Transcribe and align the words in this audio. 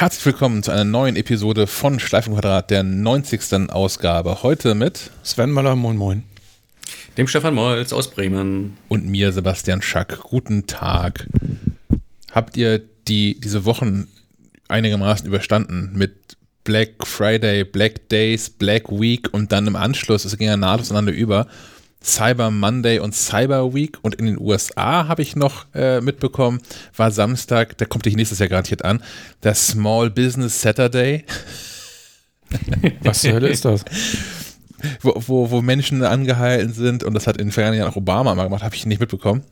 Herzlich 0.00 0.24
willkommen 0.24 0.62
zu 0.62 0.70
einer 0.70 0.84
neuen 0.84 1.14
Episode 1.16 1.66
von 1.66 2.00
Schleifenquadrat, 2.00 2.70
der 2.70 2.82
90. 2.82 3.70
Ausgabe. 3.70 4.42
Heute 4.42 4.74
mit 4.74 5.10
Sven 5.22 5.50
Möller, 5.50 5.76
moin 5.76 5.98
moin. 5.98 6.24
Dem 7.18 7.26
Stefan 7.26 7.52
Molz 7.52 7.92
aus 7.92 8.10
Bremen. 8.10 8.78
Und 8.88 9.06
mir, 9.06 9.30
Sebastian 9.32 9.82
Schack. 9.82 10.20
Guten 10.22 10.66
Tag. 10.66 11.26
Habt 12.32 12.56
ihr 12.56 12.80
die, 13.08 13.38
diese 13.40 13.66
Wochen 13.66 14.08
einigermaßen 14.68 15.26
überstanden 15.26 15.90
mit 15.94 16.38
Black 16.64 17.06
Friday, 17.06 17.64
Black 17.64 18.08
Days, 18.08 18.48
Black 18.48 18.90
Week 18.90 19.28
und 19.32 19.52
dann 19.52 19.66
im 19.66 19.76
Anschluss, 19.76 20.24
es 20.24 20.38
ging 20.38 20.48
ja 20.48 20.56
nahtlos 20.56 20.90
aneinander 20.90 21.12
über, 21.12 21.46
Cyber 22.02 22.50
Monday 22.50 22.98
und 22.98 23.14
Cyber 23.14 23.74
Week 23.74 23.98
und 24.02 24.14
in 24.14 24.26
den 24.26 24.40
USA 24.40 25.06
habe 25.06 25.22
ich 25.22 25.36
noch 25.36 25.66
äh, 25.74 26.00
mitbekommen, 26.00 26.60
war 26.96 27.10
Samstag, 27.10 27.76
da 27.78 27.84
kommt 27.84 28.06
dich 28.06 28.16
nächstes 28.16 28.38
Jahr 28.38 28.48
garantiert 28.48 28.84
an, 28.84 29.02
der 29.42 29.54
Small 29.54 30.10
Business 30.10 30.60
Saturday. 30.60 31.24
Was 33.02 33.20
zur 33.20 33.32
Hölle 33.32 33.48
ist 33.48 33.64
das? 33.64 33.84
Wo, 35.02 35.14
wo, 35.26 35.50
wo 35.50 35.60
Menschen 35.60 36.02
angehalten 36.02 36.72
sind 36.72 37.04
und 37.04 37.12
das 37.12 37.26
hat 37.26 37.36
in 37.36 37.48
den 37.48 37.52
vergangenen 37.52 37.80
Jahren 37.80 37.92
auch 37.92 37.96
Obama 37.96 38.34
mal 38.34 38.44
gemacht, 38.44 38.62
habe 38.62 38.74
ich 38.74 38.86
nicht 38.86 39.00
mitbekommen. 39.00 39.42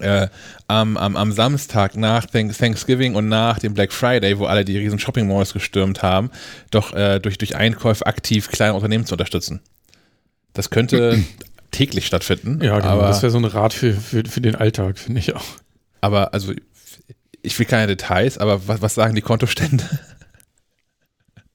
Äh, 0.00 0.28
am, 0.66 0.96
am, 0.96 1.16
am 1.16 1.32
Samstag 1.32 1.96
nach 1.96 2.26
Thanksgiving 2.26 3.14
und 3.14 3.28
nach 3.28 3.58
dem 3.58 3.74
Black 3.74 3.92
Friday, 3.92 4.38
wo 4.38 4.46
alle 4.46 4.64
die 4.64 4.78
riesen 4.78 4.98
Shopping 4.98 5.26
Malls 5.26 5.52
gestürmt 5.52 6.02
haben, 6.02 6.30
doch 6.70 6.92
äh, 6.92 7.18
durch, 7.20 7.38
durch 7.38 7.56
Einkäufe 7.56 8.06
aktiv 8.06 8.48
kleine 8.48 8.74
Unternehmen 8.74 9.06
zu 9.06 9.14
unterstützen. 9.14 9.60
Das 10.52 10.70
könnte 10.70 11.24
täglich 11.70 12.06
stattfinden. 12.06 12.62
Ja, 12.62 12.78
genau. 12.78 12.90
Aber, 12.90 13.02
das 13.02 13.22
wäre 13.22 13.30
so 13.30 13.38
ein 13.38 13.44
Rat 13.44 13.72
für, 13.72 13.92
für, 13.92 14.24
für 14.24 14.40
den 14.40 14.54
Alltag, 14.54 14.98
finde 14.98 15.20
ich 15.20 15.34
auch. 15.34 15.44
Aber 16.00 16.32
also, 16.34 16.52
ich 17.42 17.58
will 17.58 17.66
keine 17.66 17.86
Details, 17.86 18.38
aber 18.38 18.66
was, 18.66 18.82
was 18.82 18.94
sagen 18.94 19.14
die 19.14 19.22
Kontostände? 19.22 19.84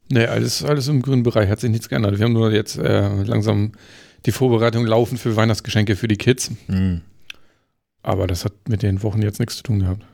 Nee, 0.09 0.25
alles, 0.28 0.64
alles 0.64 0.88
im 0.89 1.02
grünen 1.02 1.23
Bereich 1.23 1.50
hat 1.50 1.59
sich 1.59 1.72
nichts 1.72 1.89
geändert. 1.89 2.20
Wir 2.20 2.25
haben 2.25 2.33
nur 2.33 2.52
jetzt 2.52 2.78
äh, 2.78 3.23
langsam 3.23 3.72
die 4.25 4.31
Vorbereitung 4.31 4.86
laufen 4.86 5.17
für 5.17 5.36
Weihnachtsgeschenke 5.36 5.95
für 5.95 6.08
die 6.08 6.17
Kids. 6.17 6.52
Mhm. 6.67 7.02
Aber 8.03 8.27
das 8.27 8.45
hat 8.45 8.53
mit 8.67 8.83
den 8.83 9.02
Wochen 9.02 9.22
jetzt 9.22 9.39
nichts 9.39 9.58
zu 9.58 9.64
tun 9.64 9.80
gehabt. 9.80 10.05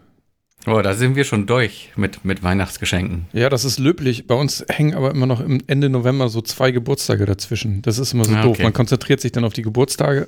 Oh, 0.67 0.81
da 0.81 0.93
sind 0.93 1.15
wir 1.15 1.23
schon 1.23 1.45
durch 1.45 1.91
mit, 1.95 2.25
mit 2.25 2.43
Weihnachtsgeschenken. 2.43 3.27
Ja, 3.31 3.49
das 3.49 3.63
ist 3.63 3.79
löblich. 3.79 4.27
Bei 4.27 4.35
uns 4.35 4.65
hängen 4.67 4.93
aber 4.93 5.11
immer 5.11 5.25
noch 5.25 5.39
im 5.39 5.61
Ende 5.67 5.89
November 5.89 6.27
so 6.27 6.41
zwei 6.41 6.71
Geburtstage 6.71 7.25
dazwischen. 7.25 7.81
Das 7.81 7.97
ist 7.97 8.13
immer 8.13 8.25
so 8.25 8.35
ah, 8.35 8.41
doof. 8.41 8.55
Okay. 8.55 8.63
Man 8.63 8.73
konzentriert 8.73 9.21
sich 9.21 9.31
dann 9.31 9.45
auf 9.45 9.53
die 9.53 9.61
Geburtstage. 9.61 10.27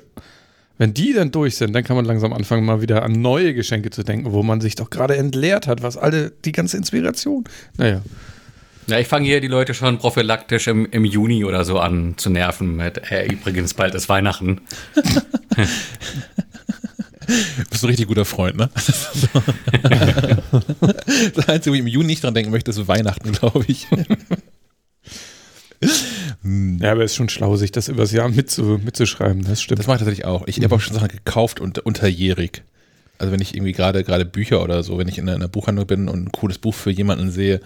Wenn 0.78 0.94
die 0.94 1.12
dann 1.12 1.30
durch 1.30 1.56
sind, 1.56 1.74
dann 1.74 1.84
kann 1.84 1.96
man 1.96 2.06
langsam 2.06 2.32
anfangen, 2.32 2.64
mal 2.64 2.80
wieder 2.80 3.02
an 3.02 3.12
neue 3.12 3.52
Geschenke 3.52 3.90
zu 3.90 4.02
denken, 4.04 4.32
wo 4.32 4.42
man 4.42 4.62
sich 4.62 4.74
doch 4.74 4.88
gerade 4.88 5.16
entleert 5.16 5.66
hat, 5.66 5.82
was 5.82 5.98
alle, 5.98 6.32
die 6.44 6.52
ganze 6.52 6.78
Inspiration. 6.78 7.44
Naja. 7.76 8.00
Ja, 8.88 8.98
ich 8.98 9.06
fange 9.06 9.26
hier 9.26 9.40
die 9.40 9.48
Leute 9.48 9.74
schon 9.74 9.98
prophylaktisch 9.98 10.66
im, 10.66 10.86
im 10.90 11.04
Juni 11.04 11.44
oder 11.44 11.64
so 11.64 11.78
an 11.78 12.14
zu 12.16 12.30
nerven 12.30 12.74
mit, 12.74 13.12
äh, 13.12 13.26
übrigens, 13.26 13.74
bald 13.74 13.94
ist 13.94 14.08
Weihnachten. 14.08 14.62
Bist 17.70 17.82
du 17.82 17.86
ein 17.86 17.90
richtig 17.90 18.08
guter 18.08 18.24
Freund, 18.24 18.56
ne? 18.56 18.70
das 21.34 21.48
Einzige, 21.48 21.72
wo 21.72 21.74
ich 21.74 21.80
im 21.80 21.86
Juni 21.86 22.06
nicht 22.06 22.24
dran 22.24 22.34
denken 22.34 22.50
möchte, 22.50 22.70
ist 22.70 22.88
Weihnachten, 22.88 23.32
glaube 23.32 23.64
ich. 23.68 23.86
Ja, 26.80 26.92
aber 26.92 27.04
es 27.04 27.12
ist 27.12 27.16
schon 27.16 27.28
schlau, 27.28 27.56
sich 27.56 27.72
das 27.72 27.88
übers 27.88 28.12
Jahr 28.12 28.28
mitzu, 28.28 28.80
mitzuschreiben, 28.82 29.44
das 29.44 29.62
stimmt. 29.62 29.78
Das 29.78 29.86
mache 29.86 29.96
ich 29.96 30.00
tatsächlich 30.00 30.26
auch. 30.26 30.46
Ich 30.46 30.62
habe 30.62 30.74
auch 30.74 30.80
schon 30.80 30.94
Sachen 30.94 31.08
gekauft 31.08 31.60
und 31.60 31.78
unterjährig. 31.80 32.62
Also 33.18 33.32
wenn 33.32 33.40
ich 33.40 33.54
irgendwie 33.54 33.72
gerade 33.72 34.02
gerade 34.02 34.24
Bücher 34.24 34.62
oder 34.62 34.82
so, 34.82 34.98
wenn 34.98 35.06
ich 35.06 35.18
in 35.18 35.28
einer, 35.28 35.46
Buchhandlung 35.46 35.86
bin 35.86 36.08
und 36.08 36.24
ein 36.24 36.32
cooles 36.32 36.58
Buch 36.58 36.74
für 36.74 36.90
jemanden 36.90 37.30
sehe, 37.30 37.60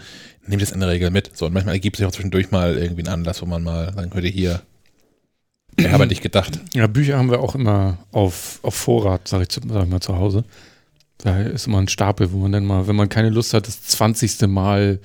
nehme 0.47 0.63
ich 0.63 0.69
das 0.69 0.73
in 0.75 0.81
der 0.81 0.91
Regel 0.91 1.11
mit. 1.11 1.35
So, 1.35 1.47
und 1.47 1.55
manchmal 1.55 1.75
ergibt 1.75 1.97
sich 1.97 2.05
auch 2.05 2.13
zwischendurch 2.13 2.51
mal 2.51 2.77
irgendwie 2.77 3.03
ein 3.03 3.09
Anlass, 3.09 3.41
wo 3.41 3.47
man 3.47 3.65
mal 3.65 3.93
sagen 3.95 4.11
könnte, 4.11 4.29
hier, 4.29 4.61
ich 5.77 5.91
habe 5.91 6.07
nicht 6.07 6.23
gedacht. 6.23 6.61
Ja, 6.73 6.87
Bücher 6.87 7.19
haben 7.19 7.31
wir 7.31 7.41
auch 7.41 7.55
immer 7.55 7.99
auf, 8.13 8.61
auf 8.63 8.75
Vorrat, 8.75 9.29
sag 9.29 9.43
ich, 9.43 9.49
sag 9.53 9.85
ich 9.85 9.91
mal, 9.91 10.01
zu 10.01 10.17
Hause. 10.17 10.45
Da 11.19 11.41
ist 11.41 11.67
immer 11.67 11.79
ein 11.79 11.89
Stapel, 11.89 12.33
wo 12.33 12.39
man 12.39 12.53
dann 12.53 12.67
mal, 12.67 12.87
wenn 12.89 12.97
man 12.97 13.09
keine 13.09 13.31
Lust 13.31 13.55
hat, 13.55 13.67
das 13.67 13.83
20. 13.83 14.43
Mal, 14.49 15.01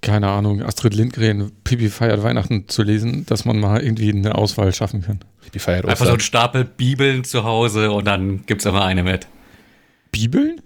keine 0.00 0.28
Ahnung, 0.28 0.62
Astrid 0.62 0.94
Lindgren, 0.94 1.52
Pipi 1.62 1.88
feiert 1.88 2.22
Weihnachten 2.22 2.68
zu 2.68 2.82
lesen, 2.82 3.24
dass 3.26 3.44
man 3.44 3.58
mal 3.58 3.82
irgendwie 3.82 4.10
eine 4.10 4.34
Auswahl 4.34 4.72
schaffen 4.72 5.02
kann. 5.02 5.20
Pipi 5.42 5.58
feiert 5.58 5.86
Einfach 5.86 6.06
so 6.06 6.12
ein 6.12 6.20
Stapel 6.20 6.64
Bibeln 6.64 7.24
zu 7.24 7.44
Hause 7.44 7.92
und 7.92 8.06
dann 8.06 8.44
gibt 8.46 8.60
es 8.60 8.66
immer 8.66 8.84
eine 8.84 9.02
mit. 9.02 9.26
Bibeln? 10.10 10.60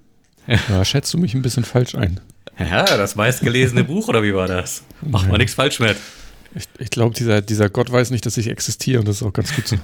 Ja. 0.47 0.59
Da 0.69 0.85
schätzt 0.85 1.13
du 1.13 1.19
mich 1.19 1.35
ein 1.35 1.43
bisschen 1.43 1.65
falsch 1.65 1.95
ein. 1.95 2.21
Ja, 2.59 2.85
das 2.85 3.15
meistgelesene 3.15 3.85
Buch, 3.85 4.09
oder 4.09 4.23
wie 4.23 4.35
war 4.35 4.49
das? 4.49 4.83
Macht 5.03 5.29
man 5.29 5.39
nichts 5.39 5.55
falsch 5.55 5.79
mit. 5.79 5.97
Ich, 6.55 6.65
ich 6.79 6.91
glaube, 6.91 7.15
dieser, 7.15 7.43
dieser 7.43 7.69
Gott 7.69 7.91
weiß 7.91 8.11
nicht, 8.11 8.25
dass 8.27 8.37
ich 8.37 8.49
existiere 8.49 9.01
und 9.01 9.09
das 9.09 9.17
ist 9.17 9.23
auch 9.23 9.33
ganz 9.33 9.55
gut 9.55 9.69
so. 9.69 9.77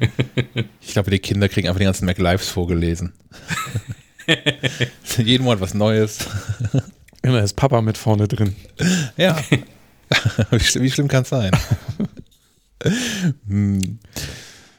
ich 0.80 0.92
glaube, 0.92 1.10
die 1.10 1.18
Kinder 1.18 1.48
kriegen 1.48 1.68
einfach 1.68 1.80
die 1.80 1.84
ganzen 1.84 2.06
MacLives 2.06 2.48
vorgelesen. 2.48 3.12
Jeden 5.18 5.44
Monat 5.44 5.60
was 5.60 5.74
Neues. 5.74 6.18
Immer 7.22 7.42
ist 7.42 7.54
Papa 7.54 7.80
mit 7.80 7.98
vorne 7.98 8.28
drin. 8.28 8.54
Ja. 9.16 9.42
wie, 10.50 10.60
schlimm, 10.60 10.84
wie 10.84 10.90
schlimm 10.90 11.08
kann 11.08 11.22
es 11.22 11.28
sein? 11.28 11.50
hm. 13.48 13.98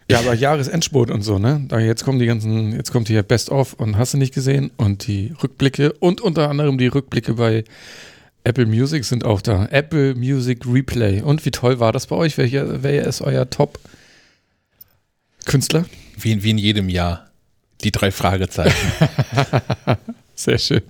Ja, 0.10 0.20
aber 0.20 0.36
Jahresendspurt 0.36 1.10
und 1.10 1.24
so, 1.24 1.40
ne? 1.40 1.66
Da 1.68 1.80
jetzt 1.80 2.04
kommen 2.04 2.20
die 2.20 2.28
ganzen, 2.28 2.74
jetzt 2.74 2.92
kommt 2.92 3.08
hier 3.08 3.24
Best 3.24 3.50
of 3.50 3.74
und 3.74 3.98
hast 3.98 4.14
du 4.14 4.18
nicht 4.18 4.36
gesehen 4.36 4.70
und 4.78 5.08
die 5.08 5.34
Rückblicke 5.42 5.94
und 5.94 6.22
unter 6.22 6.50
anderem 6.50 6.78
die 6.78 6.88
Rückblicke 6.88 7.34
bei 7.34 7.64
Apple 8.46 8.66
Music 8.68 9.04
sind 9.06 9.26
auch 9.26 9.42
da. 9.42 9.66
Apple 9.72 10.14
Music 10.14 10.68
Replay. 10.68 11.22
Und 11.22 11.44
wie 11.46 11.52
toll 11.52 11.80
war 11.80 11.92
das 11.92 12.06
bei 12.08 12.16
euch? 12.16 12.38
Welcher, 12.38 12.84
wer 12.84 13.06
ist 13.06 13.22
euer 13.22 13.50
Top-Künstler? 13.50 15.86
Wie, 16.18 16.44
wie 16.44 16.52
in 16.52 16.60
jedem 16.60 16.88
Jahr. 16.88 17.32
Die 17.84 17.92
drei 17.92 18.12
Fragezeichen. 18.12 18.92
Sehr 20.36 20.60
schön. 20.60 20.84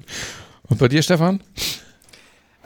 Und 0.64 0.80
bei 0.80 0.90
dir, 0.90 1.02
Stefan? 1.02 1.40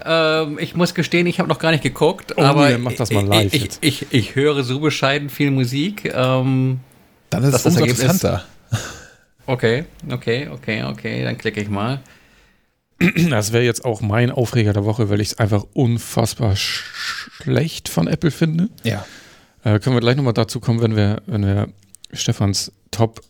Ähm, 0.03 0.57
ich 0.59 0.75
muss 0.75 0.95
gestehen, 0.95 1.27
ich 1.27 1.39
habe 1.39 1.49
noch 1.49 1.59
gar 1.59 1.71
nicht 1.71 1.83
geguckt, 1.83 2.33
oh, 2.35 2.41
aber 2.41 2.75
mach 2.79 2.93
das 2.93 3.11
mal 3.11 3.25
live 3.25 3.53
ich, 3.53 3.65
ich, 3.65 3.77
ich, 3.81 4.07
ich, 4.11 4.35
höre 4.35 4.63
so 4.63 4.79
bescheiden 4.79 5.29
viel 5.29 5.51
Musik. 5.51 6.11
Ähm, 6.15 6.79
Dann 7.29 7.43
ist 7.43 7.53
es 7.53 7.65
umso 7.65 7.83
interessanter. 7.83 8.45
Okay, 9.45 9.85
okay, 10.09 10.47
okay, 10.47 10.83
okay, 10.83 11.23
dann 11.23 11.37
klicke 11.37 11.61
ich 11.61 11.69
mal. 11.69 11.99
Das 13.29 13.53
wäre 13.53 13.63
jetzt 13.63 13.85
auch 13.85 14.01
mein 14.01 14.31
Aufreger 14.31 14.73
der 14.73 14.85
Woche, 14.85 15.09
weil 15.09 15.21
ich 15.21 15.29
es 15.29 15.39
einfach 15.39 15.65
unfassbar 15.73 16.55
sch 16.55 16.83
schlecht 17.41 17.87
von 17.87 18.07
Apple 18.07 18.31
finde. 18.31 18.69
Ja. 18.83 19.05
Äh, 19.63 19.79
können 19.79 19.95
wir 19.95 20.01
gleich 20.01 20.17
nochmal 20.17 20.33
dazu 20.33 20.59
kommen, 20.59 20.81
wenn 20.81 20.95
wir, 20.95 21.21
wenn 21.25 21.45
wir 21.45 21.69
Stefans 22.11 22.71
Top 22.91 23.21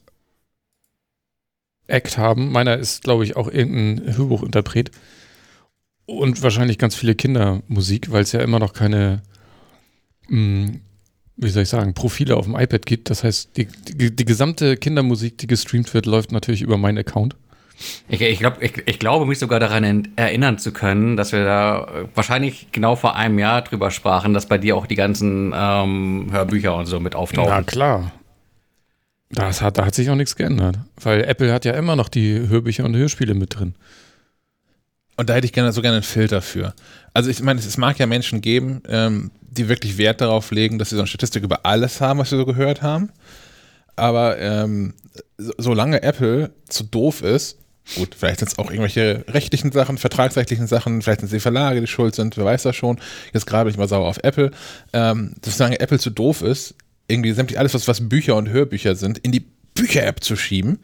Act 1.88 2.18
haben. 2.18 2.52
Meiner 2.52 2.78
ist, 2.78 3.03
glaube 3.03 3.24
ich, 3.24 3.35
auch 3.35 3.47
irgendein 3.47 4.18
Hörbuchinterpret. 4.18 4.91
Und 6.06 6.41
wahrscheinlich 6.41 6.78
ganz 6.78 6.96
viele 6.96 7.13
Kindermusik, 7.13 8.12
weil 8.12 8.24
es 8.24 8.31
ja 8.31 8.41
immer 8.41 8.59
noch 8.59 8.74
keine, 8.74 9.22
mh, 10.28 10.68
hm, 10.68 10.81
wie 11.38 11.50
soll 11.50 11.63
ich 11.63 11.69
sagen, 11.69 11.94
Profile 11.94 12.36
auf 12.36 12.46
dem 12.46 12.56
iPad 12.56 12.86
gibt. 12.86 13.09
Das 13.09 13.24
heißt, 13.24 13.56
die, 13.57 13.68
die, 13.88 14.16
die 14.16 14.25
gesamte 14.25 14.75
Kindermusik, 14.75 15.38
die 15.38 15.47
gestreamt 15.47 15.94
wird, 15.94 16.06
läuft 16.06 16.31
natürlich 16.31 16.62
über 16.62 16.78
meinen 16.78 16.97
Account. 16.97 17.36
Ich, 18.07 18.22
ich, 18.22 18.40
glaub, 18.40 18.62
ich, 18.62 18.84
ich 18.85 19.00
glaube, 19.00 19.25
mich 19.25 19.40
sogar 19.40 19.59
daran 19.59 20.07
erinnern 20.16 20.57
zu 20.57 20.72
können, 20.73 21.16
dass 21.16 21.31
wir 21.31 21.45
da 21.45 22.06
wahrscheinlich 22.16 22.67
genau 22.72 22.95
vor 22.95 23.16
einem 23.16 23.40
Jahr 23.40 23.62
drüber 23.62 23.91
sprachen, 23.91 24.34
dass 24.34 24.47
bei 24.47 24.57
dir 24.57 24.75
auch 24.75 24.88
die 24.88 24.95
ganzen 24.95 25.53
ähm, 25.56 26.28
Hörbücher 26.31 26.75
und 26.75 26.88
so 26.88 27.00
mit 27.00 27.16
auftauchen. 27.16 27.50
Na 27.50 27.63
klar. 27.63 28.12
Das 29.31 29.62
hat, 29.62 29.77
da 29.77 29.86
hat 29.86 29.95
sich 29.95 30.09
auch 30.09 30.15
nichts 30.15 30.36
geändert. 30.36 30.80
Weil 31.01 31.24
Apple 31.24 31.54
hat 31.54 31.63
ja 31.63 31.74
immer 31.74 31.95
noch 31.95 32.09
die 32.09 32.48
Hörbücher 32.48 32.83
und 32.83 32.95
Hörspiele 32.95 33.36
mit 33.36 33.59
drin. 33.59 33.75
Und 35.18 35.30
da 35.30 35.36
hätte 35.36 35.45
ich 35.45 35.54
gerne 35.54 35.71
so 35.71 35.81
gerne 35.81 35.98
einen 35.98 36.04
Filter 36.04 36.42
für. 36.42 36.74
Also 37.13 37.30
ich 37.30 37.42
meine, 37.42 37.59
es, 37.59 37.77
mag 37.77 38.00
ja 38.00 38.07
Menschen 38.07 38.42
geben, 38.42 38.81
ähm, 38.88 39.31
die 39.42 39.68
wirklich 39.68 39.98
Wert 39.98 40.21
darauf 40.21 40.51
legen, 40.51 40.80
dass 40.80 40.89
sie 40.89 40.95
so 40.95 41.01
eine 41.01 41.07
Statistik 41.07 41.44
über 41.44 41.65
alles 41.65 42.01
haben, 42.01 42.19
was 42.19 42.30
sie 42.30 42.38
so 42.38 42.45
gehört 42.45 42.81
haben. 42.81 43.12
Aber 43.95 44.39
ähm, 44.39 44.94
so, 45.38 45.51
solange 45.57 46.01
Apple 46.01 46.51
zu 46.68 46.86
doof 46.86 47.21
ist, 47.21 47.57
Gut, 47.95 48.15
vielleicht 48.18 48.39
sind 48.39 48.50
es 48.50 48.57
auch 48.57 48.69
irgendwelche 48.69 49.24
rechtlichen 49.27 49.71
Sachen, 49.71 49.97
vertragsrechtlichen 49.97 50.68
Sachen, 50.68 51.01
vielleicht 51.01 51.21
sind 51.21 51.27
es 51.27 51.33
die 51.33 51.39
Verlage, 51.39 51.81
die 51.81 51.88
schuld 51.88 52.15
sind, 52.15 52.38
wer 52.38 52.45
weiß 52.45 52.63
das 52.63 52.75
schon. 52.75 53.00
Jetzt 53.33 53.47
gerade 53.47 53.65
bin 53.65 53.71
ich 53.71 53.77
mal 53.77 53.88
sauer 53.88 54.07
auf 54.07 54.19
Apple. 54.24 54.51
Ähm, 54.94 55.33
solange 55.44 55.80
Apple 55.80 56.00
zu 56.00 56.09
doof 56.09 56.41
ist, 56.41 56.75
irgendwie 57.07 57.31
sämtlich 57.31 57.57
alles, 57.59 57.74
was, 57.74 57.88
was 57.88 58.07
Bücher 58.07 58.36
und 58.36 58.50
Hörbücher 58.50 58.95
sind, 58.95 59.18
in 59.19 59.31
die 59.31 59.45
Bücher-App 59.74 60.24
zu 60.24 60.36
schieben 60.36 60.80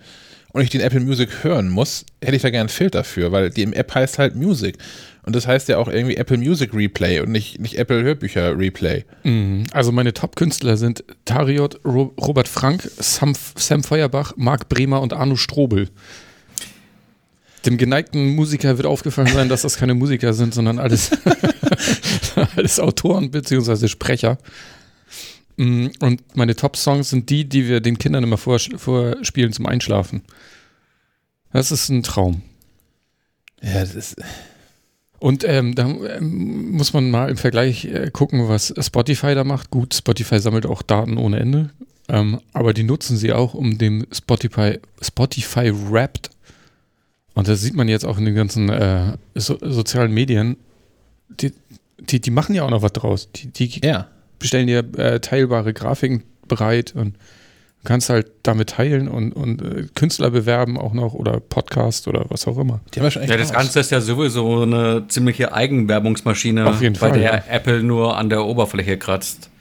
und 0.52 0.62
ich 0.62 0.70
den 0.70 0.82
Apple 0.82 1.02
Music 1.02 1.44
hören 1.44 1.70
muss, 1.70 2.06
hätte 2.24 2.36
ich 2.36 2.42
da 2.42 2.50
gerne 2.50 2.62
einen 2.62 2.70
Filter 2.70 3.04
für, 3.04 3.32
weil 3.32 3.50
die 3.50 3.64
App 3.64 3.94
heißt 3.94 4.18
halt 4.18 4.36
Music. 4.36 4.78
Und 5.24 5.36
das 5.36 5.48
heißt 5.48 5.68
ja 5.70 5.78
auch 5.80 5.88
irgendwie 5.88 6.16
Apple 6.18 6.38
Music 6.38 6.74
Replay 6.74 7.20
und 7.20 7.32
nicht, 7.32 7.60
nicht 7.60 7.78
Apple 7.78 8.04
Hörbücher 8.04 8.58
Replay. 8.58 9.04
Mhm. 9.24 9.66
Also 9.74 9.92
meine 9.92 10.14
Top-Künstler 10.14 10.78
sind 10.78 11.04
Tariot, 11.26 11.80
Ro 11.84 12.14
Robert 12.22 12.48
Frank, 12.48 12.90
Sam, 12.98 13.34
Sam 13.58 13.84
Feuerbach, 13.84 14.34
Marc 14.38 14.70
Bremer 14.70 15.02
und 15.02 15.14
Arno 15.14 15.36
Strobel. 15.36 15.90
Dem 17.66 17.78
geneigten 17.78 18.36
Musiker 18.36 18.78
wird 18.78 18.86
aufgefallen 18.86 19.34
sein, 19.34 19.50
dass 19.50 19.64
das 19.64 19.78
keine 19.78 19.94
Musiker 19.94 20.34
sind, 20.34 20.54
sondern 20.54 20.80
alles, 20.80 21.12
alles 22.56 22.80
Autoren 22.80 23.32
bzw. 23.32 23.88
Sprecher. 23.88 24.38
Mm, 25.58 25.88
und 26.00 26.36
meine 26.36 26.56
Top-Songs 26.56 27.10
sind 27.10 27.30
die, 27.30 27.46
die 27.46 27.68
wir 27.68 27.80
den 27.80 27.98
Kindern 27.98 28.24
immer 28.24 28.38
vorspielen 28.38 29.54
zum 29.54 29.66
Einschlafen. 29.66 30.22
Das 31.52 31.72
ist 31.72 31.90
ein 31.90 32.04
Traum. 32.04 32.42
Ja, 33.62 33.80
das 33.80 33.96
ist. 33.96 34.16
Und 35.20 35.44
ähm, 35.48 35.74
da 35.74 35.88
ähm, 35.88 36.72
muss 36.72 36.94
man 36.94 37.10
mal 37.10 37.30
im 37.30 37.38
Vergleich 37.38 37.86
äh, 37.86 38.12
gucken, 38.12 38.48
was 38.48 38.74
Spotify 38.80 39.34
da 39.34 39.44
macht. 39.44 39.72
Gut, 39.72 39.94
Spotify 39.94 40.40
sammelt 40.40 40.66
auch 40.66 40.82
Daten 40.82 41.18
ohne 41.18 41.40
Ende, 41.40 41.70
ähm, 42.10 42.42
aber 42.54 42.74
die 42.74 42.84
nutzen 42.84 43.18
sie 43.18 43.34
auch, 43.34 43.54
um 43.54 43.78
dem 43.78 44.06
Spotify, 44.12 44.80
Spotify 45.02 45.72
Wrapped, 45.74 46.30
und 47.36 47.48
das 47.48 47.62
sieht 47.62 47.76
man 47.76 47.88
jetzt 47.88 48.06
auch 48.06 48.18
in 48.18 48.26
den 48.26 48.34
ganzen 48.36 48.70
äh, 48.70 49.14
so, 49.36 49.58
sozialen 49.62 50.12
Medien, 50.12 50.58
die, 51.30 51.54
die, 52.00 52.20
die 52.20 52.32
machen 52.32 52.56
ja 52.56 52.64
auch 52.64 52.70
noch 52.72 52.82
was 52.82 52.94
draus. 52.94 53.30
Die, 53.32 53.48
die 53.48 53.80
Ja. 53.86 54.08
bestellen 54.40 54.68
dir 54.68 54.80
äh, 54.98 55.20
teilbare 55.20 55.74
Grafiken 55.74 56.24
bereit 56.48 56.94
und 56.96 57.16
kannst 57.84 58.10
halt 58.10 58.32
damit 58.42 58.70
teilen 58.72 59.08
und, 59.08 59.32
und 59.34 59.62
äh, 59.62 59.86
Künstler 59.94 60.32
bewerben 60.32 60.76
auch 60.78 60.94
noch 60.94 61.14
oder 61.14 61.40
Podcast 61.40 62.08
oder 62.08 62.26
was 62.30 62.48
auch 62.48 62.58
immer. 62.58 62.80
Die 62.94 63.00
haben 63.00 63.06
ja 63.06 63.12
schon 63.12 63.22
echt 63.22 63.32
Ja, 63.32 63.38
das. 63.38 63.54
Ganze 63.54 63.80
ist 63.80 63.92
ja 63.92 64.02
sowieso 64.02 64.64
eine 64.64 65.04
ziemliche 65.08 65.54
Eigenwerbungsmaschine, 65.54 66.68
Auf 66.68 66.82
jeden 66.82 66.94
bei 66.94 67.10
Fall, 67.10 67.20
der 67.20 67.52
Apple 67.52 67.84
nur 67.84 68.18
an 68.18 68.30
der 68.30 68.44
Oberfläche 68.46 68.98
kratzt. 68.98 69.52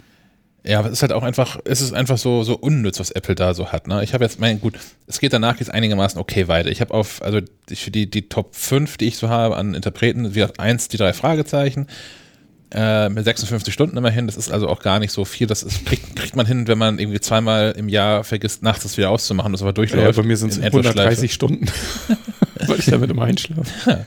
Ja, 0.67 0.79
aber 0.79 0.89
es 0.89 0.95
ist 0.95 1.03
halt 1.03 1.13
auch 1.13 1.23
einfach, 1.23 1.59
es 1.67 1.83
ist 1.83 1.93
einfach 1.93 2.17
so, 2.17 2.43
so 2.43 2.55
unnütz, 2.57 2.99
was 2.99 3.11
Apple 3.11 3.35
da 3.35 3.53
so 3.53 3.71
hat. 3.71 3.87
Ne? 3.87 4.03
Ich 4.03 4.15
habe 4.15 4.25
jetzt, 4.25 4.41
mein, 4.41 4.61
gut, 4.61 4.79
es 5.07 5.21
geht 5.21 5.33
danach 5.35 5.59
jetzt 5.61 5.69
einigermaßen 5.71 6.19
okay 6.19 6.49
weiter. 6.49 6.71
Ich 6.71 6.81
habe 6.81 6.95
auf, 6.95 7.21
also 7.23 7.41
die- 7.69 7.77
für 7.77 7.91
die, 7.91 8.09
die 8.09 8.29
Top 8.31 8.55
5, 8.57 8.97
die 8.97 9.05
ich 9.07 9.19
so 9.19 9.29
habe 9.29 9.57
an 9.57 9.75
Interpreten, 9.75 10.31
wie 10.31 10.41
gesagt, 10.41 10.61
eins, 10.61 10.89
die 10.89 10.97
drei 10.97 11.13
Fragezeichen, 11.13 11.87
äh, 12.75 13.09
mit 13.11 13.25
56 13.25 13.73
Stunden 13.75 13.97
immerhin, 13.99 14.27
das 14.27 14.37
ist 14.39 14.51
also 14.51 14.69
auch 14.69 14.81
gar 14.81 14.99
nicht 15.01 15.13
so 15.13 15.25
viel. 15.27 15.47
Das 15.47 15.63
ist, 15.63 15.85
kriegt, 15.85 16.17
kriegt 16.17 16.35
man 16.35 16.47
hin, 16.47 16.67
wenn 16.67 16.79
man 16.79 16.99
irgendwie 16.99 17.21
zweimal 17.21 17.75
im 17.77 17.89
Jahr 17.91 18.25
vergisst, 18.25 18.63
nachts 18.63 18.85
das 18.85 18.97
wieder 18.97 19.11
auszumachen, 19.11 19.53
das 19.53 19.61
aber 19.61 19.69
Ja, 19.71 19.75
durchläuft. 19.75 20.17
bei 20.17 20.23
mir 20.25 20.37
sind 20.39 20.51
es 20.51 20.57
in 20.57 20.63
Endlosschleife. 20.65 20.99
130 21.01 21.33
Stunden, 21.35 21.67
weil 22.67 22.79
ich 22.79 22.87
damit 22.87 23.11
immer 23.11 23.25
einschlafe. 23.25 23.71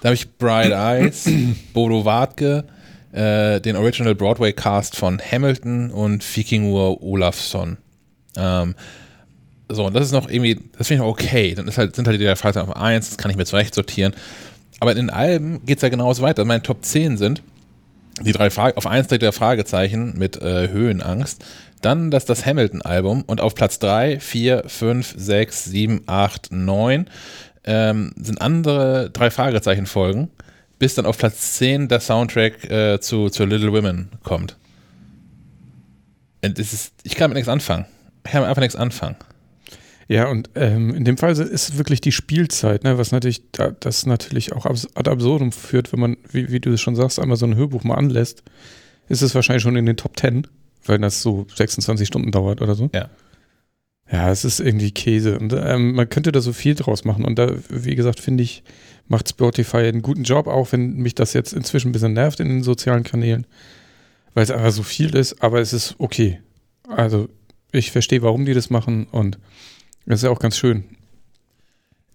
Da 0.00 0.04
habe 0.08 0.14
ich 0.14 0.30
Bright 0.38 0.72
Eyes, 0.72 1.28
Bodo 1.74 2.04
Wartke, 2.04 2.64
äh, 3.12 3.60
den 3.60 3.76
Original 3.76 4.14
Broadway 4.14 4.52
Cast 4.52 4.96
von 4.96 5.20
Hamilton 5.20 5.90
und 5.90 6.24
Vikingur 6.24 7.02
Olafsson. 7.02 7.78
Ähm, 8.36 8.74
so, 9.68 9.86
und 9.86 9.94
das 9.94 10.06
ist 10.06 10.12
noch 10.12 10.28
irgendwie, 10.28 10.60
das 10.76 10.88
finde 10.88 11.02
ich 11.02 11.06
noch 11.06 11.12
okay. 11.12 11.54
Dann 11.54 11.66
halt, 11.76 11.94
sind 11.94 12.06
halt 12.06 12.20
die 12.20 12.24
drei 12.24 12.36
Fragezeichen 12.36 12.70
auf 12.70 12.76
1, 12.76 13.08
das 13.10 13.18
kann 13.18 13.30
ich 13.30 13.36
mir 13.36 13.44
zurecht 13.44 13.74
sortieren. 13.74 14.14
Aber 14.80 14.92
in 14.92 14.96
den 14.96 15.10
Alben 15.10 15.64
geht 15.66 15.78
es 15.78 15.82
ja 15.82 15.88
genauso 15.88 16.22
weiter. 16.22 16.44
Meine 16.44 16.62
Top 16.62 16.84
10 16.84 17.16
sind 17.16 17.42
die 18.20 18.32
drei 18.32 18.50
Frage, 18.50 18.76
auf 18.76 18.86
1 18.86 19.08
der 19.08 19.32
Fragezeichen 19.32 20.14
mit 20.16 20.40
äh, 20.40 20.68
Höhenangst. 20.68 21.44
Dann 21.82 22.10
das, 22.10 22.24
das 22.24 22.44
Hamilton-Album 22.44 23.22
und 23.26 23.40
auf 23.40 23.54
Platz 23.54 23.78
3, 23.78 24.18
4, 24.18 24.64
5, 24.66 25.14
6, 25.16 25.64
7, 25.64 26.00
8, 26.06 26.48
9 26.50 27.06
ähm, 27.64 28.12
sind 28.16 28.40
andere 28.40 29.10
drei 29.10 29.30
Fragezeichen-Folgen, 29.30 30.30
bis 30.78 30.94
dann 30.94 31.06
auf 31.06 31.18
Platz 31.18 31.54
10 31.54 31.88
der 31.88 32.00
Soundtrack 32.00 32.70
äh, 32.70 33.00
zu, 33.00 33.28
zu 33.28 33.44
Little 33.44 33.72
Women 33.72 34.10
kommt. 34.22 34.56
Und 36.44 36.58
das 36.58 36.72
ist, 36.72 36.92
ich 37.02 37.16
kann 37.16 37.30
mit 37.30 37.36
nichts 37.36 37.48
anfangen. 37.48 37.86
Ich 38.24 38.32
kann 38.32 38.42
mit 38.42 38.48
einfach 38.48 38.62
nichts 38.62 38.76
anfangen. 38.76 39.16
Ja, 40.08 40.28
und 40.28 40.48
ähm, 40.54 40.94
in 40.94 41.04
dem 41.04 41.18
Fall 41.18 41.32
ist 41.32 41.38
es 41.38 41.76
wirklich 41.76 42.00
die 42.00 42.12
Spielzeit, 42.12 42.82
ne, 42.82 42.96
was 42.96 43.12
natürlich 43.12 43.42
da, 43.52 43.72
das 43.72 44.06
natürlich 44.06 44.52
auch 44.54 44.64
ad 44.64 45.10
absurdum 45.10 45.52
führt, 45.52 45.92
wenn 45.92 46.00
man, 46.00 46.16
wie, 46.30 46.50
wie 46.50 46.60
du 46.60 46.72
es 46.72 46.80
schon 46.80 46.96
sagst, 46.96 47.18
einmal 47.20 47.36
so 47.36 47.44
ein 47.44 47.56
Hörbuch 47.56 47.84
mal 47.84 47.96
anlässt, 47.96 48.42
ist 49.08 49.20
es 49.20 49.34
wahrscheinlich 49.34 49.62
schon 49.62 49.76
in 49.76 49.84
den 49.84 49.98
Top 49.98 50.18
10, 50.18 50.46
weil 50.86 50.98
das 50.98 51.20
so 51.20 51.46
26 51.54 52.08
Stunden 52.08 52.30
dauert 52.30 52.62
oder 52.62 52.74
so. 52.74 52.88
Ja. 52.94 53.10
Ja, 54.10 54.30
es 54.30 54.46
ist 54.46 54.60
irgendwie 54.60 54.90
Käse. 54.90 55.38
Und 55.38 55.52
ähm, 55.52 55.92
man 55.92 56.08
könnte 56.08 56.32
da 56.32 56.40
so 56.40 56.54
viel 56.54 56.74
draus 56.74 57.04
machen. 57.04 57.26
Und 57.26 57.38
da, 57.38 57.52
wie 57.68 57.94
gesagt, 57.94 58.20
finde 58.20 58.42
ich, 58.42 58.62
macht 59.08 59.28
Spotify 59.28 59.78
einen 59.78 60.02
guten 60.02 60.22
Job, 60.22 60.46
auch 60.46 60.72
wenn 60.72 60.96
mich 60.96 61.14
das 61.14 61.32
jetzt 61.32 61.52
inzwischen 61.52 61.88
ein 61.88 61.92
bisschen 61.92 62.12
nervt 62.12 62.40
in 62.40 62.48
den 62.48 62.62
sozialen 62.62 63.04
Kanälen, 63.04 63.46
weil 64.34 64.44
es 64.44 64.50
einfach 64.50 64.70
so 64.70 64.82
viel 64.82 65.14
ist, 65.14 65.42
aber 65.42 65.60
es 65.60 65.72
ist 65.72 65.96
okay. 65.98 66.40
Also 66.88 67.28
ich 67.72 67.90
verstehe, 67.90 68.22
warum 68.22 68.44
die 68.44 68.54
das 68.54 68.70
machen 68.70 69.06
und 69.10 69.38
das 70.06 70.20
ist 70.20 70.24
ja 70.24 70.30
auch 70.30 70.40
ganz 70.40 70.56
schön. 70.56 70.84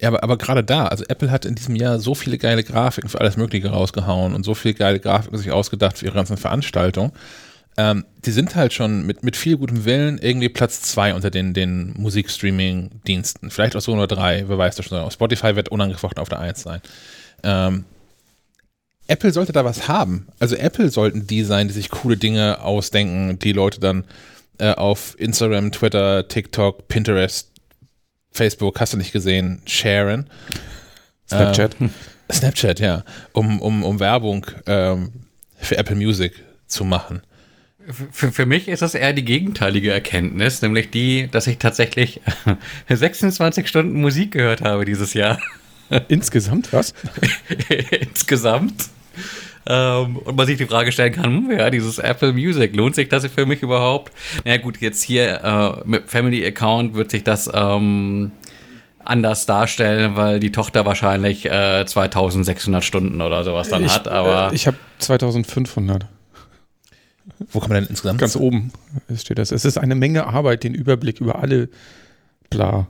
Ja, 0.02 0.10
aber, 0.10 0.24
aber 0.24 0.38
gerade 0.38 0.64
da, 0.64 0.88
also 0.88 1.06
Apple 1.08 1.32
hat 1.32 1.46
in 1.46 1.56
diesem 1.56 1.76
Jahr 1.76 2.00
so 2.00 2.16
viele 2.16 2.38
geile 2.38 2.64
Grafiken 2.64 3.10
für 3.10 3.22
alles 3.22 3.38
Mögliche 3.38 3.70
rausgehauen 3.70 4.34
und 4.34 4.44
so 4.44 4.54
viele 4.54 4.74
geile 4.74 5.00
Grafiken 5.00 5.38
sich 5.38 5.52
ausgedacht 5.52 5.98
für 5.98 6.06
ihre 6.06 6.16
ganzen 6.16 6.38
Veranstaltungen. 6.38 7.12
Ähm, 7.76 8.06
die 8.26 8.32
sind 8.32 8.56
halt 8.56 8.74
schon 8.74 9.06
mit, 9.06 9.24
mit 9.24 9.36
viel 9.36 9.58
gutem 9.58 9.86
Willen 9.86 10.20
irgendwie 10.20 10.50
Platz 10.50 10.82
zwei 10.82 11.14
unter 11.14 11.32
den, 11.32 11.54
den 11.54 11.94
Musikstreaming-Diensten. 11.98 13.50
Vielleicht 13.50 13.76
auch 13.76 13.82
so 13.82 13.96
nur 13.96 14.08
drei, 14.08 14.48
wer 14.48 14.58
weiß 14.58 14.76
das 14.76 14.86
schon. 14.86 15.12
Spotify 15.12 15.56
wird 15.56 15.70
unangefochten 15.70 16.22
auf 16.22 16.30
der 16.30 16.40
Eins 16.40 16.62
sein. 16.62 16.82
Ähm, 17.44 17.86
Apple 19.08 19.32
sollte 19.32 19.52
da 19.52 19.66
was 19.66 19.88
haben. 19.88 20.28
Also 20.40 20.56
Apple 20.56 20.90
sollten 20.90 21.28
die 21.28 21.44
sein, 21.44 21.68
die 21.68 21.74
sich 21.74 21.90
coole 21.90 22.18
Dinge 22.18 22.62
ausdenken, 22.62 23.40
die 23.40 23.52
Leute 23.52 23.80
dann 23.80 24.06
äh, 24.60 24.72
auf 24.74 25.20
Instagram, 25.20 25.72
Twitter, 25.72 26.28
TikTok, 26.28 26.88
Pinterest, 26.88 27.52
Facebook, 28.32 28.80
hast 28.80 28.94
du 28.94 28.98
nicht 28.98 29.12
gesehen, 29.12 29.62
sharen. 29.66 30.30
Snapchat. 31.28 31.76
Ähm, 31.82 31.90
Snapchat, 32.32 32.80
ja. 32.80 33.04
Um, 33.34 33.62
um, 33.62 33.84
um 33.84 34.00
Werbung 34.00 34.46
ähm, 34.68 35.12
für 35.58 35.78
Apple 35.78 35.96
Music 35.96 36.44
zu 36.68 36.86
machen. 36.86 37.22
Für, 38.12 38.32
für 38.32 38.46
mich 38.46 38.68
ist 38.68 38.82
das 38.82 38.96
eher 38.96 39.14
die 39.14 39.26
gegenteilige 39.26 39.92
Erkenntnis, 39.92 40.62
nämlich 40.62 40.90
die, 40.90 41.28
dass 41.30 41.48
ich 41.48 41.58
tatsächlich 41.58 42.22
26 42.90 43.68
Stunden 43.68 44.00
Musik 44.00 44.32
gehört 44.32 44.62
habe 44.62 44.86
dieses 44.86 45.14
Jahr. 45.14 45.40
Insgesamt 46.08 46.72
was? 46.72 46.94
Insgesamt. 47.92 48.90
Ähm, 49.66 50.18
und 50.18 50.36
man 50.36 50.46
sich 50.46 50.58
die 50.58 50.66
Frage 50.66 50.92
stellen 50.92 51.14
kann, 51.14 51.26
hm, 51.26 51.52
ja, 51.52 51.70
dieses 51.70 52.00
Apple 52.00 52.34
Music, 52.34 52.76
lohnt 52.76 52.96
sich 52.96 53.08
das 53.10 53.26
für 53.28 53.46
mich 53.46 53.62
überhaupt? 53.62 54.12
Na 54.38 54.52
naja, 54.52 54.62
gut, 54.62 54.82
jetzt 54.82 55.04
hier 55.04 55.42
äh, 55.44 55.88
mit 55.88 56.10
Family 56.10 56.46
Account 56.46 56.96
wird 56.96 57.12
sich 57.12 57.24
das 57.24 57.50
ähm, 57.54 58.32
anders 59.06 59.46
darstellen, 59.46 60.16
weil 60.16 60.40
die 60.40 60.52
Tochter 60.52 60.86
wahrscheinlich 60.86 61.46
äh, 61.46 61.86
2600 61.86 62.84
Stunden 62.84 63.22
oder 63.22 63.44
sowas 63.44 63.70
dann 63.70 63.86
ich, 63.86 63.94
hat, 63.94 64.08
aber 64.08 64.52
Äh, 64.52 64.56
ich 64.56 64.68
habe 64.68 64.78
2500. 65.00 66.08
Wo 67.52 67.60
kann 67.60 67.70
man 67.70 67.82
denn 67.82 67.90
insgesamt? 67.90 68.20
Ganz 68.20 68.36
oben 68.36 68.72
steht 69.16 69.38
das. 69.38 69.52
Es 69.52 69.66
ist 69.66 69.78
eine 69.78 69.96
Menge 69.96 70.28
Arbeit, 70.28 70.64
den 70.64 70.74
Überblick 70.74 71.22
über 71.22 71.40
alle 71.42 71.70
bla. 72.50 72.88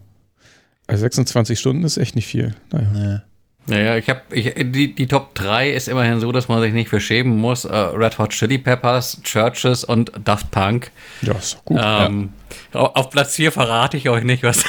Also 0.87 1.01
26 1.01 1.59
Stunden 1.59 1.83
ist 1.83 1.97
echt 1.97 2.15
nicht 2.15 2.27
viel. 2.27 2.53
Naja. 2.71 2.87
Ja. 3.11 3.21
Naja, 3.65 3.95
ich 3.95 4.09
habe 4.09 4.19
ich, 4.31 4.53
die, 4.57 4.93
die 4.93 5.07
Top 5.07 5.35
3 5.35 5.69
ist 5.71 5.87
immerhin 5.87 6.19
so, 6.19 6.33
dass 6.33 6.49
man 6.49 6.59
sich 6.61 6.73
nicht 6.73 6.89
verschämen 6.89 7.37
muss. 7.39 7.63
Äh, 7.63 7.73
Red 7.73 8.17
Hot 8.17 8.31
Chili 8.31 8.57
Peppers, 8.57 9.21
Churches 9.23 9.85
und 9.85 10.11
Daft 10.25 10.51
Punk. 10.51 10.91
Ja, 11.21 11.31
ist 11.33 11.53
doch 11.55 11.63
gut. 11.65 11.79
Ähm, 11.81 12.29
au- 12.73 12.87
Auf 12.87 13.09
Platz 13.09 13.35
4 13.35 13.53
verrate 13.53 13.95
ich 13.95 14.09
euch 14.09 14.25
nicht, 14.25 14.43
was. 14.43 14.65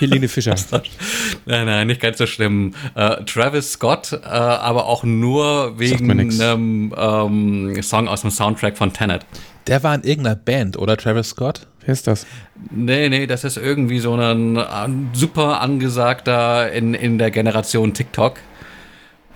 Helene 0.00 0.28
Fischer. 0.28 0.54
nein, 1.46 1.66
nein, 1.66 1.86
nicht 1.86 2.00
ganz 2.00 2.18
so 2.18 2.26
schlimm. 2.26 2.74
Äh, 2.94 3.24
Travis 3.24 3.72
Scott, 3.72 4.12
äh, 4.12 4.26
aber 4.26 4.86
auch 4.86 5.04
nur 5.04 5.78
wegen 5.78 6.10
einem 6.10 6.94
ähm, 6.96 7.82
Song 7.82 8.08
aus 8.08 8.22
dem 8.22 8.30
Soundtrack 8.30 8.76
von 8.76 8.92
Tenet. 8.92 9.24
Der 9.66 9.82
war 9.82 9.94
in 9.94 10.02
irgendeiner 10.02 10.36
Band, 10.36 10.76
oder 10.78 10.96
Travis 10.96 11.28
Scott? 11.28 11.66
Wer 11.84 11.92
ist 11.92 12.06
das? 12.06 12.26
Nee, 12.70 13.08
nee, 13.08 13.26
das 13.26 13.44
ist 13.44 13.56
irgendwie 13.56 14.00
so 14.00 14.14
ein 14.14 14.56
äh, 14.56 14.64
super 15.12 15.60
angesagter 15.60 16.72
in, 16.72 16.94
in 16.94 17.18
der 17.18 17.30
Generation 17.30 17.94
TikTok. 17.94 18.38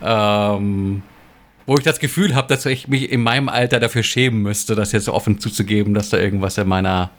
Ähm, 0.03 1.03
wo 1.67 1.77
ich 1.77 1.85
das 1.85 1.99
Gefühl 1.99 2.35
habe, 2.35 2.49
dass 2.49 2.67
ich 2.67 2.89
mich 2.89 3.11
in 3.11 3.23
meinem 3.23 3.49
Alter 3.49 3.81
dafür 3.81 4.03
schämen 4.03 4.43
müsste, 4.43 4.75
das 4.75 4.93
jetzt 4.93 5.05
so 5.05 5.15
offen 5.15 5.39
zuzugeben, 5.39 5.95
dass 5.95 6.11
da 6.11 6.19
irgendwas 6.19 6.59
in 6.59 6.69
meiner 6.69 7.11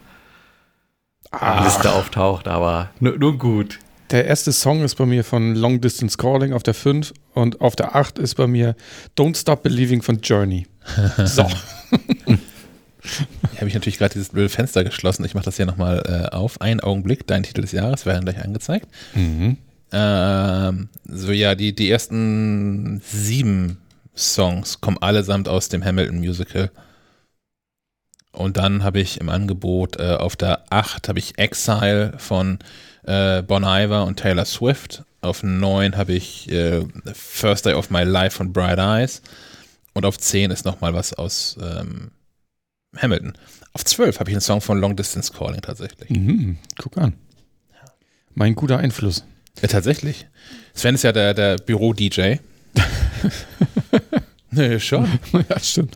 Liste 1.63 1.91
auftaucht, 1.91 2.47
aber 2.47 2.89
nur, 2.99 3.17
nur 3.17 3.37
gut. 3.37 3.79
Der 4.11 4.25
erste 4.25 4.51
Song 4.51 4.83
ist 4.83 4.95
bei 4.95 5.05
mir 5.05 5.23
von 5.23 5.55
Long 5.55 5.81
Distance 5.81 6.17
Calling 6.17 6.53
auf 6.53 6.63
der 6.63 6.75
5 6.75 7.13
und 7.33 7.59
auf 7.61 7.75
der 7.75 7.95
8 7.95 8.19
ist 8.19 8.35
bei 8.35 8.45
mir 8.45 8.75
Don't 9.17 9.35
Stop 9.35 9.63
Believing 9.63 10.01
von 10.01 10.19
Journey. 10.21 10.67
So. 11.25 11.47
Hier 12.25 13.59
habe 13.59 13.67
ich 13.67 13.73
natürlich 13.73 13.97
gerade 13.97 14.13
dieses 14.13 14.29
blöde 14.29 14.49
Fenster 14.49 14.83
geschlossen. 14.83 15.25
Ich 15.25 15.33
mache 15.35 15.45
das 15.45 15.57
hier 15.57 15.65
nochmal 15.65 16.03
äh, 16.05 16.35
auf. 16.35 16.59
Ein 16.61 16.79
Augenblick, 16.79 17.27
dein 17.27 17.43
Titel 17.43 17.61
des 17.61 17.71
Jahres 17.71 18.05
werden 18.05 18.25
gleich 18.25 18.43
angezeigt. 18.43 18.87
Mhm. 19.13 19.57
Ähm, 19.91 20.89
so 21.07 21.31
ja, 21.31 21.55
die, 21.55 21.73
die 21.75 21.89
ersten 21.89 23.01
sieben 23.05 23.77
Songs 24.15 24.81
kommen 24.81 24.97
allesamt 25.01 25.47
aus 25.47 25.69
dem 25.69 25.83
Hamilton 25.83 26.19
Musical. 26.19 26.71
Und 28.35 28.57
dann 28.57 28.83
habe 28.83 28.99
ich 28.99 29.19
im 29.19 29.29
Angebot 29.29 29.99
äh, 29.99 30.15
auf 30.15 30.35
der 30.35 30.63
8 30.69 31.07
habe 31.07 31.19
ich 31.19 31.37
Exile 31.37 32.13
von 32.17 32.59
äh, 33.03 33.41
Bon 33.41 33.63
Iver 33.63 34.05
und 34.05 34.17
Taylor 34.19 34.45
Swift. 34.45 35.03
Auf 35.21 35.41
9 35.41 35.95
habe 35.97 36.13
ich 36.13 36.51
äh, 36.51 36.85
First 37.13 37.65
Day 37.65 37.73
of 37.73 37.89
My 37.89 38.03
Life 38.03 38.37
von 38.37 38.51
Bright 38.51 38.77
Eyes. 38.77 39.21
Und 39.93 40.05
auf 40.05 40.17
10 40.17 40.51
ist 40.51 40.65
nochmal 40.65 40.93
was 40.93 41.13
aus 41.13 41.57
ähm, 41.61 42.11
Hamilton. 42.97 43.33
Auf 43.73 43.85
12 43.85 44.19
habe 44.19 44.29
ich 44.29 44.35
einen 44.35 44.41
Song 44.41 44.61
von 44.61 44.79
Long 44.79 44.95
Distance 44.95 45.31
Calling 45.31 45.61
tatsächlich. 45.61 46.09
Mhm. 46.09 46.57
Guck 46.77 46.97
an. 46.97 47.13
Mein 48.33 48.55
guter 48.55 48.77
Einfluss. 48.79 49.23
Ja, 49.61 49.69
tatsächlich. 49.69 50.27
Sven 50.73 50.95
ist 50.95 51.03
ja 51.03 51.13
der, 51.13 51.33
der 51.33 51.55
Büro-DJ. 51.55 52.35
nee, 54.51 54.79
schon. 54.79 55.07
ja, 55.49 55.59
stimmt. 55.59 55.95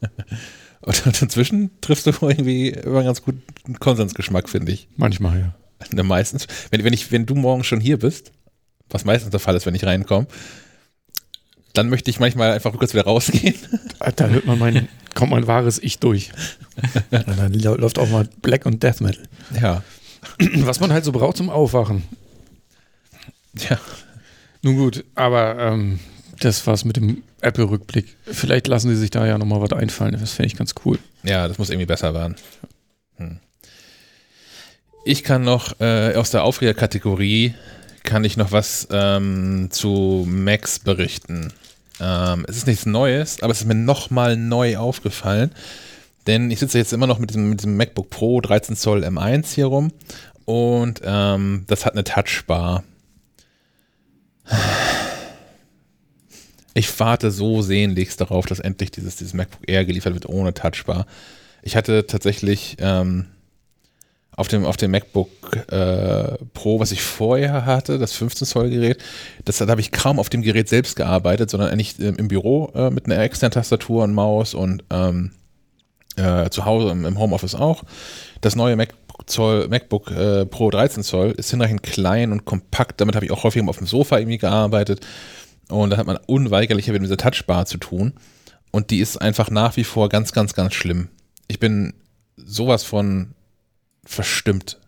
Und, 0.82 1.06
inzwischen 1.22 1.70
triffst 1.80 2.06
du 2.06 2.10
irgendwie 2.20 2.70
immer 2.70 2.98
einen 2.98 3.06
ganz 3.06 3.22
guten 3.22 3.78
Konsensgeschmack, 3.78 4.48
finde 4.48 4.72
ich. 4.72 4.88
Manchmal, 4.96 5.40
ja. 5.40 5.54
Ne, 5.92 6.02
meistens. 6.04 6.46
Wenn, 6.70 6.84
wenn, 6.84 6.92
ich, 6.92 7.10
wenn 7.10 7.26
du 7.26 7.34
morgen 7.34 7.64
schon 7.64 7.80
hier 7.80 7.98
bist, 7.98 8.30
was 8.88 9.04
meistens 9.04 9.30
der 9.30 9.40
Fall 9.40 9.56
ist, 9.56 9.66
wenn 9.66 9.74
ich 9.74 9.84
reinkomme, 9.84 10.28
dann 11.72 11.88
möchte 11.88 12.10
ich 12.10 12.20
manchmal 12.20 12.52
einfach 12.52 12.72
kurz 12.76 12.92
wieder 12.92 13.04
rausgehen. 13.04 13.54
Da 14.16 14.26
hört 14.26 14.46
man 14.46 14.58
mein, 14.58 14.88
kommt 15.14 15.30
mein 15.30 15.46
wahres 15.46 15.78
Ich 15.80 16.00
durch. 16.00 16.32
Und 17.10 17.38
dann 17.38 17.52
läuft 17.54 18.00
auch 18.00 18.08
mal 18.08 18.28
Black 18.42 18.66
und 18.66 18.82
Death 18.82 19.00
Metal. 19.00 19.22
Ja. 19.60 19.84
Was 20.56 20.80
man 20.80 20.92
halt 20.92 21.04
so 21.04 21.12
braucht 21.12 21.36
zum 21.36 21.48
Aufwachen. 21.48 22.02
Ja. 23.70 23.78
Nun 24.62 24.76
gut, 24.76 25.04
aber 25.14 25.56
ähm, 25.58 26.00
das 26.40 26.66
war's 26.66 26.84
mit 26.84 26.96
dem 26.96 27.22
Apple-Rückblick. 27.42 28.16
Vielleicht 28.24 28.66
lassen 28.68 28.88
sie 28.88 28.96
sich 28.96 29.10
da 29.10 29.26
ja 29.26 29.38
nochmal 29.38 29.60
was 29.60 29.72
einfallen. 29.72 30.16
Das 30.18 30.32
fände 30.32 30.46
ich 30.46 30.56
ganz 30.56 30.74
cool. 30.84 30.98
Ja, 31.22 31.48
das 31.48 31.58
muss 31.58 31.70
irgendwie 31.70 31.86
besser 31.86 32.14
werden. 32.14 32.36
Hm. 33.16 33.38
Ich 35.04 35.24
kann 35.24 35.42
noch 35.42 35.80
äh, 35.80 36.14
aus 36.14 36.30
der 36.30 36.44
Aufregerkategorie 36.44 37.54
kann 38.04 38.24
ich 38.24 38.36
noch 38.36 38.52
was 38.52 38.88
ähm, 38.90 39.68
zu 39.70 40.26
Macs 40.28 40.80
berichten. 40.80 41.52
Ähm, 42.00 42.44
es 42.48 42.56
ist 42.56 42.66
nichts 42.66 42.86
Neues, 42.86 43.42
aber 43.42 43.52
es 43.52 43.60
ist 43.60 43.66
mir 43.66 43.74
nochmal 43.74 44.36
neu 44.36 44.76
aufgefallen. 44.76 45.52
Denn 46.26 46.50
ich 46.50 46.60
sitze 46.60 46.78
jetzt 46.78 46.92
immer 46.92 47.06
noch 47.06 47.18
mit 47.18 47.30
diesem, 47.30 47.50
mit 47.50 47.60
diesem 47.60 47.76
MacBook 47.76 48.10
Pro 48.10 48.40
13 48.40 48.76
Zoll 48.76 49.04
M1 49.04 49.54
hier 49.54 49.66
rum 49.66 49.92
und 50.44 51.00
ähm, 51.04 51.64
das 51.66 51.84
hat 51.84 51.94
eine 51.94 52.04
Touchbar. 52.04 52.84
Ich 56.74 56.98
warte 56.98 57.30
so 57.30 57.62
sehnlichst 57.62 58.20
darauf, 58.20 58.46
dass 58.46 58.58
endlich 58.58 58.90
dieses, 58.90 59.16
dieses 59.16 59.34
MacBook 59.34 59.68
Air 59.68 59.84
geliefert 59.84 60.14
wird 60.14 60.28
ohne 60.28 60.54
Touchbar. 60.54 61.06
Ich 61.62 61.76
hatte 61.76 62.06
tatsächlich 62.06 62.76
ähm, 62.80 63.26
auf 64.34 64.48
dem, 64.48 64.64
auf 64.64 64.76
dem 64.76 64.90
MacBook 64.90 65.28
äh, 65.70 66.38
Pro, 66.54 66.80
was 66.80 66.90
ich 66.92 67.02
vorher 67.02 67.66
hatte, 67.66 67.98
das 67.98 68.12
15 68.14 68.46
Zoll 68.46 68.70
Gerät, 68.70 68.98
das 69.44 69.58
da 69.58 69.68
habe 69.68 69.80
ich 69.80 69.92
kaum 69.92 70.18
auf 70.18 70.30
dem 70.30 70.42
Gerät 70.42 70.68
selbst 70.68 70.96
gearbeitet, 70.96 71.50
sondern 71.50 71.70
eigentlich 71.70 71.98
ähm, 72.00 72.16
im 72.16 72.28
Büro 72.28 72.72
äh, 72.74 72.90
mit 72.90 73.06
einer 73.06 73.18
externen 73.18 73.52
Tastatur 73.52 74.04
und 74.04 74.14
Maus 74.14 74.54
und 74.54 74.84
ähm, 74.90 75.32
äh, 76.16 76.48
zu 76.50 76.64
Hause 76.64 76.90
im, 76.90 77.04
im 77.04 77.18
Homeoffice 77.18 77.54
auch. 77.54 77.84
Das 78.40 78.56
neue 78.56 78.76
MacBook, 78.76 79.28
Zoll, 79.28 79.68
MacBook 79.68 80.10
äh, 80.10 80.46
Pro 80.46 80.70
13 80.70 81.02
Zoll 81.02 81.32
ist 81.32 81.50
hinreichend 81.50 81.82
klein 81.82 82.32
und 82.32 82.44
kompakt. 82.44 83.00
Damit 83.00 83.14
habe 83.14 83.26
ich 83.26 83.32
auch 83.32 83.44
häufig 83.44 83.62
auf 83.68 83.78
dem 83.78 83.86
Sofa 83.86 84.18
irgendwie 84.18 84.38
gearbeitet. 84.38 85.00
Und 85.68 85.90
da 85.90 85.96
hat 85.96 86.06
man 86.06 86.18
unweigerlich 86.26 86.88
mit 86.88 87.02
dieser 87.02 87.16
Touchbar 87.16 87.66
zu 87.66 87.78
tun. 87.78 88.14
Und 88.70 88.90
die 88.90 89.00
ist 89.00 89.16
einfach 89.18 89.50
nach 89.50 89.76
wie 89.76 89.84
vor 89.84 90.08
ganz, 90.08 90.32
ganz, 90.32 90.54
ganz 90.54 90.74
schlimm. 90.74 91.08
Ich 91.48 91.58
bin 91.58 91.94
sowas 92.36 92.84
von 92.84 93.34
verstimmt 94.04 94.78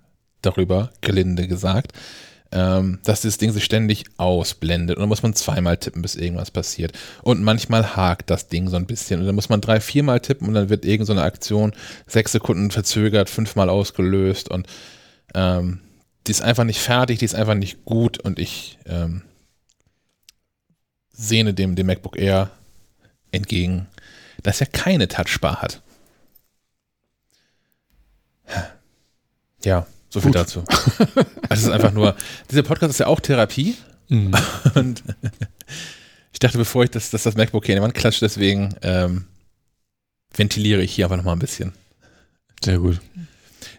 darüber, 0.42 0.90
gelinde 1.00 1.46
gesagt, 1.46 1.92
ähm, 2.52 3.00
dass 3.04 3.22
das 3.22 3.38
Ding 3.38 3.52
sich 3.52 3.64
ständig 3.64 4.04
ausblendet. 4.16 4.96
Und 4.96 5.02
dann 5.02 5.08
muss 5.08 5.22
man 5.22 5.34
zweimal 5.34 5.76
tippen, 5.76 6.02
bis 6.02 6.14
irgendwas 6.14 6.50
passiert. 6.50 6.92
Und 7.22 7.42
manchmal 7.42 7.96
hakt 7.96 8.30
das 8.30 8.48
Ding 8.48 8.68
so 8.68 8.76
ein 8.76 8.86
bisschen. 8.86 9.20
Und 9.20 9.26
dann 9.26 9.34
muss 9.34 9.48
man 9.48 9.60
drei, 9.60 9.80
viermal 9.80 10.20
tippen 10.20 10.48
und 10.48 10.54
dann 10.54 10.68
wird 10.68 10.84
irgendeine 10.84 11.20
so 11.20 11.26
Aktion 11.26 11.72
sechs 12.06 12.32
Sekunden 12.32 12.70
verzögert, 12.70 13.28
fünfmal 13.28 13.68
ausgelöst. 13.68 14.50
Und 14.50 14.66
ähm, 15.34 15.80
die 16.26 16.30
ist 16.30 16.42
einfach 16.42 16.64
nicht 16.64 16.80
fertig, 16.80 17.18
die 17.18 17.24
ist 17.24 17.34
einfach 17.34 17.54
nicht 17.54 17.84
gut. 17.84 18.18
Und 18.18 18.38
ich 18.38 18.78
ähm, 18.86 19.22
sehne 21.14 21.54
dem, 21.54 21.76
dem 21.76 21.86
MacBook 21.86 22.18
Air 22.18 22.50
entgegen, 23.32 23.86
dass 24.42 24.60
er 24.60 24.66
keine 24.66 25.08
Touchbar 25.08 25.62
hat. 25.62 25.80
Ja, 29.64 29.86
so 30.10 30.20
viel 30.20 30.32
Gut. 30.32 30.36
dazu. 30.36 30.64
Also 31.48 31.62
es 31.62 31.62
ist 31.62 31.70
einfach 31.70 31.92
nur, 31.92 32.14
dieser 32.50 32.62
Podcast 32.62 32.90
ist 32.90 32.98
ja 33.00 33.06
auch 33.06 33.20
Therapie 33.20 33.76
Mhm. 34.08 34.34
und 34.74 35.02
ich 36.32 36.38
dachte, 36.38 36.58
bevor 36.58 36.84
ich 36.84 36.90
das, 36.90 37.10
das, 37.10 37.22
das 37.22 37.36
MacBook 37.36 37.64
hier 37.66 37.74
in 37.74 37.80
die 37.80 37.84
Wand 37.84 37.94
klatsche, 37.94 38.20
deswegen 38.20 38.74
ähm, 38.82 39.24
ventiliere 40.34 40.82
ich 40.82 40.94
hier 40.94 41.06
einfach 41.06 41.16
nochmal 41.16 41.36
ein 41.36 41.40
bisschen. 41.40 41.72
Sehr 42.62 42.78
gut. 42.78 43.00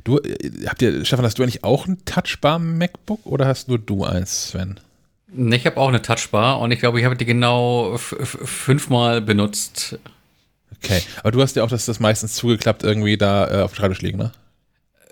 Du, 0.03 0.19
äh, 0.19 0.67
habt 0.67 0.81
ihr, 0.81 1.05
Stefan, 1.05 1.25
hast 1.25 1.37
du 1.37 1.43
eigentlich 1.43 1.63
auch 1.63 1.87
ein 1.87 2.03
Touchbar 2.05 2.59
MacBook 2.59 3.25
oder 3.25 3.47
hast 3.47 3.67
nur 3.67 3.79
du 3.79 4.03
eins, 4.03 4.49
Sven? 4.49 4.79
Ne, 5.27 5.55
Ich 5.55 5.65
habe 5.65 5.77
auch 5.77 5.89
eine 5.89 6.01
Touchbar 6.01 6.59
und 6.59 6.71
ich 6.71 6.79
glaube, 6.79 6.99
ich 6.99 7.05
habe 7.05 7.15
die 7.15 7.25
genau 7.25 7.97
fünfmal 7.97 9.21
benutzt. 9.21 9.97
Okay, 10.83 11.01
aber 11.21 11.31
du 11.31 11.41
hast 11.41 11.55
ja 11.55 11.63
auch 11.63 11.69
das, 11.69 11.85
das 11.85 11.99
meistens 11.99 12.33
zugeklappt 12.33 12.83
irgendwie 12.83 13.17
da 13.17 13.47
äh, 13.59 13.61
auf 13.63 13.71
dem 13.73 13.75
Schreibtisch 13.77 14.01
liegen, 14.01 14.17
ne? 14.19 14.31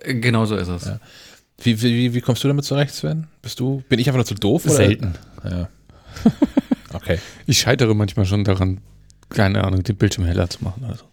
Äh, 0.01 0.15
Genau 0.15 0.45
so 0.45 0.55
ist 0.55 0.67
es. 0.67 0.85
Ja. 0.85 0.99
Wie, 1.61 1.81
wie, 1.81 2.13
wie- 2.13 2.21
kommst 2.21 2.43
du 2.43 2.47
damit 2.47 2.65
zurecht, 2.65 2.93
Sven? 2.93 3.27
Bist 3.41 3.59
du, 3.59 3.83
bin 3.89 3.99
ich 3.99 4.07
einfach 4.07 4.17
nur 4.17 4.25
zu 4.25 4.35
doof? 4.35 4.65
Oder? 4.65 4.73
Selten. 4.75 5.15
Ja. 5.43 5.69
Okay. 6.95 7.17
Ich 7.47 7.57
scheitere 7.57 7.95
manchmal 7.95 8.27
schon 8.27 8.43
daran, 8.43 8.79
keine 9.29 9.63
Ahnung, 9.63 9.81
den 9.81 9.95
Bildschirm 9.95 10.25
heller 10.25 10.47
zu 10.47 10.63
machen. 10.63 10.85
Also. 10.87 11.05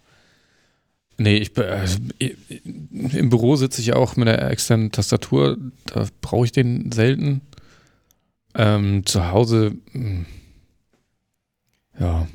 Nee, 1.16 1.38
ich, 1.38 1.54
be- 1.54 1.66
also, 1.66 1.97
i- 2.23 2.37
i- 2.50 2.61
im 3.16 3.30
Büro 3.30 3.57
sitze 3.57 3.80
ich 3.80 3.95
auch 3.95 4.14
mit 4.16 4.28
der 4.28 4.50
externen 4.50 4.92
Tastatur, 4.92 5.57
da 5.87 6.07
brauche 6.21 6.45
ich 6.45 6.52
den 6.52 6.92
selten. 6.92 7.40
Ähm, 8.54 9.07
zu 9.07 9.30
Hause, 9.30 9.76
mh, 9.92 10.25
ja. 12.00 12.26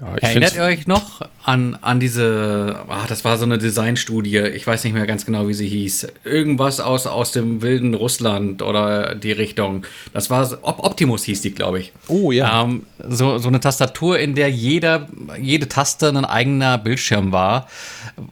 ja 0.00 0.16
ich 0.16 0.22
Erinnert 0.22 0.54
ihr 0.54 0.62
euch 0.62 0.86
noch 0.86 1.22
an, 1.42 1.76
an 1.80 1.98
diese, 1.98 2.84
ah, 2.88 3.04
das 3.08 3.24
war 3.24 3.36
so 3.36 3.44
eine 3.44 3.58
Designstudie, 3.58 4.38
ich 4.38 4.66
weiß 4.66 4.84
nicht 4.84 4.92
mehr 4.92 5.06
ganz 5.06 5.26
genau, 5.26 5.48
wie 5.48 5.54
sie 5.54 5.66
hieß. 5.66 6.06
Irgendwas 6.24 6.78
aus, 6.78 7.06
aus 7.08 7.32
dem 7.32 7.60
wilden 7.60 7.94
Russland 7.94 8.62
oder 8.62 9.14
die 9.16 9.32
Richtung. 9.32 9.84
Das 10.12 10.30
war, 10.30 10.48
Op 10.62 10.84
Optimus 10.84 11.24
hieß 11.24 11.42
die, 11.42 11.50
glaube 11.50 11.80
ich. 11.80 11.92
Oh 12.06 12.30
ja. 12.30 12.62
Ähm, 12.62 12.86
so, 13.08 13.38
so 13.38 13.48
eine 13.48 13.58
Tastatur, 13.60 14.18
in 14.20 14.36
der 14.36 14.48
jeder, 14.50 15.08
jede 15.40 15.68
Taste 15.68 16.08
ein 16.08 16.24
eigener 16.24 16.78
Bildschirm 16.78 17.32
war. 17.32 17.66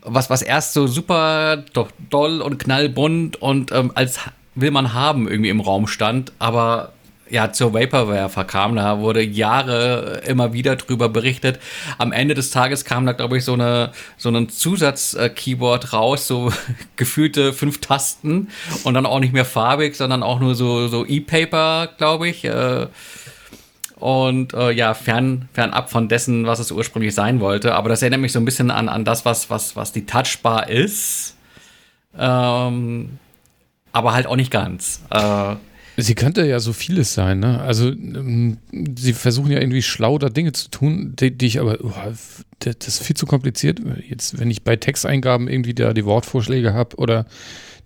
Was, 0.02 0.31
was 0.31 0.42
erst 0.42 0.75
so 0.75 0.87
super 0.87 1.64
do- 1.73 1.88
doll 2.09 2.40
und 2.40 2.59
knallbunt 2.59 3.42
und 3.42 3.73
ähm, 3.73 3.90
als 3.95 4.21
will 4.54 4.71
man 4.71 4.92
haben 4.92 5.28
irgendwie 5.28 5.50
im 5.50 5.61
Raum 5.61 5.87
stand, 5.87 6.32
aber 6.38 6.92
ja, 7.32 7.50
zur 7.50 7.73
Vaporware 7.73 8.28
verkam. 8.28 8.76
Da 8.76 9.00
wurde 9.00 9.23
Jahre 9.23 10.21
immer 10.26 10.52
wieder 10.52 10.76
drüber 10.76 11.09
berichtet. 11.09 11.59
Am 11.97 12.12
Ende 12.12 12.35
des 12.35 12.50
Tages 12.50 12.85
kam 12.85 13.06
da, 13.06 13.12
glaube 13.12 13.38
ich, 13.38 13.44
so 13.44 13.54
eine 13.54 13.92
so 14.18 14.28
ein 14.28 14.50
Zusatz-Keyboard 14.50 15.94
raus, 15.94 16.26
so 16.26 16.52
gefühlte 16.97 17.54
fünf 17.54 17.80
Tasten 17.80 18.49
und 18.85 18.92
dann 18.92 19.06
auch 19.06 19.18
nicht 19.18 19.32
mehr 19.32 19.47
farbig, 19.47 19.97
sondern 19.97 20.23
auch 20.23 20.40
nur 20.40 20.54
so, 20.54 20.88
so 20.88 21.06
E-Paper, 21.06 21.88
glaube 21.97 22.28
ich. 22.28 22.44
Äh, 22.44 22.88
und 23.97 24.52
äh, 24.52 24.73
ja, 24.73 24.92
fern, 24.92 25.49
fernab 25.54 25.90
von 25.90 26.09
dessen, 26.09 26.44
was 26.44 26.59
es 26.59 26.71
ursprünglich 26.71 27.14
sein 27.14 27.40
wollte. 27.40 27.75
Aber 27.75 27.88
das 27.88 28.02
erinnert 28.02 28.21
mich 28.21 28.32
so 28.32 28.40
ein 28.40 28.44
bisschen 28.44 28.71
an, 28.71 28.90
an 28.90 29.06
das, 29.06 29.25
was, 29.25 29.49
was, 29.49 29.75
was 29.75 29.92
die 29.92 30.04
Touchbar 30.04 30.68
ist. 30.68 31.35
Ähm, 32.18 33.18
aber 33.92 34.12
halt 34.12 34.26
auch 34.26 34.37
nicht 34.37 34.50
ganz. 34.50 35.02
Äh, 35.11 35.56
Sie 35.99 36.14
könnte 36.14 36.46
ja 36.46 36.58
so 36.58 36.72
vieles 36.72 37.12
sein, 37.12 37.40
ne? 37.40 37.61
Also 37.61 37.90
ähm, 37.90 38.56
sie 38.96 39.12
versuchen 39.12 39.50
ja 39.50 39.61
irgendwie 39.61 39.82
schlau 39.82 40.16
da 40.16 40.30
Dinge 40.30 40.52
zu 40.52 40.70
tun, 40.70 41.14
die, 41.16 41.37
die 41.37 41.46
ich 41.46 41.61
aber, 41.61 41.78
oh, 41.82 41.92
das 42.61 42.88
ist 42.88 43.02
viel 43.02 43.16
zu 43.16 43.26
kompliziert. 43.26 43.80
Jetzt, 44.08 44.38
wenn 44.40 44.50
ich 44.50 44.62
bei 44.62 44.76
Texteingaben 44.76 45.49
irgendwie 45.49 45.75
da 45.75 45.92
die 45.92 46.06
Wortvorschläge 46.06 46.72
habe 46.72 46.96
oder 46.96 47.26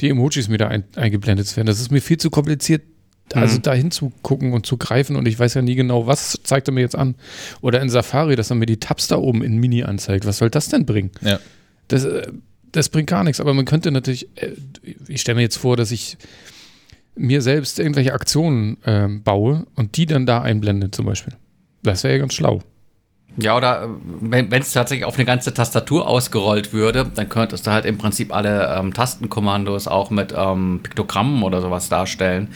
die 0.00 0.08
Emojis 0.08 0.48
mir 0.48 0.58
da 0.58 0.68
ein, 0.68 0.84
eingeblendet 0.94 1.56
werden, 1.56 1.66
das 1.66 1.80
ist 1.80 1.90
mir 1.90 2.00
viel 2.00 2.18
zu 2.18 2.30
kompliziert, 2.30 2.82
Also 3.32 3.58
dahin 3.58 3.90
zu 3.90 4.12
gucken 4.22 4.52
und 4.52 4.66
zu 4.66 4.76
greifen 4.76 5.16
und 5.16 5.26
ich 5.26 5.36
weiß 5.36 5.54
ja 5.54 5.62
nie 5.62 5.74
genau, 5.74 6.06
was 6.06 6.38
zeigt 6.44 6.68
er 6.68 6.72
mir 6.74 6.82
jetzt 6.82 6.94
an. 6.94 7.16
Oder 7.60 7.82
in 7.82 7.88
Safari, 7.88 8.36
dass 8.36 8.50
er 8.50 8.56
mir 8.56 8.66
die 8.66 8.78
Tabs 8.78 9.08
da 9.08 9.16
oben 9.16 9.42
in 9.42 9.56
Mini 9.56 9.82
anzeigt. 9.82 10.26
Was 10.26 10.38
soll 10.38 10.48
das 10.48 10.68
denn 10.68 10.86
bringen? 10.86 11.10
Ja. 11.22 11.40
Das, 11.88 12.04
äh, 12.04 12.30
das 12.72 12.88
bringt 12.88 13.08
gar 13.08 13.24
nichts. 13.24 13.40
Aber 13.40 13.54
man 13.54 13.64
könnte 13.64 13.90
natürlich, 13.90 14.28
äh, 14.36 14.52
ich 15.08 15.20
stelle 15.20 15.36
mir 15.36 15.42
jetzt 15.42 15.56
vor, 15.56 15.76
dass 15.76 15.90
ich 15.90 16.16
mir 17.14 17.40
selbst 17.42 17.78
irgendwelche 17.78 18.12
Aktionen 18.12 18.76
ähm, 18.84 19.22
baue 19.22 19.66
und 19.74 19.96
die 19.96 20.06
dann 20.06 20.26
da 20.26 20.42
einblende 20.42 20.90
zum 20.90 21.06
Beispiel. 21.06 21.34
Das 21.82 22.04
wäre 22.04 22.14
ja 22.14 22.20
ganz 22.20 22.34
schlau. 22.34 22.62
Ja, 23.38 23.56
oder 23.56 23.84
äh, 23.84 23.88
wenn 24.20 24.52
es 24.52 24.72
tatsächlich 24.72 25.04
auf 25.04 25.16
eine 25.16 25.24
ganze 25.24 25.52
Tastatur 25.52 26.08
ausgerollt 26.08 26.72
würde, 26.72 27.10
dann 27.14 27.28
könntest 27.28 27.66
du 27.66 27.70
halt 27.70 27.84
im 27.84 27.98
Prinzip 27.98 28.34
alle 28.34 28.74
ähm, 28.78 28.94
Tastenkommandos 28.94 29.88
auch 29.88 30.10
mit 30.10 30.34
ähm, 30.36 30.80
Piktogrammen 30.82 31.42
oder 31.42 31.60
sowas 31.60 31.88
darstellen. 31.88 32.48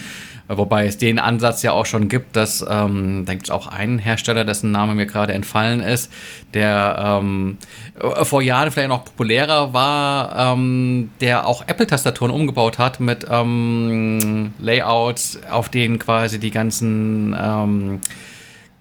Wobei 0.56 0.86
es 0.86 0.98
den 0.98 1.20
Ansatz 1.20 1.62
ja 1.62 1.70
auch 1.72 1.86
schon 1.86 2.08
gibt, 2.08 2.34
dass, 2.34 2.64
ähm, 2.68 3.24
da 3.24 3.34
gibt 3.34 3.46
es 3.46 3.50
auch 3.50 3.68
einen 3.68 3.98
Hersteller, 3.98 4.44
dessen 4.44 4.72
Name 4.72 4.96
mir 4.96 5.06
gerade 5.06 5.32
entfallen 5.32 5.80
ist, 5.80 6.10
der 6.54 7.20
ähm, 7.22 7.58
äh, 8.00 8.24
vor 8.24 8.42
Jahren 8.42 8.72
vielleicht 8.72 8.88
noch 8.88 9.04
populärer 9.04 9.72
war, 9.72 10.54
ähm, 10.54 11.10
der 11.20 11.46
auch 11.46 11.62
Apple-Tastaturen 11.68 12.32
umgebaut 12.32 12.78
hat 12.78 12.98
mit 12.98 13.26
ähm, 13.30 14.52
Layouts, 14.58 15.38
auf 15.48 15.68
denen 15.68 16.00
quasi 16.00 16.40
die 16.40 16.50
ganzen 16.50 17.36
ähm, 17.40 18.00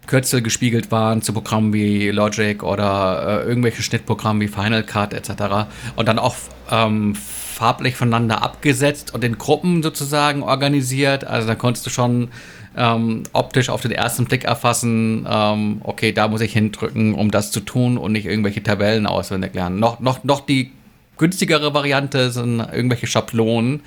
Kürzel 0.09 0.41
gespiegelt 0.41 0.91
waren 0.91 1.21
zu 1.21 1.33
Programmen 1.33 1.71
wie 1.71 2.09
Logic 2.09 2.63
oder 2.63 3.43
äh, 3.43 3.47
irgendwelche 3.47 3.83
Schnittprogramme 3.83 4.41
wie 4.41 4.47
Final 4.47 4.81
Cut 4.81 5.13
etc. 5.13 5.69
Und 5.95 6.07
dann 6.07 6.17
auch 6.17 6.35
ähm, 6.71 7.13
farblich 7.13 7.95
voneinander 7.95 8.41
abgesetzt 8.41 9.13
und 9.13 9.23
in 9.23 9.37
Gruppen 9.37 9.83
sozusagen 9.83 10.41
organisiert. 10.41 11.25
Also 11.25 11.47
da 11.47 11.53
konntest 11.53 11.85
du 11.85 11.91
schon 11.91 12.29
ähm, 12.75 13.23
optisch 13.33 13.69
auf 13.69 13.81
den 13.81 13.91
ersten 13.91 14.25
Blick 14.25 14.45
erfassen, 14.45 15.27
ähm, 15.29 15.81
okay, 15.83 16.11
da 16.11 16.27
muss 16.27 16.41
ich 16.41 16.53
hindrücken, 16.53 17.13
um 17.13 17.29
das 17.29 17.51
zu 17.51 17.59
tun 17.59 17.97
und 17.97 18.11
nicht 18.11 18.25
irgendwelche 18.25 18.63
Tabellen 18.63 19.05
auswendig 19.05 19.53
lernen. 19.53 19.79
Noch, 19.79 19.99
noch, 19.99 20.23
noch 20.23 20.41
die 20.41 20.71
günstigere 21.19 21.75
Variante 21.75 22.31
sind 22.31 22.59
irgendwelche 22.59 23.05
Schablonen, 23.05 23.81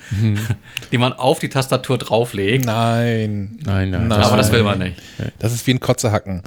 die 0.93 0.97
man 0.97 1.11
auf 1.11 1.39
die 1.39 1.49
Tastatur 1.49 1.97
drauflegt. 1.97 2.65
Nein. 2.65 3.59
Nein, 3.65 3.89
nein. 3.89 4.07
Nein. 4.07 4.21
Aber 4.21 4.37
das 4.37 4.53
will 4.53 4.63
man 4.63 4.79
nicht. 4.79 4.95
Das 5.39 5.53
ist 5.53 5.67
wie 5.67 5.71
ein 5.71 5.81
Kotzehacken. 5.81 6.43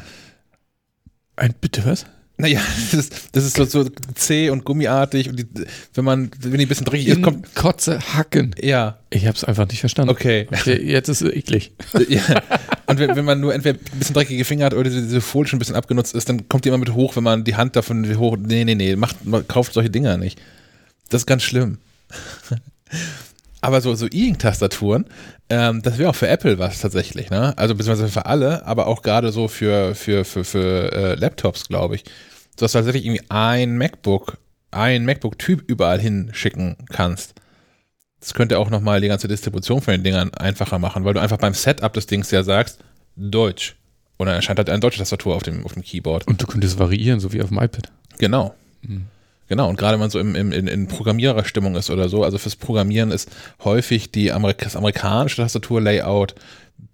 Ein, 1.36 1.54
bitte 1.60 1.84
was? 1.84 2.06
Naja, 2.38 2.60
das 2.92 2.94
ist, 2.94 3.28
das 3.32 3.44
ist 3.44 3.56
so, 3.56 3.64
so 3.64 3.88
zäh 4.14 4.50
und 4.50 4.64
gummiartig 4.64 5.30
und 5.30 5.38
die, 5.38 5.46
wenn 5.94 6.04
man, 6.04 6.30
wenn 6.40 6.58
die 6.58 6.66
ein 6.66 6.68
bisschen 6.68 6.84
dreckig 6.84 7.08
ist, 7.08 7.22
kommt. 7.22 7.54
Kotze 7.54 7.98
hacken. 8.14 8.54
Ja, 8.60 8.98
Ich 9.10 9.26
habe 9.26 9.36
es 9.36 9.44
einfach 9.44 9.66
nicht 9.68 9.80
verstanden. 9.80 10.10
okay. 10.10 10.46
Okay, 10.52 10.82
jetzt 10.82 11.08
ist 11.08 11.22
es 11.22 11.32
eklig. 11.32 11.72
ja. 12.08 12.20
Und 12.86 12.98
wenn, 12.98 13.16
wenn 13.16 13.24
man 13.24 13.40
nur 13.40 13.54
entweder 13.54 13.78
ein 13.78 13.98
bisschen 13.98 14.14
dreckige 14.14 14.44
Finger 14.44 14.66
hat 14.66 14.74
oder 14.74 14.84
diese, 14.84 15.02
diese 15.02 15.20
Folie 15.22 15.48
schon 15.48 15.56
ein 15.56 15.60
bisschen 15.60 15.76
abgenutzt 15.76 16.14
ist, 16.14 16.28
dann 16.28 16.46
kommt 16.48 16.64
die 16.64 16.68
immer 16.68 16.78
mit 16.78 16.92
hoch, 16.92 17.16
wenn 17.16 17.24
man 17.24 17.44
die 17.44 17.56
Hand 17.56 17.74
davon 17.74 18.18
hoch. 18.18 18.36
Nee, 18.38 18.64
nee, 18.64 18.74
nee, 18.74 18.96
macht, 18.96 19.16
kauft 19.48 19.72
solche 19.72 19.90
Dinger 19.90 20.18
nicht. 20.18 20.38
Das 21.08 21.22
ist 21.22 21.26
ganz 21.26 21.42
schlimm. 21.42 21.78
Aber 23.60 23.80
so, 23.80 23.94
so 23.94 24.06
E-Ink-Tastaturen, 24.06 25.06
ähm, 25.48 25.82
das 25.82 25.98
wäre 25.98 26.10
auch 26.10 26.14
für 26.14 26.28
Apple 26.28 26.58
was 26.58 26.80
tatsächlich, 26.80 27.30
ne? 27.30 27.56
Also 27.56 27.74
beziehungsweise 27.74 28.12
für 28.12 28.26
alle, 28.26 28.64
aber 28.66 28.86
auch 28.86 29.02
gerade 29.02 29.32
so 29.32 29.48
für, 29.48 29.94
für, 29.94 30.24
für, 30.24 30.44
für 30.44 30.92
äh, 30.92 31.14
Laptops, 31.14 31.66
glaube 31.68 31.96
ich. 31.96 32.04
So 32.58 32.64
dass 32.64 32.72
du 32.72 32.78
tatsächlich 32.78 33.04
irgendwie 33.04 33.24
ein 33.28 33.76
MacBook, 33.76 34.38
ein 34.70 35.04
MacBook-Typ 35.04 35.64
überall 35.68 36.00
hinschicken 36.00 36.76
kannst. 36.90 37.34
Das 38.20 38.34
könnte 38.34 38.58
auch 38.58 38.70
nochmal 38.70 39.00
die 39.00 39.08
ganze 39.08 39.28
Distribution 39.28 39.80
von 39.80 39.92
den 39.92 40.04
Dingern 40.04 40.34
einfacher 40.34 40.78
machen, 40.78 41.04
weil 41.04 41.14
du 41.14 41.20
einfach 41.20 41.38
beim 41.38 41.54
Setup 41.54 41.92
des 41.92 42.06
Dings 42.06 42.30
ja 42.30 42.42
sagst, 42.42 42.80
Deutsch. 43.16 43.76
Und 44.16 44.26
dann 44.26 44.36
erscheint 44.36 44.58
halt 44.58 44.70
eine 44.70 44.80
deutsche 44.80 44.98
Tastatur 44.98 45.34
auf 45.34 45.42
dem, 45.42 45.64
auf 45.64 45.74
dem 45.74 45.82
Keyboard. 45.82 46.26
Und 46.26 46.42
du 46.42 46.46
könntest 46.46 46.78
variieren, 46.78 47.20
so 47.20 47.32
wie 47.32 47.42
auf 47.42 47.48
dem 47.48 47.58
iPad. 47.58 47.90
Genau. 48.18 48.54
Genau, 49.48 49.68
und 49.68 49.78
gerade 49.78 49.92
wenn 49.94 50.00
man 50.00 50.10
so 50.10 50.18
im, 50.18 50.34
im, 50.34 50.50
in, 50.52 50.66
in 50.66 50.88
Programmiererstimmung 50.88 51.76
ist 51.76 51.90
oder 51.90 52.08
so, 52.08 52.24
also 52.24 52.36
fürs 52.38 52.56
Programmieren 52.56 53.12
ist 53.12 53.30
häufig 53.62 54.10
die 54.10 54.32
Amerik 54.32 54.58
das 54.58 54.74
amerikanische 54.76 55.36
Tastaturlayout 55.42 56.34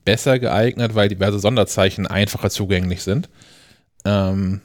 besser 0.05 0.39
geeignet, 0.39 0.95
weil 0.95 1.09
diverse 1.09 1.39
Sonderzeichen 1.39 2.07
einfacher 2.07 2.51
zugänglich 2.51 3.03
sind. 3.03 3.29
Ähm, 4.05 4.61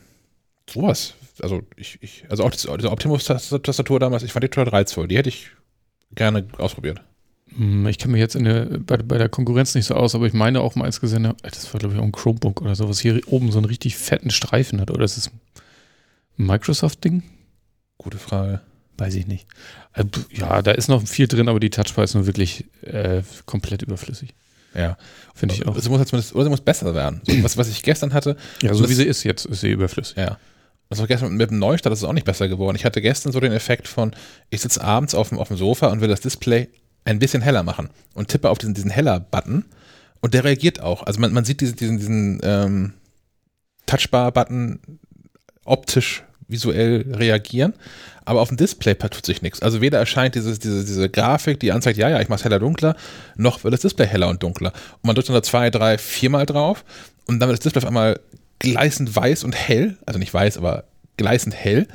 sowas. 0.69 1.13
Also 1.41 1.61
ich, 1.75 1.99
ich 2.01 2.25
also 2.29 2.43
auch 2.43 2.51
das, 2.51 2.67
diese 2.77 2.91
Optimus-Tastatur 2.91 3.99
damals, 3.99 4.23
ich 4.23 4.33
fand 4.33 4.43
die 4.43 4.49
total 4.49 4.69
reizvoll. 4.69 5.07
Die 5.07 5.17
hätte 5.17 5.29
ich 5.29 5.51
gerne 6.15 6.45
ausprobiert. 6.57 7.01
Hm, 7.55 7.87
Ich 7.87 7.99
kenne 7.99 8.13
mich 8.13 8.19
jetzt 8.19 8.33
der, 8.35 8.65
bei, 8.65 8.97
bei 8.97 9.17
der 9.17 9.29
Konkurrenz 9.29 9.75
nicht 9.75 9.85
so 9.85 9.93
aus, 9.95 10.15
aber 10.15 10.25
ich 10.25 10.33
meine 10.33 10.61
auch 10.61 10.75
mal 10.75 10.85
eins 10.85 10.99
gesehen, 10.99 11.31
das 11.41 11.73
war 11.73 11.79
glaube 11.79 11.95
ich 11.95 11.99
auch 12.01 12.05
ein 12.05 12.11
Chromebook 12.11 12.61
oder 12.61 12.75
so, 12.75 12.89
was 12.89 12.99
hier 12.99 13.21
oben 13.27 13.51
so 13.51 13.59
einen 13.59 13.65
richtig 13.65 13.95
fetten 13.95 14.31
Streifen 14.31 14.81
hat. 14.81 14.91
Oder 14.91 15.05
ist 15.05 15.17
es 15.17 15.27
ein 15.27 16.45
Microsoft-Ding? 16.45 17.23
Gute 18.07 18.19
Frage. 18.19 18.61
Weiß 18.97 19.15
ich 19.15 19.27
nicht. 19.27 19.47
Äh, 19.93 20.05
Ja, 20.31 20.61
da 20.61 20.71
ist 20.71 20.87
noch 20.87 21.05
viel 21.05 21.27
drin, 21.27 21.49
aber 21.49 21.59
die 21.59 21.69
Touchbar 21.69 22.05
ist 22.05 22.13
nur 22.15 22.25
wirklich 22.25 22.63
äh, 22.83 23.21
komplett 23.45 23.81
überflüssig. 23.81 24.33
Ja. 24.73 24.97
Finde 25.35 25.55
ich 25.55 25.67
auch. 25.67 25.77
Sie 25.77 25.89
muss, 25.89 25.99
jetzt 25.99 26.09
zumindest, 26.11 26.33
oder 26.33 26.45
sie 26.45 26.49
muss 26.49 26.61
besser 26.61 26.95
werden. 26.95 27.19
So, 27.27 27.43
was, 27.43 27.57
was 27.57 27.67
ich 27.67 27.83
gestern 27.83 28.13
hatte, 28.13 28.37
Ja, 28.61 28.73
so 28.73 28.87
wie 28.87 28.93
sie 28.93 29.03
ist 29.03 29.25
jetzt, 29.25 29.45
ist 29.45 29.59
sie 29.59 29.71
überflüssig. 29.71 30.15
Ja. 30.15 30.37
War 30.87 31.05
gestern 31.05 31.35
mit 31.35 31.49
dem 31.51 31.59
Neustart, 31.59 31.91
ist 31.91 32.05
auch 32.05 32.13
nicht 32.13 32.23
besser 32.23 32.47
geworden. 32.47 32.77
Ich 32.77 32.85
hatte 32.85 33.01
gestern 33.01 33.33
so 33.33 33.41
den 33.41 33.51
Effekt 33.51 33.89
von, 33.89 34.15
ich 34.51 34.61
sitze 34.61 34.81
abends 34.81 35.13
auf 35.13 35.27
dem, 35.27 35.37
auf 35.37 35.49
dem 35.49 35.57
Sofa 35.57 35.87
und 35.87 35.99
will 35.99 36.07
das 36.07 36.21
Display 36.21 36.69
ein 37.03 37.19
bisschen 37.19 37.41
heller 37.41 37.63
machen 37.63 37.89
und 38.13 38.29
tippe 38.29 38.49
auf 38.49 38.57
diesen, 38.57 38.73
diesen 38.73 38.89
Heller-Button 38.89 39.65
und 40.21 40.33
der 40.33 40.45
reagiert 40.45 40.79
auch. 40.79 41.03
Also 41.03 41.19
man, 41.19 41.33
man 41.33 41.43
sieht 41.43 41.59
diesen, 41.59 41.75
diesen, 41.75 41.97
diesen 41.97 42.39
ähm, 42.41 42.93
Touchbar-Button 43.85 44.79
optisch 45.65 46.23
visuell 46.47 47.05
reagieren, 47.13 47.73
aber 48.25 48.41
auf 48.41 48.49
dem 48.49 48.57
Display 48.57 48.95
tut 48.95 49.25
sich 49.25 49.41
nichts. 49.41 49.61
Also 49.61 49.81
weder 49.81 49.99
erscheint 49.99 50.35
dieses, 50.35 50.59
diese, 50.59 50.85
diese 50.85 51.09
Grafik, 51.09 51.59
die 51.59 51.71
anzeigt, 51.71 51.97
ja, 51.97 52.09
ja, 52.09 52.21
ich 52.21 52.29
mache 52.29 52.39
es 52.39 52.43
heller, 52.45 52.59
dunkler, 52.59 52.95
noch 53.35 53.63
wird 53.63 53.73
das 53.73 53.81
Display 53.81 54.07
heller 54.07 54.29
und 54.29 54.43
dunkler. 54.43 54.73
Und 55.01 55.05
man 55.07 55.15
drückt 55.15 55.29
dann 55.29 55.35
da 55.35 55.43
zwei, 55.43 55.69
drei, 55.69 55.97
viermal 55.97 56.45
drauf 56.45 56.83
und 57.25 57.39
dann 57.39 57.49
wird 57.49 57.59
das 57.59 57.63
Display 57.63 57.83
auf 57.83 57.87
einmal 57.87 58.19
gleißend 58.59 59.15
weiß 59.15 59.43
und 59.43 59.53
hell, 59.53 59.97
also 60.05 60.19
nicht 60.19 60.33
weiß, 60.33 60.57
aber 60.57 60.85
gleißend 61.17 61.55
hell. 61.55 61.87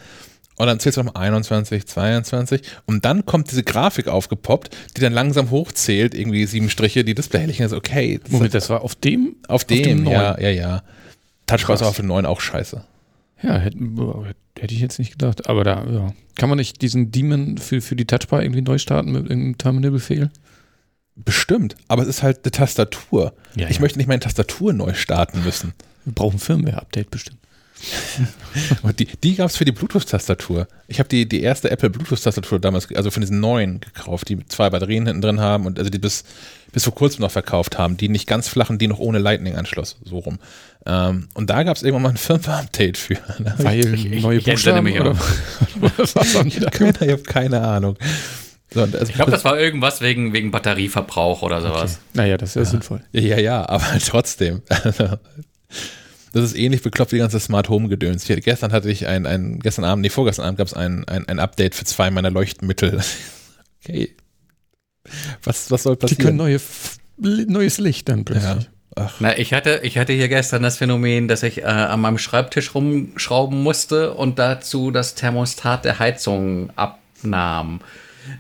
Und 0.57 0.67
dann 0.67 0.79
zählst 0.79 0.99
du 0.99 1.03
nochmal 1.03 1.25
21, 1.25 1.87
22 1.87 2.63
und 2.87 3.05
dann 3.05 3.25
kommt 3.27 3.51
diese 3.51 3.63
Grafik 3.65 4.07
aufgepoppt, 4.07 4.77
die 4.97 5.01
dann 5.01 5.13
langsam 5.13 5.51
hochzählt, 5.51 6.15
irgendwie 6.15 6.47
sieben 6.47 6.71
Striche, 6.71 7.05
die 7.05 7.15
Displayhelligkeit 7.15 7.67
ist 7.67 7.73
okay. 7.73 8.21
Das 8.23 8.31
Moment, 8.31 8.55
das 8.55 8.71
war 8.71 8.83
auf 8.83 8.95
dem? 8.95 9.37
auf 9.49 9.65
dem, 9.65 10.05
neuen? 10.05 10.13
ja, 10.13 10.39
ja, 10.39 10.51
ja. 10.51 10.83
Ist 11.53 11.65
Krass. 11.65 11.81
aber 11.81 11.91
auf 11.91 11.97
dem 11.97 12.07
neuen 12.07 12.25
auch 12.27 12.41
scheiße. 12.41 12.85
Ja, 13.43 13.57
hätte, 13.59 13.79
hätte 14.59 14.75
ich 14.75 14.81
jetzt 14.81 14.99
nicht 14.99 15.13
gedacht. 15.13 15.49
Aber 15.49 15.65
da, 15.65 15.85
ja. 15.85 16.15
Kann 16.37 16.49
man 16.49 16.59
nicht 16.59 16.81
diesen 16.81 17.11
Daemon 17.11 17.59
für, 17.59 17.81
für 17.81 17.97
die 17.97 18.07
Touchbar 18.07 18.43
irgendwie 18.43 18.63
neu 18.63 18.79
starten 18.79 19.13
mit 19.13 19.23
irgendeinem 19.23 19.59
Terminal-Befehl? 19.59 20.31
Bestimmt, 21.15 21.77
aber 21.89 22.03
es 22.03 22.09
ist 22.09 22.23
halt 22.23 22.41
eine 22.43 22.53
Tastatur. 22.53 23.35
Ja, 23.55 23.69
ich 23.69 23.77
ja. 23.77 23.83
möchte 23.83 23.99
nicht 23.99 24.09
meine 24.09 24.21
Tastatur 24.21 24.73
neu 24.73 24.95
starten 24.95 25.43
müssen. 25.45 25.75
Wir 26.05 26.15
brauchen 26.15 26.39
Firmware-Update 26.39 27.11
bestimmt. 27.11 27.39
Und 28.83 28.99
die, 28.99 29.07
die 29.07 29.35
gab 29.35 29.49
es 29.51 29.57
für 29.57 29.65
die 29.65 29.73
Bluetooth-Tastatur. 29.73 30.69
Ich 30.89 30.99
habe 30.99 31.09
die, 31.09 31.29
die 31.29 31.43
erste 31.43 31.71
Apple 31.71 31.91
Bluetooth-Tastatur 31.91 32.59
damals, 32.61 32.89
also 32.95 33.11
von 33.11 33.21
diesen 33.21 33.41
neuen 33.41 33.81
gekauft, 33.81 34.29
die 34.29 34.45
zwei 34.47 34.71
Batterien 34.71 35.07
hinten 35.07 35.23
drin 35.23 35.41
haben 35.41 35.67
und 35.67 35.79
also 35.79 35.91
die 35.91 35.99
bis, 35.99 36.25
bis 36.73 36.85
vor 36.85 36.95
kurzem 36.95 37.23
noch 37.23 37.31
verkauft 37.31 37.79
haben, 37.79 37.97
die 37.97 38.09
nicht 38.09 38.27
ganz 38.27 38.49
flachen, 38.49 38.79
die 38.79 38.87
noch 38.89 38.99
ohne 38.99 39.19
Lightning-Anschluss, 39.19 39.97
so 40.05 40.19
rum. 40.19 40.39
Ähm, 40.87 41.29
und 41.35 41.51
da 41.51 41.63
gab 41.63 41.77
es 41.77 41.83
irgendwann 41.83 42.03
mal 42.03 42.09
ein 42.11 42.17
Firmware-Update 42.17 42.97
für. 42.99 43.17
Hab 43.17 43.63
Weil 43.65 43.95
ich- 43.95 44.23
neue 44.23 44.39
ich 44.39 44.45
Buchstaben 44.45 44.85
mich 44.85 45.01
oder 45.01 45.17
was 45.81 46.15
ich, 46.45 46.57
ich 46.61 46.65
habe 46.65 47.23
keine 47.23 47.61
Ahnung. 47.63 47.97
So, 48.75 48.81
also, 48.81 48.99
Ich 49.03 49.13
glaube, 49.15 49.31
das 49.31 49.45
war 49.45 49.59
irgendwas 49.59 50.01
wegen, 50.01 50.33
wegen 50.33 50.51
Batterieverbrauch 50.51 51.43
oder 51.43 51.61
sowas. 51.61 52.01
Naja, 52.15 52.37
das 52.39 52.51
ist 52.51 52.55
ja, 52.57 52.65
sinnvoll. 52.65 53.03
Ja, 53.13 53.39
ja, 53.39 53.69
aber 53.69 53.85
trotzdem. 54.07 54.63
Das 56.33 56.45
ist 56.45 56.55
ähnlich 56.55 56.83
bekloppt 56.83 57.13
wie 57.13 57.17
die 57.17 57.21
ganze 57.21 57.41
Smart 57.41 57.69
Home 57.69 57.89
Gedöns. 57.89 58.29
Ich, 58.29 58.43
gestern 58.43 58.73
hatte 58.73 58.91
ich 58.91 59.07
ein, 59.07 59.27
ein, 59.27 59.61
gestern 59.61 59.85
Abend, 59.85 60.03
nee, 60.03 60.09
vorgestern 60.09 60.47
Abend 60.47 60.59
gab 60.59 60.67
es 60.67 60.75
ein, 60.75 61.07
ein, 61.07 61.29
ein 61.29 61.39
Update 61.39 61.75
für 61.75 61.85
zwei 61.85 62.11
meiner 62.11 62.31
Leuchtmittel. 62.31 63.01
Okay. 63.85 64.15
Was, 65.43 65.73
was 65.73 65.83
soll 65.83 65.97
Die 65.97 66.03
passieren? 66.03 66.25
können 66.25 66.37
neue, 66.37 66.61
neues 67.19 67.79
Licht 67.79 68.09
dann 68.09 68.19
ja. 68.19 68.25
plötzlich. 68.25 68.71
Ach, 68.95 69.15
Na, 69.21 69.39
ich 69.39 69.53
hatte, 69.55 69.81
ich 69.83 69.97
hatte 69.97 70.13
hier 70.13 70.29
gestern 70.29 70.63
das 70.63 70.77
Phänomen, 70.77 71.27
dass 71.27 71.43
ich 71.43 71.63
äh, 71.63 71.65
an 71.65 72.01
meinem 72.01 72.19
Schreibtisch 72.19 72.75
rumschrauben 72.75 73.63
musste 73.63 74.13
und 74.13 74.39
dazu 74.39 74.91
das 74.91 75.15
Thermostat 75.15 75.85
der 75.85 75.99
Heizung 75.99 76.71
abnahm. 76.77 77.81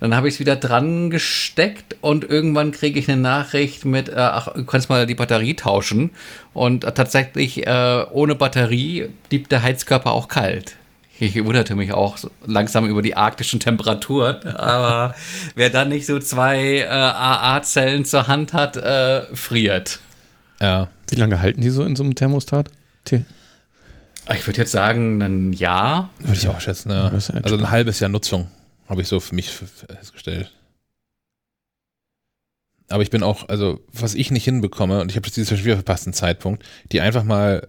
Dann 0.00 0.14
habe 0.14 0.28
ich 0.28 0.34
es 0.34 0.40
wieder 0.40 0.56
dran 0.56 1.10
gesteckt 1.10 1.96
und 2.00 2.24
irgendwann 2.24 2.72
kriege 2.72 2.98
ich 2.98 3.08
eine 3.10 3.20
Nachricht 3.20 3.84
mit, 3.84 4.08
äh, 4.08 4.14
ach, 4.16 4.52
du 4.54 4.64
kannst 4.64 4.88
mal 4.88 5.06
die 5.06 5.14
Batterie 5.14 5.54
tauschen. 5.54 6.10
Und 6.52 6.84
äh, 6.84 6.92
tatsächlich, 6.92 7.66
äh, 7.66 8.04
ohne 8.10 8.34
Batterie 8.34 9.08
blieb 9.28 9.48
der 9.48 9.62
Heizkörper 9.62 10.12
auch 10.12 10.28
kalt. 10.28 10.76
Ich 11.18 11.42
wunderte 11.44 11.76
mich 11.76 11.92
auch 11.92 12.16
langsam 12.46 12.86
über 12.86 13.00
die 13.00 13.16
arktischen 13.16 13.60
Temperaturen. 13.60 14.42
Aber 14.56 15.14
wer 15.54 15.70
dann 15.70 15.88
nicht 15.90 16.06
so 16.06 16.18
zwei 16.18 16.78
äh, 16.78 16.86
AA-Zellen 16.86 18.04
zur 18.04 18.26
Hand 18.26 18.52
hat, 18.52 18.76
äh, 18.76 19.22
friert. 19.34 20.00
Ja. 20.60 20.88
Wie 21.08 21.16
lange 21.16 21.40
halten 21.40 21.60
die 21.60 21.70
so 21.70 21.84
in 21.84 21.94
so 21.94 22.02
einem 22.02 22.14
Thermostat? 22.14 22.70
Ich 24.34 24.46
würde 24.46 24.60
jetzt 24.60 24.72
sagen, 24.72 25.20
ein 25.20 25.52
Jahr. 25.52 26.10
Würde 26.20 26.38
ich 26.38 26.48
auch 26.48 26.60
schätzen, 26.60 26.90
ja. 26.90 27.10
Das 27.10 27.28
ist 27.28 27.34
ja 27.34 27.40
Also 27.42 27.56
ein 27.56 27.70
halbes 27.70 28.00
Jahr 28.00 28.08
Nutzung 28.08 28.48
habe 28.92 29.02
ich 29.02 29.08
so 29.08 29.20
für 29.20 29.34
mich 29.34 29.50
festgestellt. 29.50 30.52
Aber 32.88 33.02
ich 33.02 33.10
bin 33.10 33.22
auch, 33.22 33.48
also 33.48 33.80
was 33.90 34.14
ich 34.14 34.30
nicht 34.30 34.44
hinbekomme, 34.44 35.00
und 35.00 35.10
ich 35.10 35.16
habe 35.16 35.26
jetzt 35.26 35.36
dieses 35.36 35.64
wieder 35.64 35.76
verpassten 35.76 36.12
Zeitpunkt, 36.12 36.62
die 36.92 37.00
einfach 37.00 37.24
mal 37.24 37.66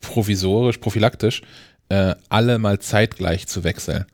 provisorisch, 0.00 0.78
prophylaktisch, 0.78 1.42
äh, 1.90 2.14
alle 2.30 2.58
mal 2.58 2.78
zeitgleich 2.78 3.46
zu 3.46 3.62
wechseln. 3.62 4.06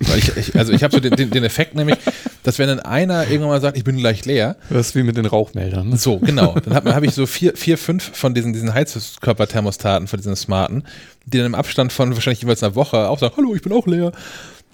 Weil 0.00 0.18
ich, 0.18 0.36
ich, 0.36 0.56
also 0.56 0.72
ich 0.72 0.84
habe 0.84 0.94
so 0.94 1.00
den, 1.00 1.16
den, 1.16 1.30
den 1.30 1.42
Effekt 1.42 1.74
nämlich, 1.74 1.96
dass 2.44 2.58
wenn 2.58 2.68
dann 2.68 2.80
einer 2.80 3.24
irgendwann 3.24 3.48
mal 3.48 3.60
sagt, 3.60 3.76
ich 3.76 3.84
bin 3.84 3.96
gleich 3.96 4.24
leer, 4.26 4.56
Das 4.70 4.88
ist 4.88 4.94
wie 4.94 5.02
mit 5.02 5.16
den 5.16 5.26
Rauchmeldern. 5.26 5.88
Ne? 5.88 5.96
so, 5.96 6.18
genau. 6.18 6.54
Dann 6.60 6.74
habe 6.74 6.94
hab 6.94 7.02
ich 7.02 7.14
so 7.14 7.26
vier, 7.26 7.56
vier, 7.56 7.78
fünf 7.78 8.16
von 8.16 8.34
diesen, 8.34 8.52
diesen 8.52 8.74
Heizkörperthermostaten, 8.74 10.06
von 10.06 10.18
diesen 10.18 10.36
smarten, 10.36 10.84
die 11.24 11.38
dann 11.38 11.46
im 11.46 11.54
Abstand 11.54 11.92
von 11.92 12.14
wahrscheinlich 12.14 12.42
jeweils 12.42 12.62
einer 12.62 12.74
Woche 12.74 13.08
auch 13.08 13.18
sagen, 13.18 13.34
hallo, 13.36 13.54
ich 13.54 13.62
bin 13.62 13.72
auch 13.72 13.86
leer. 13.86 14.12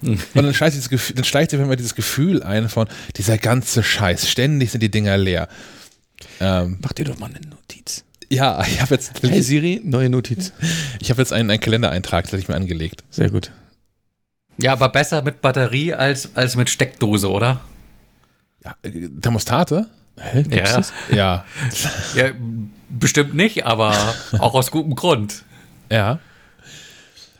Und 0.05 0.19
dann 0.35 0.53
schleicht, 0.53 0.75
dieses 0.75 0.89
Gefühl, 0.89 1.15
dann 1.15 1.25
schleicht 1.25 1.51
sich 1.51 1.59
immer 1.59 1.75
dieses 1.75 1.95
Gefühl 1.95 2.43
ein 2.43 2.69
von, 2.69 2.87
dieser 3.17 3.37
ganze 3.37 3.83
Scheiß, 3.83 4.29
ständig 4.29 4.71
sind 4.71 4.81
die 4.81 4.91
Dinger 4.91 5.17
leer. 5.17 5.47
Ähm, 6.39 6.77
Mach 6.81 6.93
dir 6.93 7.05
doch 7.05 7.17
mal 7.19 7.27
eine 7.29 7.39
Notiz. 7.47 8.03
ja, 8.29 8.61
ich 8.65 8.81
habe 8.81 8.95
jetzt, 8.95 9.21
Hey 9.21 9.41
Siri, 9.41 9.81
neue 9.83 10.09
Notiz. 10.09 10.53
ich 10.99 11.09
hab 11.11 11.17
jetzt 11.17 11.33
einen, 11.33 11.49
einen 11.49 11.59
Kalendereintrag, 11.59 12.25
das 12.25 12.33
hatte 12.33 12.41
ich 12.41 12.47
mir 12.47 12.55
angelegt. 12.55 13.03
Sehr 13.09 13.29
gut. 13.29 13.51
Ja, 14.57 14.71
aber 14.73 14.89
besser 14.89 15.21
mit 15.21 15.41
Batterie 15.41 15.93
als, 15.93 16.35
als 16.35 16.55
mit 16.55 16.69
Steckdose, 16.69 17.29
oder? 17.29 17.61
Ja, 18.63 18.75
äh, 18.83 19.09
Thermostate? 19.21 19.87
Hä? 20.17 20.43
Gibt's 20.43 20.71
Ja. 20.71 20.77
das? 20.77 20.93
Ja. 21.11 21.45
Ja, 22.15 22.31
bestimmt 22.89 23.33
nicht, 23.33 23.65
aber 23.65 23.93
auch 24.39 24.53
aus 24.53 24.71
gutem 24.71 24.95
Grund. 24.95 25.43
Ja. 25.91 26.19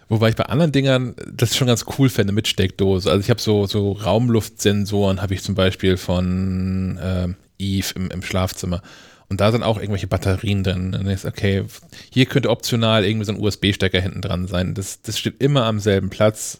Wobei 0.07 0.29
ich 0.29 0.35
bei 0.35 0.45
anderen 0.45 0.71
Dingern 0.71 1.15
das 1.31 1.55
schon 1.55 1.67
ganz 1.67 1.85
cool 1.97 2.09
fände 2.09 2.31
mit 2.31 2.47
Steckdose. 2.47 3.09
Also 3.09 3.21
ich 3.21 3.29
habe 3.29 3.41
so, 3.41 3.65
so 3.65 3.93
Raumluftsensoren, 3.93 5.21
habe 5.21 5.33
ich 5.33 5.41
zum 5.41 5.55
Beispiel 5.55 5.97
von 5.97 6.99
ähm, 7.01 7.35
Eve 7.57 7.87
im, 7.95 8.11
im 8.11 8.21
Schlafzimmer. 8.21 8.81
Und 9.27 9.41
da 9.41 9.51
sind 9.51 9.63
auch 9.63 9.77
irgendwelche 9.77 10.05
Batterien 10.07 10.63
drin. 10.63 10.85
Und 10.85 10.91
dann 10.91 11.07
ist, 11.07 11.25
okay, 11.25 11.63
hier 12.11 12.27
könnte 12.27 12.51
optional 12.51 13.03
irgendwie 13.03 13.25
so 13.25 13.31
ein 13.31 13.39
USB-Stecker 13.39 13.99
hinten 13.99 14.21
dran 14.21 14.47
sein. 14.47 14.75
Das, 14.75 15.01
das 15.01 15.17
steht 15.17 15.41
immer 15.41 15.65
am 15.65 15.79
selben 15.79 16.09
Platz. 16.11 16.59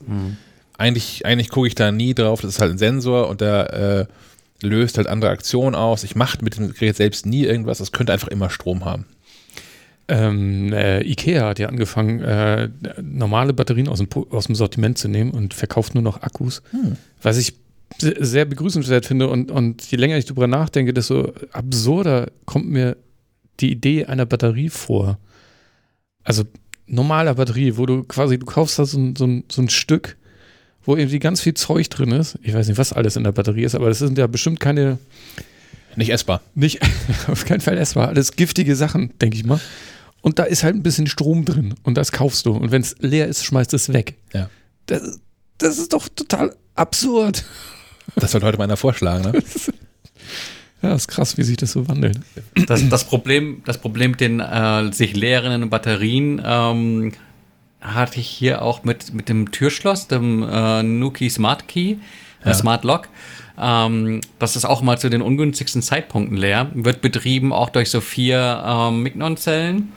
Eigentlich, 0.77 1.25
eigentlich 1.25 1.49
gucke 1.49 1.67
ich 1.67 1.75
da 1.75 1.91
nie 1.91 2.15
drauf. 2.15 2.41
Das 2.41 2.55
ist 2.55 2.62
halt 2.62 2.71
ein 2.71 2.79
Sensor 2.79 3.29
und 3.29 3.41
der 3.41 4.08
äh, 4.62 4.65
löst 4.65 4.97
halt 4.97 5.08
andere 5.08 5.29
Aktionen 5.29 5.75
aus. 5.75 6.03
Ich 6.03 6.15
mache 6.15 6.39
mit 6.41 6.58
dem 6.58 6.73
Gerät 6.73 6.95
selbst 6.95 7.27
nie 7.27 7.43
irgendwas. 7.43 7.77
Das 7.77 7.91
könnte 7.91 8.13
einfach 8.13 8.29
immer 8.29 8.49
Strom 8.49 8.84
haben. 8.84 9.05
Ähm, 10.08 10.72
äh, 10.72 11.02
Ikea 11.04 11.48
hat 11.50 11.58
ja 11.60 11.68
angefangen, 11.68 12.22
äh, 12.22 12.70
normale 13.02 13.54
Batterien 13.54 13.88
aus 13.88 13.98
dem, 14.00 14.08
aus 14.30 14.46
dem 14.46 14.54
Sortiment 14.56 14.98
zu 15.00 15.08
nehmen 15.08 15.32
und 15.32 15.54
verkauft 15.56 15.96
nur 15.96 16.04
noch 16.04 16.22
Akkus. 16.22 16.62
Was 17.24 17.38
ich 17.38 17.56
se- 17.98 18.15
sehr 18.20 18.46
begrüßenswert 18.46 19.06
finde 19.08 19.28
und, 19.30 19.50
und 19.50 19.82
je 19.89 19.98
länger 19.98 20.18
ich 20.18 20.26
darüber 20.26 20.46
nachdenke, 20.48 20.94
desto 20.94 21.34
absurder 21.52 22.28
kommt 22.46 22.68
mir 22.70 22.98
die 23.60 23.72
Idee 23.72 24.06
einer 24.06 24.28
Batterie 24.28 24.70
vor. 24.70 25.18
Also 26.24 26.44
normaler 26.86 27.34
Batterie, 27.34 27.78
wo 27.78 27.88
du 27.88 28.04
quasi, 28.04 28.38
du 28.38 28.46
kaufst 28.46 28.78
da 28.78 28.86
so 28.86 29.00
ein, 29.00 29.15
so 29.15 29.28
so 29.52 29.62
ein 29.63 29.70
Stück, 29.70 30.18
wo 30.84 30.96
irgendwie 30.96 31.18
ganz 31.20 31.41
viel 31.41 31.56
Zeug 31.56 31.89
drin 31.89 32.12
ist. 32.12 32.38
Ich 32.44 32.54
weiß 32.54 32.68
nicht, 32.68 32.78
was 32.78 32.94
alles 32.94 33.15
in 33.15 33.24
der 33.24 33.32
Batterie 33.32 33.63
ist, 33.63 33.74
aber 33.74 33.89
das 33.89 33.98
sind 33.98 34.20
ja 34.20 34.28
bestimmt 34.28 34.60
keine, 34.60 35.00
Nicht 35.96 36.12
essbar. 36.12 36.41
nicht, 36.54 36.80
auf 37.28 37.46
keinen 37.46 37.62
Fall 37.62 37.78
essbar. 37.80 38.10
Alles 38.10 38.34
giftige 38.36 38.76
Sachen, 38.76 39.12
denke 39.20 39.36
ich 39.38 39.46
mal. 39.46 39.60
Und 40.25 40.39
da 40.39 40.43
ist 40.43 40.63
halt 40.63 40.75
ein 40.75 40.81
bisschen 40.81 41.05
Strom 41.05 41.45
drin 41.45 41.75
und 41.83 41.99
das 41.99 42.11
kaufst 42.11 42.47
du. 42.47 42.53
Und 42.53 42.71
wenn 42.71 42.81
es 42.81 42.95
leer 42.97 43.27
ist, 43.27 43.45
schmeißt 43.45 43.75
es 43.75 43.93
weg. 43.93 44.15
Ja. 44.33 44.49
Das, 44.88 45.19
das 45.59 45.77
ist 45.77 45.93
doch 45.93 46.09
total 46.09 46.55
absurd. 46.73 47.45
Das 48.15 48.31
sollte 48.31 48.47
heute 48.47 48.57
mal 48.57 48.63
einer 48.63 48.75
vorschlagen, 48.75 49.31
ne? 49.31 49.43
Ja, 50.81 50.95
ist 50.95 51.09
krass, 51.09 51.38
wie 51.38 51.43
sich 51.43 51.57
das 51.57 51.73
so 51.73 51.88
wandelt. 51.88 52.19
Das, 52.65 52.89
das, 52.89 53.03
Problem, 53.03 53.61
das 53.65 53.77
Problem 53.77 54.11
mit 54.11 54.19
den 54.19 54.39
äh, 54.39 54.91
sich 54.91 55.15
leerenden 55.15 55.69
Batterien 55.69 56.41
ähm, 56.43 57.11
hatte 57.79 58.19
ich 58.19 58.27
hier 58.27 58.63
auch 58.63 58.83
mit, 58.83 59.13
mit 59.13 59.29
dem 59.29 59.51
Türschloss, 59.51 60.07
dem 60.07 60.41
äh, 60.41 60.81
Nuki 60.81 61.29
Smart 61.29 61.67
Key, 61.67 61.97
äh, 62.43 62.53
Smart 62.55 62.83
Lock. 62.83 63.09
Ähm, 63.59 64.21
das 64.39 64.55
ist 64.55 64.65
auch 64.65 64.81
mal 64.81 64.97
zu 64.97 65.09
den 65.09 65.21
ungünstigsten 65.21 65.83
Zeitpunkten 65.83 66.35
leer. 66.35 66.71
Wird 66.73 67.01
betrieben 67.01 67.53
auch 67.53 67.69
durch 67.69 67.91
so 67.91 68.01
vier 68.01 68.63
ähm, 68.65 69.03
Mignon-Zellen. 69.03 69.91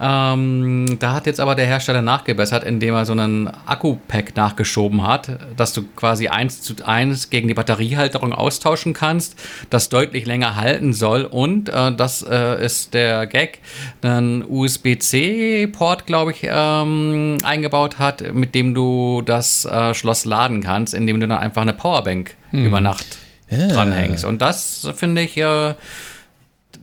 Ähm, 0.00 0.96
da 1.00 1.14
hat 1.14 1.26
jetzt 1.26 1.40
aber 1.40 1.54
der 1.54 1.66
Hersteller 1.66 2.02
nachgebessert, 2.02 2.62
indem 2.64 2.94
er 2.94 3.04
so 3.04 3.12
einen 3.12 3.48
Akku-Pack 3.66 4.36
nachgeschoben 4.36 5.06
hat, 5.06 5.38
dass 5.56 5.72
du 5.72 5.82
quasi 5.96 6.28
eins 6.28 6.62
zu 6.62 6.74
eins 6.84 7.30
gegen 7.30 7.48
die 7.48 7.54
Batteriehalterung 7.54 8.32
austauschen 8.32 8.92
kannst, 8.94 9.34
das 9.70 9.88
deutlich 9.88 10.24
länger 10.26 10.54
halten 10.56 10.92
soll 10.92 11.24
und 11.24 11.68
äh, 11.68 11.92
das 11.94 12.22
äh, 12.22 12.64
ist 12.64 12.94
der 12.94 13.26
Gag, 13.26 13.58
einen 14.02 14.44
USB-C-Port, 14.48 16.06
glaube 16.06 16.32
ich, 16.32 16.40
ähm, 16.44 17.38
eingebaut 17.42 17.98
hat, 17.98 18.34
mit 18.34 18.54
dem 18.54 18.74
du 18.74 19.22
das 19.22 19.64
äh, 19.64 19.94
Schloss 19.94 20.24
laden 20.24 20.62
kannst, 20.62 20.94
indem 20.94 21.20
du 21.20 21.26
dann 21.28 21.38
einfach 21.38 21.62
eine 21.62 21.72
Powerbank 21.74 22.34
über 22.52 22.80
Nacht 22.80 23.18
Ja. 23.50 23.68
dranhängst. 23.68 24.24
Und 24.24 24.40
das 24.42 24.88
finde 24.94 25.22
ich 25.22 25.36
äh, 25.36 25.74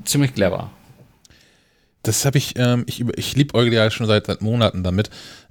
ziemlich 0.03 0.33
clever. 0.33 0.69
Das 2.05 2.25
habe 2.25 2.37
ich, 2.37 2.53
ähm, 2.57 2.83
ich, 2.87 3.03
ich 3.17 3.35
liebäugle 3.35 3.73
ja 3.75 3.89
schon 3.91 4.07
seit, 4.07 4.27
seit 4.27 4.41
Monaten 4.41 4.83
damit, 4.83 5.09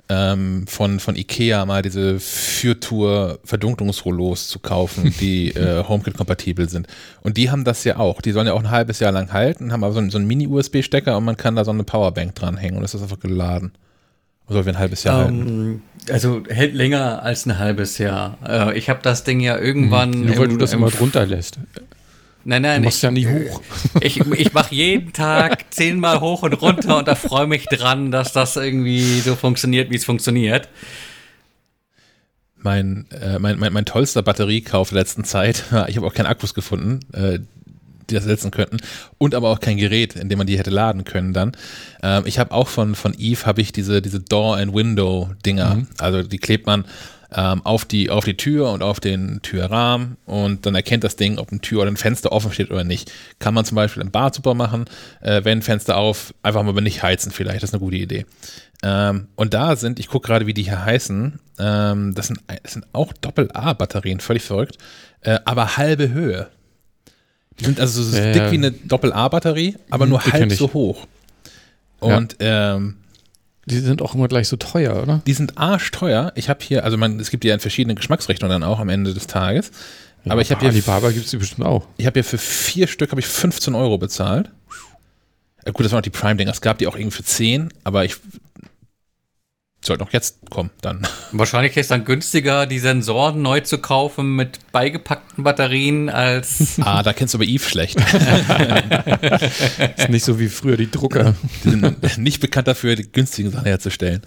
ähm, 0.08 0.66
von, 0.68 1.00
von 1.00 1.16
Ikea 1.16 1.64
mal 1.64 1.80
diese 1.82 2.20
Fürtour 2.20 3.38
Verdunklungsrollos 3.44 4.48
zu 4.48 4.58
kaufen, 4.58 5.14
die 5.20 5.50
äh, 5.54 5.82
HomeKit-kompatibel 5.86 6.68
sind. 6.68 6.86
Und 7.22 7.36
die 7.36 7.50
haben 7.50 7.64
das 7.64 7.84
ja 7.84 7.96
auch. 7.96 8.20
Die 8.20 8.32
sollen 8.32 8.46
ja 8.46 8.52
auch 8.52 8.60
ein 8.60 8.70
halbes 8.70 9.00
Jahr 9.00 9.12
lang 9.12 9.32
halten, 9.32 9.72
haben 9.72 9.82
aber 9.82 9.92
so, 9.94 9.98
einen- 10.00 10.10
so 10.10 10.18
einen 10.18 10.26
Mini-USB-Stecker 10.26 11.16
und 11.16 11.24
man 11.24 11.36
kann 11.36 11.56
da 11.56 11.64
so 11.64 11.70
eine 11.70 11.84
Powerbank 11.84 12.34
dranhängen 12.34 12.76
und 12.76 12.82
das 12.82 12.94
ist 12.94 13.02
einfach 13.02 13.20
geladen. 13.20 13.72
Soll 14.46 14.66
wir 14.66 14.72
ein 14.74 14.78
halbes 14.78 15.04
Jahr 15.04 15.16
halten. 15.24 15.38
Ähm, 15.40 15.82
also 16.12 16.42
hält 16.50 16.74
länger 16.74 17.22
als 17.22 17.46
ein 17.46 17.58
halbes 17.58 17.96
Jahr. 17.96 18.36
Äh, 18.46 18.76
ich 18.76 18.90
habe 18.90 19.00
das 19.02 19.24
Ding 19.24 19.40
ja 19.40 19.56
irgendwann. 19.58 20.10
Nur 20.10 20.36
weil 20.36 20.44
im- 20.44 20.50
du 20.50 20.56
das 20.58 20.74
im- 20.74 20.80
immer 20.80 20.90
drunter 20.90 21.24
lässt. 21.24 21.58
Nein, 22.44 22.62
Du 22.62 22.68
nein, 22.68 22.82
machst 22.82 22.98
ich, 22.98 23.02
ja 23.02 23.10
nie 23.10 23.26
hoch. 23.26 23.62
ich, 24.00 24.20
ich 24.20 24.52
mache 24.52 24.74
jeden 24.74 25.12
Tag 25.12 25.72
zehnmal 25.72 26.20
hoch 26.20 26.42
und 26.42 26.52
runter 26.60 26.98
und 26.98 27.08
da 27.08 27.14
freue 27.14 27.46
mich 27.46 27.66
dran, 27.66 28.10
dass 28.10 28.32
das 28.32 28.56
irgendwie 28.56 29.20
so 29.20 29.34
funktioniert, 29.34 29.90
wie 29.90 29.96
es 29.96 30.04
funktioniert. 30.04 30.68
Mein, 32.56 33.06
äh, 33.10 33.38
mein, 33.38 33.58
mein, 33.58 33.72
mein 33.72 33.84
tollster 33.84 34.22
Batteriekauf 34.22 34.90
der 34.90 34.98
letzten 34.98 35.24
Zeit, 35.24 35.64
ich 35.88 35.96
habe 35.96 36.06
auch 36.06 36.14
keine 36.14 36.28
Akkus 36.28 36.54
gefunden, 36.54 37.00
äh, 37.12 37.38
die 38.10 38.14
das 38.14 38.24
ersetzen 38.24 38.50
könnten 38.50 38.76
und 39.16 39.34
aber 39.34 39.48
auch 39.48 39.60
kein 39.60 39.78
Gerät, 39.78 40.14
in 40.14 40.28
dem 40.28 40.36
man 40.36 40.46
die 40.46 40.58
hätte 40.58 40.70
laden 40.70 41.04
können 41.04 41.32
dann. 41.32 41.52
Ähm, 42.02 42.24
ich 42.26 42.38
habe 42.38 42.52
auch 42.52 42.68
von, 42.68 42.94
von 42.94 43.14
Eve 43.18 43.46
habe 43.46 43.62
ich 43.62 43.72
diese, 43.72 44.02
diese 44.02 44.20
Door 44.20 44.58
and 44.58 44.74
Window 44.74 45.30
Dinger, 45.46 45.86
also 45.98 46.22
die 46.22 46.38
klebt 46.38 46.66
man 46.66 46.84
ähm, 47.36 47.62
auf, 47.64 47.84
die, 47.84 48.10
auf 48.10 48.24
die 48.24 48.36
Tür 48.36 48.70
und 48.70 48.82
auf 48.82 49.00
den 49.00 49.40
Türrahmen 49.42 50.16
und 50.24 50.66
dann 50.66 50.74
erkennt 50.74 51.04
das 51.04 51.16
Ding, 51.16 51.38
ob 51.38 51.50
ein 51.50 51.60
Tür 51.60 51.82
oder 51.82 51.90
ein 51.90 51.96
Fenster 51.96 52.32
offen 52.32 52.52
steht 52.52 52.70
oder 52.70 52.84
nicht. 52.84 53.10
Kann 53.38 53.54
man 53.54 53.64
zum 53.64 53.76
Beispiel 53.76 54.02
im 54.02 54.10
Bad 54.10 54.34
super 54.34 54.54
machen, 54.54 54.84
äh, 55.20 55.42
wenn 55.44 55.62
Fenster 55.62 55.96
auf, 55.96 56.32
einfach 56.42 56.62
mal 56.62 56.72
nicht 56.80 57.02
heizen 57.02 57.32
vielleicht, 57.32 57.62
das 57.62 57.70
ist 57.70 57.74
eine 57.74 57.80
gute 57.80 57.96
Idee. 57.96 58.26
Ähm, 58.82 59.28
und 59.34 59.54
da 59.54 59.76
sind, 59.76 59.98
ich 59.98 60.08
gucke 60.08 60.26
gerade, 60.26 60.46
wie 60.46 60.54
die 60.54 60.62
hier 60.62 60.84
heißen, 60.84 61.40
ähm, 61.58 62.14
das, 62.14 62.28
sind, 62.28 62.40
das 62.62 62.72
sind 62.72 62.86
auch 62.92 63.12
Doppel-A-Batterien, 63.12 64.20
völlig 64.20 64.42
verrückt, 64.42 64.78
äh, 65.22 65.38
aber 65.44 65.76
halbe 65.76 66.10
Höhe. 66.10 66.48
Die 67.58 67.64
sind 67.64 67.80
also 67.80 68.02
so 68.02 68.16
Ja, 68.16 68.32
dick 68.32 68.42
ja. 68.42 68.50
wie 68.50 68.56
eine 68.56 68.72
Doppel-A-Batterie, 68.72 69.76
aber 69.90 70.06
Mhm, 70.06 70.10
nur 70.10 70.24
halb 70.24 70.52
so 70.52 70.72
hoch. 70.72 71.06
Ja. 72.02 72.16
Und 72.16 72.36
ähm, 72.40 72.96
Die 73.66 73.78
sind 73.78 74.02
auch 74.02 74.14
immer 74.14 74.28
gleich 74.28 74.48
so 74.48 74.56
teuer, 74.56 75.02
oder? 75.02 75.22
die 75.26 75.32
sind 75.32 75.56
arschteuer. 75.58 76.32
Ich 76.34 76.48
habe 76.48 76.60
hier, 76.62 76.84
also 76.84 76.96
man, 76.96 77.18
es 77.18 77.30
gibt 77.30 77.44
ja 77.44 77.54
in 77.54 77.60
verschiedenen 77.60 77.96
Geschmacksrichtungen 77.96 78.50
dann 78.50 78.62
auch 78.62 78.78
am 78.78 78.88
Ende 78.88 79.14
des 79.14 79.26
Tages. 79.26 79.70
aber 80.28 80.42
ich 80.42 80.50
habe 80.50 80.60
hier, 80.60 80.70
Alibaba 80.70 81.10
gibt 81.10 81.24
es 81.24 81.30
die 81.30 81.38
bestimmt 81.38 81.66
auch. 81.66 81.86
ich 81.96 82.06
habe 82.06 82.14
hier 82.14 82.24
für 82.24 82.38
vier 82.38 82.86
Stück 82.86 83.10
habe 83.10 83.20
ich 83.20 83.26
15 83.26 83.74
Euro 83.74 83.98
bezahlt. 83.98 84.50
Ja, 85.64 85.72
gut, 85.72 85.84
das 85.84 85.92
waren 85.92 86.00
auch 86.00 86.02
die 86.02 86.10
Prime-Dinger. 86.10 86.50
Es 86.50 86.60
gab 86.60 86.78
die 86.78 86.86
auch 86.86 86.96
irgendwie 86.96 87.16
für 87.16 87.24
10, 87.24 87.70
aber 87.84 88.04
ich 88.04 88.16
sollte 89.86 90.04
noch 90.04 90.12
jetzt 90.12 90.38
kommen 90.50 90.70
dann. 90.80 91.06
Wahrscheinlich 91.32 91.76
ist 91.76 91.82
es 91.84 91.88
dann 91.88 92.04
günstiger, 92.04 92.66
die 92.66 92.78
Sensoren 92.78 93.42
neu 93.42 93.60
zu 93.60 93.78
kaufen 93.78 94.36
mit 94.36 94.60
beigepackten 94.72 95.44
Batterien 95.44 96.08
als. 96.08 96.78
Ah, 96.84 97.02
da 97.02 97.12
kennst 97.12 97.34
du 97.34 97.38
aber 97.38 97.44
Eve 97.44 97.64
schlecht. 97.64 97.98
Ist 99.96 100.08
nicht 100.08 100.24
so 100.24 100.38
wie 100.38 100.48
früher 100.48 100.76
die 100.76 100.90
Drucker. 100.90 101.34
Die 101.64 101.70
sind 101.70 102.18
nicht 102.18 102.40
bekannt 102.40 102.68
dafür, 102.68 102.94
die 102.94 103.10
günstigen 103.10 103.50
Sachen 103.50 103.64
herzustellen. 103.64 104.22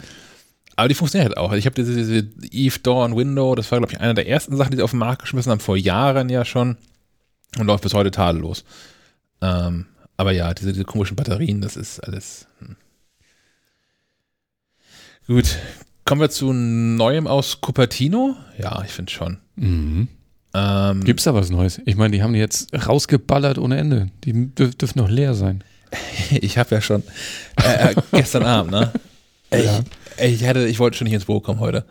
Aber 0.75 0.87
die 0.87 0.95
funktioniert 0.95 1.29
halt 1.29 1.37
auch. 1.37 1.53
Ich 1.53 1.65
habe 1.65 1.75
diese, 1.75 1.95
diese 1.95 2.27
Eve 2.51 2.79
Dawn 2.79 3.15
Window, 3.15 3.55
das 3.55 3.71
war, 3.71 3.79
glaube 3.79 3.93
ich, 3.93 3.99
eine 3.99 4.13
der 4.13 4.27
ersten 4.27 4.55
Sachen, 4.55 4.71
die 4.71 4.77
sie 4.77 4.83
auf 4.83 4.91
den 4.91 4.99
Markt 4.99 5.23
geschmissen 5.23 5.51
haben, 5.51 5.59
vor 5.59 5.77
Jahren 5.77 6.29
ja 6.29 6.45
schon. 6.45 6.77
Und 7.57 7.67
läuft 7.67 7.83
bis 7.83 7.93
heute 7.93 8.11
tadellos. 8.11 8.63
Ähm, 9.41 9.85
aber 10.17 10.31
ja, 10.31 10.53
diese, 10.53 10.73
diese 10.73 10.85
komischen 10.85 11.15
Batterien, 11.15 11.61
das 11.61 11.75
ist 11.75 11.99
alles. 11.99 12.47
Hm. 12.59 12.75
Gut. 15.27 15.57
Kommen 16.05 16.21
wir 16.21 16.29
zu 16.29 16.53
Neuem 16.53 17.27
aus 17.27 17.59
Cupertino? 17.59 18.37
Ja, 18.57 18.81
ich 18.85 18.91
finde 18.91 19.11
schon. 19.11 19.37
Mhm. 19.57 20.07
Ähm, 20.53 21.03
Gibt's 21.03 21.25
da 21.25 21.33
was 21.33 21.49
Neues? 21.49 21.81
Ich 21.85 21.97
meine, 21.97 22.15
die 22.15 22.23
haben 22.23 22.31
die 22.31 22.39
jetzt 22.39 22.73
rausgeballert 22.73 23.57
ohne 23.57 23.77
Ende. 23.77 24.09
Die 24.23 24.55
dürf, 24.55 24.75
dürfen 24.75 24.99
noch 24.99 25.09
leer 25.09 25.33
sein. 25.33 25.65
ich 26.31 26.57
habe 26.57 26.75
ja 26.75 26.81
schon 26.81 27.03
äh, 27.61 27.91
äh, 27.91 27.95
gestern 28.13 28.43
Abend, 28.45 28.71
ne? 28.71 28.93
Ja. 29.51 29.81
Ich, 30.17 30.41
ich, 30.41 30.47
hatte, 30.47 30.65
ich 30.65 30.79
wollte 30.79 30.97
schon 30.97 31.05
nicht 31.05 31.13
ins 31.13 31.25
Büro 31.25 31.41
kommen 31.41 31.59
heute. 31.59 31.85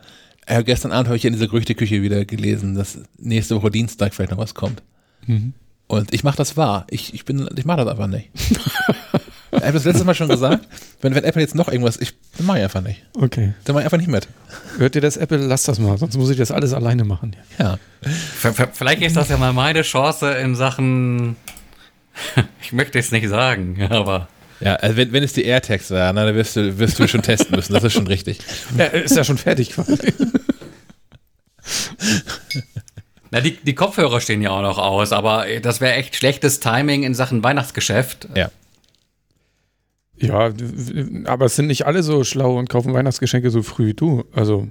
Äh, 0.47 0.63
gestern 0.63 0.91
Abend 0.91 1.07
habe 1.07 1.17
ich 1.17 1.25
in 1.25 1.33
dieser 1.33 1.47
Gerüchteküche 1.47 2.01
wieder 2.01 2.25
gelesen, 2.25 2.73
dass 2.73 2.99
nächste 3.19 3.55
Woche 3.55 3.69
Dienstag 3.69 4.15
vielleicht 4.15 4.31
noch 4.31 4.39
was 4.39 4.55
kommt. 4.55 4.81
Mhm. 5.27 5.53
Und 5.85 6.11
ich 6.11 6.23
mache 6.23 6.37
das 6.37 6.57
wahr. 6.57 6.87
Ich, 6.89 7.13
ich, 7.13 7.23
ich 7.29 7.65
mache 7.65 7.85
das 7.85 7.87
einfach 7.87 8.07
nicht. 8.07 8.31
ich 9.51 9.61
habe 9.61 9.73
das 9.73 9.85
letzte 9.85 10.03
Mal 10.03 10.13
schon 10.13 10.27
gesagt, 10.27 10.67
wenn, 11.01 11.15
wenn 11.15 11.23
Apple 11.23 11.41
jetzt 11.41 11.55
noch 11.55 11.67
irgendwas, 11.69 11.97
ich 11.97 12.13
mache 12.39 12.57
ich 12.57 12.63
einfach 12.63 12.81
nicht. 12.81 13.03
Okay. 13.13 13.53
Dann 13.63 13.73
mache 13.73 13.83
ich 13.83 13.85
einfach 13.85 13.97
nicht 13.97 14.09
mit. 14.09 14.27
Hört 14.77 14.95
ihr 14.95 15.01
das, 15.01 15.17
Apple? 15.17 15.37
Lass 15.37 15.63
das 15.63 15.79
mal, 15.79 15.97
sonst 15.97 16.17
muss 16.17 16.29
ich 16.29 16.37
das 16.37 16.51
alles 16.51 16.73
alleine 16.73 17.03
machen. 17.03 17.35
Ja. 17.59 17.77
Vielleicht 18.73 19.01
ist 19.01 19.15
das 19.15 19.29
ja 19.29 19.37
mal 19.37 19.53
meine 19.53 19.81
Chance 19.81 20.31
in 20.31 20.55
Sachen, 20.55 21.35
ich 22.61 22.73
möchte 22.73 22.99
es 22.99 23.11
nicht 23.11 23.27
sagen, 23.27 23.87
aber 23.89 24.27
ja, 24.59 24.75
also 24.75 24.97
wenn, 24.97 25.13
wenn 25.13 25.23
es 25.23 25.33
die 25.33 25.43
AirTags 25.45 25.91
wären, 25.91 26.15
dann 26.15 26.33
wirst 26.33 26.55
du, 26.55 26.79
wirst 26.79 26.97
du 26.99 27.07
schon 27.07 27.21
testen 27.21 27.55
müssen. 27.55 27.73
Das 27.73 27.83
ist 27.83 27.93
schon 27.93 28.07
richtig. 28.07 28.39
Ja, 28.75 28.85
ist 28.85 29.15
ja 29.15 29.23
schon 29.23 29.37
fertig 29.37 29.69
quasi. 29.71 30.13
Na, 33.29 33.41
die, 33.41 33.57
die 33.57 33.75
Kopfhörer 33.75 34.21
stehen 34.21 34.41
ja 34.41 34.51
auch 34.51 34.61
noch 34.61 34.77
aus, 34.77 35.11
aber 35.11 35.45
das 35.61 35.81
wäre 35.81 35.93
echt 35.95 36.15
schlechtes 36.15 36.59
Timing 36.59 37.03
in 37.03 37.13
Sachen 37.13 37.43
Weihnachtsgeschäft. 37.43 38.29
Ja. 38.35 38.49
Ja, 40.19 40.51
aber 41.25 41.45
es 41.45 41.55
sind 41.55 41.67
nicht 41.67 41.85
alle 41.85 42.03
so 42.03 42.23
schlau 42.23 42.57
und 42.57 42.69
kaufen 42.69 42.93
Weihnachtsgeschenke 42.93 43.49
so 43.49 43.61
früh 43.61 43.87
wie 43.87 43.93
du. 43.93 44.25
Also, 44.33 44.67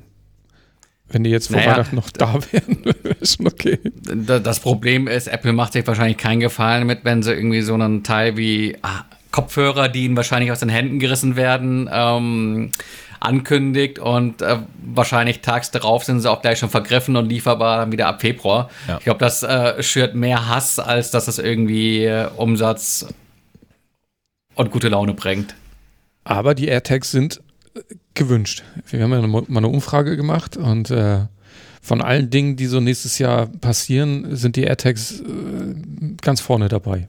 wenn 1.09 1.23
die 1.23 1.31
jetzt 1.31 1.49
vor 1.49 1.57
naja, 1.57 1.73
Weihnachten 1.73 1.97
noch 1.97 2.11
da 2.11 2.39
wären, 2.51 2.85
wäre 2.85 3.25
schon 3.25 3.47
okay. 3.47 3.79
Das 4.43 4.61
Problem 4.61 5.07
ist, 5.07 5.29
Apple 5.29 5.53
macht 5.53 5.73
sich 5.75 5.87
wahrscheinlich 5.87 6.17
keinen 6.17 6.41
Gefallen 6.41 6.87
mit, 6.87 7.05
wenn 7.05 7.23
sie 7.23 7.33
irgendwie 7.33 7.63
so 7.63 7.75
einen 7.75 8.03
Teil 8.03 8.37
wie 8.37 8.77
ah, 8.83 9.05
Kopfhörer, 9.31 9.89
die 9.89 10.05
ihnen 10.05 10.17
wahrscheinlich 10.17 10.51
aus 10.51 10.61
den 10.61 10.69
Händen 10.69 10.99
gerissen 10.99 11.37
werden, 11.37 11.89
ähm, 11.93 12.73
ankündigt 13.21 13.99
und 13.99 14.43
äh, 14.43 14.59
wahrscheinlich 14.85 15.41
tags 15.41 15.71
darauf 15.71 16.05
sind 16.05 16.21
sie 16.21 16.31
auch 16.31 16.43
gleich 16.43 16.59
schon 16.59 16.71
vergriffen 16.71 17.17
und 17.17 17.29
lieferbar 17.29 17.79
dann 17.79 17.93
wieder 17.93 18.09
ab 18.09 18.21
Februar. 18.21 18.71
Ja. 18.89 18.99
Ich 18.99 19.05
glaube, 19.05 19.21
das 19.21 19.43
äh, 19.43 19.83
schürt 19.83 20.15
mehr 20.15 20.49
Hass, 20.49 20.79
als 20.79 21.11
dass 21.11 21.29
es 21.29 21.39
irgendwie 21.39 22.05
äh, 22.05 22.29
Umsatz 22.37 23.07
und 24.57 24.71
gute 24.73 24.89
Laune 24.89 25.15
bringt. 25.15 25.55
Aber 26.25 26.55
die 26.55 26.67
AirTags 26.67 27.13
sind 27.13 27.41
äh, 27.75 27.81
gewünscht. 28.15 28.65
Wir 28.89 29.03
haben 29.03 29.13
ja 29.13 29.25
mal 29.27 29.45
eine 29.49 29.69
Umfrage 29.69 30.17
gemacht 30.17 30.57
und 30.57 30.91
äh, 30.91 31.27
von 31.81 32.03
allen 32.03 32.31
Dingen, 32.31 32.57
die 32.57 32.67
so 32.67 32.81
nächstes 32.81 33.19
Jahr 33.19 33.47
passieren, 33.47 34.35
sind 34.35 34.57
die 34.57 34.65
AirTags 34.65 35.21
äh, 35.21 35.25
ganz 36.21 36.41
vorne 36.41 36.69
dabei. 36.69 37.07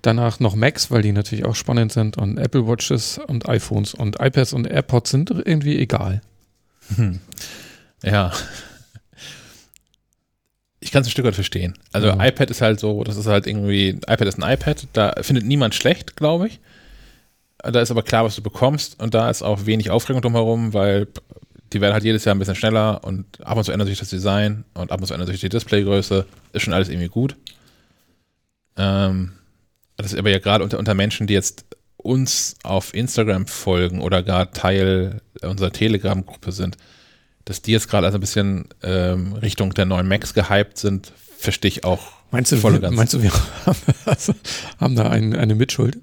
Danach 0.00 0.40
noch 0.40 0.54
Macs, 0.54 0.90
weil 0.90 1.02
die 1.02 1.12
natürlich 1.12 1.44
auch 1.44 1.56
spannend 1.56 1.92
sind 1.92 2.16
und 2.16 2.38
Apple 2.38 2.66
Watches 2.66 3.18
und 3.26 3.48
iPhones 3.48 3.94
und 3.94 4.20
iPads 4.20 4.52
und 4.52 4.66
AirPods 4.66 5.10
sind 5.10 5.30
irgendwie 5.30 5.76
egal. 5.76 6.22
Hm. 6.96 7.18
Ja. 8.02 8.32
Ich 10.80 10.92
kann 10.92 11.02
es 11.02 11.08
ein 11.08 11.10
Stück 11.10 11.24
weit 11.24 11.34
verstehen. 11.34 11.74
Also 11.92 12.08
ja. 12.08 12.24
iPad 12.24 12.50
ist 12.50 12.60
halt 12.60 12.78
so, 12.78 13.02
das 13.02 13.16
ist 13.16 13.26
halt 13.26 13.46
irgendwie, 13.46 13.90
iPad 13.90 14.22
ist 14.22 14.42
ein 14.42 14.52
iPad, 14.52 14.86
da 14.92 15.14
findet 15.22 15.44
niemand 15.44 15.74
schlecht, 15.74 16.16
glaube 16.16 16.48
ich. 16.48 16.60
Da 17.58 17.80
ist 17.80 17.90
aber 17.90 18.04
klar, 18.04 18.24
was 18.24 18.36
du 18.36 18.42
bekommst 18.42 19.00
und 19.00 19.14
da 19.14 19.28
ist 19.28 19.42
auch 19.42 19.66
wenig 19.66 19.90
Aufregung 19.90 20.22
drumherum, 20.22 20.74
weil 20.74 21.08
die 21.72 21.80
werden 21.80 21.92
halt 21.92 22.04
jedes 22.04 22.24
Jahr 22.24 22.34
ein 22.34 22.38
bisschen 22.38 22.54
schneller 22.54 23.02
und 23.04 23.44
ab 23.44 23.58
und 23.58 23.64
zu 23.64 23.72
ändert 23.72 23.88
sich 23.88 23.98
das 23.98 24.10
Design 24.10 24.64
und 24.74 24.92
ab 24.92 25.00
und 25.00 25.06
zu 25.06 25.14
ändert 25.14 25.28
sich 25.28 25.40
die 25.40 25.48
Displaygröße. 25.48 26.24
Ist 26.52 26.62
schon 26.62 26.72
alles 26.72 26.88
irgendwie 26.88 27.08
gut. 27.08 27.36
Ähm, 28.76 29.32
das 29.96 30.12
ist 30.12 30.18
aber 30.18 30.30
ja 30.30 30.38
gerade 30.38 30.62
unter, 30.62 30.78
unter 30.78 30.94
Menschen, 30.94 31.26
die 31.26 31.34
jetzt 31.34 31.64
uns 31.96 32.54
auf 32.62 32.94
Instagram 32.94 33.46
folgen 33.46 34.00
oder 34.00 34.22
gar 34.22 34.52
Teil 34.52 35.20
unserer 35.42 35.72
Telegram-Gruppe 35.72 36.52
sind, 36.52 36.76
dass 37.48 37.62
die 37.62 37.72
jetzt 37.72 37.88
gerade 37.88 38.06
also 38.06 38.18
ein 38.18 38.20
bisschen 38.20 38.66
ähm, 38.82 39.32
Richtung 39.32 39.72
der 39.72 39.86
neuen 39.86 40.06
Macs 40.06 40.34
gehypt 40.34 40.76
sind, 40.76 41.12
verstehe 41.38 41.70
ich 41.70 41.84
auch. 41.84 42.12
Meinst 42.30 42.52
du, 42.52 42.58
voll 42.58 42.78
ganz. 42.78 42.94
Meinst 42.94 43.14
du, 43.14 43.22
wir 43.22 43.32
haben, 43.64 43.78
also, 44.04 44.34
haben 44.78 44.94
da 44.96 45.08
ein, 45.08 45.34
eine 45.34 45.54
Mitschuld? 45.54 45.98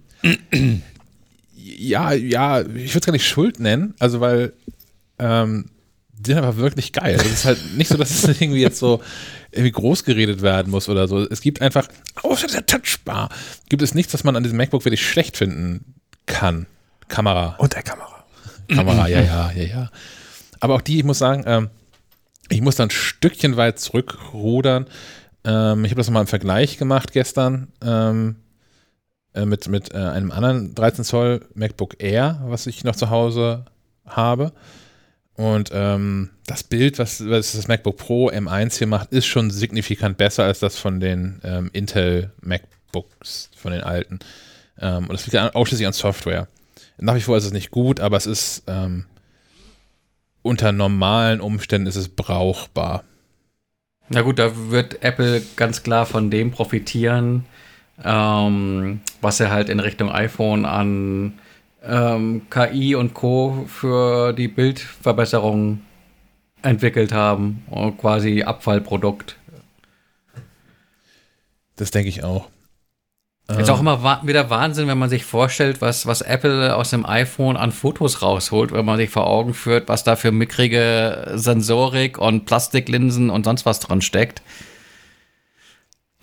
ja, 1.53 2.13
ja, 2.13 2.61
ich 2.61 2.65
würde 2.67 2.99
es 2.99 3.05
gar 3.05 3.13
nicht 3.13 3.27
Schuld 3.27 3.59
nennen, 3.59 3.93
also 3.99 4.21
weil 4.21 4.53
ähm, 5.19 5.65
die 6.17 6.31
sind 6.31 6.39
aber 6.39 6.57
wirklich 6.57 6.93
geil. 6.93 7.15
Es 7.19 7.31
ist 7.31 7.45
halt 7.45 7.59
nicht 7.77 7.89
so, 7.89 7.97
dass 7.97 8.09
es 8.09 8.23
irgendwie 8.41 8.61
jetzt 8.61 8.79
so 8.79 9.03
irgendwie 9.51 9.71
groß 9.71 10.03
geredet 10.03 10.41
werden 10.41 10.71
muss 10.71 10.89
oder 10.89 11.07
so. 11.07 11.29
Es 11.29 11.41
gibt 11.41 11.61
einfach, 11.61 11.87
außer 12.23 12.47
der 12.47 12.65
Touchbar, 12.65 13.29
gibt 13.69 13.83
es 13.83 13.93
nichts, 13.93 14.15
was 14.15 14.23
man 14.23 14.35
an 14.35 14.41
diesem 14.41 14.57
MacBook 14.57 14.83
wirklich 14.83 15.07
schlecht 15.07 15.37
finden 15.37 15.93
kann. 16.25 16.65
Kamera. 17.07 17.55
Und 17.59 17.73
der 17.75 17.83
Kamera. 17.83 18.25
Kamera, 18.67 19.07
ja, 19.07 19.21
ja, 19.21 19.51
ja, 19.51 19.63
ja. 19.63 19.91
Aber 20.65 20.73
auch 20.73 20.81
die, 20.81 20.97
ich 20.97 21.03
muss 21.03 21.19
sagen, 21.19 21.43
ähm, 21.45 21.69
ich 22.49 22.59
muss 22.59 22.75
dann 22.75 22.87
ein 22.87 22.91
Stückchen 22.91 23.55
weit 23.55 23.77
zurückrudern. 23.77 24.87
Ähm, 25.43 25.85
ich 25.85 25.91
habe 25.91 25.99
das 25.99 26.07
nochmal 26.07 26.23
im 26.23 26.27
Vergleich 26.27 26.79
gemacht 26.79 27.11
gestern 27.11 27.67
ähm, 27.83 28.37
äh, 29.35 29.45
mit, 29.45 29.67
mit 29.67 29.93
äh, 29.93 29.97
einem 29.97 30.31
anderen 30.31 30.73
13 30.73 31.03
Zoll 31.03 31.45
MacBook 31.53 32.01
Air, 32.01 32.41
was 32.47 32.65
ich 32.65 32.83
noch 32.83 32.95
zu 32.95 33.11
Hause 33.11 33.65
habe. 34.07 34.53
Und 35.35 35.69
ähm, 35.71 36.31
das 36.47 36.63
Bild, 36.63 36.97
was, 36.97 37.23
was, 37.29 37.51
das 37.51 37.67
MacBook 37.67 37.97
Pro 37.97 38.31
M1 38.31 38.79
hier 38.79 38.87
macht, 38.87 39.11
ist 39.11 39.27
schon 39.27 39.51
signifikant 39.51 40.17
besser 40.17 40.45
als 40.45 40.61
das 40.61 40.79
von 40.79 40.99
den 40.99 41.41
ähm, 41.43 41.69
Intel 41.73 42.31
MacBooks, 42.41 43.51
von 43.55 43.71
den 43.71 43.81
alten. 43.81 44.17
Ähm, 44.79 45.03
und 45.03 45.13
das 45.13 45.27
liegt 45.27 45.37
ausschließlich 45.37 45.85
an 45.85 45.93
Software. 45.93 46.47
Nach 46.97 47.13
wie 47.13 47.21
vor 47.21 47.37
ist 47.37 47.45
es 47.45 47.53
nicht 47.53 47.69
gut, 47.69 47.99
aber 47.99 48.17
es 48.17 48.25
ist 48.25 48.63
ähm, 48.65 49.05
unter 50.45 50.71
normalen 50.71 51.41
Umständen 51.41 51.87
ist 51.87 51.95
es 51.95 52.07
brauchbar. 52.07 53.03
Na 54.09 54.21
gut, 54.21 54.37
da 54.37 54.69
wird 54.69 55.03
Apple 55.03 55.41
ganz 55.55 55.81
klar 55.81 56.05
von 56.05 56.29
dem 56.29 56.51
profitieren, 56.51 57.45
ähm, 58.03 59.01
was 59.21 59.39
er 59.39 59.49
halt 59.49 59.69
in 59.69 59.79
Richtung 59.79 60.11
iPhone 60.11 60.65
an 60.65 61.39
ähm, 61.83 62.43
KI 62.51 62.93
und 62.93 63.15
Co. 63.15 63.65
für 63.67 64.33
die 64.33 64.47
Bildverbesserung 64.47 65.81
entwickelt 66.61 67.11
haben. 67.11 67.63
Und 67.71 67.97
quasi 67.97 68.43
Abfallprodukt. 68.43 69.37
Das 71.75 71.89
denke 71.89 72.09
ich 72.09 72.23
auch. 72.23 72.49
Ist 73.47 73.69
auch 73.69 73.79
ähm. 73.79 73.87
immer 73.87 74.21
wieder 74.23 74.49
Wahnsinn, 74.49 74.87
wenn 74.87 74.97
man 74.97 75.09
sich 75.09 75.23
vorstellt, 75.23 75.79
was, 75.79 76.07
was 76.07 76.21
Apple 76.21 76.75
aus 76.75 76.89
dem 76.89 77.05
iPhone 77.05 77.57
an 77.57 77.71
Fotos 77.71 78.23
rausholt, 78.23 78.71
wenn 78.71 78.85
man 78.85 78.97
sich 78.97 79.11
vor 79.11 79.27
Augen 79.27 79.53
führt, 79.53 79.87
was 79.87 80.03
da 80.03 80.15
für 80.15 80.31
mickrige 80.31 81.31
Sensorik 81.35 82.17
und 82.17 82.45
Plastiklinsen 82.45 83.29
und 83.29 83.45
sonst 83.45 83.67
was 83.67 83.79
dran 83.79 84.01
steckt. 84.01 84.41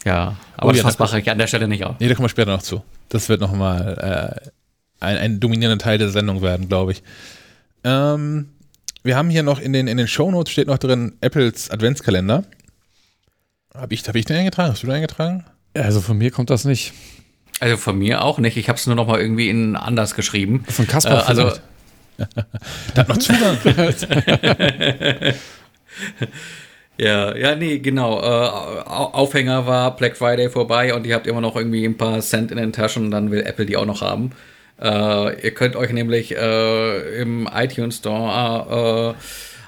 Ja, 0.04 0.36
aber 0.56 0.72
oh, 0.72 0.74
ja, 0.74 0.82
das 0.82 0.98
mache 0.98 1.20
ich 1.20 1.30
an 1.30 1.38
der 1.38 1.46
Stelle 1.46 1.68
nicht 1.68 1.84
auch. 1.84 1.94
Nee, 2.00 2.08
da 2.08 2.14
kommen 2.14 2.24
wir 2.24 2.28
später 2.28 2.50
noch 2.50 2.62
zu. 2.62 2.82
Das 3.08 3.28
wird 3.28 3.40
nochmal 3.40 4.42
äh, 4.42 4.50
ein, 4.98 5.16
ein 5.16 5.40
dominierender 5.40 5.82
Teil 5.82 5.98
der 5.98 6.08
Sendung 6.08 6.42
werden, 6.42 6.68
glaube 6.68 6.90
ich. 6.90 7.04
Ähm, 7.84 8.48
wir 9.04 9.16
haben 9.16 9.30
hier 9.30 9.44
noch 9.44 9.60
in 9.60 9.72
den, 9.72 9.86
in 9.86 9.96
den 9.96 10.08
Shownotes 10.08 10.52
steht 10.52 10.66
noch 10.66 10.78
drin 10.78 11.16
Apples 11.20 11.70
Adventskalender. 11.70 12.42
Habe 13.74 13.94
ich, 13.94 14.06
hab 14.08 14.16
ich 14.16 14.24
den 14.24 14.36
eingetragen? 14.36 14.72
Hast 14.72 14.82
du 14.82 14.88
den 14.88 14.96
eingetragen? 14.96 15.44
Also 15.74 16.00
von 16.00 16.18
mir 16.18 16.30
kommt 16.30 16.50
das 16.50 16.64
nicht. 16.64 16.92
Also 17.60 17.76
von 17.76 17.98
mir 17.98 18.22
auch 18.22 18.38
nicht. 18.38 18.56
Ich 18.56 18.68
habe 18.68 18.78
es 18.78 18.86
nur 18.86 18.96
noch 18.96 19.06
mal 19.06 19.20
irgendwie 19.20 19.48
in 19.48 19.76
anders 19.76 20.14
geschrieben. 20.14 20.64
Von 20.68 20.86
Kasper 20.86 21.20
äh, 21.20 21.28
also 21.28 21.52
da 22.94 23.00
hat 23.00 23.08
noch 23.08 23.18
Zugang. 23.18 23.56
ja, 26.98 27.36
ja, 27.36 27.56
nee, 27.56 27.78
genau. 27.78 28.20
Äh, 28.20 28.82
Aufhänger 28.88 29.66
war 29.66 29.96
Black 29.96 30.16
Friday 30.16 30.50
vorbei 30.50 30.94
und 30.94 31.06
ihr 31.06 31.14
habt 31.14 31.26
immer 31.26 31.40
noch 31.40 31.56
irgendwie 31.56 31.84
ein 31.84 31.96
paar 31.96 32.20
Cent 32.20 32.50
in 32.50 32.58
den 32.58 32.72
Taschen 32.72 33.06
und 33.06 33.10
dann 33.10 33.30
will 33.30 33.42
Apple 33.42 33.66
die 33.66 33.76
auch 33.76 33.86
noch 33.86 34.02
haben. 34.02 34.32
Äh, 34.80 35.44
ihr 35.44 35.54
könnt 35.54 35.76
euch 35.76 35.92
nämlich 35.92 36.36
äh, 36.36 37.20
im 37.20 37.48
iTunes 37.52 37.98
Store 37.98 39.14
äh, 39.14 39.22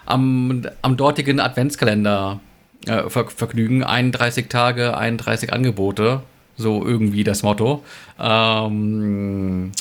am, 0.06 0.66
am 0.82 0.96
dortigen 0.96 1.40
Adventskalender 1.40 2.40
äh, 2.87 3.09
ver 3.11 3.29
vergnügen. 3.29 3.85
31 3.85 4.49
Tage, 4.49 4.97
31 4.97 5.53
Angebote. 5.53 6.23
So 6.57 6.87
irgendwie 6.87 7.25
das 7.25 7.42
Motto. 7.42 7.83
Ähm, 8.20 9.73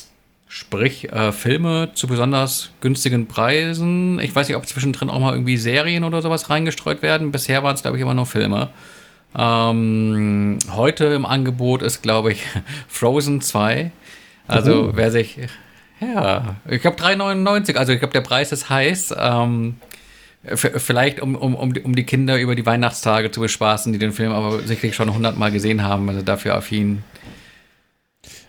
Sprich, 0.56 1.12
äh, 1.12 1.32
Filme 1.32 1.89
zu 1.96 2.06
besonders 2.06 2.70
günstigen 2.80 3.26
Preisen. 3.26 4.20
Ich 4.20 4.36
weiß 4.36 4.48
nicht, 4.48 4.56
ob 4.56 4.68
zwischendrin 4.68 5.10
auch 5.10 5.20
mal 5.20 5.34
irgendwie 5.34 5.58
Serien 5.58 6.04
oder 6.04 6.22
sowas 6.22 6.52
reingestreut 6.52 7.02
werden. 7.02 7.32
Bisher 7.32 7.63
waren 7.63 7.74
es, 7.74 7.82
glaube 7.82 7.98
ich, 7.98 8.04
immer 8.04 8.13
nur 8.13 8.28
Filme. 8.28 8.70
Ähm, 9.36 10.60
heute 10.70 11.06
im 11.06 11.26
Angebot 11.26 11.82
ist, 11.82 12.04
glaube 12.04 12.34
ich, 12.34 12.44
Frozen 12.88 13.42
2. 13.42 13.92
Also, 14.48 14.89
oh. 14.89 14.92
wer 14.94 15.10
sich. 15.10 15.39
Ja, 16.00 16.58
ich 16.70 16.82
glaube 16.82 16.98
3,99. 16.98 17.76
Also, 17.78 17.92
ich 17.92 17.98
glaube, 17.98 18.13
der 18.13 18.22
Preis 18.22 18.52
ist 18.52 18.70
heiß. 18.70 19.16
Ähm, 19.18 19.78
vielleicht, 20.43 21.21
um, 21.21 21.36
um, 21.36 21.56
um 21.56 21.95
die 21.95 22.03
Kinder 22.03 22.38
über 22.38 22.56
die 22.56 22.65
Weihnachtstage 22.65 23.32
zu 23.32 23.39
bespaßen, 23.39 23.93
die 23.93 23.99
den 23.99 24.12
Film 24.12 24.32
aber 24.32 24.62
sicherlich 24.63 24.95
schon 24.95 25.13
hundertmal 25.13 25.51
gesehen 25.51 25.84
haben, 25.84 26.10
also 26.10 26.21
dafür 26.21 26.56
affin 26.56 27.03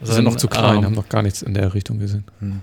Sie 0.01 0.13
sind 0.13 0.25
noch 0.25 0.37
zu 0.37 0.49
klein, 0.49 0.79
ähm, 0.79 0.85
haben 0.85 0.95
noch 0.95 1.09
gar 1.09 1.23
nichts 1.23 1.43
in 1.43 1.55
der 1.55 1.73
Richtung 1.75 1.99
gesehen. 1.99 2.25
Hm. 2.41 2.61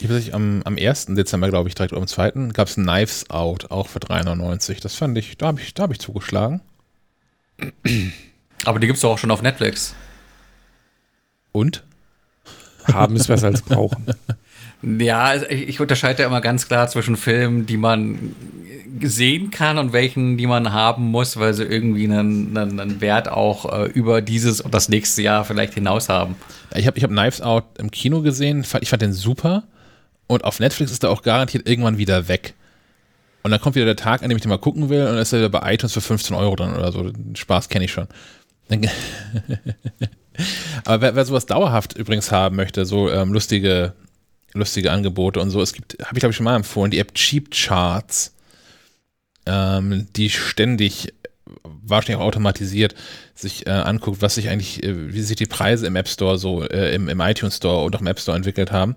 Ich 0.00 0.08
weiß 0.08 0.16
nicht, 0.16 0.34
am, 0.34 0.62
am 0.64 0.76
1. 0.78 1.06
Dezember, 1.06 1.48
glaube 1.48 1.68
ich, 1.68 1.74
direkt 1.74 1.92
oder 1.92 2.02
am 2.02 2.06
2. 2.06 2.50
gab 2.52 2.68
es 2.68 2.74
Knives 2.74 3.30
Out, 3.30 3.70
auch 3.70 3.88
für 3.88 3.98
3,99. 3.98 4.80
Das 4.80 4.94
fand 4.94 5.18
ich, 5.18 5.36
da 5.36 5.48
habe 5.48 5.60
ich, 5.60 5.74
hab 5.78 5.90
ich 5.90 5.98
zugeschlagen. 5.98 6.60
Aber 8.64 8.78
die 8.78 8.86
gibt 8.86 8.96
es 8.96 9.02
doch 9.02 9.10
auch 9.10 9.18
schon 9.18 9.30
auf 9.30 9.42
Netflix. 9.42 9.94
Und? 11.52 11.84
Haben 12.84 13.16
ist 13.16 13.26
besser 13.26 13.48
als 13.48 13.62
brauchen. 13.62 14.06
Ja, 14.82 15.34
ich 15.34 15.80
unterscheide 15.80 16.22
ja 16.22 16.28
immer 16.28 16.40
ganz 16.40 16.68
klar 16.68 16.88
zwischen 16.88 17.16
Filmen, 17.16 17.66
die 17.66 17.76
man 17.76 18.34
sehen 19.02 19.50
kann 19.50 19.78
und 19.78 19.92
welchen, 19.92 20.36
die 20.36 20.46
man 20.46 20.72
haben 20.72 21.04
muss, 21.10 21.36
weil 21.36 21.52
sie 21.54 21.64
irgendwie 21.64 22.04
einen, 22.04 22.56
einen, 22.56 22.80
einen 22.80 23.00
Wert 23.00 23.28
auch 23.28 23.72
äh, 23.72 23.86
über 23.86 24.22
dieses 24.22 24.60
und 24.60 24.72
das 24.74 24.88
nächste 24.88 25.22
Jahr 25.22 25.44
vielleicht 25.44 25.74
hinaus 25.74 26.08
haben. 26.08 26.36
Ich 26.74 26.86
habe 26.86 26.96
ich 26.96 27.04
hab 27.04 27.10
Knives 27.10 27.40
Out 27.40 27.64
im 27.78 27.90
Kino 27.90 28.22
gesehen, 28.22 28.64
ich 28.80 28.88
fand 28.88 29.02
den 29.02 29.12
super 29.12 29.64
und 30.26 30.44
auf 30.44 30.60
Netflix 30.60 30.92
ist 30.92 31.02
er 31.02 31.10
auch 31.10 31.22
garantiert 31.22 31.68
irgendwann 31.68 31.98
wieder 31.98 32.28
weg. 32.28 32.54
Und 33.42 33.50
dann 33.50 33.60
kommt 33.60 33.76
wieder 33.76 33.86
der 33.86 33.96
Tag, 33.96 34.22
an 34.22 34.28
dem 34.28 34.36
ich 34.36 34.42
den 34.42 34.50
mal 34.50 34.58
gucken 34.58 34.88
will 34.90 35.00
und 35.00 35.06
dann 35.06 35.18
ist 35.18 35.32
er 35.32 35.40
wieder 35.40 35.48
bei 35.48 35.74
iTunes 35.74 35.92
für 35.92 36.00
15 36.00 36.36
Euro 36.36 36.56
drin 36.56 36.74
oder 36.74 36.92
so. 36.92 37.10
Den 37.10 37.36
Spaß 37.36 37.68
kenne 37.68 37.84
ich 37.84 37.92
schon. 37.92 38.08
Aber 40.84 41.00
wer, 41.00 41.14
wer 41.16 41.24
sowas 41.24 41.46
dauerhaft 41.46 41.96
übrigens 41.96 42.30
haben 42.30 42.56
möchte, 42.56 42.84
so 42.84 43.10
ähm, 43.10 43.32
lustige 43.32 43.94
lustige 44.54 44.92
Angebote 44.92 45.40
und 45.40 45.50
so. 45.50 45.60
Es 45.60 45.72
gibt, 45.72 45.96
habe 46.04 46.16
ich 46.16 46.20
glaube 46.20 46.30
ich 46.30 46.36
schon 46.36 46.44
mal 46.44 46.56
empfohlen, 46.56 46.90
die 46.90 46.98
App 46.98 47.14
Cheap 47.14 47.50
Charts, 47.50 48.34
ähm, 49.46 50.06
die 50.16 50.30
ständig 50.30 51.12
wahrscheinlich 51.62 52.16
auch 52.16 52.26
automatisiert 52.26 52.94
sich 53.34 53.66
äh, 53.66 53.70
anguckt, 53.70 54.22
was 54.22 54.34
sich 54.34 54.48
eigentlich, 54.48 54.82
äh, 54.82 55.12
wie 55.12 55.22
sich 55.22 55.36
die 55.36 55.46
Preise 55.46 55.86
im 55.86 55.96
App 55.96 56.08
Store 56.08 56.38
so, 56.38 56.62
äh, 56.62 56.94
im, 56.94 57.08
im 57.08 57.20
iTunes 57.20 57.56
Store 57.56 57.84
und 57.84 57.96
auch 57.96 58.00
im 58.00 58.06
App 58.06 58.20
Store 58.20 58.36
entwickelt 58.36 58.72
haben 58.72 58.96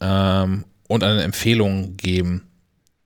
ähm, 0.00 0.64
und 0.88 1.04
eine 1.04 1.22
Empfehlung 1.22 1.96
geben. 1.96 2.48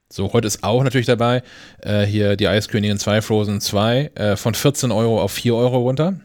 So, 0.08 0.32
heute 0.32 0.46
ist 0.46 0.62
auch 0.62 0.82
natürlich 0.84 1.06
dabei, 1.06 1.42
äh, 1.82 2.04
hier 2.04 2.36
die 2.36 2.48
Eiskönigin 2.48 2.98
2 2.98 3.22
Frozen 3.22 3.60
2 3.60 4.12
äh, 4.14 4.36
von 4.36 4.54
14 4.54 4.92
Euro 4.92 5.20
auf 5.20 5.32
4 5.32 5.54
Euro 5.54 5.78
runter. 5.78 6.20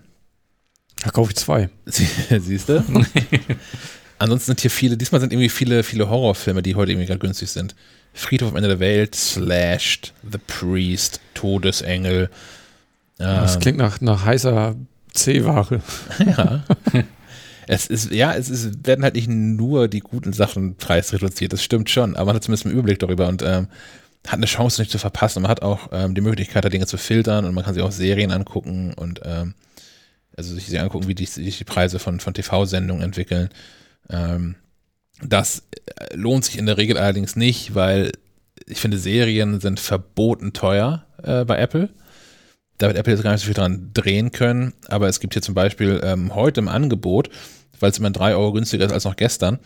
Da 1.03 1.09
kaufe 1.09 1.31
ich 1.31 1.37
zwei. 1.37 1.69
Siehst 1.85 2.69
du? 2.69 2.83
Ansonsten 4.21 4.51
sind 4.51 4.61
hier 4.61 4.69
viele, 4.69 4.97
diesmal 4.97 5.19
sind 5.19 5.33
irgendwie 5.33 5.49
viele, 5.49 5.81
viele 5.81 6.07
Horrorfilme, 6.07 6.61
die 6.61 6.75
heute 6.75 6.91
irgendwie 6.91 7.07
gerade 7.07 7.19
günstig 7.19 7.49
sind. 7.49 7.75
Friedhof 8.13 8.51
am 8.51 8.55
Ende 8.55 8.69
der 8.69 8.79
Welt, 8.79 9.15
Slashed, 9.15 10.13
The 10.29 10.37
Priest, 10.37 11.21
Todesengel. 11.33 12.29
das 13.17 13.55
ähm, 13.55 13.61
klingt 13.61 13.77
nach, 13.79 13.99
nach 13.99 14.23
heißer 14.23 14.75
C-Ware. 15.13 15.81
Ja. 16.19 16.63
es 17.67 17.87
ist, 17.87 18.11
ja, 18.11 18.35
es 18.35 18.49
ist, 18.49 18.85
werden 18.85 19.03
halt 19.03 19.15
nicht 19.15 19.27
nur 19.27 19.87
die 19.87 20.01
guten 20.01 20.33
Sachen 20.33 20.75
preisreduziert, 20.75 21.53
das 21.53 21.63
stimmt 21.63 21.89
schon, 21.89 22.15
aber 22.15 22.27
man 22.27 22.35
hat 22.35 22.43
zumindest 22.43 22.67
einen 22.67 22.75
Überblick 22.75 22.99
darüber 22.99 23.27
und 23.27 23.41
ähm, 23.41 23.69
hat 24.27 24.35
eine 24.35 24.45
Chance 24.45 24.81
nicht 24.81 24.91
zu 24.91 24.99
verpassen. 24.99 25.41
Man 25.41 25.49
hat 25.49 25.63
auch 25.63 25.89
ähm, 25.91 26.13
die 26.13 26.21
Möglichkeit, 26.21 26.63
da 26.63 26.69
Dinge 26.69 26.85
zu 26.85 26.97
filtern 26.97 27.45
und 27.45 27.55
man 27.55 27.63
kann 27.63 27.73
sich 27.73 27.81
auch 27.81 27.91
Serien 27.91 28.31
angucken 28.31 28.93
und 28.93 29.21
ähm, 29.23 29.55
also 30.37 30.53
sich 30.53 30.79
angucken, 30.79 31.07
wie 31.07 31.15
die, 31.15 31.25
sich 31.25 31.57
die 31.57 31.63
Preise 31.63 31.97
von, 31.97 32.19
von 32.19 32.35
TV-Sendungen 32.35 33.01
entwickeln. 33.01 33.49
Ähm, 34.09 34.55
das 35.23 35.63
äh, 35.85 36.15
lohnt 36.15 36.45
sich 36.45 36.57
in 36.57 36.65
der 36.65 36.77
Regel 36.77 36.97
allerdings 36.97 37.35
nicht, 37.35 37.75
weil 37.75 38.11
ich 38.65 38.79
finde, 38.79 38.97
Serien 38.97 39.59
sind 39.59 39.79
verboten 39.79 40.53
teuer 40.53 41.05
äh, 41.23 41.45
bei 41.45 41.57
Apple. 41.57 41.89
Da 42.77 42.87
wird 42.87 42.97
Apple 42.97 43.13
jetzt 43.13 43.23
gar 43.23 43.31
nicht 43.31 43.41
so 43.41 43.45
viel 43.45 43.53
dran 43.53 43.91
drehen 43.93 44.31
können, 44.31 44.73
aber 44.87 45.07
es 45.07 45.19
gibt 45.19 45.33
hier 45.33 45.41
zum 45.41 45.53
Beispiel 45.53 46.01
ähm, 46.03 46.33
heute 46.33 46.61
im 46.61 46.67
Angebot, 46.67 47.29
weil 47.79 47.91
es 47.91 47.99
immer 47.99 48.09
3 48.09 48.35
Euro 48.35 48.53
günstiger 48.53 48.85
ist 48.85 48.91
als 48.91 49.05
noch 49.05 49.15
gestern, 49.15 49.59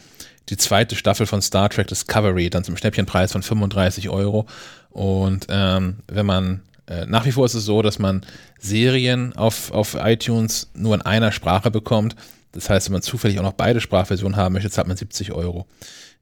die 0.49 0.57
zweite 0.57 0.95
Staffel 0.95 1.25
von 1.25 1.41
Star 1.41 1.69
Trek 1.69 1.87
Discovery, 1.87 2.49
dann 2.49 2.63
zum 2.63 2.77
Schnäppchenpreis 2.77 3.31
von 3.31 3.41
35 3.41 4.09
Euro. 4.09 4.45
Und 4.89 5.47
ähm, 5.49 5.97
wenn 6.07 6.25
man, 6.25 6.61
äh, 6.87 7.05
nach 7.05 7.25
wie 7.25 7.31
vor 7.31 7.45
ist 7.45 7.55
es 7.55 7.65
so, 7.65 7.81
dass 7.81 7.99
man 7.99 8.25
Serien 8.59 9.33
auf, 9.35 9.71
auf 9.71 9.95
iTunes 9.99 10.69
nur 10.73 10.95
in 10.95 11.01
einer 11.01 11.31
Sprache 11.31 11.71
bekommt. 11.71 12.15
Das 12.55 12.69
heißt, 12.69 12.87
wenn 12.87 12.93
man 12.93 13.01
zufällig 13.01 13.37
auch 13.37 13.43
noch 13.43 13.53
beide 13.53 13.81
Sprachversionen 13.81 14.37
haben 14.37 14.53
möchte, 14.53 14.69
zahlt 14.69 14.87
man 14.87 14.95
70 14.97 15.33
Euro. 15.33 15.67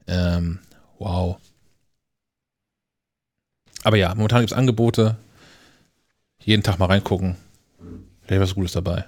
Ähm, 0.08 0.58
wow. 0.98 1.38
Aber 3.84 3.96
ja, 3.96 4.14
momentan 4.14 4.40
gibt 4.40 4.50
es 4.50 4.58
Angebote. 4.58 5.16
Jeden 6.40 6.64
Tag 6.64 6.78
mal 6.78 6.86
reingucken. 6.86 7.36
Vielleicht 8.22 8.42
was 8.42 8.54
Gutes 8.54 8.72
dabei. 8.72 9.04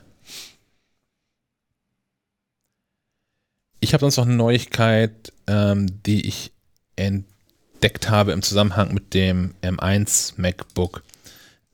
Ich 3.81 3.93
habe 3.93 4.03
sonst 4.03 4.17
noch 4.19 4.27
eine 4.27 4.37
Neuigkeit, 4.37 5.33
ähm, 5.49 6.03
die 6.05 6.27
ich 6.27 6.53
entdeckt 6.95 8.09
habe 8.09 8.33
im 8.33 8.43
Zusammenhang 8.43 8.95
mit 8.95 9.15
dem 9.15 9.55
M1 9.63 10.35
MacBook. 10.37 11.03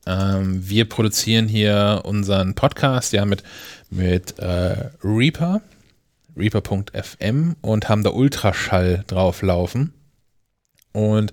Ähm, 0.05 0.67
wir 0.67 0.87
produzieren 0.87 1.47
hier 1.47 2.01
unseren 2.03 2.55
Podcast 2.55 3.13
ja 3.13 3.25
mit, 3.25 3.43
mit 3.89 4.37
äh, 4.39 4.89
Reaper, 5.03 5.61
Reaper.fm 6.35 7.55
und 7.61 7.89
haben 7.89 8.03
da 8.03 8.09
Ultraschall 8.09 9.03
drauf 9.07 9.41
laufen. 9.41 9.93
Und 10.91 11.31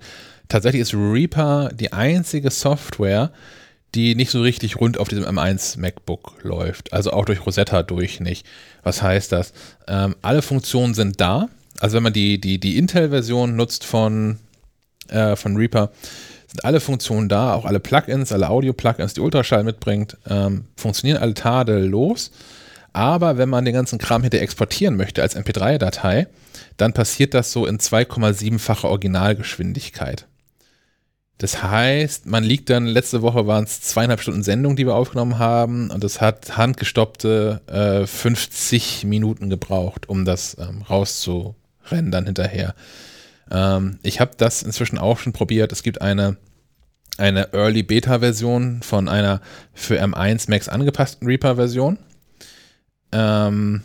tatsächlich 0.48 0.82
ist 0.82 0.94
Reaper 0.94 1.70
die 1.72 1.92
einzige 1.92 2.50
Software, 2.50 3.32
die 3.94 4.14
nicht 4.14 4.30
so 4.30 4.40
richtig 4.40 4.76
rund 4.80 4.98
auf 4.98 5.08
diesem 5.08 5.24
M1 5.24 5.78
MacBook 5.78 6.36
läuft. 6.42 6.92
Also 6.92 7.12
auch 7.12 7.24
durch 7.24 7.44
Rosetta 7.44 7.82
durch 7.82 8.20
nicht. 8.20 8.46
Was 8.82 9.02
heißt 9.02 9.32
das? 9.32 9.52
Ähm, 9.88 10.14
alle 10.22 10.42
Funktionen 10.42 10.94
sind 10.94 11.20
da. 11.20 11.48
Also 11.80 11.96
wenn 11.96 12.04
man 12.04 12.12
die, 12.12 12.40
die, 12.40 12.60
die 12.60 12.78
Intel-Version 12.78 13.56
nutzt 13.56 13.84
von, 13.84 14.38
äh, 15.08 15.34
von 15.34 15.56
Reaper, 15.56 15.90
sind 16.50 16.64
alle 16.64 16.80
Funktionen 16.80 17.28
da, 17.28 17.54
auch 17.54 17.64
alle 17.64 17.80
Plugins, 17.80 18.32
alle 18.32 18.50
Audio-Plugins, 18.50 19.14
die 19.14 19.20
Ultraschall 19.20 19.62
mitbringt, 19.62 20.16
ähm, 20.28 20.64
funktionieren 20.76 21.22
alle 21.22 21.34
tadellos. 21.34 22.32
Aber 22.92 23.38
wenn 23.38 23.48
man 23.48 23.64
den 23.64 23.74
ganzen 23.74 23.98
Kram 23.98 24.22
hinter 24.22 24.40
exportieren 24.40 24.96
möchte 24.96 25.22
als 25.22 25.36
MP3-Datei, 25.36 26.26
dann 26.76 26.92
passiert 26.92 27.34
das 27.34 27.52
so 27.52 27.66
in 27.66 27.78
2,7-facher 27.78 28.88
Originalgeschwindigkeit. 28.88 30.26
Das 31.38 31.62
heißt, 31.62 32.26
man 32.26 32.44
liegt 32.44 32.68
dann, 32.68 32.84
letzte 32.84 33.22
Woche 33.22 33.46
waren 33.46 33.64
es 33.64 33.80
zweieinhalb 33.80 34.20
Stunden 34.20 34.42
Sendung, 34.42 34.76
die 34.76 34.86
wir 34.86 34.94
aufgenommen 34.94 35.38
haben, 35.38 35.90
und 35.90 36.02
es 36.04 36.20
hat 36.20 36.58
handgestoppte 36.58 37.60
äh, 37.66 38.06
50 38.06 39.04
Minuten 39.04 39.48
gebraucht, 39.48 40.08
um 40.08 40.24
das 40.24 40.56
ähm, 40.60 40.82
rauszurennen 40.82 42.10
dann 42.10 42.26
hinterher. 42.26 42.74
Ähm, 43.50 43.98
ich 44.02 44.20
habe 44.20 44.32
das 44.36 44.62
inzwischen 44.62 44.98
auch 44.98 45.18
schon 45.18 45.32
probiert. 45.32 45.72
Es 45.72 45.82
gibt 45.82 46.00
eine, 46.00 46.36
eine 47.18 47.52
Early 47.52 47.82
Beta-Version 47.82 48.82
von 48.82 49.08
einer 49.08 49.40
für 49.74 50.00
M1 50.00 50.50
Max 50.50 50.68
angepassten 50.68 51.26
Reaper-Version. 51.26 51.98
Ähm, 53.12 53.82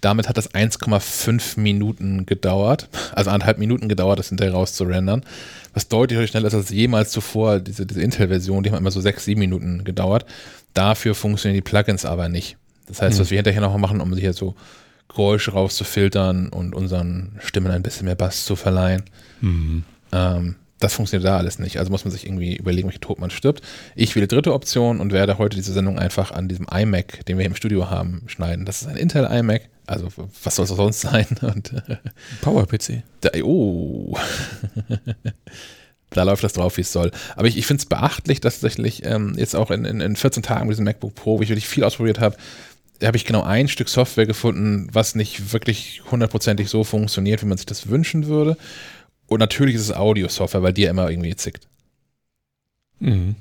damit 0.00 0.28
hat 0.28 0.36
das 0.36 0.54
1,5 0.54 1.58
Minuten 1.58 2.24
gedauert, 2.24 2.88
also 3.12 3.30
anderthalb 3.30 3.58
Minuten 3.58 3.88
gedauert, 3.88 4.20
das 4.20 4.28
hinterher 4.28 4.54
rauszurendern, 4.54 5.24
was 5.74 5.88
deutlich 5.88 6.30
schneller 6.30 6.46
ist 6.46 6.54
als 6.54 6.70
jemals 6.70 7.10
zuvor. 7.10 7.58
Diese, 7.58 7.84
diese 7.84 8.00
Intel-Version, 8.00 8.62
die 8.62 8.70
haben 8.70 8.78
immer 8.78 8.92
so 8.92 9.00
6, 9.00 9.24
7 9.24 9.38
Minuten 9.38 9.82
gedauert. 9.82 10.24
Dafür 10.72 11.16
funktionieren 11.16 11.56
die 11.56 11.68
Plugins 11.68 12.04
aber 12.04 12.28
nicht. 12.28 12.56
Das 12.86 13.02
heißt, 13.02 13.16
mhm. 13.16 13.22
was 13.22 13.30
wir 13.30 13.38
hinterher 13.38 13.60
noch 13.60 13.76
machen, 13.76 14.00
um 14.00 14.14
hier 14.16 14.32
so 14.32 14.54
Geräusche 15.08 15.52
rauszufiltern 15.52 16.48
und 16.48 16.74
unseren 16.74 17.36
Stimmen 17.40 17.70
ein 17.70 17.82
bisschen 17.82 18.04
mehr 18.04 18.14
Bass 18.14 18.44
zu 18.44 18.56
verleihen. 18.56 19.04
Mhm. 19.40 19.84
Ähm, 20.12 20.56
das 20.80 20.94
funktioniert 20.94 21.26
da 21.26 21.36
alles 21.36 21.58
nicht. 21.58 21.78
Also 21.78 21.90
muss 21.90 22.04
man 22.04 22.12
sich 22.12 22.24
irgendwie 22.24 22.56
überlegen, 22.56 22.86
welche 22.86 23.00
Tod 23.00 23.18
man 23.18 23.30
stirbt. 23.30 23.62
Ich 23.96 24.14
wähle 24.14 24.28
dritte 24.28 24.54
Option 24.54 25.00
und 25.00 25.12
werde 25.12 25.38
heute 25.38 25.56
diese 25.56 25.72
Sendung 25.72 25.98
einfach 25.98 26.30
an 26.30 26.48
diesem 26.48 26.66
iMac, 26.70 27.26
den 27.26 27.36
wir 27.36 27.42
hier 27.42 27.50
im 27.50 27.56
Studio 27.56 27.90
haben, 27.90 28.22
schneiden. 28.26 28.64
Das 28.64 28.82
ist 28.82 28.88
ein 28.88 28.96
Intel 28.96 29.24
iMac. 29.24 29.62
Also 29.86 30.08
was 30.44 30.54
soll 30.54 30.64
es 30.64 30.70
sonst 30.70 31.00
sein? 31.00 31.26
Und, 31.40 31.72
Power-PC. 32.42 33.02
Oh. 33.42 34.16
da 36.10 36.22
läuft 36.22 36.44
das 36.44 36.52
drauf, 36.52 36.76
wie 36.76 36.82
es 36.82 36.92
soll. 36.92 37.10
Aber 37.36 37.48
ich, 37.48 37.56
ich 37.56 37.66
finde 37.66 37.80
es 37.80 37.86
beachtlich, 37.86 38.40
dass 38.40 38.60
tatsächlich 38.60 39.04
ähm, 39.04 39.34
jetzt 39.36 39.56
auch 39.56 39.70
in, 39.70 39.84
in, 39.84 40.00
in 40.00 40.14
14 40.14 40.42
Tagen 40.42 40.66
mit 40.66 40.74
diesem 40.74 40.84
MacBook 40.84 41.14
Pro, 41.14 41.38
wo 41.38 41.42
ich 41.42 41.48
wirklich 41.48 41.68
viel 41.68 41.84
ausprobiert 41.84 42.20
habe, 42.20 42.36
habe 43.02 43.16
ich 43.16 43.24
genau 43.24 43.42
ein 43.42 43.68
Stück 43.68 43.88
Software 43.88 44.26
gefunden, 44.26 44.88
was 44.92 45.14
nicht 45.14 45.52
wirklich 45.52 46.02
hundertprozentig 46.10 46.68
so 46.68 46.84
funktioniert, 46.84 47.42
wie 47.42 47.46
man 47.46 47.58
sich 47.58 47.66
das 47.66 47.88
wünschen 47.88 48.26
würde. 48.26 48.56
Und 49.28 49.40
natürlich 49.40 49.76
ist 49.76 49.82
es 49.82 49.92
Audio-Software, 49.94 50.62
weil 50.62 50.72
die 50.72 50.82
ja 50.82 50.90
immer 50.90 51.08
irgendwie 51.10 51.36
zickt. 51.36 51.68
Mhm. 52.98 53.36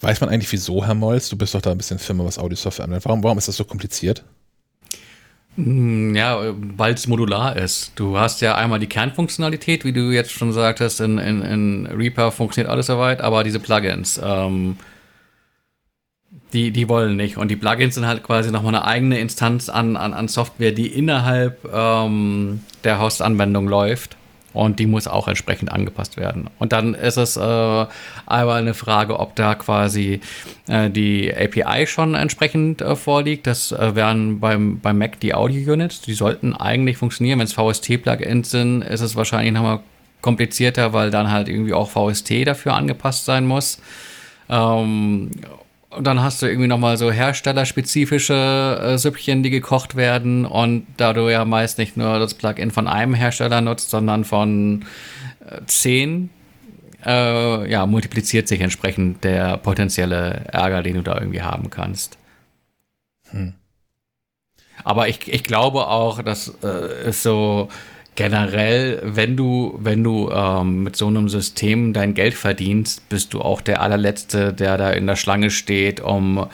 Weiß 0.00 0.20
man 0.20 0.30
eigentlich, 0.30 0.52
wieso, 0.52 0.84
Herr 0.84 0.94
Molz? 0.94 1.28
Du 1.28 1.36
bist 1.36 1.54
doch 1.54 1.62
da 1.62 1.70
ein 1.70 1.78
bisschen 1.78 1.98
Firma, 1.98 2.24
was 2.24 2.38
Audio-Software 2.38 2.84
anwendet. 2.84 3.04
Warum, 3.06 3.22
warum 3.22 3.38
ist 3.38 3.48
das 3.48 3.56
so 3.56 3.64
kompliziert? 3.64 4.24
Hm, 5.56 6.14
ja, 6.16 6.52
weil 6.76 6.94
es 6.94 7.06
modular 7.06 7.56
ist. 7.56 7.92
Du 7.94 8.18
hast 8.18 8.40
ja 8.40 8.56
einmal 8.56 8.80
die 8.80 8.88
Kernfunktionalität, 8.88 9.84
wie 9.84 9.92
du 9.92 10.10
jetzt 10.10 10.32
schon 10.32 10.52
sagtest, 10.52 11.00
in, 11.00 11.18
in, 11.18 11.42
in 11.42 11.86
Reaper 11.86 12.32
funktioniert 12.32 12.70
alles 12.70 12.86
soweit, 12.86 13.20
aber 13.20 13.44
diese 13.44 13.60
Plugins, 13.60 14.20
ähm, 14.22 14.76
die, 16.54 16.70
die 16.70 16.88
wollen 16.88 17.16
nicht. 17.16 17.36
Und 17.36 17.48
die 17.48 17.56
Plugins 17.56 17.96
sind 17.96 18.06
halt 18.06 18.22
quasi 18.22 18.50
nochmal 18.50 18.74
eine 18.74 18.84
eigene 18.84 19.18
Instanz 19.18 19.68
an, 19.68 19.96
an, 19.96 20.14
an 20.14 20.28
Software, 20.28 20.72
die 20.72 20.86
innerhalb 20.86 21.68
ähm, 21.72 22.60
der 22.84 23.00
Host-Anwendung 23.00 23.68
läuft. 23.68 24.16
Und 24.52 24.78
die 24.78 24.86
muss 24.86 25.08
auch 25.08 25.26
entsprechend 25.26 25.72
angepasst 25.72 26.16
werden. 26.16 26.48
Und 26.60 26.72
dann 26.72 26.94
ist 26.94 27.16
es 27.16 27.36
äh, 27.36 27.40
einmal 27.40 28.60
eine 28.60 28.74
Frage, 28.74 29.18
ob 29.18 29.34
da 29.34 29.56
quasi 29.56 30.20
äh, 30.68 30.90
die 30.90 31.34
API 31.34 31.88
schon 31.88 32.14
entsprechend 32.14 32.80
äh, 32.80 32.94
vorliegt. 32.94 33.48
Das 33.48 33.72
äh, 33.72 33.96
wären 33.96 34.38
beim, 34.38 34.78
beim 34.78 34.96
Mac 34.96 35.18
die 35.18 35.34
Audio-Units. 35.34 36.02
Die 36.02 36.14
sollten 36.14 36.54
eigentlich 36.54 36.98
funktionieren. 36.98 37.40
Wenn 37.40 37.46
es 37.46 37.52
VST-Plugins 37.52 38.52
sind, 38.52 38.82
ist 38.82 39.00
es 39.00 39.16
wahrscheinlich 39.16 39.52
nochmal 39.52 39.80
komplizierter, 40.20 40.92
weil 40.92 41.10
dann 41.10 41.32
halt 41.32 41.48
irgendwie 41.48 41.74
auch 41.74 41.90
VST 41.90 42.46
dafür 42.46 42.74
angepasst 42.74 43.24
sein 43.24 43.46
muss. 43.46 43.80
Ähm, 44.48 45.32
und 45.96 46.06
dann 46.06 46.22
hast 46.22 46.42
du 46.42 46.46
irgendwie 46.46 46.68
nochmal 46.68 46.96
so 46.96 47.10
herstellerspezifische 47.10 48.80
äh, 48.82 48.98
Süppchen, 48.98 49.42
die 49.42 49.50
gekocht 49.50 49.96
werden. 49.96 50.44
Und 50.44 50.86
da 50.96 51.12
du 51.12 51.28
ja 51.28 51.44
meist 51.44 51.78
nicht 51.78 51.96
nur 51.96 52.18
das 52.18 52.34
Plugin 52.34 52.70
von 52.70 52.88
einem 52.88 53.14
Hersteller 53.14 53.60
nutzt, 53.60 53.90
sondern 53.90 54.24
von 54.24 54.84
äh, 55.48 55.60
zehn, 55.66 56.30
äh, 57.04 57.70
ja, 57.70 57.86
multipliziert 57.86 58.48
sich 58.48 58.60
entsprechend 58.60 59.24
der 59.24 59.56
potenzielle 59.58 60.44
Ärger, 60.52 60.82
den 60.82 60.94
du 60.94 61.02
da 61.02 61.18
irgendwie 61.18 61.42
haben 61.42 61.70
kannst. 61.70 62.18
Hm. 63.30 63.54
Aber 64.82 65.08
ich, 65.08 65.32
ich 65.32 65.44
glaube 65.44 65.86
auch, 65.86 66.22
dass 66.22 66.48
äh, 66.62 66.66
es 66.66 67.22
so 67.22 67.68
generell, 68.14 69.00
wenn 69.04 69.36
du, 69.36 69.78
wenn 69.80 70.04
du 70.04 70.30
ähm, 70.30 70.84
mit 70.84 70.96
so 70.96 71.06
einem 71.06 71.28
System 71.28 71.92
dein 71.92 72.14
Geld 72.14 72.34
verdienst, 72.34 73.08
bist 73.08 73.34
du 73.34 73.40
auch 73.40 73.60
der 73.60 73.80
allerletzte, 73.80 74.52
der 74.52 74.76
da 74.76 74.90
in 74.90 75.06
der 75.06 75.16
Schlange 75.16 75.50
steht, 75.50 76.00
um 76.00 76.46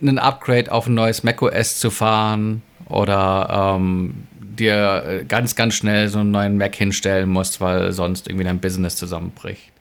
einen 0.00 0.18
Upgrade 0.18 0.72
auf 0.72 0.86
ein 0.86 0.94
neues 0.94 1.22
macOS 1.22 1.78
zu 1.78 1.90
fahren 1.90 2.62
oder 2.86 3.76
ähm, 3.76 4.26
dir 4.40 5.24
ganz, 5.28 5.54
ganz 5.54 5.74
schnell 5.74 6.08
so 6.08 6.18
einen 6.18 6.30
neuen 6.30 6.56
Mac 6.56 6.74
hinstellen 6.74 7.28
musst, 7.28 7.60
weil 7.60 7.92
sonst 7.92 8.28
irgendwie 8.28 8.44
dein 8.44 8.60
Business 8.60 8.96
zusammenbricht. 8.96 9.72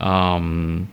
Ähm, 0.00 0.88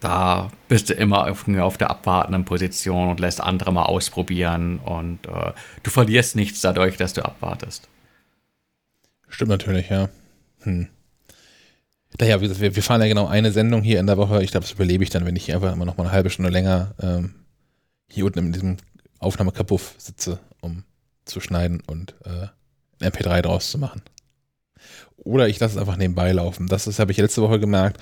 da 0.00 0.50
bist 0.68 0.90
du 0.90 0.94
immer 0.94 1.26
auf 1.26 1.78
der 1.78 1.90
abwartenden 1.90 2.44
Position 2.44 3.08
und 3.08 3.20
lässt 3.20 3.40
andere 3.40 3.72
mal 3.72 3.84
ausprobieren 3.84 4.78
und 4.78 5.26
äh, 5.26 5.52
du 5.82 5.90
verlierst 5.90 6.36
nichts 6.36 6.60
dadurch, 6.60 6.96
dass 6.96 7.14
du 7.14 7.24
abwartest. 7.24 7.88
Stimmt 9.28 9.50
natürlich, 9.50 9.88
ja. 9.88 10.08
Hm. 10.60 10.88
Naja, 12.20 12.40
wir, 12.40 12.74
wir 12.74 12.82
fahren 12.82 13.00
ja 13.00 13.06
genau 13.06 13.26
eine 13.26 13.52
Sendung 13.52 13.82
hier 13.82 14.00
in 14.00 14.06
der 14.06 14.16
Woche. 14.16 14.42
Ich 14.42 14.50
glaube, 14.50 14.64
das 14.64 14.72
überlebe 14.72 15.04
ich 15.04 15.10
dann, 15.10 15.24
wenn 15.24 15.36
ich 15.36 15.54
einfach 15.54 15.72
immer 15.72 15.84
noch 15.84 15.96
mal 15.96 16.04
eine 16.04 16.12
halbe 16.12 16.30
Stunde 16.30 16.50
länger 16.50 16.94
ähm, 17.00 17.34
hier 18.08 18.24
unten 18.24 18.38
in 18.38 18.52
diesem 18.52 18.76
Aufnahmekapuff 19.18 19.94
sitze, 19.98 20.38
um 20.60 20.84
zu 21.24 21.40
schneiden 21.40 21.82
und 21.86 22.14
äh, 22.24 22.48
ein 23.00 23.12
MP3 23.12 23.42
draus 23.42 23.70
zu 23.70 23.78
machen. 23.78 24.02
Oder 25.16 25.48
ich 25.48 25.60
lasse 25.60 25.74
es 25.74 25.80
einfach 25.80 25.96
nebenbei 25.96 26.32
laufen. 26.32 26.66
Das 26.68 26.98
habe 26.98 27.12
ich 27.12 27.18
letzte 27.18 27.42
Woche 27.42 27.60
gemerkt, 27.60 28.00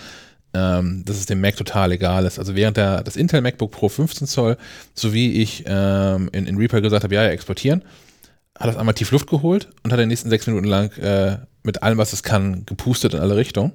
ähm, 0.54 1.04
dass 1.04 1.16
es 1.16 1.26
dem 1.26 1.40
Mac 1.40 1.56
total 1.56 1.92
egal 1.92 2.24
ist. 2.24 2.38
Also 2.38 2.54
während 2.54 2.76
der, 2.76 3.02
das 3.02 3.16
Intel 3.16 3.40
MacBook 3.40 3.72
Pro 3.72 3.88
15 3.88 4.26
Zoll, 4.26 4.56
so 4.94 5.12
wie 5.12 5.42
ich 5.42 5.64
ähm, 5.66 6.30
in, 6.32 6.46
in 6.46 6.56
Reaper 6.56 6.80
gesagt 6.80 7.04
habe, 7.04 7.14
ja, 7.14 7.24
ja, 7.24 7.30
exportieren, 7.30 7.82
hat 8.58 8.68
das 8.68 8.76
einmal 8.76 8.94
tief 8.94 9.10
Luft 9.10 9.28
geholt 9.28 9.68
und 9.82 9.92
hat 9.92 9.98
den 9.98 10.08
nächsten 10.08 10.30
sechs 10.30 10.46
Minuten 10.46 10.66
lang 10.66 10.92
äh, 10.98 11.38
mit 11.62 11.82
allem, 11.82 11.98
was 11.98 12.12
es 12.12 12.22
kann, 12.22 12.64
gepustet 12.64 13.14
in 13.14 13.20
alle 13.20 13.36
Richtungen. 13.36 13.72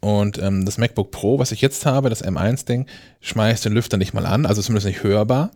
Und 0.00 0.38
ähm, 0.38 0.64
das 0.64 0.78
MacBook 0.78 1.10
Pro, 1.10 1.38
was 1.38 1.52
ich 1.52 1.60
jetzt 1.60 1.84
habe, 1.84 2.10
das 2.10 2.24
M1-Ding, 2.24 2.86
schmeißt 3.20 3.64
den 3.64 3.72
Lüfter 3.72 3.96
nicht 3.96 4.14
mal 4.14 4.26
an, 4.26 4.46
also 4.46 4.62
zumindest 4.62 4.86
nicht 4.86 5.02
hörbar. 5.02 5.50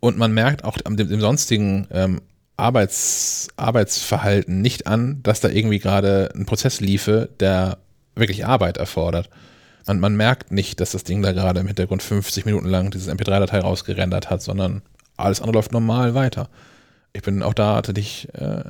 Und 0.00 0.18
man 0.18 0.32
merkt 0.32 0.64
auch 0.64 0.78
dem, 0.78 0.96
dem 0.96 1.20
sonstigen 1.20 1.86
ähm, 1.90 2.20
Arbeits, 2.56 3.48
Arbeitsverhalten 3.56 4.60
nicht 4.60 4.86
an, 4.86 5.22
dass 5.22 5.40
da 5.40 5.48
irgendwie 5.48 5.78
gerade 5.78 6.30
ein 6.34 6.46
Prozess 6.46 6.80
liefe, 6.80 7.28
der 7.40 7.78
wirklich 8.14 8.46
Arbeit 8.46 8.78
erfordert. 8.78 9.30
Man, 9.86 10.00
man 10.00 10.16
merkt 10.16 10.50
nicht, 10.50 10.80
dass 10.80 10.90
das 10.90 11.04
Ding 11.04 11.22
da 11.22 11.32
gerade 11.32 11.60
im 11.60 11.66
Hintergrund 11.66 12.02
50 12.02 12.46
Minuten 12.46 12.66
lang 12.66 12.90
dieses 12.90 13.08
MP3-Datei 13.08 13.60
rausgerendert 13.60 14.28
hat, 14.28 14.42
sondern 14.42 14.82
alles 15.16 15.40
andere 15.40 15.58
läuft 15.58 15.72
normal 15.72 16.14
weiter 16.14 16.48
ich 17.12 17.22
bin 17.22 17.42
auch 17.42 17.54
da 17.54 17.82
tatsächlich, 17.82 18.28
äh, 18.34 18.64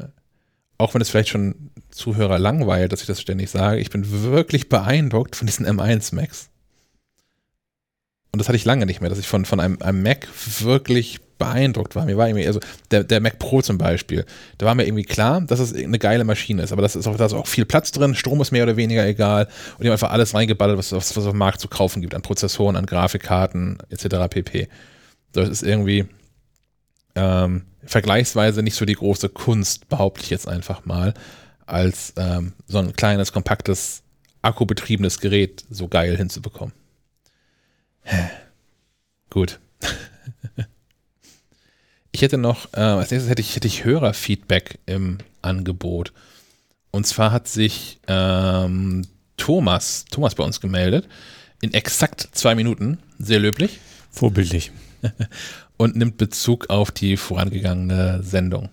auch 0.79 0.95
wenn 0.95 1.01
es 1.01 1.11
vielleicht 1.11 1.29
schon 1.29 1.71
Zuhörer 1.91 2.39
langweilt, 2.39 2.93
dass 2.93 3.01
ich 3.01 3.07
das 3.07 3.21
ständig 3.21 3.51
sage, 3.51 3.81
ich 3.81 3.91
bin 3.91 4.23
wirklich 4.23 4.69
beeindruckt 4.69 5.37
von 5.37 5.47
diesen 5.47 5.67
M1 5.67 6.15
Macs. 6.15 6.51
Und 8.33 8.41
das 8.41 8.49
hatte 8.49 8.57
ich 8.57 8.65
lange 8.65 8.87
nicht 8.87 9.01
mehr, 9.01 9.11
dass 9.11 9.19
ich 9.19 9.27
von, 9.27 9.45
von 9.45 9.59
einem, 9.59 9.81
einem 9.81 10.03
Mac 10.03 10.29
wirklich 10.61 11.21
beeindruckt 11.39 11.97
war. 11.97 12.05
Mir 12.05 12.17
war 12.17 12.29
irgendwie, 12.29 12.47
also 12.47 12.61
der, 12.91 13.05
der 13.05 13.21
Mac 13.21 13.39
Pro 13.39 13.63
zum 13.63 13.79
Beispiel, 13.79 14.27
da 14.59 14.67
war 14.67 14.75
mir 14.75 14.87
irgendwie 14.87 15.05
klar, 15.05 15.41
dass 15.41 15.61
es 15.61 15.73
eine 15.73 15.99
geile 15.99 16.25
Maschine 16.25 16.63
ist, 16.63 16.73
aber 16.73 16.83
das 16.83 16.97
ist 16.97 17.07
auch, 17.07 17.17
da 17.17 17.27
ist 17.27 17.33
auch 17.33 17.47
viel 17.47 17.65
Platz 17.65 17.93
drin, 17.93 18.15
Strom 18.15 18.41
ist 18.41 18.51
mehr 18.51 18.65
oder 18.65 18.77
weniger 18.77 19.07
egal 19.07 19.47
und 19.77 19.85
die 19.85 19.89
haben 19.89 19.93
einfach 19.93 20.11
alles 20.11 20.35
reingeballert, 20.35 20.77
was, 20.77 20.93
was, 20.93 21.17
was 21.17 21.25
auf 21.25 21.33
dem 21.33 21.39
Markt 21.39 21.61
zu 21.61 21.69
kaufen 21.69 22.03
gibt, 22.03 22.15
an 22.15 22.23
Prozessoren, 22.23 22.77
an 22.77 22.87
Grafikkarten 22.87 23.79
etc. 23.89 24.29
pp. 24.29 24.69
Das 25.33 25.49
ist 25.49 25.63
irgendwie, 25.63 26.07
ähm, 27.19 27.63
vergleichsweise 27.85 28.63
nicht 28.63 28.77
so 28.77 28.85
die 28.85 28.95
große 28.95 29.29
Kunst, 29.29 29.89
behaupte 29.89 30.23
ich 30.23 30.31
jetzt 30.31 30.47
einfach 30.47 30.85
mal, 30.85 31.15
als 31.67 32.13
ähm, 32.17 32.53
so 32.67 32.79
ein 32.79 32.95
kleines, 32.95 33.33
kompaktes, 33.33 34.03
akkubetriebenes 34.43 35.19
Gerät 35.21 35.65
so 35.69 35.89
geil 35.89 36.17
hinzubekommen. 36.17 36.75
Gut. 39.31 39.59
ich 42.13 42.23
hätte 42.23 42.39
noch, 42.39 42.73
äh, 42.73 42.81
als 42.81 43.11
nächstes 43.11 43.31
hätte 43.31 43.43
ich, 43.43 43.57
hätte 43.57 43.67
ich 43.67 43.85
Hörerfeedback 43.85 44.79
im 44.87 45.19
Angebot. 45.43 46.13
Und 46.91 47.07
zwar 47.07 47.33
hat 47.33 47.49
sich 47.49 47.99
ähm, 48.07 49.07
Thomas, 49.37 50.05
Thomas 50.11 50.35
bei 50.35 50.45
uns 50.45 50.61
gemeldet, 50.61 51.09
in 51.61 51.75
exakt 51.75 52.29
zwei 52.33 52.55
Minuten, 52.55 52.99
sehr 53.19 53.41
löblich. 53.41 53.81
Vorbildlich. 54.11 54.73
und 55.79 55.97
nimmt 55.97 56.19
Bezug 56.19 56.69
auf 56.69 56.91
die 56.91 57.17
vorangegangene 57.17 58.23
Sendung. 58.23 58.69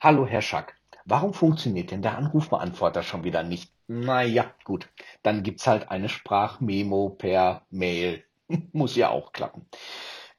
Hallo, 0.00 0.26
Herr 0.26 0.42
Schack. 0.42 0.76
Warum 1.04 1.34
funktioniert 1.34 1.90
denn 1.90 2.00
der 2.00 2.16
Anrufbeantworter 2.16 3.02
schon 3.02 3.24
wieder 3.24 3.42
nicht? 3.42 3.70
Naja, 3.86 4.46
gut. 4.64 4.88
Dann 5.22 5.42
gibt's 5.42 5.66
halt 5.66 5.90
eine 5.90 6.08
Sprachmemo 6.08 7.10
per 7.10 7.62
Mail. 7.70 8.24
Muss 8.72 8.96
ja 8.96 9.10
auch 9.10 9.32
klappen. 9.32 9.66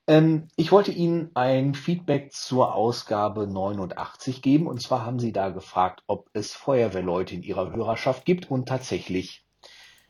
Ähm, 0.08 0.48
ich 0.56 0.72
wollte 0.72 0.92
Ihnen 0.92 1.32
ein 1.36 1.76
Feedback 1.76 2.32
zur 2.32 2.74
Ausgabe 2.74 3.48
89 3.48 4.42
geben. 4.42 4.68
Und 4.68 4.82
zwar 4.82 5.06
haben 5.06 5.20
Sie 5.20 5.32
da 5.32 5.50
gefragt, 5.50 6.04
ob 6.08 6.30
es 6.34 6.54
Feuerwehrleute 6.54 7.36
in 7.36 7.44
Ihrer 7.44 7.72
Hörerschaft 7.72 8.26
gibt. 8.26 8.50
Und 8.50 8.68
tatsächlich, 8.68 9.46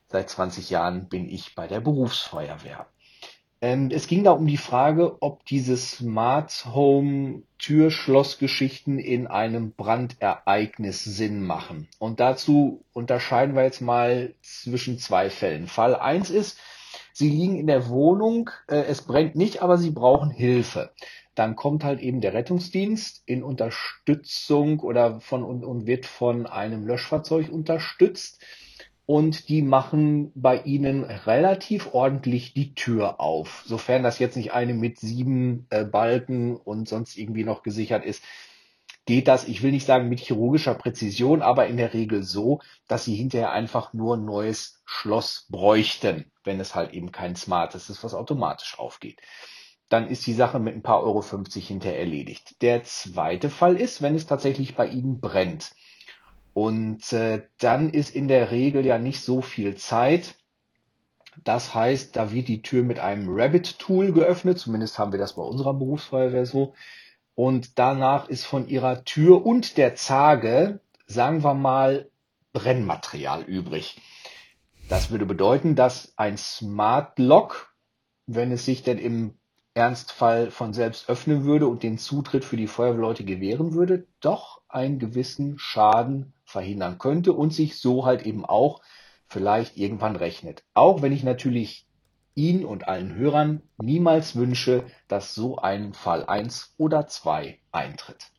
seit 0.07 0.30
20 0.30 0.69
Jahren 0.69 1.09
bin 1.09 1.28
ich 1.28 1.55
bei 1.55 1.67
der 1.67 1.82
Berufsfeuerwehr. 1.82 2.88
Ähm, 3.66 3.89
es 3.91 4.05
ging 4.05 4.24
da 4.24 4.30
um 4.30 4.45
die 4.45 4.57
Frage, 4.57 5.24
ob 5.24 5.43
diese 5.45 5.76
Smart 5.76 6.68
Home 6.76 7.41
Türschlossgeschichten 7.57 8.99
in 8.99 9.26
einem 9.26 9.72
Brandereignis 9.72 11.03
Sinn 11.03 11.41
machen. 11.41 11.88
Und 11.97 12.20
dazu 12.20 12.86
unterscheiden 12.93 13.55
wir 13.55 13.63
jetzt 13.63 13.82
mal 13.82 14.36
zwischen 14.43 14.99
zwei 14.99 15.32
Fällen. 15.32 15.66
Fall 15.66 15.95
eins 15.95 16.30
ist, 16.30 16.59
Sie 17.11 17.28
liegen 17.28 17.55
in 17.55 17.66
der 17.66 17.89
Wohnung, 17.89 18.51
äh, 18.68 18.84
es 18.84 19.01
brennt 19.01 19.36
nicht, 19.36 19.63
aber 19.63 19.80
Sie 19.80 19.89
brauchen 19.89 20.30
Hilfe. 20.30 20.91
Dann 21.34 21.55
kommt 21.55 21.84
halt 21.84 22.01
eben 22.01 22.22
der 22.22 22.36
Rettungsdienst 22.36 23.24
in 23.26 23.41
Unterstützung 23.41 24.80
oder 24.80 25.22
von 25.22 25.43
und, 25.43 25.66
und 25.66 25.88
wird 25.88 26.05
von 26.05 26.45
einem 26.45 26.86
Löschfahrzeug 26.86 27.49
unterstützt 27.49 28.39
und 29.06 29.49
die 29.49 29.62
machen 29.62 30.32
bei 30.36 30.62
ihnen 30.62 31.03
relativ 31.03 31.93
ordentlich 31.93 32.53
die 32.53 32.74
Tür 32.76 33.20
auf. 33.20 33.64
Sofern 33.66 34.03
das 34.03 34.20
jetzt 34.20 34.36
nicht 34.38 34.53
eine 34.53 34.74
mit 34.74 34.99
sieben 34.99 35.68
äh, 35.70 35.84
Balken 35.86 36.56
und 36.56 36.88
sonst 36.89 37.18
irgendwie 37.18 37.43
noch 37.43 37.64
gesichert 37.64 38.03
ist, 38.06 38.24
geht 39.06 39.28
das, 39.28 39.47
ich 39.47 39.62
will 39.62 39.72
nicht 39.72 39.86
sagen 39.86 40.10
mit 40.10 40.20
chirurgischer 40.20 40.74
Präzision, 40.76 41.41
aber 41.43 41.68
in 41.68 41.78
der 41.78 41.93
Regel 41.93 42.24
so, 42.24 42.60
dass 42.88 43.06
sie 43.06 43.16
hinterher 43.16 43.51
einfach 43.51 43.93
nur 43.93 44.18
ein 44.18 44.26
neues 44.26 44.82
Schloss 44.86 45.45
bräuchten, 45.49 46.32
wenn 46.43 46.60
es 46.60 46.74
halt 46.76 46.93
eben 46.93 47.12
kein 47.12 47.36
Smartes 47.36 47.89
ist, 47.89 48.03
was 48.03 48.14
automatisch 48.16 48.80
aufgeht. 48.80 49.22
dann 49.89 50.08
ist 50.08 50.26
die 50.28 50.34
Sache 50.34 50.60
mit 50.60 50.76
ein 50.76 50.82
paar 50.84 51.03
Euro 51.03 51.22
50 51.22 51.68
hinterher 51.68 51.99
erledigt. 51.99 52.62
Der 52.62 52.84
zweite 52.84 53.49
Fall 53.49 53.76
ist, 53.78 54.01
wenn 54.01 54.16
es 54.16 54.26
tatsächlich 54.26 54.76
bei 54.76 54.88
Ihnen 54.88 55.20
brennt. 55.20 55.72
Und 56.56 57.12
äh, 57.12 57.41
dann 57.60 57.89
ist 57.89 58.16
in 58.16 58.30
der 58.30 58.49
Regel 58.49 58.86
ja 58.86 58.97
nicht 58.97 59.20
so 59.20 59.41
viel 59.41 59.76
Zeit. 59.76 60.36
Das 61.43 61.76
heißt, 61.76 62.16
da 62.16 62.32
wird 62.32 62.47
die 62.47 62.62
Tür 62.62 62.82
mit 62.84 62.97
einem 62.97 63.28
Rabbit-Tool 63.28 64.14
geöffnet. 64.14 64.58
Zumindest 64.58 64.97
haben 64.97 65.12
wir 65.12 65.20
das 65.20 65.36
bei 65.36 65.41
unserer 65.41 65.74
Berufsfeuerwehr 65.74 66.45
so. 66.45 66.74
Und 67.36 67.78
danach 67.78 68.30
ist 68.30 68.45
von 68.45 68.70
ihrer 68.70 69.03
Tür 69.03 69.45
und 69.45 69.76
der 69.76 69.95
Zage, 69.95 70.80
sagen 71.08 71.43
wir 71.43 71.56
mal, 71.56 72.10
Brennmaterial 72.53 73.43
übrig. 73.43 73.99
Das 74.88 75.12
würde 75.12 75.26
bedeuten, 75.26 75.76
dass 75.76 76.14
ein 76.16 76.38
Smart 76.38 77.20
Lock, 77.20 77.76
wenn 78.28 78.53
es 78.53 78.64
sich 78.64 78.82
denn 78.82 78.97
im 78.97 79.34
Ernstfall 79.74 80.51
von 80.51 80.72
selbst 80.72 81.10
öffnen 81.10 81.43
würde 81.43 81.68
und 81.68 81.84
den 81.84 81.97
Zutritt 81.97 82.45
für 82.45 82.56
die 82.56 82.68
Feuerwehrleute 82.68 83.26
gewähren 83.26 83.74
würde, 83.74 84.08
doch 84.22 84.62
einen 84.70 84.99
gewissen 84.99 85.60
Schaden 85.60 86.32
verhindern 86.56 86.99
könnte 86.99 87.34
und 87.34 87.53
sich 87.53 87.78
so 87.78 88.06
halt 88.06 88.26
eben 88.26 88.45
auch 88.45 88.82
vielleicht 89.28 89.76
irgendwann 89.76 90.16
rechnet. 90.16 90.64
Auch 90.74 91.01
wenn 91.01 91.12
ich 91.12 91.22
natürlich 91.22 91.86
Ihnen 92.34 92.64
und 92.64 92.88
allen 92.88 93.14
Hörern 93.14 93.62
niemals 93.78 94.38
wünsche, 94.38 94.86
dass 95.10 95.36
so 95.36 95.58
ein 95.58 95.93
Fall 95.93 96.26
1 96.26 96.76
oder 96.78 97.08
2 97.08 97.60
eintritt. 97.74 98.32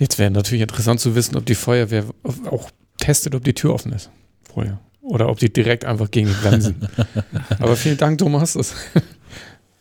Jetzt 0.00 0.18
wäre 0.18 0.32
natürlich 0.32 0.62
interessant 0.62 0.98
zu 0.98 1.14
wissen, 1.14 1.36
ob 1.36 1.46
die 1.46 1.54
Feuerwehr 1.54 2.06
auch 2.50 2.70
testet, 2.98 3.36
ob 3.36 3.44
die 3.44 3.54
Tür 3.54 3.72
offen 3.72 3.92
ist 3.92 4.10
vorher. 4.42 4.80
Oder 5.00 5.28
ob 5.28 5.38
die 5.38 5.52
direkt 5.52 5.84
einfach 5.84 6.10
gegen 6.10 6.26
die 6.28 6.34
Bremsen. 6.34 6.88
Aber 7.60 7.76
vielen 7.76 7.98
Dank, 7.98 8.18
Thomas. 8.18 8.74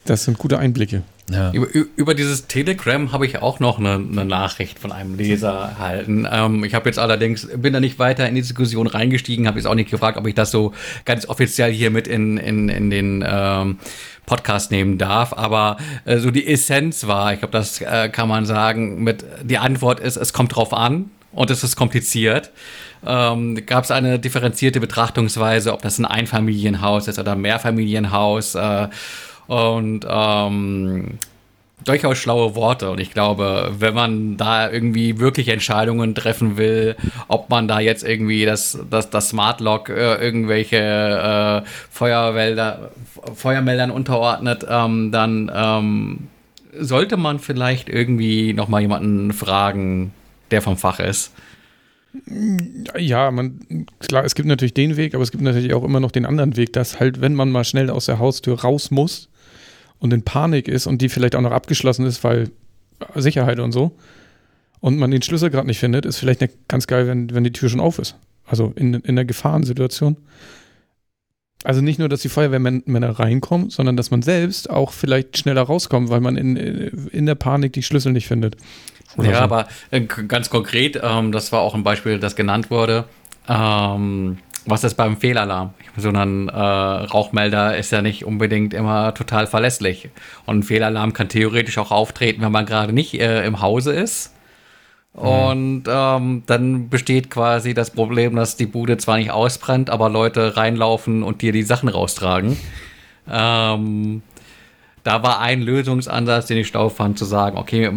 Das, 0.06 0.24
sind 0.24 0.38
gute 0.38 0.58
Einblicke. 0.58 1.04
Ja. 1.32 1.52
Über, 1.52 1.68
über, 1.96 2.16
dieses 2.16 2.48
Telegram 2.48 3.12
habe 3.12 3.26
ich 3.26 3.42
auch 3.42 3.60
noch 3.60 3.78
eine, 3.78 3.96
eine, 3.96 4.26
Nachricht 4.26 4.80
von 4.80 4.92
einem 4.92 5.16
Leser 5.16 5.52
erhalten. 5.52 6.28
Ähm, 6.30 6.64
ich 6.64 6.74
habe 6.74 6.90
jetzt 6.90 6.98
allerdings, 6.98 7.48
bin 7.56 7.74
da 7.74 7.80
nicht 7.80 8.00
weiter 8.00 8.28
in 8.28 8.34
die 8.34 8.42
Diskussion 8.42 8.88
reingestiegen, 8.88 9.48
habe 9.48 9.60
jetzt 9.60 9.68
auch 9.68 9.76
nicht 9.76 9.92
gefragt, 9.92 10.18
ob 10.18 10.26
ich 10.26 10.34
das 10.34 10.50
so 10.50 10.74
ganz 11.06 11.28
offiziell 11.28 11.72
hier 11.72 11.92
mit 11.92 12.08
in, 12.08 12.38
in, 12.38 12.70
in 12.70 12.90
den 12.90 13.24
ähm, 13.28 13.78
Podcast 14.26 14.72
nehmen 14.72 14.98
darf. 14.98 15.34
Aber 15.34 15.78
äh, 16.06 16.18
so 16.18 16.32
die 16.32 16.48
Essenz 16.48 17.06
war, 17.06 17.34
ich 17.34 17.40
glaube, 17.40 17.52
das 17.52 17.82
äh, 17.82 18.10
kann 18.10 18.28
man 18.28 18.46
sagen, 18.46 19.04
mit 19.04 19.24
die 19.44 19.58
Antwort 19.58 20.00
ist, 20.00 20.16
es 20.16 20.34
kommt 20.34 20.56
drauf 20.56 20.74
an 20.74 21.12
und 21.32 21.52
es 21.52 21.64
ist 21.64 21.76
kompliziert. 21.76 22.52
Ähm, 23.06 23.66
Gab 23.66 23.84
es 23.84 23.92
eine 23.92 24.20
differenzierte 24.20 24.80
Betrachtungsweise, 24.80 25.74
ob 25.74 25.82
das 25.82 26.00
ein 26.00 26.06
Einfamilienhaus 26.06 27.08
ist 27.08 27.20
oder 27.20 27.34
ein 27.34 27.42
Mehrfamilienhaus. 27.42 28.56
Äh, 28.56 28.88
und 29.50 30.06
ähm, 30.08 31.18
durchaus 31.84 32.20
schlaue 32.20 32.54
Worte. 32.56 32.92
Und 32.92 33.00
ich 33.00 33.12
glaube, 33.12 33.72
wenn 33.80 33.96
man 33.96 34.38
da 34.38 34.72
irgendwie 34.72 35.20
wirklich 35.20 35.48
Entscheidungen 35.48 36.14
treffen 36.14 36.56
will, 36.56 36.96
ob 37.28 37.50
man 37.50 37.68
da 37.68 37.80
jetzt 37.80 38.04
irgendwie 38.04 38.46
das, 38.46 38.78
das, 38.92 39.10
das 39.10 39.30
Smart 39.30 39.60
Lock 39.60 39.90
äh, 39.90 40.16
irgendwelche 40.24 40.78
äh, 40.78 41.70
Feuerwälder, 41.90 42.92
Feuermeldern 43.34 43.90
unterordnet, 43.90 44.68
ähm, 44.70 45.12
dann 45.12 45.52
ähm, 45.54 46.28
sollte 46.78 47.18
man 47.18 47.40
vielleicht 47.40 47.90
irgendwie 47.90 48.54
nochmal 48.54 48.82
jemanden 48.82 49.34
fragen, 49.34 50.14
der 50.52 50.62
vom 50.62 50.78
Fach 50.78 51.00
ist. 51.00 51.34
Ja, 52.98 53.32
man, 53.32 53.86
klar, 54.00 54.26
es 54.26 54.36
gibt 54.36 54.48
natürlich 54.48 54.76
den 54.76 54.96
Weg, 54.96 55.16
aber 55.16 55.24
es 55.24 55.32
gibt 55.32 55.44
natürlich 55.44 55.74
auch 55.74 55.84
immer 55.84 56.00
noch 56.00 56.12
den 56.12 56.28
anderen 56.28 56.56
Weg, 56.56 56.72
dass 56.74 57.00
halt, 57.00 57.20
wenn 57.20 57.34
man 57.34 57.50
mal 57.50 57.64
schnell 57.64 57.90
aus 57.90 58.06
der 58.06 58.20
Haustür 58.20 58.62
raus 58.62 58.92
muss, 58.92 59.30
und 60.00 60.14
in 60.14 60.24
Panik 60.24 60.68
ist 60.68 60.88
und 60.88 61.02
die 61.02 61.10
vielleicht 61.10 61.36
auch 61.36 61.42
noch 61.42 61.52
abgeschlossen 61.52 62.06
ist, 62.06 62.24
weil 62.24 62.50
Sicherheit 63.16 63.60
und 63.60 63.72
so, 63.72 63.96
und 64.82 64.98
man 64.98 65.12
den 65.12 65.22
Schlüssel 65.22 65.50
gerade 65.50 65.68
nicht 65.68 65.80
findet, 65.80 66.06
ist 66.06 66.18
vielleicht 66.18 66.42
nicht 66.42 66.54
ganz 66.68 66.88
geil, 66.88 67.08
wenn, 67.08 67.34
wenn 67.34 67.44
die 67.44 67.52
Tür 67.52 67.70
schon 67.70 67.80
auf 67.80 68.00
ist. 68.00 68.16
Also 68.46 68.74
in, 68.76 68.94
in 68.94 69.16
der 69.16 69.26
Gefahrensituation. 69.26 70.18
Also 71.66 71.82
nicht 71.82 72.00
nur, 72.00 72.08
dass 72.08 72.22
die 72.22 72.30
Feuerwehrmänner 72.30 73.20
reinkommen, 73.20 73.70
sondern 73.70 73.98
dass 73.98 74.12
man 74.12 74.22
selbst 74.22 74.70
auch 74.70 74.94
vielleicht 74.94 75.38
schneller 75.38 75.64
rauskommt, 75.64 76.10
weil 76.10 76.22
man 76.22 76.38
in, 76.38 76.56
in 76.56 77.26
der 77.26 77.36
Panik 77.36 77.74
die 77.74 77.84
Schlüssel 77.84 78.14
nicht 78.14 78.28
findet. 78.28 78.56
Oder 79.18 79.32
ja, 79.32 79.38
so. 79.38 79.44
aber 79.44 79.68
äh, 79.92 80.02
ganz 80.02 80.50
konkret, 80.50 81.00
ähm, 81.04 81.34
das 81.34 81.52
war 81.52 81.60
auch 81.60 81.76
ein 81.76 81.84
Beispiel, 81.84 82.20
das 82.20 82.38
genannt 82.38 82.72
wurde. 82.72 83.06
Ähm, 83.50 84.38
was 84.66 84.84
ist 84.84 84.96
beim 84.96 85.18
Fehlalarm? 85.18 85.74
So 85.98 86.10
ein 86.10 86.50
äh, 86.50 86.54
Rauchmelder 86.54 87.78
ist 87.78 87.92
ja 87.92 88.02
nicht 88.02 88.26
unbedingt 88.26 88.74
immer 88.74 89.14
total 89.14 89.48
verlässlich. 89.48 90.10
Und 90.46 90.60
ein 90.60 90.64
Fehlalarm 90.64 91.14
kann 91.14 91.30
theoretisch 91.30 91.78
auch 91.78 91.92
auftreten, 91.92 92.42
wenn 92.42 92.52
man 92.52 92.66
gerade 92.66 92.94
nicht 92.94 93.20
äh, 93.20 93.46
im 93.46 93.62
Hause 93.62 93.94
ist. 93.94 94.34
Mhm. 95.14 95.22
Und 95.22 95.84
ähm, 95.88 96.44
dann 96.46 96.90
besteht 96.90 97.30
quasi 97.30 97.74
das 97.74 97.92
Problem, 97.92 98.36
dass 98.36 98.58
die 98.58 98.68
Bude 98.68 98.98
zwar 98.98 99.18
nicht 99.18 99.32
ausbrennt, 99.32 99.90
aber 99.90 100.10
Leute 100.10 100.58
reinlaufen 100.58 101.24
und 101.24 101.42
dir 101.42 101.52
die 101.52 101.64
Sachen 101.64 101.90
raustragen. 101.90 102.58
Ähm, 103.32 104.22
da 105.04 105.24
war 105.24 105.40
ein 105.40 105.62
Lösungsansatz, 105.62 106.48
den 106.48 106.58
ich 106.58 106.68
schlau 106.68 106.90
fand, 106.90 107.18
zu 107.18 107.26
sagen, 107.26 107.58
okay, 107.58 107.92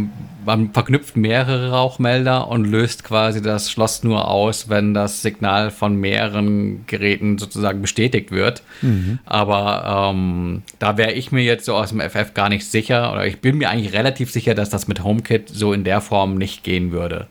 man 0.44 0.72
verknüpft 0.72 1.16
mehrere 1.16 1.70
Rauchmelder 1.70 2.48
und 2.48 2.64
löst 2.64 3.04
quasi 3.04 3.42
das 3.42 3.70
Schloss 3.70 4.02
nur 4.02 4.28
aus, 4.28 4.68
wenn 4.68 4.94
das 4.94 5.22
Signal 5.22 5.70
von 5.70 5.96
mehreren 5.96 6.86
Geräten 6.86 7.38
sozusagen 7.38 7.82
bestätigt 7.82 8.30
wird. 8.30 8.62
Mhm. 8.82 9.18
Aber 9.24 10.10
ähm, 10.12 10.62
da 10.78 10.96
wäre 10.96 11.12
ich 11.12 11.32
mir 11.32 11.42
jetzt 11.42 11.64
so 11.64 11.74
aus 11.74 11.90
dem 11.90 12.00
FF 12.00 12.34
gar 12.34 12.48
nicht 12.48 12.66
sicher, 12.66 13.12
oder 13.12 13.26
ich 13.26 13.40
bin 13.40 13.58
mir 13.58 13.70
eigentlich 13.70 13.92
relativ 13.92 14.30
sicher, 14.30 14.54
dass 14.54 14.70
das 14.70 14.88
mit 14.88 15.04
HomeKit 15.04 15.48
so 15.48 15.72
in 15.72 15.84
der 15.84 16.00
Form 16.00 16.36
nicht 16.36 16.64
gehen 16.64 16.92
würde. 16.92 17.28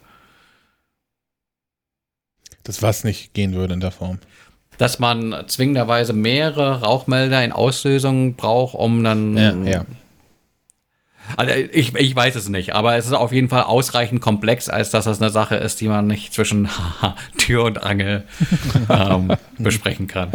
Das 2.63 2.81
was 2.81 3.03
nicht 3.03 3.33
gehen 3.33 3.53
würde 3.53 3.73
in 3.73 3.79
der 3.79 3.91
Form 3.91 4.19
dass 4.81 4.97
man 4.97 5.43
zwingenderweise 5.45 6.11
mehrere 6.11 6.81
Rauchmelder 6.81 7.45
in 7.45 7.51
Auslösung 7.51 8.33
braucht, 8.33 8.73
um 8.73 9.03
dann. 9.03 9.37
Ja, 9.37 9.53
ja. 9.53 9.85
Also 11.37 11.53
ich, 11.53 11.93
ich 11.93 12.15
weiß 12.15 12.33
es 12.33 12.49
nicht, 12.49 12.73
aber 12.73 12.95
es 12.95 13.05
ist 13.05 13.13
auf 13.13 13.31
jeden 13.31 13.47
Fall 13.47 13.61
ausreichend 13.61 14.21
komplex, 14.21 14.69
als 14.69 14.89
dass 14.89 15.05
das 15.05 15.21
eine 15.21 15.29
Sache 15.29 15.55
ist, 15.55 15.81
die 15.81 15.87
man 15.87 16.07
nicht 16.07 16.33
zwischen 16.33 16.67
Tür 17.37 17.65
und 17.65 17.83
Angel 17.83 18.23
ähm, 18.89 19.31
besprechen 19.59 20.07
kann. 20.07 20.31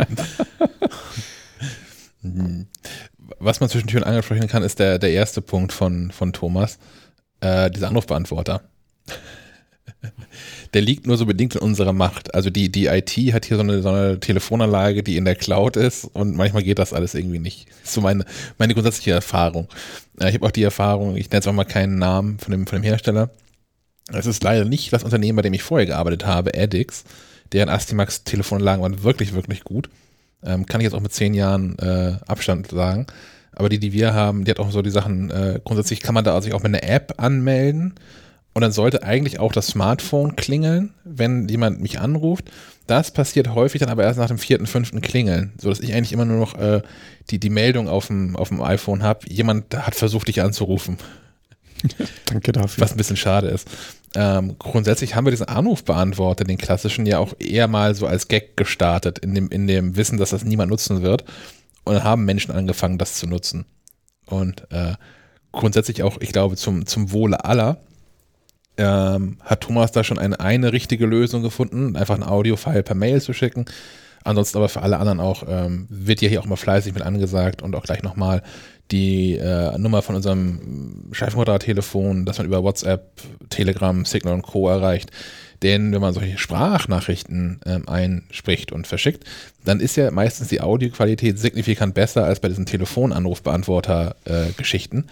Was 3.40 3.58
man 3.58 3.68
zwischen 3.68 3.88
Tür 3.88 4.02
und 4.02 4.06
Angel 4.06 4.22
sprechen 4.22 4.46
kann, 4.46 4.62
ist 4.62 4.78
der, 4.78 5.00
der 5.00 5.10
erste 5.10 5.42
Punkt 5.42 5.72
von, 5.72 6.12
von 6.12 6.32
Thomas, 6.32 6.78
äh, 7.40 7.68
dieser 7.68 7.88
Anrufbeantworter 7.88 8.62
der 10.74 10.82
liegt 10.82 11.06
nur 11.06 11.16
so 11.16 11.26
bedingt 11.26 11.54
in 11.54 11.60
unserer 11.60 11.92
Macht. 11.92 12.34
Also 12.34 12.50
die, 12.50 12.70
die 12.70 12.86
IT 12.86 13.12
hat 13.32 13.44
hier 13.44 13.56
so 13.56 13.62
eine, 13.62 13.82
so 13.82 13.88
eine 13.88 14.20
Telefonanlage, 14.20 15.02
die 15.02 15.16
in 15.16 15.24
der 15.24 15.36
Cloud 15.36 15.76
ist 15.76 16.04
und 16.04 16.36
manchmal 16.36 16.62
geht 16.62 16.78
das 16.78 16.92
alles 16.92 17.14
irgendwie 17.14 17.38
nicht. 17.38 17.68
Das 17.68 17.90
ist 17.90 17.94
so 17.94 18.00
meine, 18.00 18.24
meine 18.58 18.74
grundsätzliche 18.74 19.12
Erfahrung. 19.12 19.68
Ich 20.18 20.34
habe 20.34 20.46
auch 20.46 20.50
die 20.50 20.62
Erfahrung, 20.62 21.16
ich 21.16 21.30
nenne 21.30 21.38
jetzt 21.38 21.48
auch 21.48 21.52
mal 21.52 21.64
keinen 21.64 21.98
Namen 21.98 22.38
von 22.38 22.52
dem, 22.52 22.66
von 22.66 22.78
dem 22.78 22.84
Hersteller. 22.84 23.30
Es 24.12 24.26
ist 24.26 24.42
leider 24.42 24.64
nicht 24.64 24.92
das 24.92 25.04
Unternehmen, 25.04 25.36
bei 25.36 25.42
dem 25.42 25.54
ich 25.54 25.62
vorher 25.62 25.86
gearbeitet 25.86 26.26
habe, 26.26 26.52
Addix. 26.54 27.04
Deren 27.52 27.68
Astimax 27.68 28.24
Telefonanlagen 28.24 28.82
waren 28.82 29.02
wirklich, 29.02 29.34
wirklich 29.34 29.64
gut. 29.64 29.88
Ähm, 30.44 30.66
kann 30.66 30.80
ich 30.80 30.84
jetzt 30.84 30.94
auch 30.94 31.00
mit 31.00 31.12
zehn 31.12 31.34
Jahren 31.34 31.78
äh, 31.78 32.18
Abstand 32.26 32.68
sagen. 32.68 33.06
Aber 33.52 33.68
die, 33.68 33.78
die 33.78 33.92
wir 33.92 34.14
haben, 34.14 34.44
die 34.44 34.50
hat 34.50 34.60
auch 34.60 34.70
so 34.70 34.82
die 34.82 34.90
Sachen, 34.90 35.30
äh, 35.30 35.60
grundsätzlich 35.64 36.00
kann 36.00 36.14
man 36.14 36.24
da 36.24 36.40
sich 36.40 36.52
auch 36.52 36.62
mit 36.62 36.74
einer 36.74 36.82
App 36.82 37.14
anmelden 37.16 37.94
und 38.56 38.62
dann 38.62 38.72
sollte 38.72 39.02
eigentlich 39.02 39.38
auch 39.38 39.52
das 39.52 39.66
Smartphone 39.66 40.34
klingeln, 40.34 40.94
wenn 41.04 41.46
jemand 41.46 41.82
mich 41.82 42.00
anruft. 42.00 42.50
Das 42.86 43.10
passiert 43.10 43.50
häufig 43.54 43.80
dann 43.80 43.90
aber 43.90 44.02
erst 44.02 44.18
nach 44.18 44.28
dem 44.28 44.38
vierten, 44.38 44.66
fünften 44.66 45.02
Klingeln, 45.02 45.52
sodass 45.60 45.80
ich 45.80 45.92
eigentlich 45.92 46.14
immer 46.14 46.24
nur 46.24 46.38
noch 46.38 46.54
äh, 46.54 46.80
die, 47.28 47.38
die 47.38 47.50
Meldung 47.50 47.86
auf 47.86 48.06
dem, 48.06 48.34
auf 48.34 48.48
dem 48.48 48.62
iPhone 48.62 49.02
habe, 49.02 49.28
jemand 49.28 49.76
hat 49.76 49.94
versucht, 49.94 50.28
dich 50.28 50.40
anzurufen. 50.40 50.96
Danke 52.24 52.52
dafür. 52.52 52.82
Was 52.82 52.92
ein 52.92 52.96
bisschen 52.96 53.18
schade 53.18 53.48
ist. 53.48 53.68
Ähm, 54.14 54.56
grundsätzlich 54.58 55.14
haben 55.14 55.26
wir 55.26 55.32
diesen 55.32 55.48
Anrufbeantworter, 55.48 56.44
den 56.44 56.56
klassischen, 56.56 57.04
ja 57.04 57.18
auch 57.18 57.34
eher 57.38 57.68
mal 57.68 57.94
so 57.94 58.06
als 58.06 58.26
Gag 58.26 58.56
gestartet, 58.56 59.18
in 59.18 59.34
dem, 59.34 59.50
in 59.50 59.66
dem 59.66 59.96
Wissen, 59.96 60.16
dass 60.16 60.30
das 60.30 60.46
niemand 60.46 60.70
nutzen 60.70 61.02
wird. 61.02 61.24
Und 61.84 61.96
dann 61.96 62.04
haben 62.04 62.24
Menschen 62.24 62.52
angefangen, 62.52 62.96
das 62.96 63.16
zu 63.16 63.26
nutzen. 63.26 63.66
Und 64.24 64.62
äh, 64.70 64.94
grundsätzlich 65.52 66.02
auch, 66.02 66.16
ich 66.22 66.32
glaube, 66.32 66.56
zum, 66.56 66.86
zum 66.86 67.12
Wohle 67.12 67.44
aller 67.44 67.82
ähm, 68.78 69.38
hat 69.42 69.62
Thomas 69.62 69.92
da 69.92 70.04
schon 70.04 70.18
eine, 70.18 70.40
eine 70.40 70.72
richtige 70.72 71.06
Lösung 71.06 71.42
gefunden, 71.42 71.96
einfach 71.96 72.14
ein 72.14 72.22
Audio-File 72.22 72.82
per 72.82 72.94
Mail 72.94 73.20
zu 73.20 73.32
schicken. 73.32 73.66
Ansonsten 74.24 74.58
aber 74.58 74.68
für 74.68 74.82
alle 74.82 74.98
anderen 74.98 75.20
auch, 75.20 75.44
ähm, 75.48 75.86
wird 75.88 76.20
ja 76.20 76.28
hier 76.28 76.40
auch 76.40 76.46
mal 76.46 76.56
fleißig 76.56 76.94
mit 76.94 77.04
angesagt 77.04 77.62
und 77.62 77.76
auch 77.76 77.84
gleich 77.84 78.02
nochmal 78.02 78.42
die 78.90 79.36
äh, 79.36 79.78
Nummer 79.78 80.02
von 80.02 80.16
unserem 80.16 81.08
Schleifenquadrat-Telefon, 81.12 82.24
das 82.24 82.38
man 82.38 82.46
über 82.46 82.62
WhatsApp, 82.62 83.10
Telegram, 83.50 84.04
Signal 84.04 84.34
und 84.34 84.42
Co. 84.42 84.68
erreicht. 84.68 85.10
Denn 85.62 85.92
wenn 85.92 86.00
man 86.00 86.12
solche 86.12 86.38
Sprachnachrichten 86.38 87.60
ähm, 87.64 87.88
einspricht 87.88 88.72
und 88.72 88.86
verschickt, 88.86 89.24
dann 89.64 89.80
ist 89.80 89.96
ja 89.96 90.10
meistens 90.10 90.48
die 90.48 90.60
Audioqualität 90.60 91.38
signifikant 91.38 91.94
besser 91.94 92.24
als 92.24 92.40
bei 92.40 92.48
diesen 92.48 92.66
Telefonanrufbeantworter-Geschichten. 92.66 94.98
Äh, 94.98 95.04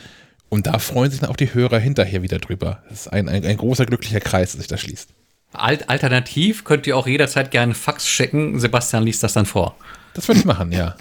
und 0.54 0.68
da 0.68 0.78
freuen 0.78 1.10
sich 1.10 1.18
dann 1.18 1.30
auch 1.30 1.36
die 1.36 1.52
Hörer 1.52 1.80
hinterher 1.80 2.22
wieder 2.22 2.38
drüber. 2.38 2.80
Das 2.88 3.00
ist 3.00 3.12
ein, 3.12 3.28
ein, 3.28 3.44
ein 3.44 3.56
großer 3.56 3.86
glücklicher 3.86 4.20
Kreis, 4.20 4.52
dass 4.52 4.60
sich 4.60 4.68
das 4.68 4.80
schließt. 4.80 5.10
Alternativ 5.52 6.62
könnt 6.62 6.86
ihr 6.86 6.96
auch 6.96 7.08
jederzeit 7.08 7.50
gerne 7.50 7.74
Fax 7.74 8.08
schicken. 8.08 8.60
Sebastian 8.60 9.02
liest 9.02 9.24
das 9.24 9.32
dann 9.32 9.46
vor. 9.46 9.74
Das 10.14 10.28
würde 10.28 10.38
ich 10.38 10.44
machen, 10.46 10.70
ja. 10.70 10.94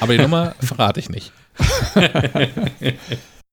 Aber 0.00 0.16
die 0.16 0.22
Nummer 0.22 0.54
verrate 0.60 0.98
ich 1.00 1.10
nicht. 1.10 1.30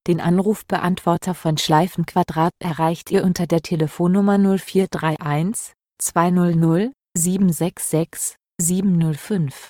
Den 0.08 0.22
Anrufbeantworter 0.22 1.34
von 1.34 1.58
Schleifenquadrat 1.58 2.54
erreicht 2.60 3.12
ihr 3.12 3.26
unter 3.26 3.46
der 3.46 3.62
Telefonnummer 3.62 4.38
0431 4.38 5.74
200 6.02 6.92
766 7.18 8.36
705. 8.62 9.70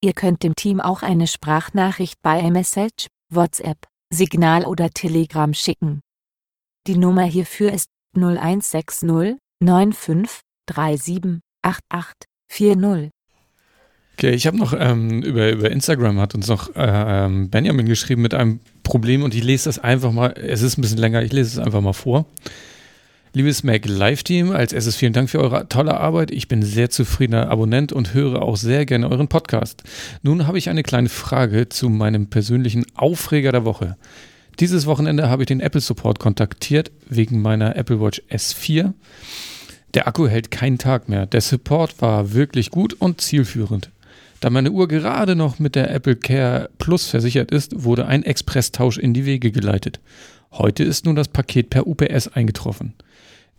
Ihr 0.00 0.12
könnt 0.12 0.44
dem 0.44 0.54
Team 0.54 0.80
auch 0.80 1.02
eine 1.02 1.26
Sprachnachricht 1.26 2.18
bei 2.22 2.40
iMessage, 2.40 3.08
WhatsApp, 3.32 3.86
Signal 4.12 4.64
oder 4.64 4.90
Telegram 4.90 5.54
schicken. 5.54 6.00
Die 6.86 6.96
Nummer 6.96 7.24
hierfür 7.24 7.72
ist 7.72 7.88
0160 8.16 9.38
95 9.62 10.40
37 10.68 11.40
88 11.62 12.14
40. 12.50 13.10
Okay, 14.14 14.30
ich 14.30 14.46
habe 14.46 14.58
noch 14.58 14.74
ähm, 14.78 15.22
über, 15.22 15.50
über 15.50 15.70
Instagram 15.70 16.20
hat 16.20 16.34
uns 16.34 16.46
noch 16.48 16.76
äh, 16.76 17.24
ähm, 17.24 17.48
Benjamin 17.48 17.86
geschrieben 17.86 18.22
mit 18.22 18.34
einem 18.34 18.60
Problem 18.82 19.22
und 19.22 19.34
ich 19.34 19.42
lese 19.42 19.64
das 19.64 19.78
einfach 19.78 20.12
mal, 20.12 20.34
es 20.36 20.60
ist 20.60 20.76
ein 20.76 20.82
bisschen 20.82 20.98
länger, 20.98 21.22
ich 21.22 21.32
lese 21.32 21.58
es 21.60 21.64
einfach 21.64 21.80
mal 21.80 21.94
vor. 21.94 22.26
Liebes 23.34 23.62
Mac 23.62 23.86
Live 23.86 24.24
Team, 24.24 24.50
als 24.50 24.74
erstes 24.74 24.96
vielen 24.96 25.14
Dank 25.14 25.30
für 25.30 25.40
eure 25.40 25.66
tolle 25.66 25.98
Arbeit. 25.98 26.30
Ich 26.30 26.48
bin 26.48 26.62
sehr 26.62 26.90
zufriedener 26.90 27.48
Abonnent 27.48 27.90
und 27.90 28.12
höre 28.12 28.42
auch 28.42 28.58
sehr 28.58 28.84
gerne 28.84 29.08
euren 29.08 29.28
Podcast. 29.28 29.82
Nun 30.20 30.46
habe 30.46 30.58
ich 30.58 30.68
eine 30.68 30.82
kleine 30.82 31.08
Frage 31.08 31.70
zu 31.70 31.88
meinem 31.88 32.26
persönlichen 32.26 32.84
Aufreger 32.94 33.50
der 33.50 33.64
Woche. 33.64 33.96
Dieses 34.60 34.84
Wochenende 34.84 35.30
habe 35.30 35.44
ich 35.44 35.46
den 35.46 35.60
Apple 35.60 35.80
Support 35.80 36.18
kontaktiert 36.18 36.92
wegen 37.08 37.40
meiner 37.40 37.74
Apple 37.74 38.02
Watch 38.02 38.20
S4. 38.30 38.92
Der 39.94 40.06
Akku 40.06 40.28
hält 40.28 40.50
keinen 40.50 40.76
Tag 40.76 41.08
mehr. 41.08 41.24
Der 41.24 41.40
Support 41.40 42.02
war 42.02 42.34
wirklich 42.34 42.70
gut 42.70 42.92
und 42.92 43.22
zielführend. 43.22 43.90
Da 44.40 44.50
meine 44.50 44.72
Uhr 44.72 44.88
gerade 44.88 45.36
noch 45.36 45.58
mit 45.58 45.74
der 45.74 45.90
Apple 45.90 46.16
Care 46.16 46.68
Plus 46.76 47.06
versichert 47.06 47.50
ist, 47.50 47.82
wurde 47.82 48.04
ein 48.04 48.24
Expresstausch 48.24 48.98
in 48.98 49.14
die 49.14 49.24
Wege 49.24 49.52
geleitet. 49.52 50.00
Heute 50.50 50.84
ist 50.84 51.06
nun 51.06 51.16
das 51.16 51.28
Paket 51.28 51.70
per 51.70 51.86
UPS 51.86 52.28
eingetroffen. 52.28 52.92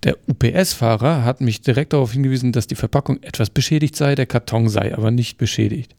Der 0.04 0.18
UPS-Fahrer 0.28 1.24
hat 1.24 1.40
mich 1.40 1.62
direkt 1.62 1.94
darauf 1.94 2.12
hingewiesen, 2.12 2.52
dass 2.52 2.68
die 2.68 2.76
Verpackung 2.76 3.24
etwas 3.24 3.50
beschädigt 3.50 3.96
sei, 3.96 4.16
der 4.16 4.26
Karton 4.26 4.68
sei 4.68 4.94
aber 4.94 5.12
nicht 5.12 5.38
beschädigt. 5.38 5.96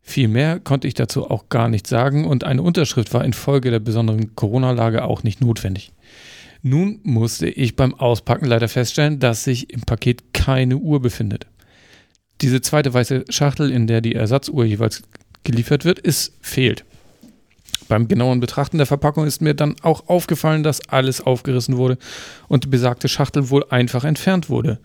Viel 0.00 0.28
mehr 0.28 0.60
konnte 0.60 0.88
ich 0.88 0.94
dazu 0.94 1.28
auch 1.30 1.48
gar 1.48 1.68
nicht 1.68 1.86
sagen 1.86 2.24
und 2.24 2.44
eine 2.44 2.62
Unterschrift 2.62 3.12
war 3.14 3.24
infolge 3.24 3.70
der 3.70 3.80
besonderen 3.80 4.34
Corona-Lage 4.36 5.04
auch 5.04 5.22
nicht 5.22 5.40
notwendig. 5.40 5.92
Nun 6.62 7.00
musste 7.02 7.48
ich 7.48 7.74
beim 7.74 7.94
Auspacken 7.94 8.46
leider 8.46 8.68
feststellen, 8.68 9.18
dass 9.18 9.44
sich 9.44 9.72
im 9.72 9.80
Paket 9.80 10.32
keine 10.32 10.76
Uhr 10.76 11.00
befindet. 11.02 11.46
Diese 12.40 12.60
zweite 12.60 12.94
weiße 12.94 13.24
Schachtel, 13.28 13.70
in 13.72 13.86
der 13.88 14.00
die 14.00 14.14
Ersatzuhr 14.14 14.64
jeweils 14.64 15.02
geliefert 15.42 15.84
wird, 15.84 15.98
ist 15.98 16.34
fehlt. 16.40 16.84
Beim 17.92 18.08
genauen 18.08 18.40
Betrachten 18.40 18.78
der 18.78 18.86
Verpackung 18.86 19.26
ist 19.26 19.42
mir 19.42 19.52
dann 19.52 19.76
auch 19.82 20.08
aufgefallen, 20.08 20.62
dass 20.62 20.88
alles 20.88 21.20
aufgerissen 21.20 21.76
wurde 21.76 21.98
und 22.48 22.64
die 22.64 22.68
besagte 22.68 23.06
Schachtel 23.06 23.50
wohl 23.50 23.66
einfach 23.68 24.04
entfernt 24.04 24.48
wurde. 24.48 24.78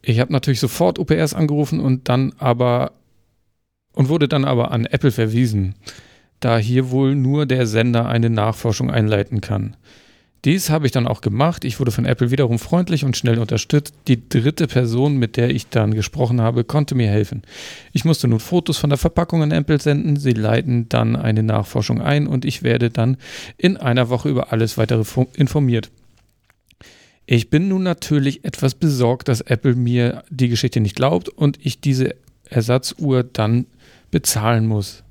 Ich 0.00 0.18
habe 0.18 0.32
natürlich 0.32 0.58
sofort 0.58 0.98
UPS 0.98 1.32
angerufen 1.32 1.78
und 1.78 2.08
dann 2.08 2.32
aber 2.38 2.90
und 3.92 4.08
wurde 4.08 4.26
dann 4.26 4.44
aber 4.44 4.72
an 4.72 4.84
Apple 4.84 5.12
verwiesen, 5.12 5.76
da 6.40 6.58
hier 6.58 6.90
wohl 6.90 7.14
nur 7.14 7.46
der 7.46 7.68
Sender 7.68 8.08
eine 8.08 8.30
Nachforschung 8.30 8.90
einleiten 8.90 9.40
kann. 9.40 9.76
Dies 10.44 10.70
habe 10.70 10.86
ich 10.86 10.92
dann 10.92 11.06
auch 11.06 11.20
gemacht. 11.20 11.64
Ich 11.64 11.78
wurde 11.78 11.92
von 11.92 12.04
Apple 12.04 12.32
wiederum 12.32 12.58
freundlich 12.58 13.04
und 13.04 13.16
schnell 13.16 13.38
unterstützt. 13.38 13.94
Die 14.08 14.28
dritte 14.28 14.66
Person, 14.66 15.16
mit 15.16 15.36
der 15.36 15.50
ich 15.50 15.68
dann 15.68 15.94
gesprochen 15.94 16.40
habe, 16.40 16.64
konnte 16.64 16.96
mir 16.96 17.08
helfen. 17.08 17.42
Ich 17.92 18.04
musste 18.04 18.26
nun 18.26 18.40
Fotos 18.40 18.76
von 18.76 18.90
der 18.90 18.98
Verpackung 18.98 19.42
an 19.42 19.52
Apple 19.52 19.78
senden. 19.78 20.16
Sie 20.16 20.32
leiten 20.32 20.88
dann 20.88 21.14
eine 21.14 21.44
Nachforschung 21.44 22.00
ein 22.00 22.26
und 22.26 22.44
ich 22.44 22.64
werde 22.64 22.90
dann 22.90 23.18
in 23.56 23.76
einer 23.76 24.08
Woche 24.08 24.28
über 24.28 24.52
alles 24.52 24.76
weitere 24.78 25.04
informiert. 25.34 25.92
Ich 27.24 27.48
bin 27.48 27.68
nun 27.68 27.84
natürlich 27.84 28.44
etwas 28.44 28.74
besorgt, 28.74 29.28
dass 29.28 29.42
Apple 29.42 29.76
mir 29.76 30.24
die 30.28 30.48
Geschichte 30.48 30.80
nicht 30.80 30.96
glaubt 30.96 31.28
und 31.28 31.56
ich 31.64 31.80
diese 31.80 32.16
Ersatzuhr 32.50 33.22
dann 33.22 33.66
bezahlen 34.10 34.66
muss 34.66 35.04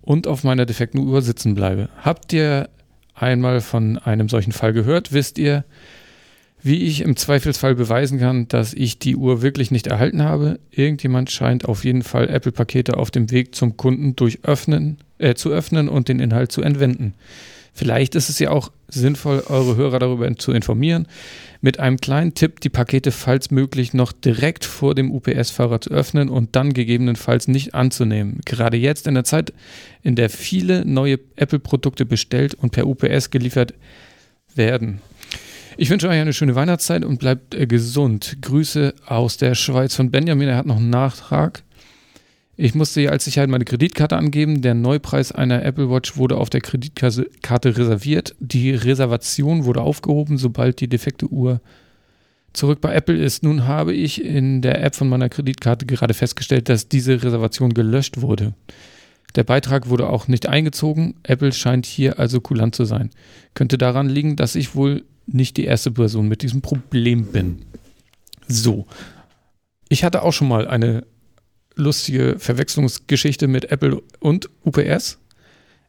und 0.00 0.26
auf 0.26 0.44
meiner 0.44 0.64
defekten 0.64 1.00
Uhr 1.00 1.20
sitzen 1.20 1.54
bleibe. 1.54 1.90
Habt 2.02 2.32
ihr 2.32 2.70
einmal 3.20 3.60
von 3.60 3.98
einem 3.98 4.28
solchen 4.28 4.52
Fall 4.52 4.72
gehört, 4.72 5.12
wisst 5.12 5.38
ihr, 5.38 5.64
wie 6.62 6.84
ich 6.84 7.02
im 7.02 7.16
Zweifelsfall 7.16 7.74
beweisen 7.74 8.18
kann, 8.18 8.48
dass 8.48 8.74
ich 8.74 8.98
die 8.98 9.16
Uhr 9.16 9.42
wirklich 9.42 9.70
nicht 9.70 9.86
erhalten 9.86 10.22
habe. 10.22 10.58
Irgendjemand 10.70 11.30
scheint 11.30 11.64
auf 11.64 11.84
jeden 11.84 12.02
Fall 12.02 12.28
Apple-Pakete 12.28 12.96
auf 12.96 13.10
dem 13.10 13.30
Weg 13.30 13.54
zum 13.54 13.76
Kunden 13.76 14.14
durch 14.16 14.40
öffnen, 14.42 14.98
äh, 15.18 15.34
zu 15.34 15.50
öffnen 15.50 15.88
und 15.88 16.08
den 16.08 16.20
Inhalt 16.20 16.52
zu 16.52 16.60
entwenden. 16.62 17.14
Vielleicht 17.80 18.14
ist 18.14 18.28
es 18.28 18.38
ja 18.38 18.50
auch 18.50 18.70
sinnvoll, 18.88 19.42
eure 19.48 19.74
Hörer 19.74 19.98
darüber 19.98 20.36
zu 20.36 20.52
informieren. 20.52 21.08
Mit 21.62 21.80
einem 21.80 21.96
kleinen 21.96 22.34
Tipp, 22.34 22.60
die 22.60 22.68
Pakete 22.68 23.10
falls 23.10 23.50
möglich 23.50 23.94
noch 23.94 24.12
direkt 24.12 24.66
vor 24.66 24.94
dem 24.94 25.10
UPS-Fahrer 25.10 25.80
zu 25.80 25.88
öffnen 25.88 26.28
und 26.28 26.54
dann 26.56 26.74
gegebenenfalls 26.74 27.48
nicht 27.48 27.74
anzunehmen. 27.74 28.42
Gerade 28.44 28.76
jetzt 28.76 29.06
in 29.06 29.14
der 29.14 29.24
Zeit, 29.24 29.54
in 30.02 30.14
der 30.14 30.28
viele 30.28 30.84
neue 30.84 31.20
Apple-Produkte 31.36 32.04
bestellt 32.04 32.52
und 32.52 32.72
per 32.72 32.86
UPS 32.86 33.30
geliefert 33.30 33.72
werden. 34.54 35.00
Ich 35.78 35.88
wünsche 35.88 36.06
euch 36.06 36.20
eine 36.20 36.34
schöne 36.34 36.56
Weihnachtszeit 36.56 37.02
und 37.02 37.18
bleibt 37.18 37.54
äh, 37.54 37.66
gesund. 37.66 38.36
Grüße 38.42 38.92
aus 39.06 39.38
der 39.38 39.54
Schweiz 39.54 39.94
von 39.94 40.10
Benjamin. 40.10 40.48
Er 40.48 40.58
hat 40.58 40.66
noch 40.66 40.76
einen 40.76 40.90
Nachtrag. 40.90 41.62
Ich 42.62 42.74
musste 42.74 43.10
als 43.10 43.24
Sicherheit 43.24 43.48
meine 43.48 43.64
Kreditkarte 43.64 44.18
angeben. 44.18 44.60
Der 44.60 44.74
Neupreis 44.74 45.32
einer 45.32 45.64
Apple 45.64 45.88
Watch 45.88 46.18
wurde 46.18 46.36
auf 46.36 46.50
der 46.50 46.60
Kreditkarte 46.60 47.78
reserviert. 47.78 48.34
Die 48.38 48.72
Reservation 48.72 49.64
wurde 49.64 49.80
aufgehoben, 49.80 50.36
sobald 50.36 50.82
die 50.82 50.88
defekte 50.88 51.26
Uhr 51.26 51.62
zurück 52.52 52.82
bei 52.82 52.92
Apple 52.92 53.16
ist. 53.16 53.42
Nun 53.42 53.66
habe 53.66 53.94
ich 53.94 54.22
in 54.22 54.60
der 54.60 54.84
App 54.84 54.94
von 54.94 55.08
meiner 55.08 55.30
Kreditkarte 55.30 55.86
gerade 55.86 56.12
festgestellt, 56.12 56.68
dass 56.68 56.86
diese 56.86 57.22
Reservation 57.22 57.72
gelöscht 57.72 58.20
wurde. 58.20 58.52
Der 59.36 59.44
Beitrag 59.44 59.88
wurde 59.88 60.10
auch 60.10 60.28
nicht 60.28 60.46
eingezogen. 60.46 61.14
Apple 61.22 61.52
scheint 61.52 61.86
hier 61.86 62.18
also 62.18 62.42
kulant 62.42 62.74
zu 62.74 62.84
sein. 62.84 63.08
Könnte 63.54 63.78
daran 63.78 64.10
liegen, 64.10 64.36
dass 64.36 64.54
ich 64.54 64.74
wohl 64.74 65.04
nicht 65.26 65.56
die 65.56 65.64
erste 65.64 65.92
Person 65.92 66.28
mit 66.28 66.42
diesem 66.42 66.60
Problem 66.60 67.24
bin. 67.24 67.62
So. 68.48 68.86
Ich 69.88 70.04
hatte 70.04 70.20
auch 70.20 70.34
schon 70.34 70.48
mal 70.48 70.68
eine 70.68 71.06
lustige 71.74 72.36
Verwechslungsgeschichte 72.38 73.48
mit 73.48 73.70
Apple 73.70 74.02
und 74.18 74.50
UPS. 74.64 75.18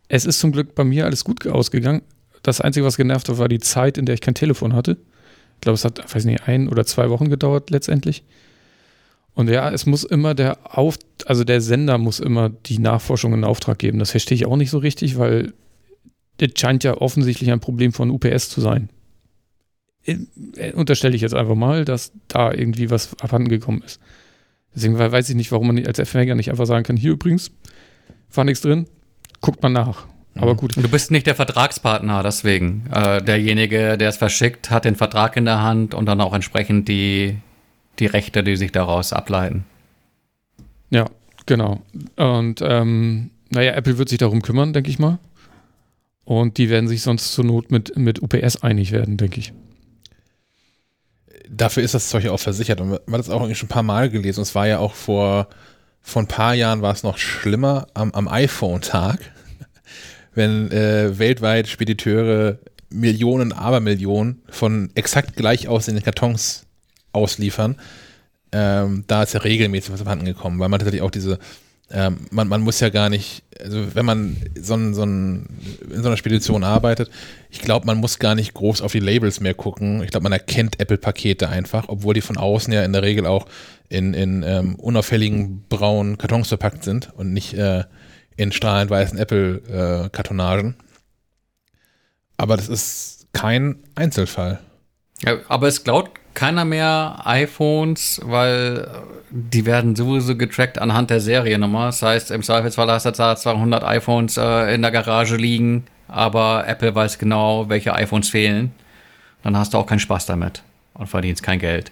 Es 0.08 0.26
ist 0.26 0.40
zum 0.40 0.52
Glück 0.52 0.76
bei 0.76 0.84
mir 0.84 1.06
alles 1.06 1.24
gut 1.24 1.46
ausgegangen. 1.48 2.02
Das 2.44 2.62
Einzige, 2.62 2.86
was 2.86 2.98
genervt 2.98 3.30
hat, 3.30 3.38
war 3.38 3.48
die 3.48 3.60
Zeit, 3.60 3.98
in 3.98 4.06
der 4.06 4.16
ich 4.16 4.22
kein 4.22 4.34
Telefon 4.34 4.74
hatte. 4.74 4.98
Ich 5.56 5.62
glaube, 5.62 5.76
es 5.76 5.86
hat, 5.86 6.14
weiß 6.14 6.26
nicht, 6.26 6.48
ein 6.48 6.68
oder 6.68 6.86
zwei 6.86 7.10
Wochen 7.10 7.30
gedauert 7.30 7.70
letztendlich. 7.70 8.24
Und 9.34 9.50
ja, 9.50 9.70
es 9.72 9.86
muss 9.86 10.04
immer 10.04 10.34
der 10.34 10.78
Auf, 10.78 10.98
also 11.26 11.44
der 11.44 11.62
Sender 11.62 11.98
muss 11.98 12.20
immer 12.20 12.50
die 12.50 12.80
Nachforschung 12.80 13.34
in 13.34 13.44
Auftrag 13.44 13.80
geben. 13.80 14.00
Das 14.00 14.12
verstehe 14.12 14.36
ich 14.36 14.46
auch 14.46 14.58
nicht 14.58 14.72
so 14.72 14.80
richtig, 14.80 15.18
weil 15.18 15.54
das 16.38 16.50
scheint 16.58 16.84
ja 16.84 16.98
offensichtlich 16.98 17.52
ein 17.52 17.60
Problem 17.60 17.94
von 17.94 18.10
UPS 18.10 18.50
zu 18.50 18.60
sein. 18.60 18.90
Äh, 20.04 20.74
unterstelle 20.74 21.16
ich 21.16 21.22
jetzt 21.22 21.36
einfach 21.36 21.56
mal, 21.56 21.86
dass 21.86 22.12
da 22.28 22.52
irgendwie 22.52 22.90
was 22.90 23.20
abhanden 23.22 23.50
gekommen 23.50 23.84
ist. 23.86 24.02
Deswegen 24.76 24.98
weiß 24.98 25.30
ich 25.30 25.36
nicht, 25.36 25.52
warum 25.52 25.68
man 25.68 25.86
als 25.86 26.00
Empfänger 26.00 26.36
nicht 26.36 26.50
einfach 26.50 26.66
sagen 26.66 26.84
kann, 26.84 26.98
hier 26.98 27.12
übrigens, 27.12 27.52
war 28.34 28.44
nichts 28.44 28.62
drin, 28.62 28.88
guckt 29.42 29.62
man 29.62 29.74
nach. 29.74 30.08
Aber 30.36 30.54
mhm. 30.54 30.58
gut. 30.58 30.78
Du 30.78 30.88
bist 30.88 31.12
nicht 31.12 31.28
der 31.28 31.36
Vertragspartner, 31.36 32.24
deswegen. 32.24 32.86
Äh, 32.92 33.22
derjenige, 33.22 33.98
der 33.98 34.10
es 34.10 34.18
verschickt, 34.18 34.70
hat 34.72 34.86
den 34.86 34.96
Vertrag 34.96 35.36
in 35.36 35.46
der 35.46 35.62
Hand 35.62 35.94
und 35.94 36.06
dann 36.06 36.22
auch 36.22 36.34
entsprechend 36.34 36.88
die, 36.88 37.38
die 38.00 38.06
Rechte, 38.06 38.44
die 38.44 38.56
sich 38.56 38.72
daraus 38.72 39.12
ableiten. 39.12 39.66
Ja, 40.90 41.06
genau. 41.46 41.82
Und 42.16 42.62
ähm, 42.62 43.32
naja, 43.50 43.74
Apple 43.74 43.98
wird 43.98 44.08
sich 44.08 44.20
darum 44.20 44.42
kümmern, 44.42 44.72
denke 44.72 44.90
ich 44.90 45.00
mal. 45.00 45.20
Und 46.24 46.58
die 46.58 46.70
werden 46.70 46.88
sich 46.88 47.02
sonst 47.02 47.34
zur 47.34 47.44
Not 47.44 47.72
mit, 47.72 47.98
mit 47.98 48.22
UPS 48.22 48.64
einig 48.64 48.94
werden, 48.94 49.18
denke 49.18 49.40
ich 49.40 49.52
dafür 51.52 51.84
ist 51.84 51.94
das 51.94 52.10
Zeug 52.10 52.24
ja 52.24 52.32
auch 52.32 52.40
versichert. 52.40 52.82
Und 52.82 52.90
man 52.90 53.00
hat 53.14 53.20
das 53.20 53.30
auch 53.30 53.42
schon 53.54 53.66
ein 53.66 53.70
paar 53.70 53.84
Mal 53.84 54.10
gelesen. 54.10 54.40
Und 54.40 54.44
es 54.44 54.56
war 54.56 54.68
ja 54.68 54.80
auch 54.80 54.94
vor, 54.94 55.48
vor 56.02 56.22
ein 56.22 56.28
paar 56.28 56.54
Jahren 56.54 56.82
war 56.82 56.94
es 56.94 57.04
noch 57.04 57.18
schlimmer 57.18 57.88
am, 57.94 58.12
am 58.14 58.28
iPhone-Tag. 58.28 59.20
wenn 60.34 60.72
äh, 60.72 61.20
weltweit 61.20 61.68
Spediteure 61.68 62.58
Millionen, 62.90 63.54
Abermillionen 63.54 64.42
von 64.50 64.90
exakt 64.96 65.36
gleich 65.36 65.68
aussehenden 65.68 66.04
Kartons 66.04 66.66
ausliefern, 67.14 67.78
ähm, 68.54 69.06
da 69.08 69.24
ist 69.24 69.34
ja 69.34 69.42
regelmäßig 69.42 69.94
was 69.94 70.02
abhanden 70.02 70.26
gekommen, 70.26 70.60
weil 70.60 70.70
man 70.70 70.80
tatsächlich 70.80 71.02
auch 71.02 71.12
diese, 71.12 71.40
ähm, 71.94 72.28
man, 72.32 72.48
man 72.48 72.62
muss 72.62 72.80
ja 72.80 72.90
gar 72.90 73.10
nicht, 73.10 73.44
also 73.60 73.96
wenn 73.96 74.06
man 74.06 74.38
so, 74.60 74.76
ein, 74.76 74.94
so 74.94 75.04
ein, 75.04 75.48
in 75.90 76.02
so 76.02 76.08
einer 76.08 76.18
Spedition 76.18 76.64
arbeitet, 76.64 77.10
ich 77.50 77.62
glaube, 77.62 77.86
man 77.86 77.98
muss 77.98 78.20
gar 78.20 78.36
nicht 78.36 78.54
groß 78.54 78.82
auf 78.82 78.92
die 78.92 79.00
Labels 79.00 79.40
mehr 79.40 79.54
gucken. 79.54 80.04
Ich 80.04 80.12
glaube, 80.12 80.24
man 80.24 80.32
erkennt 80.32 80.80
Apple-Pakete 80.80 81.50
einfach, 81.50 81.86
obwohl 81.88 82.14
die 82.14 82.22
von 82.22 82.38
außen 82.38 82.72
ja 82.72 82.84
in 82.84 82.94
der 82.94 83.04
Regel 83.04 83.26
auch 83.26 83.48
in, 83.90 84.14
in 84.14 84.44
ähm, 84.44 84.76
unauffälligen 84.76 85.66
braunen 85.68 86.18
Kartons 86.18 86.48
verpackt 86.48 86.84
sind 86.84 87.12
und 87.16 87.34
nicht 87.34 87.54
äh, 87.54 87.84
in 88.38 88.52
strahlend 88.52 88.90
weißen 88.90 89.18
Apple-Kartonagen. 89.18 90.76
Aber 92.38 92.58
das 92.58 92.70
ist 92.70 93.28
kein 93.34 93.84
Einzelfall. 93.96 94.60
Aber 95.48 95.68
es 95.68 95.84
klaut 95.84 96.10
keiner 96.34 96.66
mehr 96.66 97.22
iPhones, 97.26 98.22
weil 98.24 98.88
die 99.30 99.66
werden 99.66 99.96
sowieso 99.96 100.36
getrackt 100.36 100.80
anhand 100.80 101.10
der 101.10 101.20
Seriennummer. 101.20 101.88
Das 101.88 102.02
heißt, 102.02 102.32
im 102.32 102.44
Zweifelsfall 102.44 102.92
hast 102.92 103.06
du 103.06 103.12
da 103.12 103.36
200 103.36 103.84
iPhones 103.84 104.38
äh, 104.38 104.74
in 104.74 104.82
der 104.82 104.92
Garage 104.92 105.36
liegen, 105.36 105.86
aber 106.08 106.68
Apple 106.68 106.94
weiß 106.94 107.18
genau, 107.18 107.70
welche 107.70 107.94
iPhones 107.94 108.30
fehlen. 108.30 108.72
Dann 109.44 109.58
hast 109.58 109.74
du 109.74 109.78
auch 109.78 109.88
keinen 109.88 110.00
Spaß 110.00 110.26
damit 110.26 110.64
und 110.94 111.08
verdienst 111.08 111.44
kein 111.44 111.60
Geld. 111.60 111.92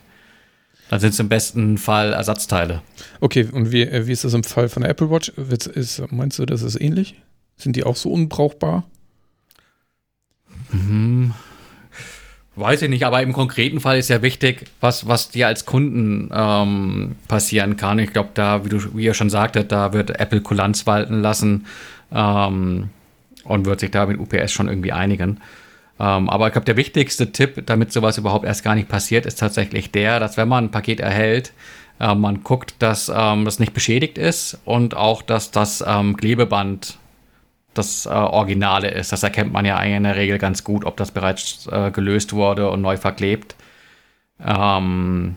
Dann 0.89 0.99
sind 0.99 1.13
es 1.13 1.19
im 1.19 1.29
besten 1.29 1.77
Fall 1.77 2.13
Ersatzteile. 2.13 2.81
Okay, 3.19 3.47
und 3.51 3.71
wie, 3.71 3.83
äh, 3.83 4.07
wie 4.07 4.11
ist 4.11 4.23
das 4.23 4.33
im 4.33 4.43
Fall 4.43 4.69
von 4.69 4.81
der 4.81 4.91
Apple 4.91 5.09
Watch? 5.09 5.29
Ist, 5.29 6.01
meinst 6.11 6.39
du, 6.39 6.45
das 6.45 6.61
ist 6.61 6.79
ähnlich? 6.79 7.15
Sind 7.57 7.75
die 7.75 7.83
auch 7.83 7.95
so 7.95 8.11
unbrauchbar? 8.11 8.83
Mhm. 10.71 11.33
Weiß 12.59 12.81
ich 12.81 12.89
nicht, 12.89 13.05
aber 13.05 13.21
im 13.21 13.31
konkreten 13.31 13.79
Fall 13.79 13.97
ist 13.97 14.09
ja 14.09 14.21
wichtig, 14.21 14.65
was, 14.81 15.07
was 15.07 15.29
dir 15.29 15.47
als 15.47 15.65
Kunden 15.65 16.29
ähm, 16.33 17.15
passieren 17.29 17.77
kann. 17.77 17.99
Ich 17.99 18.11
glaube, 18.11 18.31
da, 18.33 18.65
wie, 18.65 18.69
du, 18.69 18.97
wie 18.97 19.05
ihr 19.05 19.13
schon 19.13 19.29
sagtet, 19.29 19.71
da 19.71 19.93
wird 19.93 20.19
Apple 20.19 20.41
Kulanz 20.41 20.85
walten 20.85 21.21
lassen 21.21 21.67
ähm, 22.13 22.89
und 23.45 23.65
wird 23.65 23.79
sich 23.79 23.91
da 23.91 24.05
mit 24.05 24.19
UPS 24.19 24.51
schon 24.51 24.67
irgendwie 24.67 24.91
einigen. 24.91 25.39
Ähm, 26.01 26.29
aber 26.29 26.47
ich 26.47 26.51
glaube, 26.51 26.65
der 26.65 26.75
wichtigste 26.75 27.31
Tipp, 27.31 27.63
damit 27.65 27.93
sowas 27.93 28.17
überhaupt 28.17 28.43
erst 28.43 28.65
gar 28.65 28.75
nicht 28.75 28.89
passiert, 28.89 29.25
ist 29.25 29.39
tatsächlich 29.39 29.91
der, 29.91 30.19
dass 30.19 30.35
wenn 30.35 30.49
man 30.49 30.65
ein 30.65 30.71
Paket 30.71 30.99
erhält, 30.99 31.53
äh, 32.01 32.13
man 32.13 32.43
guckt, 32.43 32.75
dass 32.79 33.09
ähm, 33.13 33.45
das 33.45 33.59
nicht 33.59 33.73
beschädigt 33.73 34.17
ist 34.17 34.59
und 34.65 34.97
auch, 34.97 35.21
dass 35.21 35.51
das 35.51 35.81
ähm, 35.87 36.17
Klebeband 36.17 36.97
das 37.79 38.05
äh, 38.05 38.09
Originale 38.09 38.89
ist. 38.91 39.11
Das 39.11 39.23
erkennt 39.23 39.51
man 39.51 39.65
ja 39.65 39.79
in 39.81 40.03
der 40.03 40.15
Regel 40.15 40.37
ganz 40.37 40.63
gut, 40.63 40.85
ob 40.85 40.97
das 40.97 41.11
bereits 41.11 41.67
äh, 41.71 41.91
gelöst 41.91 42.33
wurde 42.33 42.69
und 42.69 42.81
neu 42.81 42.97
verklebt. 42.97 43.55
Ähm, 44.45 45.35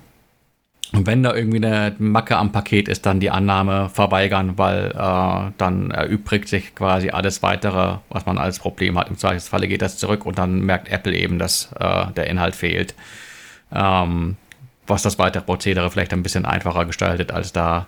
und 0.93 1.07
wenn 1.07 1.23
da 1.23 1.35
irgendwie 1.35 1.57
eine 1.57 1.95
Macke 1.99 2.37
am 2.37 2.53
Paket 2.53 2.87
ist, 2.89 3.07
dann 3.07 3.19
die 3.19 3.31
Annahme 3.31 3.89
verweigern, 3.89 4.59
weil 4.59 4.91
äh, 4.91 5.53
dann 5.57 5.91
erübrigt 5.91 6.49
sich 6.49 6.75
quasi 6.75 7.09
alles 7.09 7.43
weitere, 7.43 7.97
was 8.11 8.27
man 8.27 8.37
als 8.37 8.59
Problem 8.59 8.99
hat. 8.99 9.09
Im 9.09 9.17
Zweifelsfalle 9.17 9.69
geht 9.69 9.81
das 9.81 9.97
zurück 9.97 10.27
und 10.27 10.39
dann 10.39 10.61
merkt 10.61 10.91
Apple 10.91 11.15
eben, 11.15 11.39
dass 11.39 11.73
äh, 11.81 12.07
der 12.15 12.27
Inhalt 12.27 12.55
fehlt. 12.55 12.95
Ähm, 13.75 14.37
was 14.87 15.03
das 15.03 15.19
weitere 15.19 15.43
Prozedere 15.43 15.91
vielleicht 15.91 16.13
ein 16.13 16.23
bisschen 16.23 16.45
einfacher 16.45 16.85
gestaltet, 16.85 17.31
als 17.33 17.53
da 17.53 17.87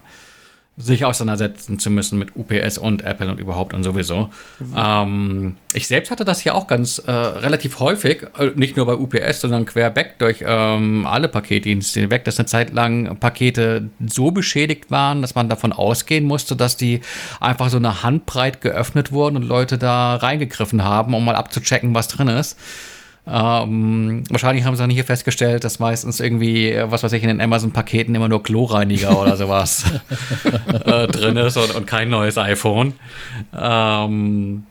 sich 0.76 1.04
auseinandersetzen 1.04 1.78
zu 1.78 1.88
müssen 1.88 2.18
mit 2.18 2.34
UPS 2.34 2.78
und 2.78 3.02
Apple 3.04 3.30
und 3.30 3.38
überhaupt 3.38 3.74
und 3.74 3.84
sowieso. 3.84 4.30
Mhm. 4.58 4.74
Ähm, 4.76 5.56
ich 5.72 5.86
selbst 5.86 6.10
hatte 6.10 6.24
das 6.24 6.40
hier 6.40 6.56
auch 6.56 6.66
ganz 6.66 6.98
äh, 6.98 7.12
relativ 7.12 7.78
häufig, 7.78 8.24
äh, 8.36 8.50
nicht 8.56 8.76
nur 8.76 8.86
bei 8.86 8.94
UPS, 8.94 9.42
sondern 9.42 9.66
querbeck 9.66 10.18
durch 10.18 10.42
ähm, 10.44 11.06
alle 11.06 11.28
Paketdienste 11.28 12.10
weg, 12.10 12.24
dass 12.24 12.40
eine 12.40 12.46
Zeit 12.46 12.72
lang 12.72 13.18
Pakete 13.18 13.88
so 14.04 14.32
beschädigt 14.32 14.90
waren, 14.90 15.22
dass 15.22 15.36
man 15.36 15.48
davon 15.48 15.72
ausgehen 15.72 16.24
musste, 16.24 16.56
dass 16.56 16.76
die 16.76 17.02
einfach 17.40 17.70
so 17.70 17.76
eine 17.76 18.02
Handbreit 18.02 18.60
geöffnet 18.60 19.12
wurden 19.12 19.36
und 19.36 19.44
Leute 19.44 19.78
da 19.78 20.16
reingegriffen 20.16 20.82
haben, 20.82 21.14
um 21.14 21.24
mal 21.24 21.36
abzuchecken, 21.36 21.94
was 21.94 22.08
drin 22.08 22.28
ist. 22.28 22.58
Ähm, 23.26 24.22
wahrscheinlich 24.28 24.64
haben 24.64 24.76
sie 24.76 24.82
dann 24.82 24.90
hier 24.90 25.04
festgestellt, 25.04 25.64
dass 25.64 25.78
meistens 25.78 26.20
irgendwie, 26.20 26.76
was 26.84 27.02
weiß 27.02 27.12
ich, 27.12 27.22
in 27.22 27.28
den 27.28 27.40
Amazon-Paketen 27.40 28.14
immer 28.14 28.28
nur 28.28 28.42
Chlorreiniger 28.42 29.18
oder 29.18 29.36
sowas 29.38 29.84
äh, 30.84 31.06
drin 31.06 31.36
ist 31.38 31.56
und, 31.56 31.74
und, 31.74 31.86
kein 31.86 32.10
neues 32.10 32.36
iPhone. 32.36 32.92
Ähm, 33.58 34.66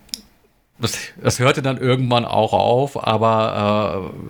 das, 0.79 0.97
das, 1.21 1.39
hörte 1.39 1.61
dann 1.63 1.77
irgendwann 1.77 2.25
auch 2.25 2.53
auf, 2.53 3.07
aber 3.07 4.11
äh, 4.11 4.27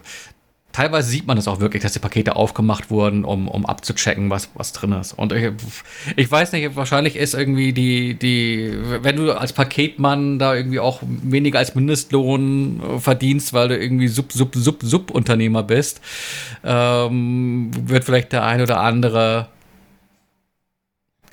teilweise 0.74 1.09
sieht 1.09 1.28
man 1.28 1.38
es 1.38 1.47
auch 1.47 1.59
wirklich, 1.59 1.84
dass 1.84 1.93
die 1.93 1.99
Pakete 1.99 2.36
aufgemacht 2.36 2.89
wurden, 2.89 3.24
um, 3.24 3.47
um 3.47 3.65
abzuchecken, 3.65 4.30
was, 4.30 4.49
was 4.55 4.74
drin 4.74 4.91
ist. 4.91 5.13
Und 5.13 5.32
ich, 5.32 5.51
ich 6.15 6.30
weiß 6.30 6.51
nicht, 6.51 6.76
wahrscheinlich 6.76 7.15
ist 7.15 7.36
irgendwie 7.36 7.71
die, 7.71 8.15
die, 8.15 8.74
wenn 9.01 9.15
du 9.15 9.32
als 9.32 9.53
Paketmann 9.53 10.39
da 10.39 10.55
irgendwie 10.55 10.80
auch 10.80 10.99
weniger 11.01 11.59
als 11.59 11.76
Mindestlohn 11.76 12.82
äh, 12.82 12.99
verdienst, 12.99 13.53
weil 13.53 13.69
du 13.69 13.78
irgendwie 13.78 14.07
Sub, 14.07 14.34
Sub, 14.34 14.55
Sub, 14.55 14.82
Sub-Unternehmer 14.84 15.63
bist, 15.63 16.01
ähm, 16.63 17.71
wird 17.88 18.03
vielleicht 18.03 18.34
der 18.34 18.43
ein 18.43 18.61
oder 18.61 18.80
andere 18.82 19.47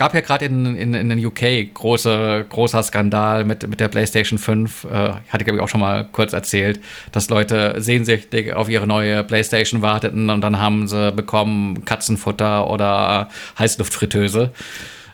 gab 0.00 0.14
ja 0.14 0.22
gerade 0.22 0.46
in, 0.46 0.76
in, 0.76 0.94
in 0.94 1.10
den 1.10 1.26
UK 1.26 1.74
große, 1.74 2.46
großer 2.48 2.82
Skandal 2.82 3.44
mit, 3.44 3.68
mit 3.68 3.80
der 3.80 3.88
PlayStation 3.88 4.38
5. 4.38 4.84
Äh, 4.84 4.88
hatte, 5.28 5.44
glaube 5.44 5.58
ich, 5.58 5.62
auch 5.62 5.68
schon 5.68 5.80
mal 5.80 6.08
kurz 6.10 6.32
erzählt, 6.32 6.80
dass 7.12 7.28
Leute 7.28 7.74
sehnsüchtig 7.76 8.54
auf 8.54 8.70
ihre 8.70 8.86
neue 8.86 9.22
PlayStation 9.24 9.82
warteten 9.82 10.30
und 10.30 10.40
dann 10.40 10.58
haben 10.58 10.88
sie 10.88 11.12
bekommen 11.12 11.84
Katzenfutter 11.84 12.70
oder 12.70 13.28
Heißluftfritteuse. 13.58 14.52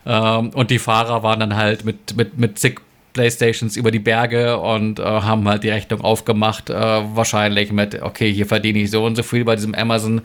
Ähm, 0.07 0.51
und 0.51 0.71
die 0.71 0.79
Fahrer 0.79 1.25
waren 1.25 1.41
dann 1.41 1.57
halt 1.57 1.85
mit, 1.85 2.17
mit, 2.17 2.39
mit 2.39 2.57
zig 2.61 2.81
Playstations 3.17 3.79
über 3.79 3.91
die 3.91 3.99
Berge 3.99 4.59
und 4.59 4.99
äh, 4.99 5.03
haben 5.03 5.49
halt 5.49 5.65
die 5.65 5.71
Rechnung 5.71 6.03
aufgemacht, 6.03 6.69
äh, 6.69 6.75
wahrscheinlich 6.75 7.73
mit, 7.73 8.03
okay, 8.03 8.31
hier 8.31 8.45
verdiene 8.45 8.81
ich 8.81 8.91
so 8.91 9.07
und 9.07 9.17
so 9.17 9.23
viel 9.23 9.43
bei 9.43 9.57
diesem 9.57 9.75
Amazon, 9.75 10.21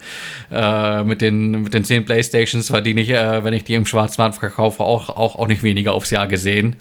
äh, 0.50 1.02
mit, 1.02 1.22
den, 1.22 1.62
mit 1.62 1.72
den 1.72 1.84
10 1.84 2.04
Playstations 2.04 2.68
verdiene 2.68 3.00
ich, 3.00 3.08
äh, 3.08 3.42
wenn 3.42 3.54
ich 3.54 3.64
die 3.64 3.74
im 3.74 3.86
Schwarzmarkt 3.86 4.34
verkaufe, 4.34 4.84
auch, 4.84 5.08
auch, 5.08 5.36
auch 5.36 5.46
nicht 5.48 5.62
weniger 5.62 5.94
aufs 5.94 6.10
Jahr 6.10 6.26
gesehen. 6.26 6.76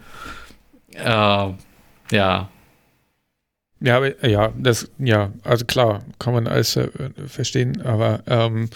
Äh, 0.95 1.05
ja. 1.05 2.49
Ja, 3.79 4.05
ja, 4.21 4.53
das, 4.57 4.91
ja, 4.99 5.31
also 5.43 5.65
klar, 5.65 6.03
kann 6.19 6.33
man 6.33 6.47
alles 6.47 6.75
äh, 6.75 6.89
verstehen, 7.25 7.81
aber 7.81 8.21
ähm, 8.27 8.69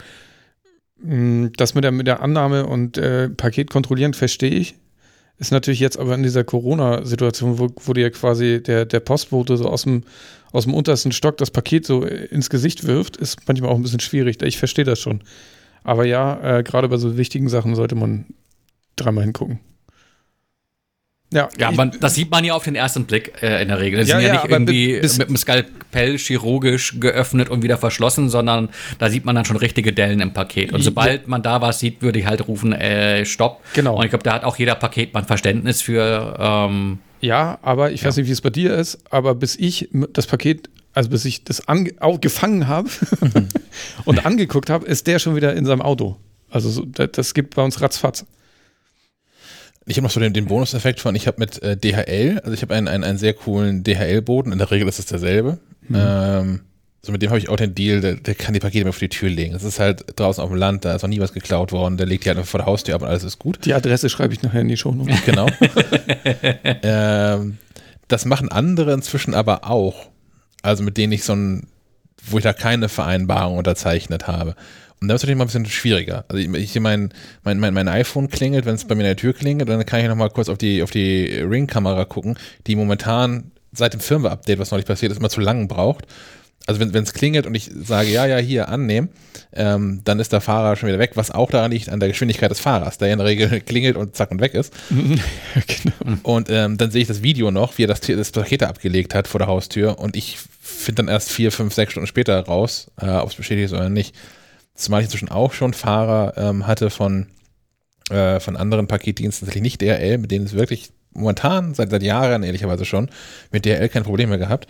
das 1.58 1.76
mit 1.76 1.84
der, 1.84 1.92
mit 1.92 2.08
der 2.08 2.22
Annahme 2.22 2.66
und 2.66 3.00
Paket 3.38 3.70
kontrollieren 3.70 4.14
verstehe 4.14 4.50
ich. 4.50 4.76
Ist 5.38 5.52
natürlich 5.52 5.82
jetzt 5.82 6.00
aber 6.00 6.16
in 6.16 6.24
dieser 6.24 6.44
Corona-Situation, 6.44 7.60
wo, 7.60 7.68
wo 7.84 7.94
dir 7.94 8.10
quasi 8.12 8.64
der, 8.64 8.86
der 8.86 9.02
Postbote 9.02 9.58
so 9.58 9.66
aus 9.66 9.84
dem, 9.84 10.04
aus 10.52 10.64
dem 10.64 10.74
untersten 10.74 11.12
Stock 11.12 11.38
das 11.38 11.52
Paket 11.52 11.86
so 11.86 12.04
ins 12.04 12.50
Gesicht 12.50 12.86
wirft, 12.86 13.18
ist 13.18 13.46
manchmal 13.48 13.70
auch 13.70 13.76
ein 13.76 13.82
bisschen 13.84 14.00
schwierig. 14.00 14.42
Ich 14.42 14.58
verstehe 14.58 14.86
das 14.86 15.00
schon. 15.00 15.22
Aber 15.84 16.06
ja, 16.06 16.60
äh, 16.60 16.64
gerade 16.64 16.88
bei 16.88 16.98
so 16.98 17.18
wichtigen 17.18 17.50
Sachen 17.50 17.76
sollte 17.76 17.96
man 17.96 18.26
dreimal 18.96 19.26
hingucken. 19.26 19.60
Ja, 21.36 21.50
ja 21.60 21.72
man, 21.72 21.92
das 22.00 22.16
sieht 22.16 22.32
man 22.32 22.44
ja 22.44 22.54
auf 22.54 22.64
den 22.64 22.76
ersten 22.76 23.06
Blick 23.06 23.34
äh, 23.42 23.62
in 23.62 23.68
der 23.68 23.80
Regel. 23.80 24.04
Die 24.04 24.10
ja, 24.10 24.18
sind 24.18 24.26
ja, 24.26 24.34
ja 24.34 24.42
nicht 24.42 24.52
irgendwie 24.52 25.02
mit 25.02 25.28
einem 25.28 25.38
Skalpell 25.38 26.18
chirurgisch 26.18 27.00
geöffnet 27.00 27.50
und 27.50 27.62
wieder 27.62 27.78
verschlossen, 27.78 28.30
sondern 28.30 28.70
da 28.98 29.10
sieht 29.10 29.26
man 29.26 29.36
dann 29.36 29.46
schon 29.46 29.58
richtige 29.58 29.94
Dellen 29.94 30.22
im 30.22 30.34
Paket. 30.34 30.72
Und 30.72 30.82
sobald 30.82 31.28
man 31.28 31.44
da 31.44 31.62
was 31.62 31.80
sieht, 31.80 32.02
würde 32.02 32.20
ich 32.20 32.26
halt 32.26 32.48
rufen, 32.48 32.74
äh, 32.74 33.26
stopp. 33.26 33.62
Genau. 33.74 33.98
Und 33.98 34.06
ich 34.06 34.10
glaube, 34.10 34.24
da 34.24 34.34
hat 34.34 34.44
auch 34.46 34.58
jeder 34.58 34.76
Paketmann 34.76 35.26
Verständnis 35.26 35.82
für. 35.82 36.38
Ähm, 36.40 37.00
ja, 37.20 37.60
aber 37.62 37.92
ich 37.92 38.06
weiß 38.06 38.18
nicht, 38.18 38.28
wie 38.28 38.32
es 38.32 38.42
bei 38.42 38.50
dir 38.50 38.74
ist, 38.74 39.00
aber 39.10 39.36
bis 39.36 39.56
ich 39.56 39.90
das 39.92 40.28
Paket 40.28 40.70
also 40.94 41.10
bis 41.10 41.26
ich 41.26 41.44
das 41.44 41.62
gefangen 42.22 42.68
habe 42.70 42.90
und 44.06 44.26
angeguckt 44.26 44.70
habe, 44.70 44.86
ist 44.86 45.08
der 45.08 45.20
schon 45.20 45.36
wieder 45.36 45.54
in 45.54 45.66
seinem 45.66 45.82
Auto. 45.82 46.16
Also 46.50 46.70
so, 46.70 46.86
das, 46.86 47.10
das 47.12 47.34
gibt 47.34 47.56
bei 47.56 47.64
uns 47.64 47.82
ratzfatz. 47.82 48.26
Ich 49.88 49.98
habe 49.98 50.04
noch 50.04 50.12
so 50.12 50.20
den, 50.20 50.34
den 50.34 50.46
Bonuseffekt 50.46 51.00
von, 51.00 51.16
ich 51.16 51.28
habe 51.28 51.40
mit 51.40 51.62
äh, 51.62 51.78
DHL, 51.78 52.40
also 52.40 52.54
ich 52.54 52.62
habe 52.62 52.74
einen, 52.74 52.88
einen, 52.88 53.04
einen 53.04 53.18
sehr 53.18 53.34
coolen 53.34 53.84
DHL-Boden, 53.84 54.52
in 54.52 54.58
der 54.58 54.72
Regel 54.72 54.88
ist 54.88 55.00
es 55.00 55.06
derselbe. 55.06 55.60
Mhm. 55.88 55.96
Ähm, 55.96 56.60
so 57.06 57.12
mit 57.12 57.22
dem 57.22 57.30
habe 57.30 57.38
ich 57.38 57.50
auch 57.50 57.56
den 57.56 57.76
Deal, 57.76 58.02
der, 58.02 58.16
der 58.16 58.34
kann 58.34 58.56
die 58.56 58.60
Pakete 58.60 58.84
mir 58.84 58.92
vor 58.92 59.00
die 59.02 59.10
Tür 59.10 59.30
legen. 59.30 59.54
Das 59.54 59.64
ist 59.64 59.80
halt 59.80 60.06
draußen 60.16 60.44
auf 60.44 60.50
dem 60.50 60.58
Land, 60.58 60.86
da 60.86 60.96
ist 60.96 61.04
noch 61.04 61.10
nie 61.10 61.20
was 61.20 61.34
geklaut 61.34 61.72
worden, 61.72 61.98
der 61.98 62.08
legt 62.08 62.26
die 62.26 62.30
halt 62.30 62.40
einfach 62.40 62.50
vor 62.50 62.58
der 62.60 62.66
Haustür 62.66 62.96
ab 62.96 63.04
und 63.04 63.08
alles 63.08 63.24
ist 63.24 63.38
gut. 63.38 63.64
Die 63.64 63.76
Adresse 63.76 64.10
schreibe 64.10 64.34
ich 64.34 64.42
nachher 64.42 64.62
in 64.62 64.68
die 64.68 64.78
Show. 64.78 64.92
Genau. 65.26 65.48
ähm, 66.84 67.58
das 68.08 68.26
machen 68.26 68.50
andere 68.50 68.94
inzwischen 68.94 69.36
aber 69.36 69.70
auch. 69.70 70.08
Also 70.64 70.84
mit 70.84 70.98
denen 70.98 71.14
ich 71.14 71.24
so 71.24 71.34
ein, 71.34 71.68
wo 72.26 72.40
ich 72.40 72.44
da 72.44 72.54
keine 72.54 72.90
Vereinbarung 72.90 73.58
unterzeichnet 73.58 74.26
habe. 74.26 74.56
Und 75.06 75.10
da 75.10 75.14
ist 75.14 75.22
natürlich 75.22 75.38
mal 75.38 75.44
ein 75.44 75.48
bisschen 75.50 75.68
schwieriger. 75.68 76.26
Also 76.30 76.42
ich, 76.42 76.76
ich 76.76 76.80
mein, 76.80 77.14
mein, 77.44 77.60
mein, 77.60 77.76
mein 77.76 77.88
iPhone 77.88 78.28
klingelt, 78.28 78.66
wenn 78.66 78.74
es 78.74 78.86
bei 78.86 78.96
mir 78.96 79.02
in 79.02 79.10
der 79.10 79.16
Tür 79.16 79.34
klingelt, 79.34 79.70
dann 79.70 79.86
kann 79.86 80.00
ich 80.00 80.08
nochmal 80.08 80.32
kurz 80.32 80.50
auf 80.50 80.58
die, 80.58 80.82
auf 80.82 80.90
die 80.90 81.26
Ring-Kamera 81.28 82.06
gucken, 82.06 82.40
die 82.66 82.76
momentan 82.76 83.52
seit 83.72 83.94
dem 83.94 84.00
Firmware-Update, 84.00 84.58
was 84.58 84.72
neulich 84.72 84.88
passiert 84.88 85.12
ist, 85.12 85.20
immer 85.20 85.30
zu 85.30 85.42
lang 85.42 85.68
braucht. 85.68 86.08
Also 86.66 86.82
wenn 86.82 87.04
es 87.04 87.14
klingelt 87.14 87.46
und 87.46 87.54
ich 87.54 87.70
sage, 87.72 88.10
ja, 88.10 88.26
ja, 88.26 88.38
hier, 88.38 88.68
annehmen, 88.68 89.10
ähm, 89.54 90.02
dann 90.06 90.20
ist 90.20 90.34
der 90.34 90.42
Fahrer 90.42 90.76
schon 90.76 90.90
wieder 90.90 90.98
weg, 90.98 91.12
was 91.14 91.30
auch 91.30 91.52
daran 91.52 91.70
liegt, 91.70 91.90
an 91.90 92.00
der 92.00 92.10
Geschwindigkeit 92.10 92.50
des 92.50 92.60
Fahrers, 92.60 92.98
der 92.98 93.12
in 93.12 93.20
der 93.20 93.28
Regel 93.28 93.62
klingelt 93.66 93.98
und 93.98 94.16
zack 94.16 94.32
und 94.32 94.42
weg 94.42 94.56
ist. 94.56 94.74
genau. 94.90 96.18
Und 96.24 96.50
ähm, 96.50 96.78
dann 96.78 96.90
sehe 96.90 97.04
ich 97.04 97.08
das 97.08 97.22
Video 97.22 97.52
noch, 97.52 97.78
wie 97.78 97.84
er 97.84 97.88
das, 97.90 98.00
das 98.02 98.32
Paket 98.32 98.64
abgelegt 98.64 99.14
hat 99.14 99.28
vor 99.28 99.38
der 99.38 99.46
Haustür 99.46 100.00
und 100.00 100.16
ich 100.16 100.40
finde 100.60 101.04
dann 101.04 101.14
erst 101.14 101.32
vier, 101.32 101.52
fünf, 101.52 101.76
sechs 101.76 101.92
Stunden 101.92 102.08
später 102.08 102.40
raus, 102.40 102.90
äh, 103.00 103.12
ob 103.12 103.30
es 103.30 103.36
bestätigt 103.36 103.66
ist 103.66 103.74
oder 103.74 103.90
nicht. 103.90 104.16
Zumal 104.76 105.02
ich 105.02 105.06
inzwischen 105.06 105.30
auch 105.30 105.54
schon 105.54 105.74
Fahrer 105.74 106.34
ähm, 106.38 106.68
hatte 106.68 106.90
von, 106.90 107.28
äh, 108.10 108.40
von 108.40 108.58
anderen 108.58 108.88
Paketdiensten, 108.88 109.46
tatsächlich 109.46 109.64
nicht 109.64 109.82
DRL, 109.82 110.18
mit 110.18 110.32
denen 110.32 110.46
es 110.46 110.54
wirklich 110.54 110.92
momentan, 111.14 111.74
seit, 111.74 111.90
seit 111.90 112.04
Jahren 112.04 112.44
ehrlicherweise 112.44 112.86
schon, 112.86 113.10
mit 113.52 113.66
DRL 113.66 113.90
kein 113.90 114.04
Problem 114.04 114.30
mehr 114.30 114.38
gehabt, 114.38 114.68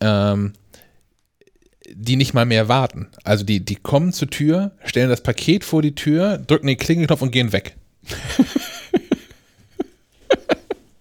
ähm, 0.00 0.52
die 1.90 2.16
nicht 2.16 2.34
mal 2.34 2.44
mehr 2.44 2.68
warten. 2.68 3.08
Also 3.24 3.44
die, 3.44 3.64
die 3.64 3.76
kommen 3.76 4.12
zur 4.12 4.28
Tür, 4.28 4.72
stellen 4.84 5.08
das 5.08 5.22
Paket 5.22 5.64
vor 5.64 5.80
die 5.80 5.94
Tür, 5.94 6.38
drücken 6.38 6.66
den 6.66 6.76
Klingelknopf 6.76 7.22
und 7.22 7.32
gehen 7.32 7.52
weg. 7.52 7.76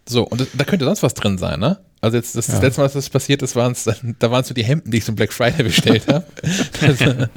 so, 0.07 0.23
und 0.23 0.39
das, 0.39 0.47
da 0.53 0.63
könnte 0.63 0.85
sonst 0.85 1.03
was 1.03 1.13
drin 1.13 1.37
sein, 1.37 1.59
ne? 1.59 1.79
Also 1.99 2.17
jetzt 2.17 2.35
das, 2.35 2.47
das 2.47 2.61
letzte 2.61 2.81
Mal, 2.81 2.85
dass 2.85 2.93
das 2.93 3.09
passiert 3.09 3.41
ist, 3.41 3.55
waren's, 3.55 3.85
da 4.19 4.31
waren 4.31 4.41
es 4.41 4.47
so 4.47 4.53
die 4.53 4.63
Hemden, 4.63 4.91
die 4.91 4.97
ich 4.97 5.05
zum 5.05 5.15
Black 5.15 5.33
Friday 5.33 5.63
bestellt 5.63 6.07
habe. 6.07 6.25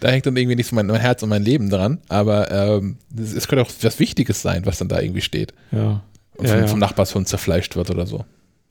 da 0.00 0.10
hängt 0.10 0.26
dann 0.26 0.36
irgendwie 0.36 0.56
nicht 0.56 0.68
so 0.68 0.74
mein, 0.74 0.86
mein, 0.86 1.00
Herz 1.00 1.22
und 1.22 1.30
mein 1.30 1.42
Leben 1.42 1.70
dran, 1.70 1.98
aber 2.08 2.50
ähm, 2.50 2.98
es 3.16 3.48
könnte 3.48 3.62
auch 3.62 3.70
was 3.80 3.98
Wichtiges 3.98 4.42
sein, 4.42 4.66
was 4.66 4.78
dann 4.78 4.88
da 4.88 5.00
irgendwie 5.00 5.22
steht. 5.22 5.54
Ja. 5.72 6.02
Und 6.36 6.46
Ja, 6.46 6.52
vom, 6.52 6.60
ja. 6.60 6.66
vom 6.66 6.78
Nachbarshund 6.78 7.26
zerfleischt 7.26 7.74
wird 7.76 7.90
oder 7.90 8.06
so. 8.06 8.24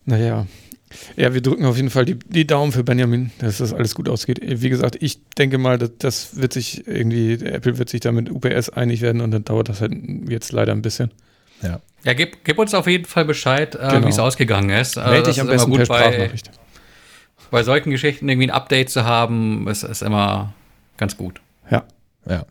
Naja. 0.05 0.45
Ja, 1.15 1.33
wir 1.33 1.41
drücken 1.41 1.65
auf 1.65 1.77
jeden 1.77 1.89
Fall 1.89 2.05
die, 2.05 2.19
die 2.19 2.45
Daumen 2.45 2.71
für 2.71 2.83
Benjamin, 2.83 3.31
dass 3.39 3.57
das 3.57 3.73
alles 3.73 3.95
gut 3.95 4.07
ausgeht. 4.09 4.39
Wie 4.43 4.69
gesagt, 4.69 4.97
ich 4.99 5.23
denke 5.33 5.57
mal, 5.57 5.79
dass 5.79 5.91
das 5.97 6.37
wird 6.37 6.53
sich 6.53 6.87
irgendwie, 6.87 7.33
Apple 7.33 7.79
wird 7.79 7.89
sich 7.89 8.01
da 8.01 8.11
mit 8.11 8.29
UPS 8.29 8.69
einig 8.69 9.01
werden 9.01 9.21
und 9.21 9.31
dann 9.31 9.43
dauert 9.43 9.69
das 9.69 9.81
halt 9.81 9.93
jetzt 10.27 10.51
leider 10.51 10.71
ein 10.71 10.83
bisschen. 10.83 11.09
Ja. 11.63 11.81
Ja, 12.03 12.13
gib, 12.13 12.43
gib 12.43 12.59
uns 12.59 12.73
auf 12.73 12.85
jeden 12.87 13.05
Fall 13.05 13.25
Bescheid, 13.25 13.75
äh, 13.75 13.77
Genau. 13.89 14.05
wie 14.05 14.09
es 14.09 14.19
ausgegangen 14.19 14.69
ist. 14.69 14.97
Äh, 14.97 15.01
Melde 15.05 15.23
das 15.23 15.35
dich 15.35 15.41
am 15.41 15.47
besten 15.47 15.71
per 15.71 15.79
gut 15.79 15.87
bei, 15.87 15.99
Sprachnachricht. 16.03 16.51
bei 17.49 17.63
solchen 17.63 17.89
Geschichten 17.91 18.27
irgendwie 18.27 18.47
ein 18.47 18.51
Update 18.51 18.89
zu 18.89 19.05
haben, 19.05 19.67
ist, 19.67 19.83
ist 19.83 20.01
immer 20.03 20.53
ganz 20.97 21.15
gut. 21.17 21.39
Ja. 21.71 21.83
Ja. 22.27 22.45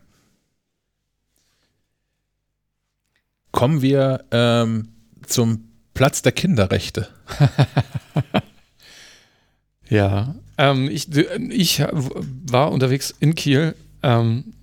Kommen 3.50 3.82
wir 3.82 4.24
ähm, 4.30 4.88
zum 5.26 5.68
Platz 5.94 6.22
der 6.22 6.32
Kinderrechte. 6.32 7.08
Ja, 9.88 10.34
ähm, 10.56 10.88
ich, 10.90 11.14
ich 11.14 11.80
war 11.82 12.72
unterwegs 12.72 13.14
in 13.20 13.34
Kiel. 13.34 13.74
Ähm, 14.02 14.54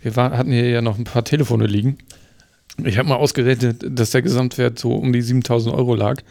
wir 0.00 0.14
waren, 0.14 0.36
hatten 0.38 0.52
hier 0.52 0.68
ja 0.70 0.80
noch 0.80 0.96
ein 0.96 1.02
paar 1.02 1.24
Telefone 1.24 1.66
liegen. 1.66 1.98
Ich 2.84 2.98
habe 2.98 3.08
mal 3.08 3.16
ausgerechnet, 3.16 3.84
dass 3.86 4.10
der 4.10 4.22
Gesamtwert 4.22 4.78
so 4.78 4.92
um 4.92 5.12
die 5.12 5.22
7000 5.22 5.74
Euro 5.74 5.94
lag. 5.94 6.22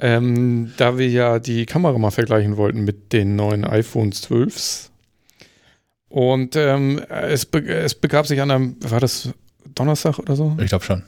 Ähm, 0.00 0.72
da 0.76 0.98
wir 0.98 1.08
ja 1.08 1.38
die 1.38 1.66
Kamera 1.66 1.98
mal 1.98 2.10
vergleichen 2.10 2.56
wollten 2.56 2.84
mit 2.84 3.12
den 3.12 3.36
neuen 3.36 3.64
iPhones 3.64 4.22
12s. 4.28 4.90
Und 6.08 6.56
ähm, 6.56 7.00
es, 7.08 7.46
be 7.46 7.66
es 7.66 7.94
begab 7.94 8.26
sich 8.26 8.40
an 8.40 8.50
einem, 8.50 8.76
war 8.80 9.00
das 9.00 9.30
Donnerstag 9.74 10.18
oder 10.18 10.36
so? 10.36 10.56
Ich 10.60 10.68
glaube 10.68 10.84
schon. 10.84 11.02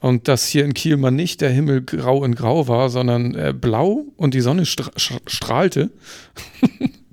Und 0.00 0.28
dass 0.28 0.46
hier 0.46 0.64
in 0.64 0.74
Kiel 0.74 0.96
mal 0.96 1.10
nicht 1.10 1.40
der 1.40 1.50
Himmel 1.50 1.82
grau 1.82 2.24
in 2.24 2.34
grau 2.34 2.68
war, 2.68 2.90
sondern 2.90 3.34
äh, 3.34 3.54
blau 3.54 4.04
und 4.16 4.34
die 4.34 4.40
Sonne 4.40 4.66
stra 4.66 4.90
strahlte. 4.96 5.90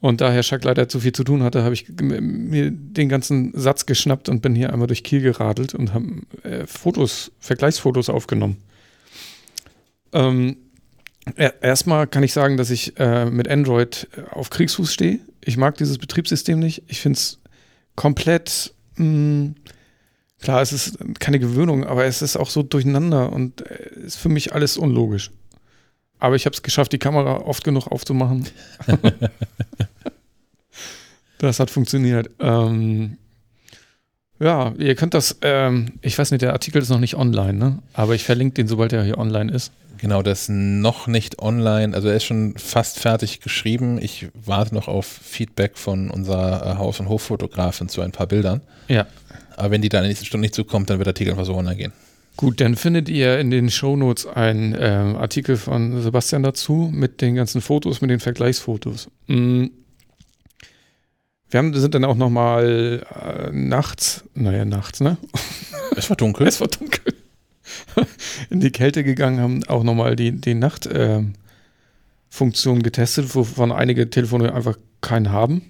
und 0.00 0.20
da 0.20 0.30
Herr 0.32 0.42
Schack 0.42 0.64
leider 0.64 0.88
zu 0.88 1.00
viel 1.00 1.12
zu 1.12 1.24
tun 1.24 1.42
hatte, 1.42 1.62
habe 1.64 1.74
ich 1.74 1.86
mir 2.00 2.70
den 2.70 3.08
ganzen 3.08 3.52
Satz 3.58 3.86
geschnappt 3.86 4.28
und 4.28 4.42
bin 4.42 4.54
hier 4.54 4.72
einmal 4.72 4.86
durch 4.86 5.02
Kiel 5.04 5.20
geradelt 5.22 5.74
und 5.74 5.92
habe 5.94 6.06
äh, 6.44 6.66
Fotos, 6.66 7.32
Vergleichsfotos 7.40 8.08
aufgenommen. 8.08 8.58
Ähm, 10.12 10.56
er- 11.36 11.62
Erstmal 11.62 12.06
kann 12.06 12.22
ich 12.22 12.32
sagen, 12.32 12.56
dass 12.56 12.70
ich 12.70 12.98
äh, 12.98 13.26
mit 13.26 13.48
Android 13.48 14.08
äh, 14.16 14.22
auf 14.30 14.50
Kriegsfuß 14.50 14.92
stehe. 14.92 15.18
Ich 15.44 15.56
mag 15.56 15.76
dieses 15.76 15.98
Betriebssystem 15.98 16.58
nicht. 16.58 16.82
Ich 16.88 17.00
finde 17.00 17.16
es 17.18 17.38
komplett 17.96 18.72
mh, 18.96 19.54
Klar, 20.40 20.62
es 20.62 20.72
ist 20.72 20.96
keine 21.18 21.40
Gewöhnung, 21.40 21.84
aber 21.84 22.04
es 22.04 22.22
ist 22.22 22.36
auch 22.36 22.48
so 22.48 22.62
durcheinander 22.62 23.32
und 23.32 23.60
äh, 23.68 23.90
ist 24.06 24.16
für 24.18 24.28
mich 24.28 24.52
alles 24.54 24.76
unlogisch. 24.76 25.32
Aber 26.20 26.36
ich 26.36 26.46
habe 26.46 26.54
es 26.54 26.62
geschafft, 26.62 26.92
die 26.92 26.98
Kamera 26.98 27.38
oft 27.38 27.64
genug 27.64 27.88
aufzumachen. 27.88 28.46
das 31.38 31.60
hat 31.60 31.70
funktioniert. 31.70 32.30
Ähm, 32.40 33.16
ja, 34.40 34.72
ihr 34.78 34.94
könnt 34.94 35.14
das, 35.14 35.38
ähm, 35.42 35.94
ich 36.00 36.18
weiß 36.18 36.30
nicht, 36.30 36.42
der 36.42 36.52
Artikel 36.52 36.80
ist 36.80 36.90
noch 36.90 37.00
nicht 37.00 37.16
online, 37.16 37.54
ne? 37.54 37.78
Aber 37.92 38.14
ich 38.14 38.24
verlinke 38.24 38.54
den, 38.54 38.68
sobald 38.68 38.92
er 38.92 39.02
hier 39.02 39.18
online 39.18 39.52
ist. 39.52 39.72
Genau, 39.98 40.22
das 40.22 40.42
ist 40.42 40.50
noch 40.50 41.08
nicht 41.08 41.40
online. 41.40 41.94
Also 41.94 42.08
er 42.08 42.14
ist 42.14 42.24
schon 42.24 42.54
fast 42.56 43.00
fertig 43.00 43.40
geschrieben. 43.40 43.98
Ich 44.00 44.28
warte 44.34 44.74
noch 44.74 44.86
auf 44.86 45.06
Feedback 45.06 45.76
von 45.76 46.10
unserer 46.10 46.64
äh, 46.64 46.78
Haus- 46.78 47.00
und 47.00 47.08
Hoffotografin 47.08 47.88
zu 47.88 48.00
ein 48.00 48.12
paar 48.12 48.28
Bildern. 48.28 48.60
Ja. 48.86 49.06
Aber 49.56 49.72
wenn 49.72 49.82
die 49.82 49.88
da 49.88 49.98
in 49.98 50.02
der 50.02 50.08
nächsten 50.08 50.26
Stunde 50.26 50.42
nicht 50.42 50.54
zukommt, 50.54 50.88
dann 50.88 50.98
wird 50.98 51.06
der 51.06 51.14
Artikel 51.14 51.32
einfach 51.32 51.46
so 51.46 51.56
online 51.56 51.76
gehen. 51.76 51.92
Gut, 52.36 52.60
dann 52.60 52.76
findet 52.76 53.08
ihr 53.08 53.40
in 53.40 53.50
den 53.50 53.68
Shownotes 53.68 54.26
einen 54.26 54.76
ähm, 54.78 55.16
Artikel 55.16 55.56
von 55.56 56.00
Sebastian 56.00 56.44
dazu 56.44 56.88
mit 56.92 57.20
den 57.20 57.34
ganzen 57.34 57.60
Fotos, 57.60 58.00
mit 58.00 58.10
den 58.10 58.20
Vergleichsfotos. 58.20 59.08
Mm. 59.26 59.66
Wir 61.50 61.58
haben, 61.58 61.74
sind 61.74 61.94
dann 61.94 62.04
auch 62.04 62.16
nochmal 62.16 63.06
äh, 63.10 63.50
nachts, 63.52 64.24
naja, 64.34 64.64
nachts, 64.64 65.00
ne? 65.00 65.16
Es 65.96 66.10
war 66.10 66.16
dunkel. 66.16 66.46
Es 66.48 66.60
war 66.60 66.68
dunkel. 66.68 67.14
in 68.50 68.60
die 68.60 68.70
Kälte 68.70 69.04
gegangen, 69.04 69.40
haben 69.40 69.64
auch 69.64 69.82
nochmal 69.82 70.16
die, 70.16 70.32
die 70.32 70.54
Nachtfunktion 70.54 71.34
Funktion 72.30 72.82
getestet, 72.82 73.34
wovon 73.34 73.72
einige 73.72 74.10
Telefone 74.10 74.54
einfach 74.54 74.78
keinen 75.00 75.32
haben. 75.32 75.62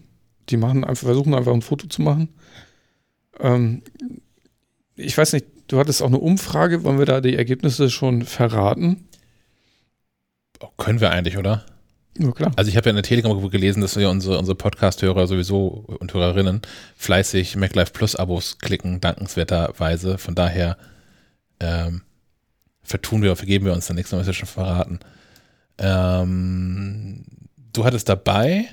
Die 0.49 0.57
machen 0.57 0.85
einfach, 0.85 1.07
versuchen 1.07 1.35
einfach 1.35 1.53
ein 1.53 1.63
Foto 1.63 1.87
zu 1.87 2.03
machen. 2.03 2.29
Ähm, 3.39 3.83
ich 4.97 5.17
weiß 5.17 5.33
nicht, 5.33 5.47
du 5.69 5.79
hattest 5.79 6.03
auch 6.03 6.09
eine 6.09 6.19
Umfrage, 6.19 6.83
wollen 6.83 6.99
wir 6.99 7.07
da 7.07 7.21
die 7.21 7.37
Ergebnisse 7.37 7.91
schon 7.91 8.23
verraten? 8.23 9.09
Können 10.77 11.01
wir 11.01 11.11
eigentlich, 11.11 11.39
oder? 11.39 11.65
Ja, 12.19 12.33
klar. 12.33 12.53
Also 12.57 12.69
ich 12.69 12.77
habe 12.77 12.87
ja 12.87 12.91
in 12.91 12.97
der 12.97 13.03
Telegram-Gruppe 13.05 13.51
gelesen, 13.51 13.81
dass 13.81 13.97
wir 13.97 14.11
unsere, 14.11 14.39
unsere 14.39 14.57
Podcast-Hörer 14.57 15.27
sowieso 15.27 15.67
und 15.67 16.13
Hörerinnen 16.13 16.63
fleißig 16.97 17.57
MacLife 17.57 17.93
Plus-Abos 17.93 18.59
klicken, 18.59 19.01
dankenswerterweise. 19.01 20.19
Von 20.19 20.35
daher 20.35 20.77
ähm, 21.61 22.03
vertun 22.83 23.23
wir, 23.23 23.35
vergeben 23.37 23.67
wir 23.67 23.73
uns 23.73 23.87
dann 23.87 23.97
nichts, 23.97 24.11
haben 24.13 24.19
wir 24.19 24.23
es 24.23 24.27
ja 24.27 24.33
schon 24.33 24.49
verraten. 24.49 24.99
Ähm, 25.79 27.25
du 27.73 27.85
hattest 27.85 28.09
dabei 28.09 28.67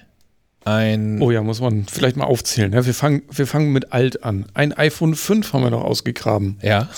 ein 0.66 1.22
Oh 1.22 1.30
ja, 1.30 1.44
muss 1.44 1.62
man 1.62 1.86
vielleicht 1.86 2.18
mal 2.18 2.26
aufzählen. 2.26 2.72
Ne? 2.72 2.84
Wir, 2.86 2.96
fangen, 2.96 3.22
wir 3.30 3.46
fangen 3.46 3.72
mit 3.72 3.94
alt 3.94 4.24
an. 4.24 4.48
Ein 4.56 4.74
iPhone 4.74 5.14
5 5.14 5.54
haben 5.54 5.62
wir 5.64 5.70
noch 5.70 5.84
ausgegraben. 5.84 6.58
ja, 6.64 6.90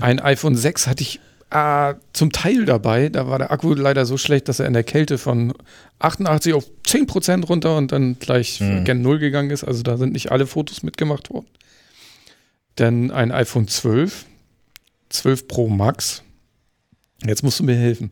Ein 0.00 0.18
iPhone 0.18 0.56
6 0.56 0.86
hatte 0.86 1.02
ich 1.02 1.20
äh, 1.50 1.94
zum 2.12 2.32
Teil 2.32 2.64
dabei. 2.64 3.08
Da 3.08 3.28
war 3.28 3.38
der 3.38 3.50
Akku 3.50 3.72
leider 3.74 4.04
so 4.06 4.16
schlecht, 4.16 4.48
dass 4.48 4.60
er 4.60 4.66
in 4.66 4.72
der 4.72 4.84
Kälte 4.84 5.16
von 5.18 5.52
88 5.98 6.52
auf 6.54 6.64
10% 6.86 7.44
runter 7.46 7.76
und 7.76 7.92
dann 7.92 8.18
gleich 8.18 8.60
Mhm. 8.60 8.84
gen 8.84 9.02
Null 9.02 9.18
gegangen 9.18 9.50
ist. 9.50 9.64
Also 9.64 9.82
da 9.82 9.96
sind 9.96 10.12
nicht 10.12 10.32
alle 10.32 10.46
Fotos 10.46 10.82
mitgemacht 10.82 11.30
worden. 11.30 11.46
Dann 12.76 13.10
ein 13.10 13.32
iPhone 13.32 13.68
12, 13.68 14.26
12 15.08 15.48
Pro 15.48 15.68
Max. 15.68 16.22
Jetzt 17.24 17.42
musst 17.42 17.60
du 17.60 17.64
mir 17.64 17.76
helfen. 17.76 18.10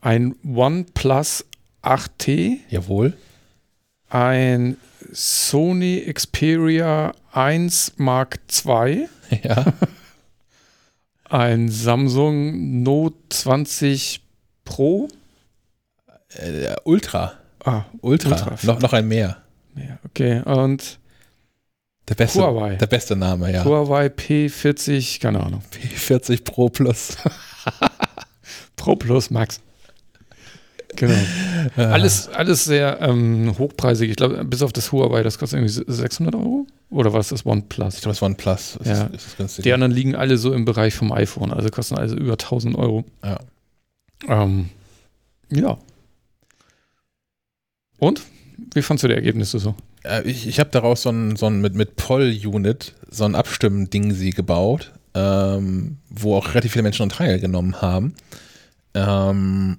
Ein 0.00 0.34
OnePlus 0.44 1.44
8T, 1.82 2.58
jawohl. 2.68 3.12
ein 4.08 4.76
Sony 5.12 6.10
Xperia 6.12 7.12
1 7.32 7.92
Mark 7.96 8.40
II. 8.66 9.08
Ja, 9.44 9.64
Ein 11.30 11.68
Samsung 11.68 12.82
Note 12.82 13.16
20 13.28 14.20
Pro. 14.64 15.08
äh, 16.34 16.74
Ultra. 16.84 17.34
Ah, 17.64 17.84
Ultra. 18.00 18.30
Ultra. 18.30 18.56
Noch, 18.64 18.80
noch 18.80 18.92
ein 18.92 19.06
mehr. 19.06 19.36
ja, 19.76 19.98
okay. 20.04 20.42
Und 20.44 20.98
Der 22.08 22.14
beste, 22.16 22.40
Huawei. 22.40 22.74
der 22.76 22.86
beste 22.86 23.14
Name, 23.16 23.52
ja. 23.52 23.64
Huawei 23.64 24.06
P40, 24.06 25.20
keine 25.20 25.40
Ahnung. 25.40 25.62
P40 25.72 26.42
Pro 26.44 26.68
Plus. 26.68 27.16
Pro 28.76 28.96
Plus 28.96 29.30
Max. 29.30 29.60
Genau. 30.96 31.18
Alles, 31.76 32.28
alles 32.28 32.64
sehr 32.64 33.00
ähm, 33.00 33.54
hochpreisig. 33.58 34.10
Ich 34.10 34.16
glaube, 34.16 34.44
bis 34.44 34.62
auf 34.62 34.72
das 34.72 34.92
Huawei, 34.92 35.22
das 35.22 35.38
kostet 35.38 35.60
irgendwie 35.60 35.84
600 35.92 36.34
Euro. 36.34 36.66
Oder 36.90 37.12
was 37.12 37.26
ist 37.26 37.32
das 37.32 37.46
OnePlus? 37.46 37.94
Ich 37.96 38.00
glaube, 38.02 38.14
das 38.14 38.22
OnePlus. 38.22 38.76
Ist, 38.76 38.86
Ja. 38.86 39.04
ist, 39.06 39.38
ist. 39.38 39.64
Die 39.64 39.72
anderen 39.72 39.92
liegen 39.92 40.16
alle 40.16 40.36
so 40.36 40.52
im 40.52 40.64
Bereich 40.64 40.94
vom 40.94 41.12
iPhone, 41.12 41.52
also 41.52 41.68
kosten 41.68 41.96
also 41.96 42.16
über 42.16 42.32
1000 42.32 42.76
Euro. 42.76 43.04
Ja. 43.24 43.38
Ähm, 44.28 44.70
ja. 45.50 45.78
Und? 47.98 48.22
Wie 48.74 48.82
fandst 48.82 49.04
du 49.04 49.08
die 49.08 49.14
Ergebnisse 49.14 49.58
so? 49.58 49.74
Äh, 50.04 50.22
ich 50.28 50.46
ich 50.46 50.58
habe 50.60 50.70
daraus 50.70 51.02
so 51.02 51.10
ein, 51.10 51.36
so 51.36 51.46
ein 51.46 51.60
mit, 51.60 51.74
mit 51.74 51.96
Poll-Unit 51.96 52.94
so 53.10 53.24
ein 53.24 53.34
Abstimmen-Ding 53.34 54.12
sie 54.12 54.30
gebaut, 54.30 54.92
ähm, 55.14 55.98
wo 56.08 56.36
auch 56.36 56.48
relativ 56.50 56.72
viele 56.72 56.82
Menschen 56.82 57.08
teilgenommen 57.08 57.80
haben. 57.80 58.14
Ähm, 58.94 59.78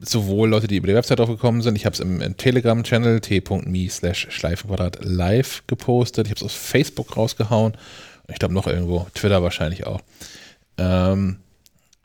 sowohl 0.00 0.48
Leute, 0.48 0.66
die 0.66 0.76
über 0.76 0.88
die 0.88 0.94
Website 0.94 1.18
draufgekommen 1.18 1.62
sind, 1.62 1.76
ich 1.76 1.86
habe 1.86 1.94
es 1.94 2.00
im, 2.00 2.20
im 2.20 2.36
Telegram-Channel 2.36 3.20
t.me 3.20 3.88
slash 3.88 4.28
Schleifenquadrat 4.30 5.04
live 5.04 5.62
gepostet, 5.66 6.26
ich 6.26 6.30
habe 6.30 6.38
es 6.38 6.44
aus 6.44 6.54
Facebook 6.54 7.16
rausgehauen 7.16 7.74
ich 8.30 8.38
glaube 8.38 8.54
noch 8.54 8.66
irgendwo, 8.66 9.06
Twitter 9.14 9.42
wahrscheinlich 9.42 9.86
auch. 9.86 10.00
Ähm, 10.78 11.40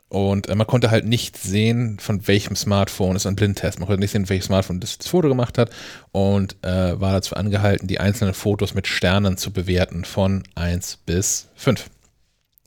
und 0.08 0.48
äh, 0.48 0.54
man 0.54 0.66
konnte 0.66 0.90
halt 0.90 1.04
nicht 1.04 1.36
sehen, 1.36 1.98
von 1.98 2.26
welchem 2.28 2.56
Smartphone, 2.56 3.16
es 3.16 3.22
ist 3.22 3.26
ein 3.26 3.36
Blindtest, 3.36 3.78
man 3.78 3.88
konnte 3.88 4.00
nicht 4.00 4.12
sehen, 4.12 4.28
welches 4.28 4.46
Smartphone 4.46 4.80
das, 4.80 4.98
das 4.98 5.08
Foto 5.08 5.28
gemacht 5.28 5.58
hat 5.58 5.70
und 6.12 6.56
äh, 6.62 7.00
war 7.00 7.12
dazu 7.12 7.34
angehalten, 7.34 7.88
die 7.88 7.98
einzelnen 7.98 8.34
Fotos 8.34 8.74
mit 8.74 8.86
Sternen 8.86 9.36
zu 9.36 9.52
bewerten, 9.52 10.04
von 10.04 10.44
1 10.54 10.98
bis 11.06 11.48
5. 11.56 11.90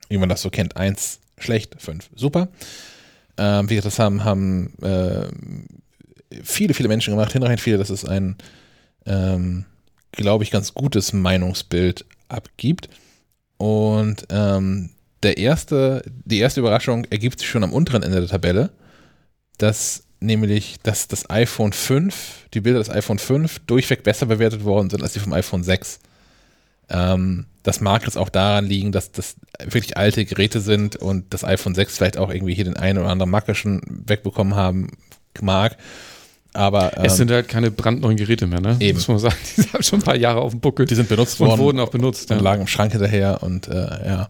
Wie 0.10 0.18
man 0.18 0.30
das 0.30 0.42
so 0.42 0.50
kennt, 0.50 0.76
1 0.76 1.20
schlecht, 1.38 1.76
5 1.80 2.10
super. 2.16 2.50
Ähm, 3.40 3.70
wie 3.70 3.76
gesagt, 3.76 3.94
das 3.94 4.00
haben, 4.00 4.24
haben 4.24 4.74
äh, 4.82 5.28
viele, 6.44 6.74
viele 6.74 6.90
Menschen 6.90 7.12
gemacht, 7.12 7.32
hinreichend 7.32 7.62
viele, 7.62 7.78
dass 7.78 7.90
es 7.90 8.06
ein, 8.06 8.36
ähm, 9.06 9.66
glaube 10.12 10.44
ich, 10.44 10.52
ganz 10.52 10.74
gutes 10.74 11.14
Meinungsbild 11.14 12.06
abgibt. 12.28 12.90
Und 13.58 14.26
ähm, 14.30 14.90
der 15.24 15.38
erste, 15.38 16.04
die 16.26 16.40
erste 16.40 16.60
Überraschung 16.60 17.06
ergibt 17.06 17.40
sich 17.40 17.50
schon 17.50 17.64
am 17.64 17.74
unteren 17.74 18.04
Ende 18.04 18.20
der 18.20 18.30
Tabelle, 18.30 18.72
dass 19.58 20.04
nämlich, 20.20 20.78
dass 20.84 21.08
das 21.08 21.30
iPhone 21.30 21.74
5, 21.74 22.48
die 22.54 22.62
Bilder 22.62 22.80
des 22.80 22.90
iPhone 22.90 23.20
5 23.20 23.60
durchweg 23.68 24.04
besser 24.04 24.26
bewertet 24.26 24.64
worden 24.64 24.90
sind 24.90 25.02
als 25.02 25.14
die 25.14 25.20
vom 25.20 25.34
iPhone 25.34 25.64
6. 25.64 26.00
Ähm, 26.90 27.46
das 27.64 27.82
mag 27.82 28.04
jetzt 28.04 28.18
auch 28.18 28.30
daran 28.30 28.66
liegen, 28.66 28.92
dass 28.92 29.12
das 29.12 29.36
wirklich 29.64 29.98
alte 29.98 30.26
Geräte 30.26 30.62
sind 30.62 30.96
und 30.96 31.34
das 31.34 31.44
iPhone 31.44 31.76
6 31.76 31.98
vielleicht 31.98 32.18
auch 32.18 32.32
irgendwie 32.32 32.54
hier 32.54 32.64
den 32.64 32.78
einen 32.78 33.00
oder 33.00 33.10
anderen 33.10 33.32
Macke 33.32 33.56
schon 33.56 33.82
wegbekommen 33.88 34.56
haben 34.56 34.92
mag. 35.42 35.78
Aber, 36.54 36.98
ähm, 36.98 37.06
es 37.06 37.18
sind 37.18 37.30
halt 37.30 37.48
keine 37.48 37.70
brandneuen 37.70 38.18
Geräte 38.18 38.48
mehr, 38.48 38.60
ne? 38.60 38.78
Eben. 38.80 38.98
Muss 38.98 39.08
man 39.08 39.20
sagen. 39.20 39.36
Die 39.58 39.72
haben 39.72 39.84
schon 39.84 40.00
ein 40.00 40.04
paar 40.04 40.16
Jahre 40.16 40.42
auf 40.42 40.52
dem 40.52 40.60
Buckel. 40.60 40.86
Die 40.86 40.96
sind 40.96 41.10
benutzt 41.10 41.40
und 41.40 41.48
worden. 41.48 41.60
wurden 41.60 41.80
auch 41.80 41.90
benutzt. 41.90 42.32
Und 42.32 42.38
ja. 42.38 42.44
lagen 42.44 42.62
im 42.62 42.68
Schrank 42.68 42.92
hinterher 42.92 43.44
und 43.44 43.68
äh, 43.68 43.74
ja. 43.74 44.30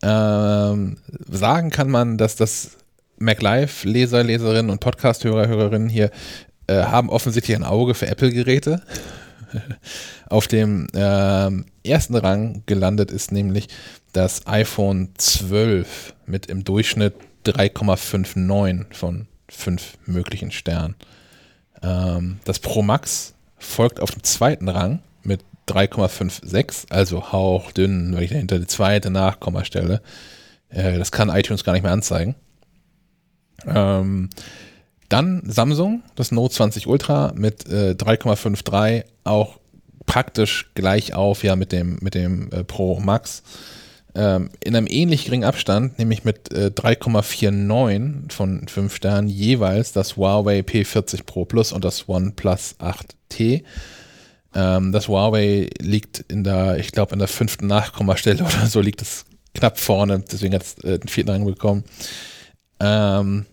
Ähm, 0.00 0.98
sagen 1.28 1.70
kann 1.70 1.90
man, 1.90 2.18
dass 2.18 2.36
das 2.36 2.76
MacLive-Leser, 3.18 4.22
Leserinnen 4.22 4.70
und 4.70 4.80
Podcast-Hörer, 4.80 5.48
Hörerinnen 5.48 5.88
hier 5.88 6.10
äh, 6.68 6.82
haben 6.84 7.10
offensichtlich 7.10 7.56
ein 7.56 7.64
Auge 7.64 7.94
für 7.94 8.06
Apple-Geräte. 8.06 8.82
Auf 10.28 10.46
dem 10.48 10.86
ähm, 10.94 11.66
ersten 11.84 12.14
Rang 12.16 12.62
gelandet 12.66 13.10
ist 13.10 13.32
nämlich 13.32 13.68
das 14.12 14.46
iPhone 14.46 15.10
12 15.16 16.14
mit 16.26 16.46
im 16.46 16.64
Durchschnitt 16.64 17.14
3,59 17.46 18.94
von 18.94 19.26
5 19.48 19.98
möglichen 20.06 20.50
Sternen. 20.50 20.96
Ähm, 21.82 22.40
das 22.44 22.58
Pro 22.58 22.82
Max 22.82 23.34
folgt 23.58 24.00
auf 24.00 24.10
dem 24.10 24.22
zweiten 24.22 24.68
Rang 24.68 25.00
mit 25.22 25.42
3,56, 25.68 26.90
also 26.90 27.32
hauchdünn, 27.32 28.14
weil 28.14 28.24
ich 28.24 28.30
dahinter 28.30 28.58
die 28.58 28.66
zweite 28.66 29.10
Nachkommastelle. 29.10 30.00
Äh, 30.70 30.98
das 30.98 31.12
kann 31.12 31.28
iTunes 31.28 31.64
gar 31.64 31.72
nicht 31.72 31.82
mehr 31.82 31.92
anzeigen. 31.92 32.34
Ähm, 33.66 34.30
dann 35.08 35.42
Samsung, 35.46 36.02
das 36.16 36.32
Note 36.32 36.54
20 36.54 36.86
Ultra 36.86 37.32
mit 37.34 37.66
äh, 37.68 37.92
3,53, 37.92 39.04
auch 39.24 39.58
praktisch 40.06 40.70
gleich 40.74 41.14
auf 41.14 41.44
ja 41.44 41.56
mit 41.56 41.72
dem, 41.72 41.98
mit 42.00 42.14
dem 42.14 42.50
äh, 42.50 42.64
Pro 42.64 43.00
Max. 43.00 43.42
Ähm, 44.14 44.50
in 44.64 44.74
einem 44.74 44.86
ähnlich 44.88 45.26
geringen 45.26 45.44
Abstand, 45.44 45.98
nämlich 45.98 46.24
mit 46.24 46.52
äh, 46.52 46.70
3,49 46.74 48.32
von 48.32 48.66
5 48.66 48.94
Sternen 48.94 49.28
jeweils 49.28 49.92
das 49.92 50.16
Huawei 50.16 50.60
P40 50.60 51.24
Pro 51.24 51.44
Plus 51.44 51.72
und 51.72 51.84
das 51.84 52.08
OnePlus 52.08 52.76
8T. 52.80 53.62
Ähm, 54.54 54.92
das 54.92 55.08
Huawei 55.08 55.68
liegt 55.80 56.20
in 56.28 56.42
der, 56.42 56.78
ich 56.78 56.92
glaube, 56.92 57.12
in 57.12 57.18
der 57.18 57.28
fünften 57.28 57.66
Nachkommastelle 57.66 58.42
oder 58.44 58.66
so 58.66 58.80
liegt 58.80 59.02
es 59.02 59.26
knapp 59.54 59.78
vorne, 59.78 60.20
deswegen 60.20 60.54
hat 60.54 60.62
es 60.62 60.78
äh, 60.84 60.98
den 60.98 61.08
vierten 61.08 61.30
Rang 61.30 61.44
bekommen. 61.44 61.84
Ähm, 62.80 63.46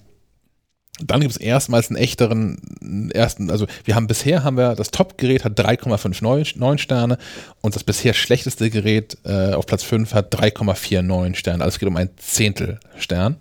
dann 0.99 1.19
gibt 1.19 1.31
es 1.31 1.37
erstmals 1.37 1.89
einen 1.89 1.97
echteren 1.97 3.11
ersten, 3.11 3.51
also 3.51 3.67
wir 3.83 3.95
haben 3.95 4.07
bisher 4.07 4.43
haben 4.43 4.57
wir, 4.57 4.75
das 4.75 4.91
Top-Gerät 4.91 5.43
hat 5.43 5.59
3,59 5.59 6.77
Sterne 6.77 7.17
und 7.61 7.75
das 7.75 7.83
bisher 7.83 8.13
schlechteste 8.13 8.69
Gerät 8.69 9.17
äh, 9.25 9.53
auf 9.53 9.65
Platz 9.65 9.83
5 9.83 10.13
hat 10.13 10.33
3,49 10.33 11.35
Sterne. 11.35 11.63
Also 11.63 11.75
es 11.75 11.79
geht 11.79 11.89
um 11.89 11.97
ein 11.97 12.09
Zehntel 12.17 12.79
Stern. 12.97 13.37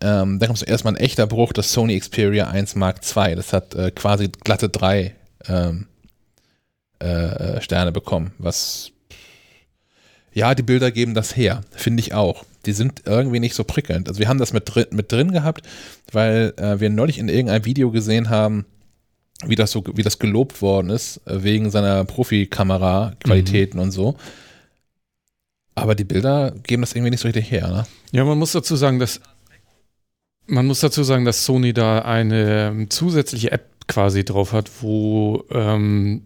Ähm, 0.00 0.38
dann 0.38 0.48
kommt 0.48 0.66
erstmal 0.66 0.94
ein 0.94 1.00
echter 1.00 1.26
Bruch, 1.26 1.52
das 1.52 1.72
Sony 1.72 1.98
Xperia 1.98 2.48
1 2.48 2.74
Mark 2.74 3.00
II. 3.16 3.36
Das 3.36 3.52
hat 3.52 3.74
äh, 3.74 3.90
quasi 3.90 4.30
glatte 4.42 4.68
drei 4.70 5.14
ähm, 5.48 5.86
äh, 6.98 7.60
Sterne 7.60 7.92
bekommen, 7.92 8.32
was 8.38 8.92
ja, 10.32 10.54
die 10.54 10.62
Bilder 10.62 10.90
geben 10.90 11.12
das 11.12 11.36
her, 11.36 11.60
finde 11.72 12.00
ich 12.00 12.14
auch. 12.14 12.44
Die 12.66 12.72
sind 12.72 13.02
irgendwie 13.06 13.40
nicht 13.40 13.54
so 13.54 13.64
prickelnd. 13.64 14.08
Also 14.08 14.20
wir 14.20 14.28
haben 14.28 14.38
das 14.38 14.52
mit 14.52 14.74
drin, 14.74 14.86
mit 14.90 15.10
drin 15.10 15.32
gehabt, 15.32 15.66
weil 16.12 16.54
äh, 16.56 16.80
wir 16.80 16.90
neulich 16.90 17.18
in 17.18 17.28
irgendeinem 17.28 17.64
Video 17.64 17.90
gesehen 17.90 18.30
haben, 18.30 18.66
wie 19.44 19.56
das 19.56 19.72
so, 19.72 19.84
wie 19.94 20.02
das 20.02 20.18
gelobt 20.18 20.62
worden 20.62 20.90
ist, 20.90 21.20
äh, 21.26 21.42
wegen 21.42 21.70
seiner 21.70 22.04
Profikamera-Qualitäten 22.04 23.78
mhm. 23.78 23.84
und 23.84 23.90
so. 23.90 24.16
Aber 25.74 25.94
die 25.94 26.04
Bilder 26.04 26.52
geben 26.62 26.82
das 26.82 26.92
irgendwie 26.92 27.10
nicht 27.10 27.20
so 27.20 27.28
richtig 27.28 27.50
her, 27.50 27.68
ne? 27.68 27.86
Ja, 28.12 28.24
man 28.24 28.38
muss 28.38 28.52
dazu 28.52 28.76
sagen, 28.76 28.98
dass 28.98 29.20
man 30.46 30.66
muss 30.66 30.80
dazu 30.80 31.02
sagen, 31.02 31.24
dass 31.24 31.44
Sony 31.44 31.72
da 31.72 32.00
eine 32.00 32.68
ähm, 32.68 32.90
zusätzliche 32.90 33.52
App 33.52 33.86
quasi 33.86 34.24
drauf 34.24 34.52
hat, 34.52 34.70
wo 34.82 35.44
ähm, 35.50 36.22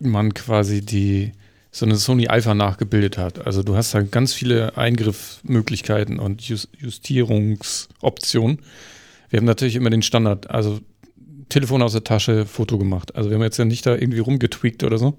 man 0.00 0.34
quasi 0.34 0.84
die 0.84 1.32
so 1.76 1.84
eine 1.84 1.96
Sony 1.96 2.26
Alpha 2.26 2.54
nachgebildet 2.54 3.18
hat. 3.18 3.46
Also 3.46 3.62
du 3.62 3.76
hast 3.76 3.92
da 3.92 4.00
ganz 4.00 4.32
viele 4.32 4.78
Eingriffsmöglichkeiten 4.78 6.18
und 6.18 6.40
Just 6.40 6.70
Justierungsoptionen. 6.78 8.60
Wir 9.28 9.36
haben 9.36 9.44
natürlich 9.44 9.76
immer 9.76 9.90
den 9.90 10.00
Standard, 10.00 10.48
also 10.48 10.80
Telefon 11.50 11.82
aus 11.82 11.92
der 11.92 12.02
Tasche, 12.02 12.46
Foto 12.46 12.78
gemacht. 12.78 13.14
Also 13.14 13.28
wir 13.28 13.34
haben 13.34 13.42
jetzt 13.42 13.58
ja 13.58 13.66
nicht 13.66 13.84
da 13.84 13.94
irgendwie 13.94 14.20
rumgetweakt 14.20 14.84
oder 14.84 14.96
so. 14.96 15.18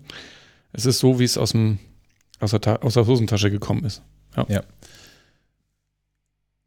Es 0.74 0.88
ist 0.88 0.98
so, 0.98 1.20
wie 1.20 1.26
es 1.26 1.38
aus, 1.38 1.52
dem, 1.52 1.78
aus, 2.40 2.50
der, 2.50 2.84
aus 2.84 2.96
der 2.96 3.06
Hosentasche 3.06 3.52
gekommen 3.52 3.86
ist. 3.86 4.02
Ja. 4.36 4.46
ja. 4.50 4.64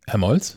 Herr 0.07 0.19
Molz? 0.19 0.57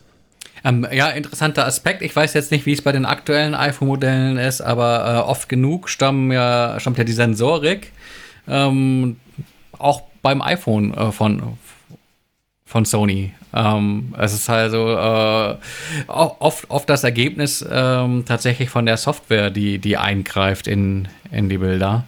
Ähm, 0.63 0.85
ja, 0.91 1.09
interessanter 1.09 1.65
Aspekt. 1.65 2.03
Ich 2.03 2.15
weiß 2.15 2.35
jetzt 2.35 2.51
nicht, 2.51 2.67
wie 2.67 2.73
es 2.73 2.83
bei 2.83 2.91
den 2.91 3.05
aktuellen 3.05 3.55
iPhone-Modellen 3.55 4.37
ist, 4.37 4.61
aber 4.61 5.23
äh, 5.25 5.27
oft 5.27 5.49
genug 5.49 5.89
stammen 5.89 6.31
ja, 6.31 6.79
stammt 6.79 6.99
ja 6.99 7.03
die 7.03 7.13
Sensorik 7.13 7.91
ähm, 8.47 9.17
auch 9.77 10.03
beim 10.21 10.41
iPhone 10.41 10.93
äh, 10.93 11.11
von, 11.11 11.57
von 12.65 12.85
Sony. 12.85 13.33
Ähm, 13.53 14.15
es 14.17 14.33
ist 14.33 14.49
also 14.49 14.89
äh, 14.89 15.55
oft, 16.07 16.69
oft 16.69 16.89
das 16.89 17.03
Ergebnis 17.03 17.63
ähm, 17.69 18.23
tatsächlich 18.25 18.69
von 18.69 18.85
der 18.85 18.97
Software, 18.97 19.51
die, 19.51 19.79
die 19.79 19.97
eingreift 19.97 20.67
in, 20.67 21.07
in 21.31 21.49
die 21.49 21.57
Bilder. 21.57 22.05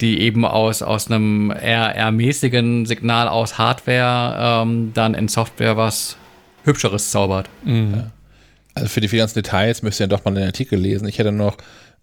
Die 0.00 0.20
eben 0.20 0.44
aus, 0.44 0.82
aus 0.82 1.08
einem 1.08 1.52
eher, 1.52 1.94
eher 1.94 2.10
mäßigen 2.10 2.86
Signal 2.86 3.28
aus 3.28 3.56
Hardware 3.58 4.62
ähm, 4.62 4.92
dann 4.94 5.14
in 5.14 5.28
Software 5.28 5.76
was 5.76 6.16
Hübscheres 6.64 7.10
zaubert. 7.10 7.48
Mhm. 7.64 8.10
Also 8.74 8.88
für 8.88 9.00
die 9.00 9.08
ganzen 9.08 9.34
Details 9.34 9.82
müsst 9.82 10.00
ihr 10.00 10.06
doch 10.06 10.24
mal 10.24 10.34
den 10.34 10.44
Artikel 10.44 10.78
lesen. 10.78 11.06
Ich 11.06 11.18
hätte 11.18 11.30
noch 11.30 11.56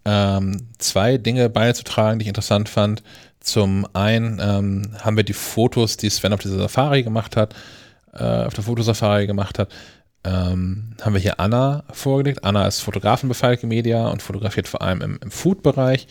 ähm, 0.06 0.68
zwei 0.78 1.18
Dinge 1.18 1.50
beizutragen, 1.50 2.20
die 2.20 2.24
ich 2.24 2.30
interessant 2.30 2.70
fand. 2.70 3.04
Zum 3.40 3.88
einen 3.94 4.40
ähm, 4.42 4.96
haben 5.02 5.18
wir 5.18 5.24
die 5.24 5.34
Fotos, 5.34 5.98
die 5.98 6.10
Sven 6.10 6.34
auf 6.34 6.42
dieser 6.42 6.58
Safari 6.58 7.04
gemacht 7.04 7.36
hat, 7.36 7.56
äh, 8.14 8.24
auf 8.24 8.54
der 8.54 8.64
Fotosafari 8.64 9.28
gemacht 9.28 9.60
hat, 9.60 9.70
ähm, 10.24 10.96
haben 11.02 11.14
wir 11.14 11.22
hier 11.22 11.40
Anna 11.40 11.84
vorgelegt. 11.92 12.44
Anna 12.44 12.68
ist 12.68 12.82
Fotografin 12.82 13.30
bei 13.30 13.36
Falke 13.36 13.68
Media 13.68 14.08
und 14.08 14.22
fotografiert 14.22 14.68
vor 14.68 14.82
allem 14.82 15.02
im, 15.02 15.20
im 15.24 15.32
Food-Bereich. 15.32 16.08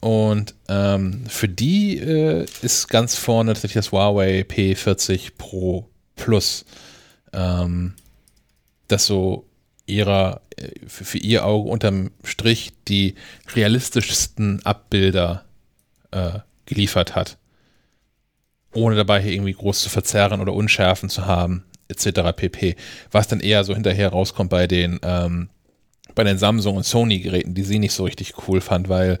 Und 0.00 0.54
ähm, 0.68 1.24
für 1.28 1.48
die 1.48 1.98
äh, 1.98 2.46
ist 2.62 2.88
ganz 2.88 3.16
vorne 3.16 3.52
tatsächlich 3.52 3.84
das 3.84 3.92
Huawei 3.92 4.44
P40 4.48 5.32
Pro 5.36 5.88
Plus, 6.14 6.64
ähm, 7.32 7.94
das 8.86 9.06
so 9.06 9.47
ihrer, 9.88 10.42
äh, 10.56 10.68
für, 10.86 11.04
für 11.04 11.18
ihr 11.18 11.44
Auge 11.44 11.68
unterm 11.68 12.10
Strich 12.22 12.72
die 12.86 13.14
realistischsten 13.54 14.64
Abbilder 14.64 15.44
äh, 16.10 16.40
geliefert 16.66 17.14
hat. 17.14 17.38
Ohne 18.74 18.96
dabei 18.96 19.20
hier 19.20 19.32
irgendwie 19.32 19.54
groß 19.54 19.80
zu 19.80 19.88
verzerren 19.88 20.40
oder 20.40 20.52
Unschärfen 20.52 21.08
zu 21.08 21.26
haben. 21.26 21.64
etc. 21.88 22.36
pp. 22.36 22.76
Was 23.10 23.28
dann 23.28 23.40
eher 23.40 23.64
so 23.64 23.74
hinterher 23.74 24.10
rauskommt 24.10 24.50
bei 24.50 24.66
den, 24.66 25.00
ähm, 25.02 25.48
bei 26.14 26.22
den 26.22 26.38
Samsung 26.38 26.76
und 26.76 26.84
Sony-Geräten, 26.84 27.54
die 27.54 27.62
sie 27.62 27.78
nicht 27.78 27.94
so 27.94 28.04
richtig 28.04 28.34
cool 28.46 28.60
fand, 28.60 28.88
weil 28.90 29.18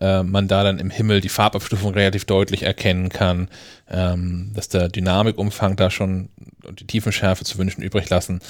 äh, 0.00 0.22
man 0.22 0.48
da 0.48 0.62
dann 0.62 0.78
im 0.78 0.90
Himmel 0.90 1.20
die 1.20 1.28
Farbabstufung 1.28 1.92
relativ 1.92 2.24
deutlich 2.24 2.62
erkennen 2.62 3.10
kann, 3.10 3.48
ähm, 3.90 4.52
dass 4.54 4.68
der 4.68 4.88
Dynamikumfang 4.88 5.76
da 5.76 5.90
schon 5.90 6.30
und 6.64 6.80
die 6.80 6.86
Tiefenschärfe 6.86 7.44
zu 7.44 7.58
wünschen 7.58 7.82
übrig 7.82 8.08
lassen. 8.08 8.40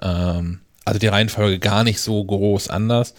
Ähm, 0.00 0.60
also 0.84 0.98
die 0.98 1.08
Reihenfolge 1.08 1.58
gar 1.58 1.84
nicht 1.84 2.00
so 2.00 2.22
groß 2.24 2.68
anders. 2.68 3.14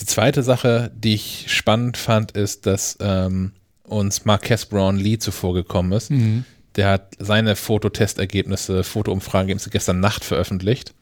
Die 0.00 0.06
zweite 0.06 0.42
Sache, 0.42 0.90
die 0.94 1.14
ich 1.14 1.46
spannend 1.48 1.96
fand, 1.96 2.32
ist, 2.32 2.66
dass 2.66 2.98
ähm, 3.00 3.52
uns 3.84 4.24
Marques 4.24 4.66
Brown 4.66 4.96
Lee 4.96 5.18
zuvor 5.18 5.54
gekommen 5.54 5.92
ist. 5.92 6.10
Mhm. 6.10 6.44
Der 6.76 6.90
hat 6.90 7.14
seine 7.18 7.56
Fototestergebnisse, 7.56 8.84
Fotoumfragenergebnisse 8.84 9.70
gestern 9.70 10.00
Nacht 10.00 10.24
veröffentlicht. 10.24 10.92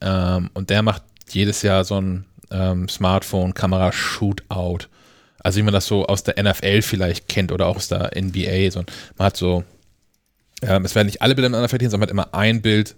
Ähm, 0.00 0.50
und 0.54 0.70
der 0.70 0.82
macht 0.82 1.02
jedes 1.30 1.62
Jahr 1.62 1.84
so 1.84 2.00
ein 2.00 2.24
ähm, 2.50 2.88
Smartphone-Kamera-Shootout. 2.88 4.86
Also 5.38 5.58
wie 5.58 5.62
man 5.62 5.74
das 5.74 5.86
so 5.86 6.06
aus 6.06 6.22
der 6.22 6.42
NFL 6.42 6.82
vielleicht 6.82 7.28
kennt 7.28 7.52
oder 7.52 7.66
auch 7.66 7.76
aus 7.76 7.88
der 7.88 8.10
NBA. 8.16 8.70
So, 8.70 8.84
man 9.16 9.26
hat 9.26 9.36
so, 9.36 9.64
ähm, 10.62 10.84
es 10.84 10.94
werden 10.94 11.06
nicht 11.06 11.22
alle 11.22 11.34
Bilder 11.34 11.50
miteinander 11.50 11.68
verglichen, 11.68 11.90
sondern 11.90 12.16
man 12.16 12.24
hat 12.24 12.32
immer 12.32 12.38
ein 12.38 12.62
Bild, 12.62 12.96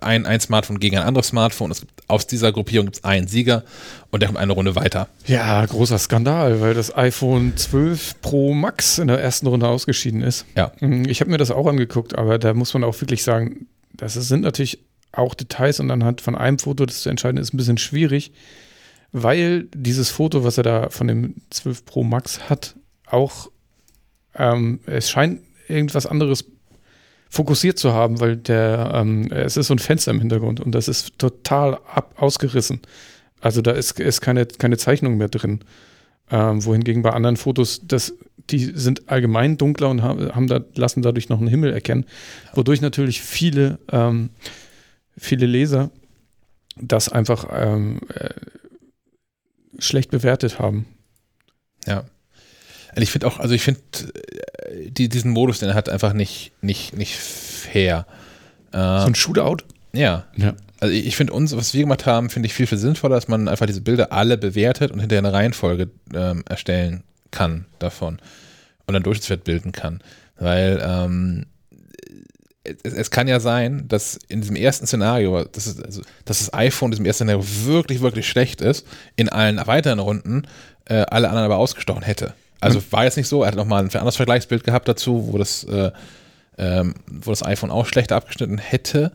ein, 0.00 0.26
ein 0.26 0.40
Smartphone 0.40 0.78
gegen 0.78 0.96
ein 0.96 1.02
anderes 1.02 1.28
Smartphone. 1.28 1.70
Es 1.70 1.80
gibt, 1.80 1.92
aus 2.08 2.26
dieser 2.26 2.52
Gruppierung 2.52 2.86
gibt 2.86 2.98
es 2.98 3.04
einen 3.04 3.26
Sieger 3.26 3.64
und 4.10 4.20
der 4.20 4.28
kommt 4.28 4.38
eine 4.38 4.52
Runde 4.52 4.76
weiter. 4.76 5.08
Ja, 5.26 5.64
großer 5.66 5.98
Skandal, 5.98 6.60
weil 6.60 6.74
das 6.74 6.96
iPhone 6.96 7.56
12 7.56 8.20
Pro 8.20 8.54
Max 8.54 8.98
in 8.98 9.08
der 9.08 9.20
ersten 9.20 9.46
Runde 9.46 9.66
ausgeschieden 9.68 10.22
ist. 10.22 10.46
Ja. 10.56 10.72
Mm, 10.80 11.04
Ich 11.08 11.20
habe 11.20 11.30
mir 11.30 11.38
das 11.38 11.50
auch 11.50 11.66
angeguckt, 11.66 12.16
aber 12.16 12.38
da 12.38 12.54
muss 12.54 12.74
man 12.74 12.84
auch 12.84 13.00
wirklich 13.00 13.22
sagen, 13.24 13.66
das 13.92 14.14
sind 14.14 14.42
natürlich 14.42 14.84
auch 15.12 15.34
Details 15.34 15.80
und 15.80 15.90
anhand 15.90 16.20
von 16.20 16.34
einem 16.36 16.58
Foto 16.58 16.86
das 16.86 17.00
zu 17.00 17.08
entscheiden, 17.08 17.38
ist 17.38 17.54
ein 17.54 17.56
bisschen 17.56 17.78
schwierig, 17.78 18.32
weil 19.12 19.64
dieses 19.74 20.10
Foto, 20.10 20.44
was 20.44 20.58
er 20.58 20.64
da 20.64 20.90
von 20.90 21.08
dem 21.08 21.36
12 21.50 21.84
Pro 21.86 22.04
Max 22.04 22.50
hat, 22.50 22.76
auch 23.06 23.50
ähm, 24.34 24.80
es 24.86 25.10
scheint 25.10 25.40
irgendwas 25.68 26.06
anderes 26.06 26.44
fokussiert 27.28 27.78
zu 27.78 27.92
haben, 27.92 28.20
weil 28.20 28.36
der 28.36 28.92
ähm, 28.94 29.30
es 29.30 29.56
ist 29.56 29.66
so 29.68 29.74
ein 29.74 29.78
Fenster 29.78 30.10
im 30.10 30.20
Hintergrund 30.20 30.60
und 30.60 30.72
das 30.72 30.88
ist 30.88 31.18
total 31.18 31.74
ab, 31.92 32.14
ausgerissen. 32.16 32.80
Also 33.40 33.62
da 33.62 33.72
ist, 33.72 33.98
ist 34.00 34.20
keine, 34.20 34.46
keine 34.46 34.76
Zeichnung 34.76 35.16
mehr 35.16 35.28
drin. 35.28 35.60
Ähm, 36.30 36.64
wohingegen 36.64 37.02
bei 37.02 37.10
anderen 37.10 37.36
Fotos, 37.36 37.82
das, 37.84 38.12
die 38.50 38.64
sind 38.74 39.08
allgemein 39.08 39.58
dunkler 39.58 39.90
und 39.90 40.02
haben, 40.02 40.34
haben 40.34 40.48
da, 40.48 40.60
lassen 40.74 41.02
dadurch 41.02 41.28
noch 41.28 41.38
einen 41.38 41.46
Himmel 41.46 41.72
erkennen, 41.72 42.04
wodurch 42.54 42.80
natürlich 42.80 43.20
viele, 43.20 43.78
ähm, 43.92 44.30
viele 45.16 45.46
Leser 45.46 45.90
das 46.76 47.08
einfach 47.08 47.46
ähm, 47.52 48.00
äh, 48.12 48.30
schlecht 49.78 50.10
bewertet 50.10 50.58
haben. 50.58 50.86
Ja. 51.86 52.04
Und 52.94 53.02
ich 53.02 53.10
finde 53.10 53.26
auch, 53.26 53.38
also 53.38 53.54
ich 53.54 53.62
finde 53.62 53.80
die, 54.88 55.08
diesen 55.08 55.30
Modus, 55.30 55.58
den 55.58 55.68
er 55.68 55.74
hat, 55.74 55.88
einfach 55.88 56.12
nicht, 56.12 56.52
nicht, 56.60 56.96
nicht 56.96 57.16
fair. 57.16 58.06
So 58.72 58.78
ein 58.78 59.14
Shootout? 59.14 59.64
Ja. 59.92 60.24
Ja. 60.36 60.54
Also 60.80 60.94
ich 60.94 61.06
ich 61.06 61.16
finde 61.16 61.32
uns, 61.32 61.56
was 61.56 61.72
wir 61.72 61.82
gemacht 61.82 62.04
haben, 62.06 62.28
finde 62.28 62.46
ich 62.46 62.54
viel, 62.54 62.66
viel 62.66 62.78
sinnvoller, 62.78 63.14
dass 63.14 63.28
man 63.28 63.48
einfach 63.48 63.66
diese 63.66 63.80
Bilder 63.80 64.12
alle 64.12 64.36
bewertet 64.36 64.90
und 64.90 65.00
hinterher 65.00 65.24
eine 65.24 65.32
Reihenfolge 65.32 65.88
ähm, 66.14 66.44
erstellen 66.48 67.02
kann 67.30 67.64
davon 67.78 68.18
und 68.86 68.94
dann 68.94 69.02
Durchschnittswert 69.02 69.44
bilden 69.44 69.72
kann. 69.72 70.00
Weil 70.38 70.82
ähm, 70.82 71.46
es, 72.82 72.92
es 72.92 73.10
kann 73.10 73.28
ja 73.28 73.40
sein, 73.40 73.88
dass 73.88 74.18
in 74.28 74.42
diesem 74.42 74.56
ersten 74.56 74.86
Szenario, 74.86 75.44
dass, 75.44 75.66
es, 75.66 75.80
also, 75.80 76.02
dass 76.24 76.40
das 76.40 76.52
iPhone 76.52 76.88
in 76.88 76.92
diesem 76.92 77.06
ersten 77.06 77.24
Szenario 77.24 77.46
wirklich, 77.64 78.00
wirklich 78.00 78.28
schlecht 78.28 78.60
ist, 78.60 78.86
in 79.16 79.28
allen 79.28 79.64
weiteren 79.66 79.98
Runden 79.98 80.42
äh, 80.84 81.04
alle 81.08 81.28
anderen 81.28 81.46
aber 81.46 81.56
ausgestochen 81.56 82.02
hätte. 82.02 82.34
Also 82.60 82.82
war 82.90 83.04
jetzt 83.04 83.16
nicht 83.16 83.28
so, 83.28 83.42
er 83.42 83.48
hat 83.48 83.54
nochmal 83.56 83.82
ein 83.82 83.90
anderes 83.90 84.16
Vergleichsbild 84.16 84.64
gehabt 84.64 84.88
dazu, 84.88 85.28
wo 85.32 85.38
das, 85.38 85.64
äh, 85.64 85.90
ähm, 86.58 86.94
wo 87.06 87.30
das 87.30 87.44
iPhone 87.44 87.70
auch 87.70 87.86
schlechter 87.86 88.16
abgeschnitten 88.16 88.58
hätte. 88.58 89.12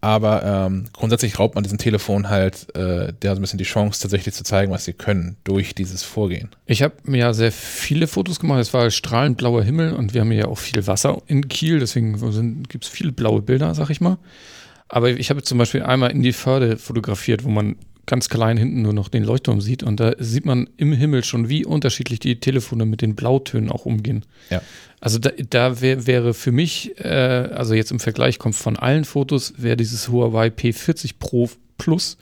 Aber 0.00 0.44
ähm, 0.44 0.84
grundsätzlich 0.92 1.40
raubt 1.40 1.56
man 1.56 1.64
diesem 1.64 1.78
Telefon 1.78 2.28
halt 2.28 2.72
äh, 2.76 3.12
der 3.12 3.34
so 3.34 3.40
ein 3.40 3.40
bisschen 3.40 3.58
die 3.58 3.64
Chance, 3.64 4.00
tatsächlich 4.00 4.32
zu 4.32 4.44
zeigen, 4.44 4.70
was 4.70 4.84
sie 4.84 4.92
können, 4.92 5.36
durch 5.42 5.74
dieses 5.74 6.04
Vorgehen. 6.04 6.50
Ich 6.66 6.82
habe 6.82 6.94
mir 7.02 7.18
ja 7.18 7.32
sehr 7.32 7.50
viele 7.50 8.06
Fotos 8.06 8.38
gemacht. 8.38 8.60
Es 8.60 8.72
war 8.72 8.90
strahlend 8.92 9.38
blauer 9.38 9.64
Himmel 9.64 9.94
und 9.94 10.14
wir 10.14 10.20
haben 10.20 10.30
ja 10.30 10.46
auch 10.46 10.58
viel 10.58 10.86
Wasser 10.86 11.20
in 11.26 11.48
Kiel, 11.48 11.80
deswegen 11.80 12.62
gibt 12.68 12.84
es 12.84 12.90
viele 12.90 13.10
blaue 13.10 13.42
Bilder, 13.42 13.74
sag 13.74 13.90
ich 13.90 14.00
mal. 14.00 14.18
Aber 14.88 15.10
ich 15.10 15.30
habe 15.30 15.42
zum 15.42 15.58
Beispiel 15.58 15.82
einmal 15.82 16.12
in 16.12 16.22
die 16.22 16.32
Förde 16.32 16.76
fotografiert, 16.78 17.42
wo 17.42 17.48
man 17.48 17.76
ganz 18.08 18.28
klein 18.28 18.56
hinten 18.56 18.82
nur 18.82 18.94
noch 18.94 19.08
den 19.08 19.22
Leuchtturm 19.22 19.60
sieht 19.60 19.82
und 19.82 20.00
da 20.00 20.14
sieht 20.18 20.46
man 20.46 20.68
im 20.78 20.92
Himmel 20.92 21.22
schon, 21.24 21.48
wie 21.48 21.64
unterschiedlich 21.64 22.18
die 22.18 22.40
Telefone 22.40 22.86
mit 22.86 23.02
den 23.02 23.14
Blautönen 23.14 23.70
auch 23.70 23.84
umgehen. 23.84 24.24
Ja. 24.50 24.62
Also 24.98 25.18
da, 25.18 25.30
da 25.50 25.80
wär, 25.80 26.06
wäre 26.06 26.34
für 26.34 26.50
mich, 26.50 26.98
äh, 26.98 27.08
also 27.08 27.74
jetzt 27.74 27.92
im 27.92 28.00
Vergleich 28.00 28.38
kommt 28.38 28.56
von 28.56 28.76
allen 28.76 29.04
Fotos, 29.04 29.54
wäre 29.58 29.76
dieses 29.76 30.08
Huawei 30.08 30.48
P40 30.48 31.12
Pro 31.18 31.50
Plus 31.76 32.16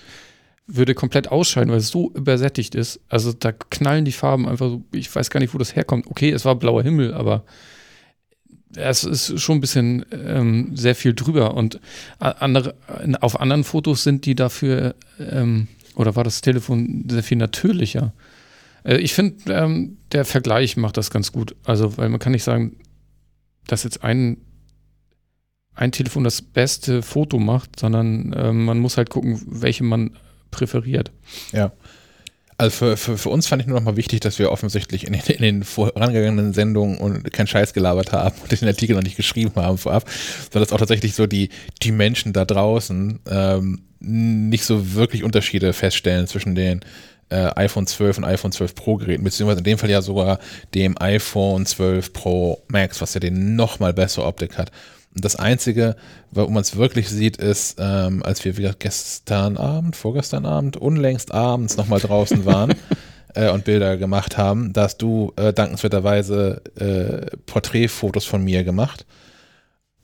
würde 0.67 0.95
komplett 0.95 1.29
ausscheiden, 1.29 1.71
weil 1.71 1.79
es 1.79 1.89
so 1.89 2.11
übersättigt 2.13 2.75
ist. 2.75 3.01
Also 3.09 3.33
da 3.33 3.53
knallen 3.53 4.05
die 4.05 4.13
Farben 4.13 4.49
einfach 4.49 4.69
so, 4.69 4.83
ich 4.93 5.15
weiß 5.15 5.31
gar 5.31 5.39
nicht, 5.39 5.55
wo 5.55 5.59
das 5.59 5.77
herkommt. 5.77 6.09
Okay, 6.09 6.31
es 6.33 6.45
war 6.45 6.57
blauer 6.57 6.83
Himmel, 6.83 7.15
aber 7.15 7.45
es 8.75 9.05
ist 9.05 9.41
schon 9.41 9.59
ein 9.59 9.61
bisschen 9.61 10.05
ähm, 10.13 10.77
sehr 10.77 10.95
viel 10.95 11.15
drüber. 11.15 11.55
Und 11.55 11.81
andere, 12.19 12.75
auf 13.21 13.41
anderen 13.41 13.65
Fotos 13.65 14.03
sind 14.03 14.27
die 14.27 14.35
dafür, 14.35 14.97
ähm, 15.19 15.69
oder 15.97 16.15
war 16.15 16.25
das 16.25 16.41
Telefon 16.41 17.07
sehr 17.11 17.23
viel 17.23 17.39
natürlicher. 17.39 18.13
Äh, 18.85 18.99
ich 18.99 19.15
finde, 19.15 19.53
ähm, 19.53 19.99
der 20.13 20.25
Vergleich 20.25 20.77
macht 20.77 20.97
das 20.97 21.11
ganz 21.11 21.33
gut. 21.33 21.57
Also, 21.65 21.97
weil 21.97 22.09
man 22.09 22.21
kann 22.21 22.33
nicht 22.33 22.45
sagen, 22.45 22.77
dass 23.67 23.83
jetzt 23.83 24.05
ein, 24.05 24.39
ein 25.75 25.93
Telefon 25.93 26.25
das 26.25 26.41
beste 26.41 27.03
Foto 27.03 27.39
macht, 27.39 27.81
sondern 27.81 28.35
ähm, 28.37 28.65
man 28.65 28.79
muss 28.79 28.97
halt 28.97 29.11
gucken, 29.11 29.43
welche 29.47 29.85
man 29.85 30.17
präferiert. 30.51 31.11
Ja. 31.53 31.73
Also 32.59 32.71
für, 32.75 32.97
für, 32.97 33.19
für 33.19 33.29
uns 33.29 33.47
fand 33.47 33.61
ich 33.61 33.69
nur 33.69 33.79
noch 33.79 33.85
mal 33.85 33.97
wichtig, 33.97 34.21
dass 34.21 34.39
wir 34.39 34.51
offensichtlich 34.51 35.07
in 35.07 35.13
den, 35.13 35.21
in 35.23 35.43
den 35.43 35.65
vorangegangenen 35.65 36.55
Sendungen 36.55 36.97
und 36.97 37.31
keinen 37.31 37.49
Scheiß 37.49 37.75
gelabert 37.75 38.13
haben 38.13 38.35
und 38.41 38.51
den 38.51 38.69
Artikel 38.69 38.97
noch 38.97 39.03
nicht 39.03 39.17
geschrieben 39.17 39.53
haben 39.57 39.77
vorab, 39.77 40.09
sondern 40.51 40.63
dass 40.63 40.73
auch 40.73 40.79
tatsächlich 40.79 41.15
so 41.15 41.27
die, 41.27 41.51
die 41.83 41.93
Menschen 41.93 42.33
da 42.33 42.47
draußen 42.47 43.21
ähm, 43.29 43.83
nicht 44.01 44.65
so 44.65 44.95
wirklich 44.95 45.25
Unterschiede 45.25 45.73
feststellen 45.73 46.27
zwischen 46.27 46.55
den 46.55 46.81
äh, 47.29 47.51
iPhone 47.57 47.87
12 47.87 48.19
und 48.19 48.25
iPhone 48.25 48.53
12 48.53 48.75
Pro 48.75 48.97
Geräten, 48.97 49.25
beziehungsweise 49.25 49.59
in 49.59 49.65
dem 49.65 49.79
Fall 49.79 49.91
ja 49.91 50.03
sogar 50.03 50.39
dem 50.75 50.97
iPhone 51.01 51.67
12 51.67 52.13
Pro 52.13 52.63
Max, 52.69 53.01
was 53.01 53.15
ja 53.15 53.21
den 53.21 53.57
noch 53.57 53.81
mal 53.81 53.93
bessere 53.93 54.27
Optik 54.27 54.59
hat. 54.59 54.71
Und 55.15 55.25
das 55.25 55.37
Einzige, 55.37 55.97
wo 56.31 56.47
man 56.47 56.61
es 56.61 56.77
wirklich 56.77 57.09
sieht, 57.09 57.39
ist, 57.39 57.79
ähm, 57.81 58.23
als 58.23 58.45
wir 58.45 58.59
wieder 58.59 58.75
gestern 58.79 59.57
Abend, 59.57 59.97
vorgestern 59.97 60.45
Abend, 60.45 60.77
unlängst 60.77 61.33
abends 61.33 61.77
nochmal 61.79 62.01
draußen 62.01 62.45
waren 62.45 62.75
äh, 63.35 63.51
und 63.51 63.65
Bilder 63.65 63.97
gemacht 63.97 64.37
haben, 64.37 64.75
da 64.75 64.83
hast 64.83 64.99
du 64.99 65.33
äh, 65.37 65.55
dankenswerterweise 65.55 66.61
äh, 66.79 67.37
Porträtfotos 67.47 68.27
von 68.27 68.45
mir 68.45 68.63
gemacht. 68.63 69.07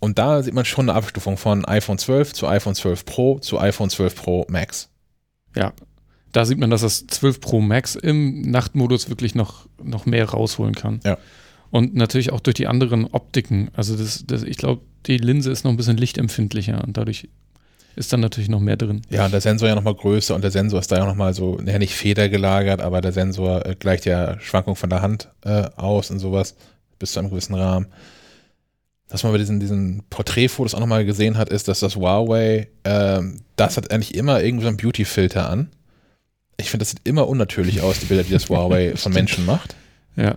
Und 0.03 0.19
da 0.19 0.43
sieht 0.43 0.53
man 0.53 0.65
schon 0.65 0.89
eine 0.89 0.99
Abstufung 0.99 1.37
von 1.37 1.65
iPhone 1.65 1.97
12 1.97 2.33
zu 2.33 2.49
iPhone 2.49 2.75
12 2.75 3.05
Pro 3.05 3.39
zu 3.39 3.61
iPhone 3.61 3.89
12 3.89 4.17
Pro 4.17 4.45
Max. 4.49 4.89
Ja, 5.55 5.73
da 6.33 6.45
sieht 6.45 6.59
man, 6.59 6.71
dass 6.71 6.81
das 6.81 7.07
12 7.07 7.41
Pro 7.41 7.61
Max 7.61 7.95
im 7.95 8.43
Nachtmodus 8.43 9.09
wirklich 9.09 9.37
noch, 9.37 9.69
noch 9.81 10.05
mehr 10.05 10.29
rausholen 10.29 10.75
kann. 10.75 10.99
Ja. 11.05 11.19
Und 11.71 11.95
natürlich 11.95 12.33
auch 12.33 12.41
durch 12.41 12.55
die 12.55 12.67
anderen 12.67 13.07
Optiken. 13.07 13.71
Also 13.75 13.95
das, 13.95 14.25
das, 14.27 14.43
ich 14.43 14.57
glaube, 14.57 14.83
die 15.07 15.19
Linse 15.19 15.53
ist 15.53 15.63
noch 15.63 15.71
ein 15.71 15.77
bisschen 15.77 15.99
lichtempfindlicher 15.99 16.83
und 16.83 16.97
dadurch 16.97 17.29
ist 17.95 18.13
dann 18.13 18.19
natürlich 18.19 18.51
noch 18.51 18.59
mehr 18.59 18.77
drin. 18.77 19.03
Ja, 19.09 19.27
und 19.27 19.31
der 19.33 19.41
Sensor 19.41 19.69
ja 19.69 19.77
nochmal 19.77 19.95
größer 19.95 20.35
und 20.35 20.43
der 20.43 20.51
Sensor 20.51 20.81
ist 20.81 20.91
da 20.91 20.97
ja 20.97 21.07
nochmal 21.07 21.33
so, 21.33 21.61
ja 21.65 21.79
nicht 21.79 21.95
federgelagert, 21.95 22.81
aber 22.81 23.03
der 23.03 23.13
Sensor 23.13 23.65
äh, 23.65 23.77
gleicht 23.79 24.07
ja 24.07 24.41
Schwankung 24.41 24.75
von 24.75 24.91
der 24.91 25.01
Hand 25.01 25.29
äh, 25.43 25.69
aus 25.77 26.11
und 26.11 26.19
sowas 26.19 26.57
bis 26.99 27.13
zu 27.13 27.21
einem 27.21 27.31
gewissen 27.31 27.55
Rahmen. 27.55 27.87
Was 29.13 29.23
man 29.23 29.33
bei 29.33 29.39
diesen, 29.39 29.61
diesen 29.61 30.03
Porträtfotos 30.11 30.75
auch 30.75 30.81
nochmal 30.81 31.05
gesehen 31.05 31.37
hat, 31.39 31.51
ist, 31.51 31.69
dass 31.69 31.81
das 31.81 31.97
Huawei, 31.97 32.69
ähm, 32.85 33.41
das 33.57 33.77
hat 33.77 33.93
eigentlich 33.93 34.15
immer 34.15 34.43
irgendwie 34.43 34.63
so 34.65 34.69
einen 34.69 34.79
Beauty-Filter 34.79 35.49
an. 35.49 35.69
Ich 36.57 36.71
finde, 36.71 36.83
das 36.83 36.91
sieht 36.91 37.01
immer 37.05 37.29
unnatürlich 37.29 37.83
aus, 37.83 38.01
die 38.01 38.07
Bilder, 38.07 38.25
die 38.25 38.33
das 38.33 38.49
Huawei 38.49 38.93
von 38.97 39.13
Menschen 39.13 39.45
macht. 39.47 39.77
Ja. 40.17 40.37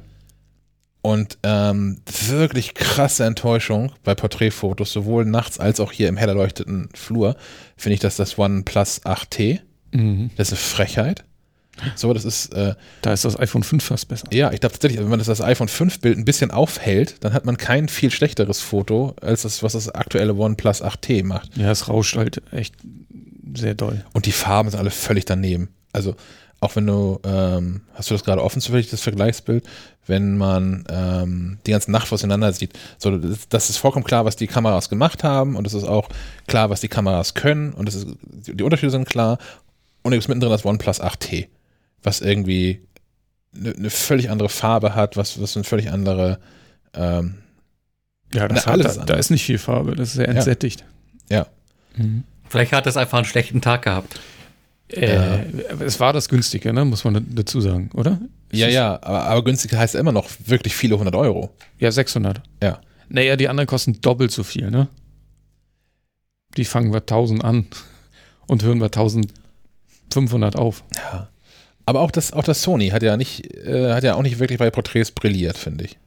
Und 1.02 1.38
ähm, 1.44 2.02
wirklich 2.28 2.74
krasse 2.74 3.26
Enttäuschung 3.26 3.92
bei 4.04 4.14
Porträtfotos, 4.16 4.92
sowohl 4.92 5.24
nachts 5.26 5.60
als 5.60 5.80
auch 5.80 5.92
hier 5.92 6.10
im 6.10 6.18
hell 6.18 6.30
erleuchteten 6.30 6.90
Flur, 6.96 7.36
finde 7.78 7.94
ich, 7.94 8.00
dass 8.00 8.16
das 8.18 8.38
OnePlus 8.38 9.04
8T, 9.06 9.60
Mhm. 9.92 10.32
das 10.36 10.50
ist 10.50 10.54
eine 10.54 10.60
Frechheit. 10.60 11.24
So, 11.96 12.14
das 12.14 12.26
ist, 12.26 12.54
äh, 12.54 12.76
Da 13.02 13.14
ist 13.14 13.26
das 13.26 13.38
iPhone 13.40 13.64
5 13.64 13.84
fast 13.84 14.08
besser. 14.08 14.28
ja, 14.32 14.52
ich 14.52 14.60
glaube 14.62 14.74
tatsächlich, 14.74 15.00
wenn 15.02 15.10
man 15.10 15.20
das, 15.20 15.28
das 15.28 15.42
iPhone 15.42 15.68
5 15.68 16.00
Bild 16.00 16.18
ein 16.18 16.26
bisschen 16.26 16.52
aufhält, 16.52 17.18
dann 17.22 17.34
hat 17.34 17.46
man 17.46 17.58
kein 17.58 17.88
viel 17.90 18.12
schlechteres 18.12 18.62
Foto 18.62 19.16
als 19.22 19.42
das, 19.44 19.62
was 19.64 19.74
das 19.74 19.90
aktuelle 19.90 20.34
OnePlus 20.36 20.82
8T 20.82 21.24
macht. 21.24 21.56
Ja, 21.58 21.72
es 21.72 21.90
rauscht 21.90 22.16
halt 22.18 22.42
echt 22.52 22.76
sehr 23.56 23.74
doll. 23.74 24.04
Und 24.14 24.26
die 24.26 24.32
Farben 24.32 24.70
sind 24.70 24.80
alle 24.80 24.92
völlig 24.92 25.26
daneben. 25.26 25.70
Also, 25.94 26.16
auch 26.62 26.76
wenn 26.76 26.88
du, 26.88 27.20
ähm, 27.26 27.82
hast 27.94 28.10
du 28.10 28.14
das 28.16 28.24
gerade 28.24 28.42
offen 28.42 28.62
zufällig, 28.62 28.90
das 28.90 29.02
Vergleichsbild, 29.02 29.66
wenn 30.08 30.38
man 30.38 30.86
ähm, 30.90 31.58
die 31.66 31.72
ganze 31.72 31.92
Nacht 31.92 32.12
auseinander 32.12 32.52
sieht, 32.54 32.72
so, 32.98 33.16
das, 33.18 33.48
das 33.50 33.70
ist 33.70 33.78
vollkommen 33.78 34.06
klar, 34.06 34.26
was 34.26 34.36
die 34.36 34.48
Kameras 34.48 34.90
gemacht 34.90 35.24
haben 35.24 35.56
und 35.56 35.68
es 35.68 35.74
ist 35.74 35.84
auch 35.84 36.10
klar, 36.48 36.70
was 36.70 36.82
die 36.82 36.88
Kameras 36.88 37.34
können 37.34 37.74
und 37.74 37.88
das 37.88 37.96
ist, 37.96 38.08
die 38.24 38.64
Unterschiede 38.64 38.92
sind 38.92 39.08
klar 39.08 39.38
und 40.02 40.12
du 40.12 40.18
bist 40.18 40.28
mittendrin 40.28 40.52
das 40.52 40.66
OnePlus 40.66 41.02
8T, 41.02 41.48
was 42.04 42.22
irgendwie 42.22 42.82
eine, 43.56 43.74
eine 43.74 43.90
völlig 43.90 44.30
andere 44.30 44.50
Farbe 44.50 44.96
hat, 44.96 45.18
was, 45.18 45.42
was 45.42 45.56
eine 45.56 45.64
völlig 45.64 45.92
andere, 45.92 46.40
ähm, 46.94 47.36
Ja, 48.34 48.48
das 48.48 48.66
Na, 48.66 48.72
hat, 48.74 48.74
alles 48.74 48.96
da, 48.96 49.02
ist 49.02 49.10
da 49.10 49.14
ist 49.16 49.30
nicht 49.32 49.44
viel 49.46 49.58
Farbe, 49.58 49.96
das 49.96 50.10
ist 50.10 50.14
sehr 50.16 50.28
entsättigt. 50.30 50.84
ja. 51.30 51.48
Mhm. 51.96 52.24
Vielleicht 52.50 52.74
hat 52.74 52.86
es 52.88 52.96
einfach 52.98 53.18
einen 53.18 53.26
schlechten 53.26 53.60
Tag 53.62 53.82
gehabt. 53.84 54.20
Äh, 54.90 55.40
Es 55.80 56.00
war 56.00 56.14
das 56.14 56.30
günstige, 56.30 56.74
ne? 56.74 56.86
muss 56.86 57.04
man 57.04 57.26
dazu 57.34 57.60
sagen, 57.60 57.90
oder? 57.96 58.20
Es 58.52 58.60
Ja, 58.60 58.68
ist- 58.68 58.74
ja, 58.76 58.94
aber, 59.02 59.24
aber 59.24 59.44
günstig 59.44 59.74
heißt 59.74 59.96
immer 59.96 60.12
noch 60.12 60.30
wirklich 60.46 60.76
viele 60.76 60.98
hundert 61.00 61.16
Euro. 61.16 61.50
Ja, 61.80 61.92
600. 61.92 62.42
Ja. 62.62 62.80
Naja, 63.10 63.36
die 63.36 63.50
anderen 63.50 63.66
kosten 63.68 64.00
doppelt 64.02 64.32
so 64.32 64.44
viel, 64.44 64.70
ne? 64.70 64.88
Die 66.56 66.66
fangen 66.66 66.92
wir 66.94 67.00
1000 67.00 67.44
an 67.44 67.66
und 68.48 68.62
hören 68.64 68.80
wir 68.80 68.86
1500 68.86 70.56
auf. 70.56 70.84
Ja. 70.96 71.30
Aber 71.86 72.02
auch 72.02 72.12
das, 72.12 72.34
auch 72.34 72.44
das 72.44 72.62
Sony 72.62 72.90
hat 72.90 73.04
ja 73.04 73.18
nicht, 73.18 73.54
äh, 73.56 73.94
hat 73.94 74.04
ja 74.04 74.16
auch 74.16 74.24
nicht 74.24 74.40
wirklich 74.40 74.60
bei 74.60 74.72
Porträts 74.72 75.12
brilliert, 75.12 75.58
finde 75.58 75.86
ich. 75.86 75.98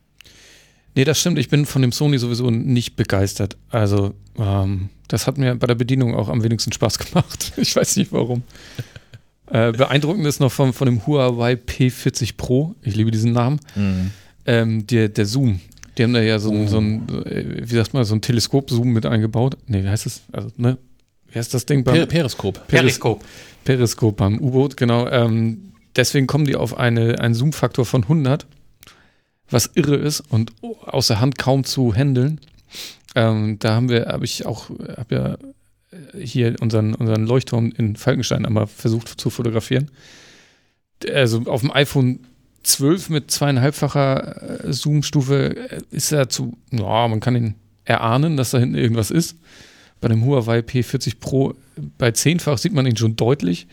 Nee, 0.94 1.04
das 1.04 1.20
stimmt. 1.20 1.38
Ich 1.38 1.48
bin 1.48 1.66
von 1.66 1.82
dem 1.82 1.92
Sony 1.92 2.18
sowieso 2.18 2.50
nicht 2.50 2.96
begeistert. 2.96 3.56
Also, 3.70 4.14
ähm, 4.36 4.88
das 5.06 5.26
hat 5.26 5.38
mir 5.38 5.54
bei 5.54 5.66
der 5.66 5.76
Bedienung 5.76 6.14
auch 6.14 6.28
am 6.28 6.42
wenigsten 6.42 6.72
Spaß 6.72 6.98
gemacht. 7.10 7.52
Ich 7.56 7.74
weiß 7.76 7.96
nicht 7.96 8.12
warum. 8.12 8.42
Äh, 9.50 9.72
beeindruckend 9.72 10.26
ist 10.26 10.40
noch 10.40 10.52
von, 10.52 10.74
von 10.74 10.84
dem 10.84 11.06
Huawei 11.06 11.54
P40 11.54 12.36
Pro. 12.36 12.74
Ich 12.82 12.94
liebe 12.94 13.10
diesen 13.10 13.32
Namen. 13.32 13.58
Ähm, 14.44 14.86
der, 14.86 15.08
der 15.08 15.24
Zoom. 15.24 15.60
Die 15.96 16.02
haben 16.04 16.12
da 16.12 16.20
ja 16.20 16.38
so, 16.38 16.50
ein 16.52 16.68
so 16.68 16.78
ein, 16.78 17.08
äh, 17.24 17.62
wie 17.62 17.74
sagt 17.74 17.94
man, 17.94 18.04
so 18.04 18.14
ein 18.14 18.20
Teleskop-Zoom 18.20 18.92
mit 18.92 19.06
eingebaut. 19.06 19.56
Nee, 19.66 19.82
wie 19.84 19.88
heißt 19.88 20.04
das? 20.04 20.20
Also, 20.32 20.50
ne? 20.58 20.76
Wie 21.32 21.38
heißt 21.38 21.52
das 21.52 21.66
Ding 21.66 21.82
beim 21.82 21.94
Per 21.94 22.06
Periskop. 22.06 22.66
Periskop. 22.68 23.24
Periskop 23.64 24.16
beim 24.16 24.38
U-Boot, 24.38 24.76
genau. 24.76 25.08
Ähm, 25.08 25.72
deswegen 25.96 26.26
kommen 26.26 26.44
die 26.44 26.56
auf 26.56 26.76
eine, 26.78 27.20
einen 27.20 27.34
Zoom-Faktor 27.34 27.84
von 27.84 28.02
100, 28.02 28.46
was 29.50 29.70
irre 29.74 29.96
ist 29.96 30.20
und 30.20 30.52
aus 30.62 31.08
der 31.08 31.20
Hand 31.20 31.38
kaum 31.38 31.64
zu 31.64 31.94
handeln. 31.94 32.40
Ähm, 33.14 33.58
da 33.58 33.74
haben 33.74 33.88
wir, 33.88 34.06
habe 34.06 34.24
ich 34.24 34.46
auch, 34.46 34.70
habe 34.70 35.14
ja 35.14 35.34
äh, 35.90 36.24
hier 36.24 36.56
unseren, 36.60 36.94
unseren 36.94 37.26
Leuchtturm 37.26 37.72
in 37.76 37.96
Falkenstein 37.96 38.46
einmal 38.46 38.66
versucht 38.66 39.08
zu 39.20 39.30
fotografieren. 39.30 39.90
Also 41.12 41.42
auf 41.46 41.60
dem 41.60 41.72
iPhone 41.72 42.20
12 42.62 43.10
mit 43.10 43.30
zweieinhalbfacher 43.30 44.64
äh, 44.64 44.72
Zoom-Stufe 44.72 45.56
äh, 45.56 45.80
ist 45.90 46.12
er 46.12 46.28
zu, 46.28 46.56
ja, 46.70 47.08
man 47.08 47.20
kann 47.20 47.36
ihn 47.36 47.54
erahnen, 47.84 48.36
dass 48.36 48.50
da 48.50 48.58
hinten 48.58 48.76
irgendwas 48.76 49.10
ist. 49.10 49.36
Bei 50.00 50.08
dem 50.08 50.24
Huawei 50.24 50.60
P40 50.60 51.18
Pro 51.20 51.54
bei 51.96 52.10
zehnfach 52.12 52.58
sieht 52.58 52.72
man 52.72 52.86
ihn 52.86 52.96
schon 52.96 53.16
deutlich. 53.16 53.66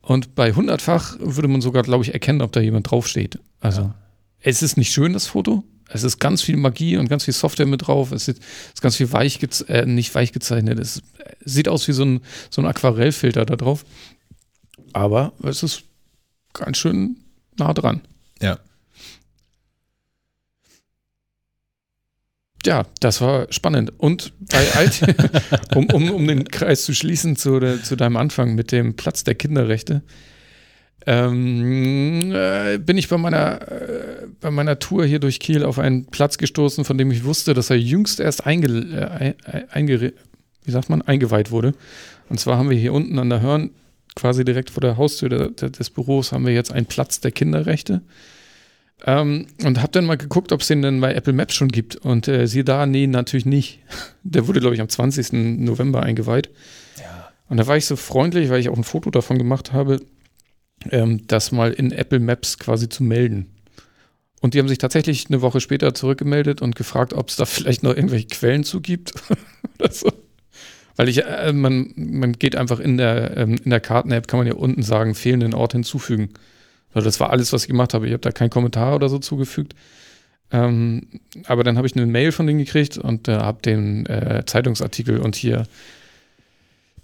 Und 0.00 0.34
bei 0.34 0.52
hundertfach 0.52 1.16
würde 1.20 1.48
man 1.48 1.60
sogar, 1.60 1.82
glaube 1.82 2.04
ich, 2.04 2.14
erkennen, 2.14 2.40
ob 2.40 2.52
da 2.52 2.60
jemand 2.60 2.90
draufsteht. 2.90 3.38
Also, 3.60 3.92
es 4.40 4.62
ist 4.62 4.76
nicht 4.76 4.92
schön, 4.92 5.12
das 5.12 5.26
Foto. 5.26 5.64
Es 5.90 6.04
ist 6.04 6.18
ganz 6.18 6.42
viel 6.42 6.56
Magie 6.56 6.96
und 6.98 7.08
ganz 7.08 7.24
viel 7.24 7.34
Software 7.34 7.66
mit 7.66 7.86
drauf. 7.86 8.12
Es 8.12 8.28
ist, 8.28 8.40
ganz 8.80 8.96
viel 8.96 9.10
weich, 9.12 9.38
äh, 9.68 9.86
nicht 9.86 10.14
weich 10.14 10.32
gezeichnet. 10.32 10.78
Es 10.78 11.02
sieht 11.44 11.68
aus 11.68 11.88
wie 11.88 11.92
so 11.92 12.04
ein, 12.04 12.20
so 12.50 12.60
ein 12.60 12.66
Aquarellfilter 12.66 13.46
da 13.46 13.56
drauf. 13.56 13.84
Aber 14.92 15.32
es 15.42 15.62
ist 15.62 15.84
ganz 16.52 16.76
schön 16.76 17.16
nah 17.58 17.72
dran. 17.72 18.02
Ja. 18.40 18.58
Ja, 22.68 22.84
das 23.00 23.22
war 23.22 23.46
spannend. 23.50 23.94
Und 23.96 24.34
bei 24.40 24.72
Alt, 24.74 25.00
um, 25.74 25.86
um, 25.86 26.10
um 26.10 26.26
den 26.26 26.44
Kreis 26.44 26.84
zu 26.84 26.92
schließen 26.94 27.34
zu, 27.34 27.58
zu 27.82 27.96
deinem 27.96 28.18
Anfang 28.18 28.54
mit 28.54 28.72
dem 28.72 28.94
Platz 28.94 29.24
der 29.24 29.36
Kinderrechte, 29.36 30.02
ähm, 31.06 32.30
äh, 32.34 32.76
bin 32.76 32.98
ich 32.98 33.08
bei 33.08 33.16
meiner, 33.16 33.62
äh, 33.72 34.26
bei 34.38 34.50
meiner 34.50 34.78
Tour 34.78 35.06
hier 35.06 35.18
durch 35.18 35.40
Kiel 35.40 35.64
auf 35.64 35.78
einen 35.78 36.04
Platz 36.06 36.36
gestoßen, 36.36 36.84
von 36.84 36.98
dem 36.98 37.10
ich 37.10 37.24
wusste, 37.24 37.54
dass 37.54 37.70
er 37.70 37.78
jüngst 37.78 38.20
erst 38.20 38.44
einge, 38.44 38.66
äh, 38.68 39.34
ein- 39.50 39.70
einge, 39.70 40.12
wie 40.64 40.70
sagt 40.70 40.90
man, 40.90 41.00
eingeweiht 41.00 41.50
wurde. 41.50 41.72
Und 42.28 42.38
zwar 42.38 42.58
haben 42.58 42.68
wir 42.68 42.76
hier 42.76 42.92
unten 42.92 43.18
an 43.18 43.30
der 43.30 43.40
Hörn, 43.40 43.70
quasi 44.14 44.44
direkt 44.44 44.68
vor 44.68 44.82
der 44.82 44.98
Haustür 44.98 45.30
der, 45.30 45.48
der, 45.52 45.70
des 45.70 45.88
Büros, 45.88 46.32
haben 46.32 46.44
wir 46.44 46.52
jetzt 46.52 46.72
einen 46.72 46.84
Platz 46.84 47.20
der 47.20 47.30
Kinderrechte. 47.30 48.02
Ähm, 49.06 49.46
und 49.64 49.80
habe 49.80 49.92
dann 49.92 50.06
mal 50.06 50.16
geguckt, 50.16 50.52
ob 50.52 50.60
es 50.60 50.66
den 50.66 50.82
denn 50.82 51.00
bei 51.00 51.14
Apple 51.14 51.32
Maps 51.32 51.54
schon 51.54 51.68
gibt. 51.68 51.96
Und 51.96 52.26
äh, 52.28 52.46
siehe 52.46 52.64
da, 52.64 52.86
nee, 52.86 53.06
natürlich 53.06 53.46
nicht. 53.46 53.80
Der 54.22 54.46
wurde, 54.48 54.60
glaube 54.60 54.74
ich, 54.74 54.80
am 54.80 54.88
20. 54.88 55.32
November 55.32 56.02
eingeweiht. 56.02 56.50
Und 57.48 57.56
da 57.56 57.66
war 57.66 57.76
ich 57.76 57.86
so 57.86 57.96
freundlich, 57.96 58.50
weil 58.50 58.60
ich 58.60 58.68
auch 58.68 58.76
ein 58.76 58.84
Foto 58.84 59.10
davon 59.10 59.38
gemacht 59.38 59.72
habe, 59.72 60.00
ähm, 60.90 61.26
das 61.26 61.50
mal 61.52 61.72
in 61.72 61.92
Apple 61.92 62.20
Maps 62.20 62.58
quasi 62.58 62.88
zu 62.88 63.02
melden. 63.02 63.46
Und 64.40 64.54
die 64.54 64.58
haben 64.60 64.68
sich 64.68 64.78
tatsächlich 64.78 65.26
eine 65.28 65.42
Woche 65.42 65.60
später 65.60 65.94
zurückgemeldet 65.94 66.62
und 66.62 66.76
gefragt, 66.76 67.12
ob 67.12 67.28
es 67.28 67.36
da 67.36 67.44
vielleicht 67.44 67.82
noch 67.82 67.94
irgendwelche 67.94 68.28
Quellen 68.28 68.64
zu 68.64 68.80
gibt. 68.80 69.14
Oder 69.78 69.92
so. 69.92 70.12
Weil 70.96 71.08
ich, 71.08 71.24
äh, 71.24 71.52
man, 71.52 71.92
man 71.96 72.32
geht 72.34 72.54
einfach 72.54 72.80
in 72.80 72.98
der, 72.98 73.36
ähm, 73.36 73.56
in 73.64 73.70
der 73.70 73.80
Karten-App, 73.80 74.28
kann 74.28 74.38
man 74.38 74.46
ja 74.46 74.54
unten 74.54 74.82
sagen, 74.82 75.14
fehlenden 75.14 75.54
Ort 75.54 75.72
hinzufügen. 75.72 76.30
Also 76.94 77.06
das 77.06 77.20
war 77.20 77.30
alles, 77.30 77.52
was 77.52 77.62
ich 77.62 77.68
gemacht 77.68 77.94
habe. 77.94 78.06
Ich 78.06 78.12
habe 78.12 78.20
da 78.20 78.30
keinen 78.30 78.50
Kommentar 78.50 78.94
oder 78.94 79.08
so 79.08 79.18
zugefügt. 79.18 79.74
Ähm, 80.50 81.08
aber 81.46 81.62
dann 81.62 81.76
habe 81.76 81.86
ich 81.86 81.94
eine 81.94 82.06
Mail 82.06 82.32
von 82.32 82.46
denen 82.46 82.58
gekriegt 82.58 82.96
und 82.96 83.28
äh, 83.28 83.36
habe 83.36 83.60
den 83.62 84.06
äh, 84.06 84.44
Zeitungsartikel 84.46 85.18
und 85.18 85.36
hier 85.36 85.66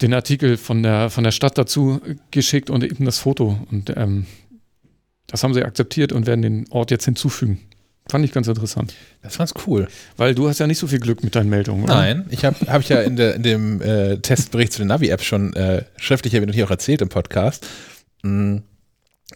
den 0.00 0.14
Artikel 0.14 0.56
von 0.56 0.82
der, 0.82 1.10
von 1.10 1.24
der 1.24 1.30
Stadt 1.30 1.58
dazu 1.58 2.00
geschickt 2.30 2.70
und 2.70 2.82
eben 2.82 3.04
das 3.04 3.18
Foto. 3.18 3.58
Und 3.70 3.92
ähm, 3.96 4.26
das 5.26 5.42
haben 5.44 5.54
sie 5.54 5.62
akzeptiert 5.62 6.12
und 6.12 6.26
werden 6.26 6.42
den 6.42 6.66
Ort 6.70 6.90
jetzt 6.90 7.04
hinzufügen. 7.04 7.60
Fand 8.10 8.24
ich 8.24 8.32
ganz 8.32 8.48
interessant. 8.48 8.94
Das 9.22 9.36
fand's 9.36 9.54
cool. 9.66 9.88
Weil 10.18 10.34
du 10.34 10.48
hast 10.48 10.58
ja 10.58 10.66
nicht 10.66 10.78
so 10.78 10.86
viel 10.86 11.00
Glück 11.00 11.24
mit 11.24 11.34
deinen 11.34 11.48
Meldungen, 11.48 11.84
oder? 11.84 11.94
Nein, 11.94 12.26
ich 12.30 12.44
habe 12.44 12.56
hab 12.66 12.82
ich 12.82 12.90
ja 12.90 13.00
in, 13.00 13.16
der, 13.16 13.34
in 13.34 13.42
dem 13.42 13.80
äh, 13.80 14.18
Testbericht 14.18 14.74
zu 14.74 14.80
den 14.80 14.88
Navi-Apps 14.88 15.24
schon 15.24 15.54
äh, 15.54 15.84
schriftlich 15.96 16.34
erwähnt 16.34 16.50
und 16.50 16.54
hier 16.54 16.66
auch 16.66 16.70
erzählt 16.70 17.00
im 17.00 17.08
Podcast. 17.08 17.66
Mm, 18.22 18.58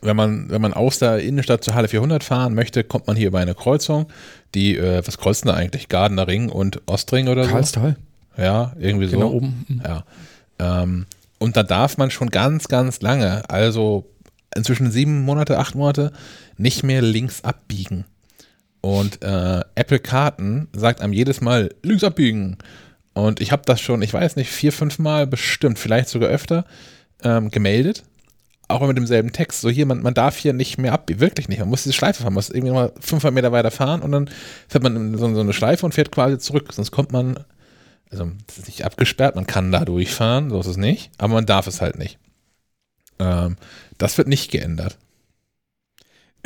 Wenn 0.00 0.16
man, 0.16 0.48
wenn 0.50 0.60
man 0.60 0.72
aus 0.74 0.98
der 0.98 1.18
Innenstadt 1.18 1.64
zur 1.64 1.74
Halle 1.74 1.88
400 1.88 2.22
fahren 2.22 2.54
möchte, 2.54 2.84
kommt 2.84 3.06
man 3.06 3.16
hier 3.16 3.28
über 3.28 3.40
eine 3.40 3.54
Kreuzung, 3.54 4.06
die, 4.54 4.76
äh, 4.76 5.02
was 5.04 5.18
kreuzen 5.18 5.48
da 5.48 5.54
eigentlich? 5.54 5.88
Gardener 5.88 6.28
Ring 6.28 6.48
und 6.48 6.80
Ostring 6.86 7.28
oder 7.28 7.44
so? 7.44 7.50
Karlstal, 7.50 7.96
Ja, 8.36 8.72
irgendwie 8.78 9.06
so. 9.06 9.16
genau 9.16 9.30
oben. 9.32 9.82
Ja. 9.84 10.04
Ähm, 10.58 11.06
und 11.38 11.56
da 11.56 11.62
darf 11.62 11.98
man 11.98 12.10
schon 12.10 12.30
ganz, 12.30 12.68
ganz 12.68 13.00
lange, 13.00 13.48
also 13.50 14.06
inzwischen 14.54 14.90
sieben 14.90 15.24
Monate, 15.24 15.58
acht 15.58 15.74
Monate, 15.74 16.12
nicht 16.56 16.82
mehr 16.82 17.02
links 17.02 17.44
abbiegen. 17.44 18.04
Und 18.80 19.22
äh, 19.22 19.62
Apple 19.74 19.98
Karten 19.98 20.68
sagt 20.72 21.00
einem 21.00 21.12
jedes 21.12 21.40
Mal 21.40 21.74
links 21.82 22.04
abbiegen. 22.04 22.58
Und 23.12 23.40
ich 23.40 23.50
habe 23.50 23.62
das 23.66 23.80
schon, 23.80 24.02
ich 24.02 24.14
weiß 24.14 24.36
nicht, 24.36 24.50
vier, 24.50 24.72
fünf 24.72 24.98
Mal 24.98 25.26
bestimmt, 25.26 25.78
vielleicht 25.78 26.08
sogar 26.08 26.28
öfter, 26.28 26.64
ähm, 27.22 27.50
gemeldet. 27.50 28.04
Auch 28.68 28.86
mit 28.86 28.96
demselben 28.96 29.32
Text. 29.32 29.62
So 29.62 29.70
hier, 29.70 29.86
man, 29.86 30.02
man 30.02 30.14
darf 30.14 30.36
hier 30.36 30.52
nicht 30.52 30.78
mehr 30.78 30.92
abbiegen. 30.92 31.20
Wirklich 31.20 31.48
nicht. 31.48 31.58
Man 31.58 31.68
muss 31.70 31.84
diese 31.84 31.94
Schleife 31.94 32.22
fahren. 32.22 32.34
Man 32.34 32.34
muss 32.34 32.50
irgendwie 32.50 32.74
mal 32.74 32.92
500 33.00 33.34
Meter 33.34 33.50
weiter 33.50 33.70
fahren 33.70 34.02
und 34.02 34.12
dann 34.12 34.30
fährt 34.68 34.84
man 34.84 34.94
in 34.94 35.16
so, 35.18 35.34
so 35.34 35.40
eine 35.40 35.52
Schleife 35.54 35.86
und 35.86 35.92
fährt 35.92 36.12
quasi 36.12 36.38
zurück. 36.38 36.72
Sonst 36.72 36.90
kommt 36.90 37.10
man 37.12 37.44
also 38.10 38.30
es 38.48 38.58
ist 38.58 38.66
nicht 38.66 38.84
abgesperrt, 38.84 39.36
man 39.36 39.46
kann 39.46 39.72
da 39.72 39.84
durchfahren, 39.84 40.50
so 40.50 40.60
ist 40.60 40.66
es 40.66 40.76
nicht, 40.76 41.10
aber 41.18 41.34
man 41.34 41.46
darf 41.46 41.66
es 41.66 41.80
halt 41.80 41.98
nicht. 41.98 42.18
Ähm, 43.18 43.56
das 43.98 44.16
wird 44.18 44.28
nicht 44.28 44.50
geändert. 44.50 44.96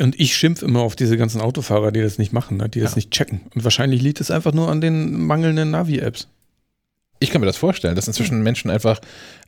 Und 0.01 0.19
ich 0.19 0.35
schimpfe 0.35 0.65
immer 0.65 0.81
auf 0.81 0.95
diese 0.95 1.17
ganzen 1.17 1.39
Autofahrer, 1.39 1.91
die 1.91 2.01
das 2.01 2.17
nicht 2.17 2.33
machen, 2.33 2.57
ne? 2.57 2.67
die 2.67 2.81
das 2.81 2.91
Ja. 2.91 2.95
nicht 2.97 3.11
checken. 3.11 3.41
Und 3.53 3.63
wahrscheinlich 3.63 4.01
liegt 4.01 4.19
es 4.19 4.31
einfach 4.31 4.53
nur 4.53 4.69
an 4.69 4.81
den 4.81 5.21
mangelnden 5.25 5.71
Navi-Apps. 5.71 6.27
Ich 7.23 7.31
kann 7.31 7.39
mir 7.39 7.47
das 7.47 7.57
vorstellen, 7.57 7.95
dass 7.95 8.07
inzwischen 8.07 8.43
Menschen 8.43 8.69
einfach, 8.69 8.99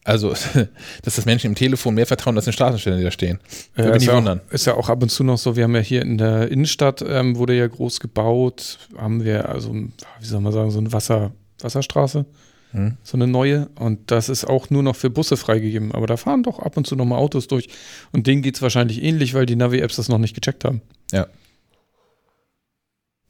also, 0.04 0.30
dass 1.04 1.16
das 1.16 1.26
Menschen 1.26 1.48
im 1.48 1.56
Telefon 1.56 1.96
mehr 1.96 2.06
vertrauen 2.06 2.38
als 2.38 2.46
den 2.46 2.54
Straßenstellen, 2.54 3.00
die 3.00 3.04
da 3.04 3.12
stehen. 3.12 3.40
Würde 3.76 3.90
mich 3.90 3.98
ist, 3.98 4.02
nicht 4.04 4.10
ja 4.10 4.16
wundern. 4.16 4.42
auch, 4.48 4.54
ist 4.54 4.66
ja 4.66 4.76
auch 4.76 4.90
ab 4.90 5.04
und 5.04 5.10
zu 5.10 5.24
noch 5.24 5.38
so, 5.38 5.56
wir 5.56 5.66
haben 5.66 5.76
ja 5.76 5.82
hier 5.82 6.02
in 6.02 6.18
der 6.18 6.50
Innenstadt, 6.50 7.04
ähm, 7.06 7.36
wurde 7.36 7.54
ja 7.54 7.68
groß 7.68 8.00
gebaut, 8.00 8.80
haben 8.98 9.26
wir, 9.26 9.50
also, 9.50 9.74
wie 9.74 10.26
soll 10.26 10.40
man 10.40 10.54
sagen, 10.54 10.72
so 10.72 10.80
eine 10.80 10.94
Wasser, 10.94 11.34
Wasserstraße. 11.62 12.26
Hm. 12.72 12.98
So 13.04 13.18
eine 13.18 13.28
neue. 13.28 13.70
Und 13.76 14.12
das 14.12 14.30
ist 14.30 14.46
auch 14.46 14.70
nur 14.70 14.84
noch 14.84 14.96
für 14.96 15.10
Busse 15.10 15.38
freigegeben. 15.38 15.94
Aber 15.94 16.08
da 16.08 16.18
fahren 16.18 16.44
doch 16.44 16.60
ab 16.60 16.76
und 16.78 16.86
zu 16.86 16.96
nochmal 16.96 17.20
Autos 17.20 17.48
durch. 17.48 17.70
Und 18.12 18.28
denen 18.28 18.42
geht 18.42 18.56
es 18.56 18.62
wahrscheinlich 18.62 19.02
ähnlich, 19.02 19.34
weil 19.34 19.46
die 19.46 19.56
Navi-Apps 19.56 19.96
das 19.96 20.10
noch 20.10 20.18
nicht 20.18 20.36
gecheckt 20.36 20.66
haben. 20.66 20.82
Ja. 21.12 21.28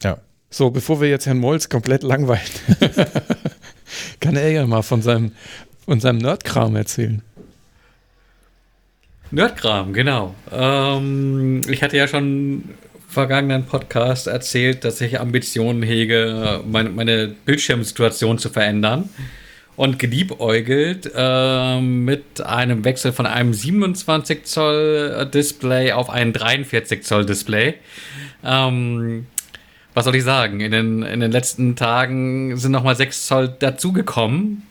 Ja. 0.03 0.17
So, 0.49 0.69
bevor 0.72 1.01
wir 1.01 1.09
jetzt 1.09 1.26
Herrn 1.26 1.38
Molz 1.38 1.69
komplett 1.69 2.03
langweilen, 2.03 2.41
kann 4.26 4.38
er 4.38 4.49
ja 4.49 4.65
mal 4.65 4.81
von 4.81 5.03
seinem, 5.03 5.34
von 5.85 5.99
seinem 5.99 6.18
Nerdkram 6.18 6.76
erzählen. 6.76 7.22
Nerdkram, 9.30 9.93
genau. 9.93 10.34
Ähm, 10.52 11.61
ich 11.69 11.84
hatte 11.84 11.95
ja 11.97 12.07
schon 12.07 12.64
vergangenen 13.07 13.65
Podcast 13.65 14.26
erzählt, 14.26 14.84
dass 14.84 14.99
ich 15.02 15.19
Ambitionen 15.19 15.84
hege, 15.84 16.61
meine, 16.65 16.89
meine 16.89 17.27
Bildschirmsituation 17.27 18.39
zu 18.39 18.49
verändern. 18.49 19.10
Und 19.76 19.99
geliebäugelt 19.99 21.11
äh, 21.14 21.81
mit 21.81 22.39
einem 22.39 22.85
Wechsel 22.85 23.11
von 23.11 23.26
einem 23.26 23.53
27 23.53 24.45
Zoll 24.45 25.30
Display 25.34 25.91
auf 25.91 26.10
ein 26.10 26.31
43 26.31 27.03
Zoll 27.03 27.26
Display. 27.26 27.76
Ähm, 28.41 29.27
was 29.95 30.03
soll 30.05 30.15
ich 30.15 30.23
sagen? 30.23 30.59
In 30.59 30.72
den, 30.72 31.03
in 31.03 31.22
den 31.22 31.31
letzten 31.31 31.76
Tagen 31.76 32.57
sind 32.57 32.73
nochmal 32.73 32.95
6 32.95 33.26
Zoll 33.26 33.47
dazugekommen. 33.47 34.67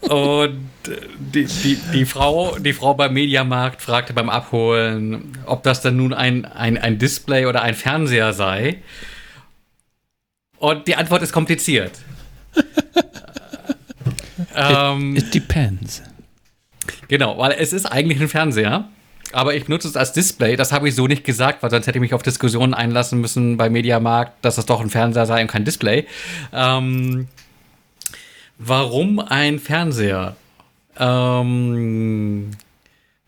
Und 0.00 0.58
die, 1.34 1.44
die, 1.44 1.78
die, 1.92 2.04
Frau, 2.04 2.58
die 2.58 2.72
Frau 2.72 2.94
beim 2.94 3.12
Mediamarkt 3.12 3.80
fragte 3.80 4.12
beim 4.12 4.28
Abholen, 4.28 5.38
ob 5.46 5.62
das 5.62 5.82
dann 5.82 5.96
nun 5.96 6.12
ein, 6.12 6.44
ein, 6.46 6.76
ein 6.78 6.98
Display 6.98 7.46
oder 7.46 7.62
ein 7.62 7.74
Fernseher 7.74 8.32
sei. 8.32 8.82
Und 10.58 10.88
die 10.88 10.96
Antwort 10.96 11.22
ist 11.22 11.32
kompliziert. 11.32 11.92
ähm, 14.56 15.14
it, 15.14 15.24
it 15.24 15.34
depends. 15.34 16.02
Genau, 17.06 17.38
weil 17.38 17.52
es 17.52 17.72
ist 17.72 17.86
eigentlich 17.86 18.20
ein 18.20 18.28
Fernseher. 18.28 18.88
Aber 19.32 19.54
ich 19.54 19.64
benutze 19.64 19.88
es 19.88 19.96
als 19.96 20.12
Display. 20.12 20.56
Das 20.56 20.72
habe 20.72 20.88
ich 20.88 20.94
so 20.94 21.06
nicht 21.06 21.24
gesagt, 21.24 21.62
weil 21.62 21.70
sonst 21.70 21.86
hätte 21.86 21.98
ich 21.98 22.02
mich 22.02 22.14
auf 22.14 22.22
Diskussionen 22.22 22.74
einlassen 22.74 23.20
müssen 23.20 23.56
bei 23.56 23.68
Mediamarkt, 23.68 24.44
dass 24.44 24.56
das 24.56 24.66
doch 24.66 24.80
ein 24.80 24.90
Fernseher 24.90 25.26
sei 25.26 25.42
und 25.42 25.48
kein 25.48 25.64
Display. 25.64 26.06
Ähm, 26.52 27.28
warum 28.58 29.18
ein 29.18 29.58
Fernseher? 29.58 30.36
Ähm, 30.98 32.50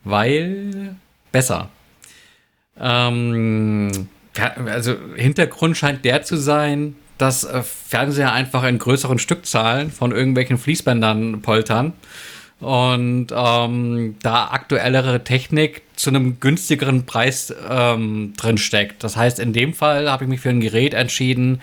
weil 0.05 0.97
besser. 1.32 1.68
Ähm, 2.78 4.09
also 4.66 4.97
Hintergrund 5.16 5.77
scheint 5.77 6.05
der 6.05 6.22
zu 6.22 6.36
sein, 6.36 6.97
dass 7.18 7.44
äh, 7.44 7.62
Fernseher 7.62 8.32
einfach 8.32 8.64
in 8.64 8.78
größeren 8.78 9.18
Stückzahlen 9.18 9.90
von 9.90 10.12
irgendwelchen 10.12 10.56
Fließbändern 10.56 11.43
poltern 11.43 11.93
und 12.61 13.28
ähm, 13.35 14.16
da 14.23 14.49
aktuellere 14.49 15.24
Technik 15.24 15.82
zu 15.97 16.11
einem 16.11 16.41
günstigeren 16.41 17.07
Preis 17.07 17.55
ähm, 17.69 18.35
drin 18.37 18.59
steckt. 18.59 19.03
Das 19.03 19.16
heißt, 19.16 19.39
in 19.39 19.53
dem 19.53 19.74
Fall 19.74 20.11
habe 20.11 20.24
ich 20.24 20.31
mich 20.31 20.41
für 20.41 20.51
ein 20.51 20.61
Gerät 20.61 20.95
entschieden, 20.95 21.61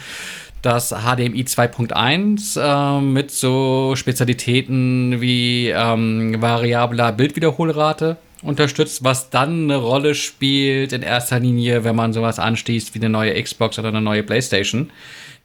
das 0.61 0.89
HDMI 0.89 1.43
2.1 1.43 2.59
äh, 2.59 3.01
mit 3.01 3.31
so 3.31 3.93
Spezialitäten 3.95 5.21
wie 5.21 5.69
ähm, 5.69 6.41
variabler 6.41 7.11
Bildwiederholrate 7.11 8.17
unterstützt, 8.41 9.03
was 9.03 9.29
dann 9.29 9.63
eine 9.63 9.77
Rolle 9.77 10.15
spielt 10.15 10.93
in 10.93 11.03
erster 11.03 11.39
Linie, 11.39 11.83
wenn 11.83 11.95
man 11.95 12.13
sowas 12.13 12.39
anstießt 12.39 12.93
wie 12.93 12.99
eine 12.99 13.09
neue 13.09 13.41
Xbox 13.41 13.79
oder 13.79 13.89
eine 13.89 14.01
neue 14.01 14.23
PlayStation, 14.23 14.91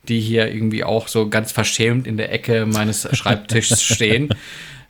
die 0.09 0.21
hier 0.21 0.53
irgendwie 0.53 0.85
auch 0.85 1.09
so 1.09 1.29
ganz 1.29 1.53
verschämt 1.53 2.07
in 2.07 2.17
der 2.17 2.33
Ecke 2.33 2.67
meines 2.67 3.09
Schreibtischs 3.13 3.83
stehen. 3.95 4.31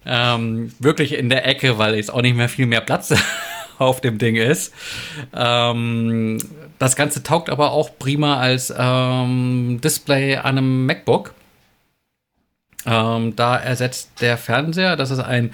Ähm, 0.04 0.72
wirklich 0.78 1.14
in 1.14 1.28
der 1.28 1.46
Ecke, 1.46 1.78
weil 1.78 1.94
jetzt 1.94 2.12
auch 2.12 2.22
nicht 2.22 2.36
mehr 2.36 2.48
viel 2.48 2.66
mehr 2.66 2.80
Platz 2.80 3.14
auf 3.78 4.00
dem 4.00 4.18
Ding 4.18 4.36
ist. 4.36 4.74
Ähm, 5.34 6.38
das 6.78 6.96
Ganze 6.96 7.22
taugt 7.22 7.50
aber 7.50 7.72
auch 7.72 7.98
prima 7.98 8.38
als 8.38 8.72
ähm, 8.76 9.80
Display 9.82 10.36
an 10.36 10.58
einem 10.58 10.86
MacBook. 10.86 11.34
Ähm, 12.84 13.36
da 13.36 13.56
ersetzt 13.56 14.20
der 14.20 14.36
Fernseher, 14.36 14.96
das 14.96 15.12
ist 15.12 15.20
ein, 15.20 15.52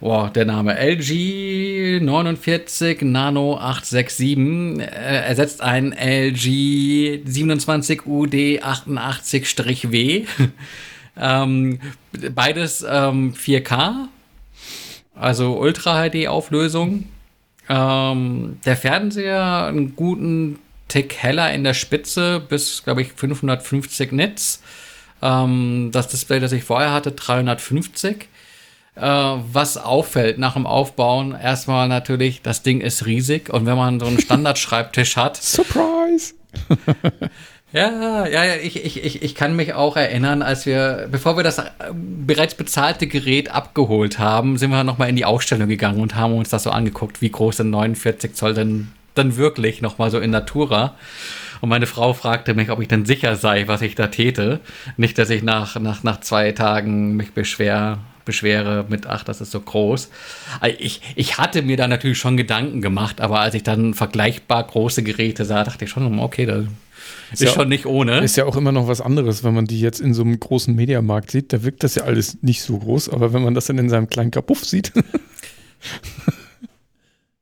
boah, 0.00 0.30
der 0.30 0.44
Name 0.44 0.76
LG 0.76 2.00
49 2.00 3.02
Nano 3.02 3.56
867, 3.58 4.80
äh, 4.80 5.24
ersetzt 5.24 5.60
ein 5.62 5.92
LG 5.92 7.20
27 7.24 8.06
UD 8.06 8.34
88-W. 8.34 10.26
Ähm, 11.16 11.80
beides 12.34 12.84
ähm, 12.88 13.34
4K, 13.34 14.08
also 15.14 15.58
Ultra 15.58 16.08
HD 16.08 16.28
Auflösung. 16.28 17.08
Ähm, 17.68 18.58
der 18.64 18.76
Fernseher 18.76 19.66
einen 19.66 19.96
guten 19.96 20.58
Tick 20.88 21.16
heller 21.16 21.52
in 21.52 21.64
der 21.64 21.74
Spitze 21.74 22.40
bis, 22.40 22.84
glaube 22.84 23.02
ich, 23.02 23.12
550 23.12 24.12
Nits. 24.12 24.62
Ähm, 25.22 25.90
das 25.92 26.08
Display, 26.08 26.40
das 26.40 26.52
ich 26.52 26.64
vorher 26.64 26.92
hatte, 26.92 27.12
350. 27.12 28.28
Äh, 28.96 29.00
was 29.00 29.76
auffällt 29.76 30.38
nach 30.38 30.54
dem 30.54 30.66
Aufbauen, 30.66 31.32
erstmal 31.32 31.88
natürlich, 31.88 32.42
das 32.42 32.62
Ding 32.62 32.80
ist 32.80 33.06
riesig 33.06 33.50
und 33.52 33.66
wenn 33.66 33.76
man 33.76 33.98
so 33.98 34.06
einen 34.06 34.20
Standardschreibtisch 34.20 35.16
hat. 35.16 35.36
Surprise! 35.36 36.34
Ja, 37.74 38.24
ja, 38.28 38.54
ich, 38.54 38.84
ich, 38.84 39.02
ich, 39.02 39.22
ich 39.24 39.34
kann 39.34 39.56
mich 39.56 39.74
auch 39.74 39.96
erinnern, 39.96 40.42
als 40.42 40.64
wir, 40.64 41.08
bevor 41.10 41.36
wir 41.36 41.42
das 41.42 41.58
äh, 41.58 41.64
bereits 41.92 42.54
bezahlte 42.54 43.08
Gerät 43.08 43.50
abgeholt 43.50 44.20
haben, 44.20 44.58
sind 44.58 44.70
wir 44.70 44.84
nochmal 44.84 45.08
in 45.08 45.16
die 45.16 45.24
Ausstellung 45.24 45.68
gegangen 45.68 46.00
und 46.00 46.14
haben 46.14 46.34
uns 46.34 46.50
das 46.50 46.62
so 46.62 46.70
angeguckt, 46.70 47.20
wie 47.20 47.30
groß 47.30 47.56
denn 47.56 47.70
49 47.70 48.34
Zoll 48.34 48.54
denn 48.54 48.92
dann 49.16 49.36
wirklich 49.36 49.82
nochmal 49.82 50.12
so 50.12 50.20
in 50.20 50.30
Natura. 50.30 50.94
Und 51.62 51.68
meine 51.68 51.88
Frau 51.88 52.12
fragte 52.12 52.54
mich, 52.54 52.70
ob 52.70 52.80
ich 52.80 52.86
denn 52.86 53.06
sicher 53.06 53.34
sei, 53.34 53.66
was 53.66 53.82
ich 53.82 53.96
da 53.96 54.06
täte. 54.06 54.60
Nicht, 54.96 55.18
dass 55.18 55.30
ich 55.30 55.42
nach, 55.42 55.74
nach, 55.80 56.04
nach 56.04 56.20
zwei 56.20 56.52
Tagen 56.52 57.16
mich 57.16 57.32
beschwer, 57.32 57.98
beschwere 58.24 58.84
mit, 58.88 59.08
ach, 59.08 59.24
das 59.24 59.40
ist 59.40 59.50
so 59.50 59.60
groß. 59.60 60.10
Also 60.60 60.76
ich, 60.78 61.00
ich 61.16 61.38
hatte 61.38 61.62
mir 61.62 61.76
da 61.76 61.88
natürlich 61.88 62.18
schon 62.18 62.36
Gedanken 62.36 62.82
gemacht, 62.82 63.20
aber 63.20 63.40
als 63.40 63.54
ich 63.54 63.64
dann 63.64 63.94
vergleichbar 63.94 64.62
große 64.62 65.02
Geräte 65.02 65.44
sah, 65.44 65.64
dachte 65.64 65.86
ich 65.86 65.90
schon, 65.90 66.20
okay, 66.20 66.46
da 66.46 66.62
ist, 67.32 67.42
ist 67.42 67.48
ja, 67.48 67.54
schon 67.54 67.68
nicht 67.68 67.86
ohne. 67.86 68.20
Ist 68.20 68.36
ja 68.36 68.44
auch 68.44 68.56
immer 68.56 68.72
noch 68.72 68.88
was 68.88 69.00
anderes, 69.00 69.44
wenn 69.44 69.54
man 69.54 69.66
die 69.66 69.80
jetzt 69.80 70.00
in 70.00 70.14
so 70.14 70.22
einem 70.22 70.38
großen 70.38 70.74
Mediamarkt 70.74 71.30
sieht. 71.30 71.52
Da 71.52 71.62
wirkt 71.62 71.82
das 71.82 71.94
ja 71.94 72.04
alles 72.04 72.38
nicht 72.42 72.62
so 72.62 72.78
groß, 72.78 73.08
aber 73.08 73.32
wenn 73.32 73.42
man 73.42 73.54
das 73.54 73.66
dann 73.66 73.78
in 73.78 73.88
seinem 73.88 74.08
kleinen 74.08 74.30
Kapuff 74.30 74.64
sieht. 74.64 74.92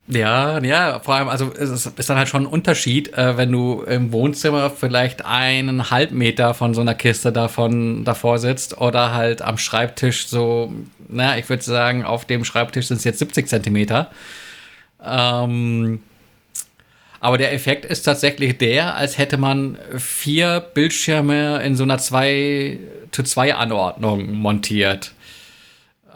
Ja, 0.09 0.59
ja, 0.63 1.01
vor 1.01 1.15
allem, 1.15 1.29
also 1.29 1.53
es 1.53 1.87
ist 1.87 2.11
dann 2.11 2.19
halt 2.19 2.29
schon 2.29 2.43
ein 2.43 2.47
Unterschied, 2.47 3.17
äh, 3.17 3.37
wenn 3.37 3.51
du 3.53 3.83
im 3.83 4.13
Wohnzimmer 4.13 4.69
vielleicht 4.69 5.25
einen 5.25 5.91
Halbmeter 5.91 6.55
von 6.55 6.75
so 6.75 6.81
einer 6.81 6.95
Kiste 6.95 7.33
davon 7.33 8.05
davor 8.05 8.39
sitzt 8.39 8.79
oder 8.79 9.15
halt 9.15 9.43
am 9.43 9.59
Schreibtisch 9.59 10.27
so, 10.27 10.73
na, 11.09 11.39
ich 11.39 11.49
würde 11.49 11.63
sagen, 11.63 12.05
auf 12.05 12.25
dem 12.25 12.45
Schreibtisch 12.45 12.89
sind 12.89 12.99
es 12.99 13.05
jetzt 13.05 13.21
70 13.21 13.49
Zentimeter. 13.49 14.11
Ähm, 15.05 16.01
aber 17.23 17.39
der 17.39 17.53
Effekt 17.53 17.85
ist 17.85 18.03
tatsächlich 18.03 18.59
der, 18.59 18.97
als 18.97 19.17
hätte 19.17 19.37
man 19.37 19.79
vier 19.97 20.59
Bildschirme 20.59 21.63
in 21.63 21.77
so 21.77 21.85
einer 21.85 21.99
2 21.99 22.81
zu 23.13 23.23
2 23.23 23.55
Anordnung 23.55 24.33
montiert. 24.33 25.13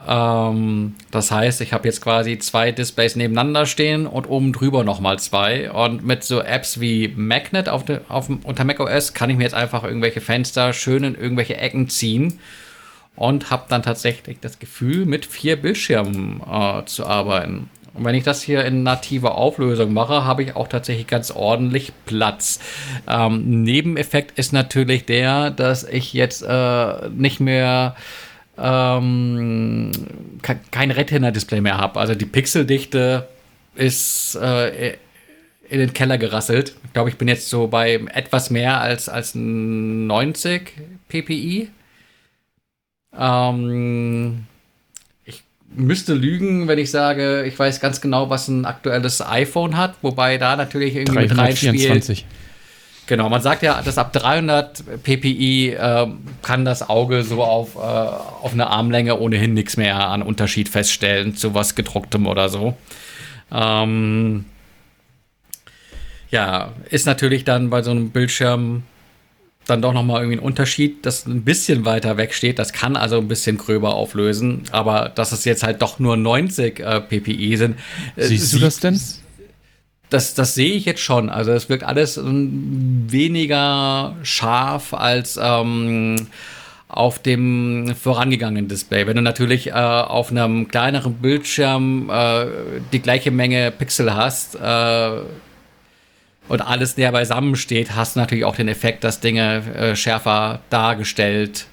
Ähm, 0.05 0.95
das 1.09 1.31
heißt, 1.31 1.61
ich 1.61 1.71
habe 1.71 1.87
jetzt 1.87 2.01
quasi 2.01 2.39
zwei 2.39 2.73
Displays 2.73 3.15
nebeneinander 3.15 3.65
stehen 3.65 4.05
und 4.05 4.29
oben 4.29 4.51
drüber 4.51 4.83
nochmal 4.83 5.17
zwei. 5.17 5.71
Und 5.71 6.05
mit 6.05 6.25
so 6.25 6.41
Apps 6.41 6.81
wie 6.81 7.07
Magnet 7.15 7.69
auf, 7.69 7.85
de, 7.85 8.01
auf 8.09 8.27
unter 8.43 8.65
macOS 8.65 9.13
kann 9.13 9.29
ich 9.29 9.37
mir 9.37 9.43
jetzt 9.43 9.55
einfach 9.55 9.85
irgendwelche 9.85 10.19
Fenster 10.19 10.73
schön 10.73 11.05
in 11.05 11.15
irgendwelche 11.15 11.55
Ecken 11.55 11.87
ziehen 11.87 12.41
und 13.15 13.49
habe 13.49 13.63
dann 13.69 13.81
tatsächlich 13.81 14.39
das 14.41 14.59
Gefühl, 14.59 15.05
mit 15.05 15.25
vier 15.25 15.55
Bildschirmen 15.55 16.41
äh, 16.41 16.83
zu 16.83 17.07
arbeiten. 17.07 17.69
Und 17.97 18.05
wenn 18.05 18.15
ich 18.15 18.23
das 18.23 18.41
hier 18.41 18.63
in 18.63 18.83
nativer 18.83 19.35
Auflösung 19.35 19.91
mache, 19.91 20.23
habe 20.23 20.43
ich 20.43 20.55
auch 20.55 20.67
tatsächlich 20.67 21.07
ganz 21.07 21.31
ordentlich 21.31 21.91
Platz. 22.05 22.59
Ähm, 23.07 23.63
Nebeneffekt 23.63 24.37
ist 24.37 24.53
natürlich 24.53 25.05
der, 25.05 25.49
dass 25.49 25.83
ich 25.83 26.13
jetzt 26.13 26.43
äh, 26.43 27.09
nicht 27.09 27.39
mehr 27.39 27.95
ähm, 28.57 29.91
kein 30.71 30.91
Retina-Display 30.91 31.61
mehr 31.61 31.77
habe. 31.77 31.99
Also 31.99 32.15
die 32.15 32.25
Pixeldichte 32.25 33.27
ist 33.75 34.35
äh, 34.35 34.97
in 35.69 35.79
den 35.79 35.93
Keller 35.93 36.17
gerasselt. 36.17 36.75
Ich 36.85 36.93
glaube, 36.93 37.09
ich 37.09 37.17
bin 37.17 37.27
jetzt 37.27 37.49
so 37.49 37.67
bei 37.67 37.93
etwas 38.13 38.49
mehr 38.49 38.79
als, 38.79 39.09
als 39.09 39.33
90 39.35 40.71
ppi. 41.09 41.69
Ähm, 43.17 44.45
müsste 45.77 46.13
lügen, 46.13 46.67
wenn 46.67 46.79
ich 46.79 46.91
sage, 46.91 47.43
ich 47.45 47.57
weiß 47.57 47.79
ganz 47.79 48.01
genau, 48.01 48.29
was 48.29 48.47
ein 48.47 48.65
aktuelles 48.65 49.21
iPhone 49.21 49.77
hat, 49.77 49.95
wobei 50.01 50.37
da 50.37 50.55
natürlich 50.55 50.95
irgendwie 50.95 51.19
mit 51.19 51.37
reinspielt. 51.37 52.25
Genau, 53.07 53.29
man 53.29 53.41
sagt 53.41 53.63
ja, 53.63 53.81
dass 53.81 53.97
ab 53.97 54.11
300 54.11 55.01
ppi 55.03 55.69
äh, 55.69 56.07
kann 56.41 56.65
das 56.65 56.89
Auge 56.89 57.23
so 57.23 57.41
auf, 57.41 57.75
äh, 57.75 57.79
auf 57.79 58.51
eine 58.51 58.67
Armlänge 58.67 59.17
ohnehin 59.17 59.53
nichts 59.53 59.77
mehr 59.77 60.09
an 60.09 60.21
Unterschied 60.21 60.67
feststellen 60.67 61.33
zu 61.33 61.53
was 61.53 61.75
gedrucktem 61.75 62.27
oder 62.27 62.49
so. 62.49 62.75
Ähm, 63.49 64.43
ja, 66.31 66.73
ist 66.89 67.05
natürlich 67.05 67.45
dann 67.45 67.69
bei 67.69 67.81
so 67.81 67.91
einem 67.91 68.09
Bildschirm 68.09 68.83
dann 69.67 69.81
doch 69.81 69.93
nochmal 69.93 70.21
irgendwie 70.21 70.39
ein 70.39 70.43
Unterschied, 70.43 71.05
das 71.05 71.25
ein 71.25 71.43
bisschen 71.43 71.85
weiter 71.85 72.17
weg 72.17 72.33
steht. 72.33 72.57
Das 72.59 72.73
kann 72.73 72.95
also 72.95 73.17
ein 73.17 73.27
bisschen 73.27 73.57
gröber 73.57 73.93
auflösen, 73.93 74.63
aber 74.71 75.11
dass 75.13 75.31
es 75.31 75.45
jetzt 75.45 75.63
halt 75.63 75.81
doch 75.81 75.99
nur 75.99 76.17
90 76.17 76.79
äh, 76.79 77.01
ppi 77.01 77.57
sind. 77.57 77.77
Äh, 78.15 78.25
Siehst 78.25 78.53
du 78.53 78.59
das 78.59 78.79
denn? 78.79 78.99
Das, 80.09 80.33
das 80.33 80.55
sehe 80.55 80.73
ich 80.73 80.85
jetzt 80.85 81.01
schon. 81.01 81.29
Also 81.29 81.51
es 81.51 81.67
wirkt 81.67 81.83
alles 81.83 82.19
weniger 82.23 84.15
scharf 84.23 84.93
als 84.93 85.37
ähm, 85.41 86.27
auf 86.87 87.19
dem 87.19 87.93
vorangegangenen 88.01 88.69
Display. 88.69 89.05
Wenn 89.05 89.17
du 89.17 89.21
natürlich 89.21 89.67
äh, 89.67 89.71
auf 89.73 90.31
einem 90.31 90.69
kleineren 90.69 91.15
Bildschirm 91.15 92.09
äh, 92.09 92.45
die 92.93 93.01
gleiche 93.01 93.31
Menge 93.31 93.71
Pixel 93.71 94.15
hast, 94.15 94.55
äh, 94.55 95.21
und 96.47 96.61
alles 96.61 96.97
näher 96.97 97.11
beisammen 97.11 97.55
steht, 97.55 97.95
hast 97.95 98.15
du 98.15 98.19
natürlich 98.19 98.45
auch 98.45 98.55
den 98.55 98.67
Effekt, 98.67 99.03
dass 99.03 99.19
Dinge 99.19 99.63
äh, 99.75 99.95
schärfer 99.95 100.59
dargestellt 100.69 101.67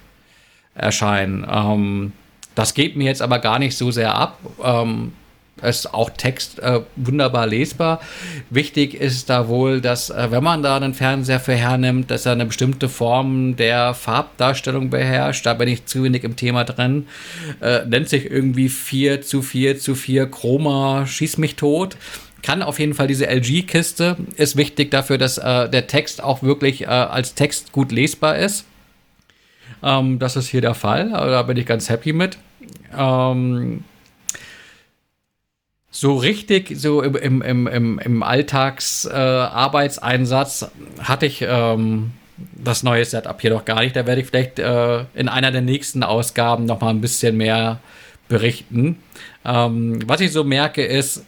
erscheinen. 0.75 1.45
Ähm, 1.49 2.11
das 2.55 2.73
geht 2.73 2.95
mir 2.95 3.05
jetzt 3.05 3.21
aber 3.21 3.39
gar 3.39 3.59
nicht 3.59 3.77
so 3.77 3.91
sehr 3.91 4.15
ab. 4.15 4.39
Ähm, 4.63 5.13
ist 5.61 5.93
auch 5.93 6.09
Text 6.09 6.59
äh, 6.59 6.81
wunderbar 6.95 7.47
lesbar. 7.47 8.01
Wichtig 8.49 8.93
ist 8.93 9.29
da 9.29 9.47
wohl, 9.47 9.79
dass 9.79 10.09
äh, 10.09 10.27
wenn 10.29 10.43
man 10.43 10.61
da 10.63 10.75
einen 10.75 10.93
Fernseher 10.93 11.39
für 11.39 11.55
hernimmt, 11.55 12.11
dass 12.11 12.25
er 12.25 12.33
eine 12.33 12.45
bestimmte 12.45 12.89
Form 12.89 13.55
der 13.55 13.93
Farbdarstellung 13.93 14.89
beherrscht. 14.89 15.45
Da 15.45 15.53
bin 15.53 15.69
ich 15.69 15.85
zu 15.85 16.03
wenig 16.03 16.23
im 16.23 16.35
Thema 16.35 16.65
drin. 16.65 17.07
Äh, 17.61 17.85
nennt 17.85 18.09
sich 18.09 18.29
irgendwie 18.29 18.69
4 18.69 19.21
zu 19.21 19.41
4 19.41 19.79
zu 19.79 19.95
4 19.95 20.29
Chroma, 20.29 21.05
schieß 21.07 21.37
mich 21.37 21.55
tot. 21.55 21.95
Kann 22.45 22.61
auf 22.61 22.77
jeden 22.77 22.93
Fall 22.93 23.07
diese 23.07 23.25
LG-Kiste. 23.25 24.17
Ist 24.35 24.55
wichtig 24.55 24.91
dafür, 24.91 25.17
dass 25.17 25.39
äh, 25.39 25.67
der 25.67 25.87
Text 25.87 26.23
auch 26.23 26.43
wirklich 26.43 26.83
äh, 26.83 26.85
als 26.85 27.33
Text 27.33 27.71
gut 27.71 27.91
lesbar 27.91 28.37
ist. 28.37 28.65
Ähm, 29.81 30.19
das 30.19 30.35
ist 30.35 30.49
hier 30.49 30.61
der 30.61 30.75
Fall. 30.75 31.09
Da 31.09 31.41
bin 31.41 31.57
ich 31.57 31.65
ganz 31.65 31.89
happy 31.89 32.13
mit. 32.13 32.37
Ähm, 32.95 33.83
so 35.89 36.17
richtig, 36.17 36.79
so 36.79 37.01
im, 37.01 37.41
im, 37.41 37.65
im, 37.65 37.97
im, 37.97 38.21
Alltagsarbeitseinsatz 38.21 40.61
äh, 40.61 40.67
hatte 41.01 41.25
ich 41.25 41.41
ähm, 41.41 42.11
das 42.37 42.83
neue 42.83 43.05
Setup 43.05 43.41
hier 43.41 43.49
noch 43.49 43.65
gar 43.65 43.81
nicht. 43.81 43.95
Da 43.95 44.05
werde 44.05 44.21
ich 44.21 44.27
vielleicht 44.27 44.59
äh, 44.59 45.05
in 45.15 45.29
einer 45.29 45.49
der 45.49 45.61
nächsten 45.61 46.03
Ausgaben 46.03 46.65
noch 46.65 46.81
mal 46.81 46.91
ein 46.91 47.01
bisschen 47.01 47.37
mehr 47.37 47.79
berichten. 48.27 48.99
Ähm, 49.43 49.97
was 50.05 50.21
ich 50.21 50.31
so 50.31 50.43
merke 50.43 50.85
ist, 50.85 51.25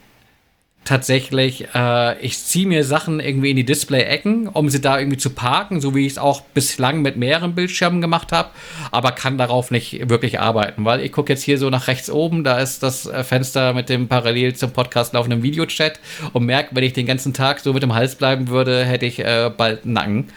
tatsächlich, 0.87 1.67
äh, 1.75 2.17
ich 2.19 2.39
ziehe 2.39 2.65
mir 2.65 2.85
Sachen 2.85 3.19
irgendwie 3.19 3.49
in 3.49 3.57
die 3.57 3.65
Display-Ecken, 3.65 4.47
um 4.47 4.69
sie 4.69 4.79
da 4.79 4.97
irgendwie 4.97 5.17
zu 5.17 5.31
parken, 5.31 5.81
so 5.81 5.93
wie 5.93 6.05
ich 6.05 6.13
es 6.13 6.17
auch 6.17 6.41
bislang 6.41 7.01
mit 7.01 7.17
mehreren 7.17 7.55
Bildschirmen 7.55 7.99
gemacht 7.99 8.31
habe, 8.31 8.51
aber 8.91 9.11
kann 9.11 9.37
darauf 9.37 9.69
nicht 9.69 10.09
wirklich 10.09 10.39
arbeiten, 10.39 10.85
weil 10.85 11.01
ich 11.01 11.11
gucke 11.11 11.33
jetzt 11.33 11.43
hier 11.43 11.57
so 11.57 11.69
nach 11.69 11.87
rechts 11.87 12.09
oben, 12.09 12.45
da 12.45 12.59
ist 12.59 12.83
das 12.83 13.05
äh, 13.05 13.25
Fenster 13.25 13.73
mit 13.73 13.89
dem 13.89 14.07
parallel 14.07 14.55
zum 14.55 14.71
Podcast 14.71 15.13
laufenden 15.13 15.43
Videochat 15.43 15.99
und 16.31 16.45
merke, 16.45 16.73
wenn 16.73 16.85
ich 16.85 16.93
den 16.93 17.05
ganzen 17.05 17.33
Tag 17.33 17.59
so 17.59 17.73
mit 17.73 17.83
dem 17.83 17.93
Hals 17.93 18.15
bleiben 18.15 18.47
würde, 18.47 18.85
hätte 18.85 19.05
ich 19.05 19.19
äh, 19.19 19.51
bald 19.55 19.85
Nacken. 19.85 20.29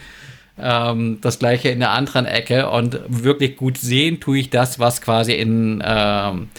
Ähm, 0.59 1.19
das 1.21 1.39
gleiche 1.39 1.69
in 1.69 1.79
der 1.79 1.91
anderen 1.91 2.25
Ecke 2.25 2.69
und 2.69 2.99
wirklich 3.07 3.55
gut 3.55 3.77
sehen 3.77 4.19
tue 4.19 4.39
ich 4.39 4.49
das, 4.49 4.79
was 4.79 5.01
quasi 5.01 5.31
in 5.31 5.81
ähm, 5.85 6.49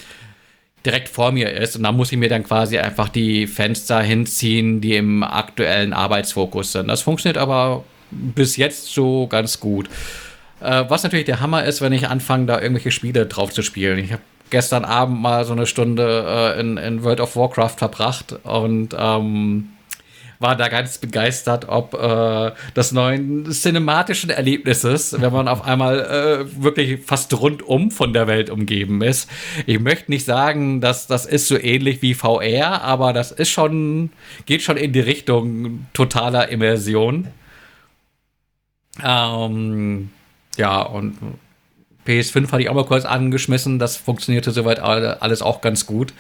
direkt 0.85 1.09
vor 1.09 1.33
mir 1.33 1.51
ist. 1.51 1.77
Und 1.77 1.85
da 1.85 1.93
muss 1.93 2.13
ich 2.13 2.19
mir 2.19 2.29
dann 2.29 2.45
quasi 2.45 2.79
einfach 2.79 3.09
die 3.09 3.47
Fenster 3.47 4.01
hinziehen, 4.01 4.81
die 4.81 4.97
im 4.97 5.23
aktuellen 5.23 5.93
Arbeitsfokus 5.93 6.73
sind. 6.73 6.89
Das 6.89 7.03
funktioniert 7.03 7.39
aber 7.39 7.85
bis 8.11 8.57
jetzt 8.57 8.93
so 8.93 9.27
ganz 9.27 9.61
gut. 9.61 9.89
Äh, 10.61 10.85
was 10.89 11.03
natürlich 11.03 11.27
der 11.27 11.41
Hammer 11.41 11.65
ist, 11.65 11.81
wenn 11.81 11.93
ich 11.93 12.09
anfange, 12.09 12.47
da 12.47 12.61
irgendwelche 12.61 12.91
Spiele 12.91 13.27
drauf 13.27 13.53
zu 13.53 13.63
spielen. 13.63 13.99
Ich 13.99 14.13
habe 14.13 14.23
gestern 14.51 14.85
Abend 14.85 15.21
mal 15.21 15.45
so 15.45 15.53
eine 15.53 15.67
Stunde 15.67 16.55
äh, 16.57 16.61
in, 16.61 16.77
in, 16.77 17.03
World 17.03 17.21
of 17.21 17.37
Warcraft 17.37 17.77
verbracht 17.79 18.37
und 18.45 18.95
ähm, 18.97 19.71
war 20.43 20.57
da 20.57 20.69
ganz 20.69 20.99
begeistert, 20.99 21.69
ob 21.69 21.95
äh, 21.95 22.53
des 22.77 22.93
neuen 22.93 23.51
cinematischen 23.51 24.31
Erlebnisses, 24.31 25.21
wenn 25.21 25.33
man 25.33 25.49
auf 25.49 25.65
einmal 25.65 26.01
äh, 26.01 26.63
wirklich 26.63 27.01
fast 27.05 27.33
rundum 27.41 27.91
von 27.91 28.13
der 28.13 28.27
Welt 28.27 28.51
umgeben 28.51 29.03
ist. 29.03 29.31
Ich 29.67 29.81
möchte 29.81 30.11
nicht 30.11 30.25
sagen, 30.25 30.81
dass 30.81 31.07
das 31.07 31.27
ist 31.27 31.49
so 31.49 31.59
ähnlich 31.59 32.03
wie 32.03 32.15
VR, 32.15 32.83
aber 32.83 33.13
das 33.13 33.33
ist 33.33 33.51
schon, 33.51 34.11
geht 34.47 34.63
schon 34.63 34.77
in 34.77 34.93
die 34.93 35.01
Richtung 35.01 35.87
totaler 35.95 36.49
Immersion. 36.49 37.29
Ähm, 39.03 40.11
ja, 40.57 40.83
und 40.83 41.17
PS5 42.07 42.51
hatte 42.51 42.63
ich 42.63 42.69
auch 42.69 42.75
mal 42.75 42.85
kurz 42.85 43.05
angeschmissen. 43.05 43.79
Das 43.79 43.97
funktionierte 43.97 44.51
soweit 44.51 44.81
alles 44.81 45.43
auch 45.43 45.61
ganz 45.61 45.87
gut. 45.87 46.13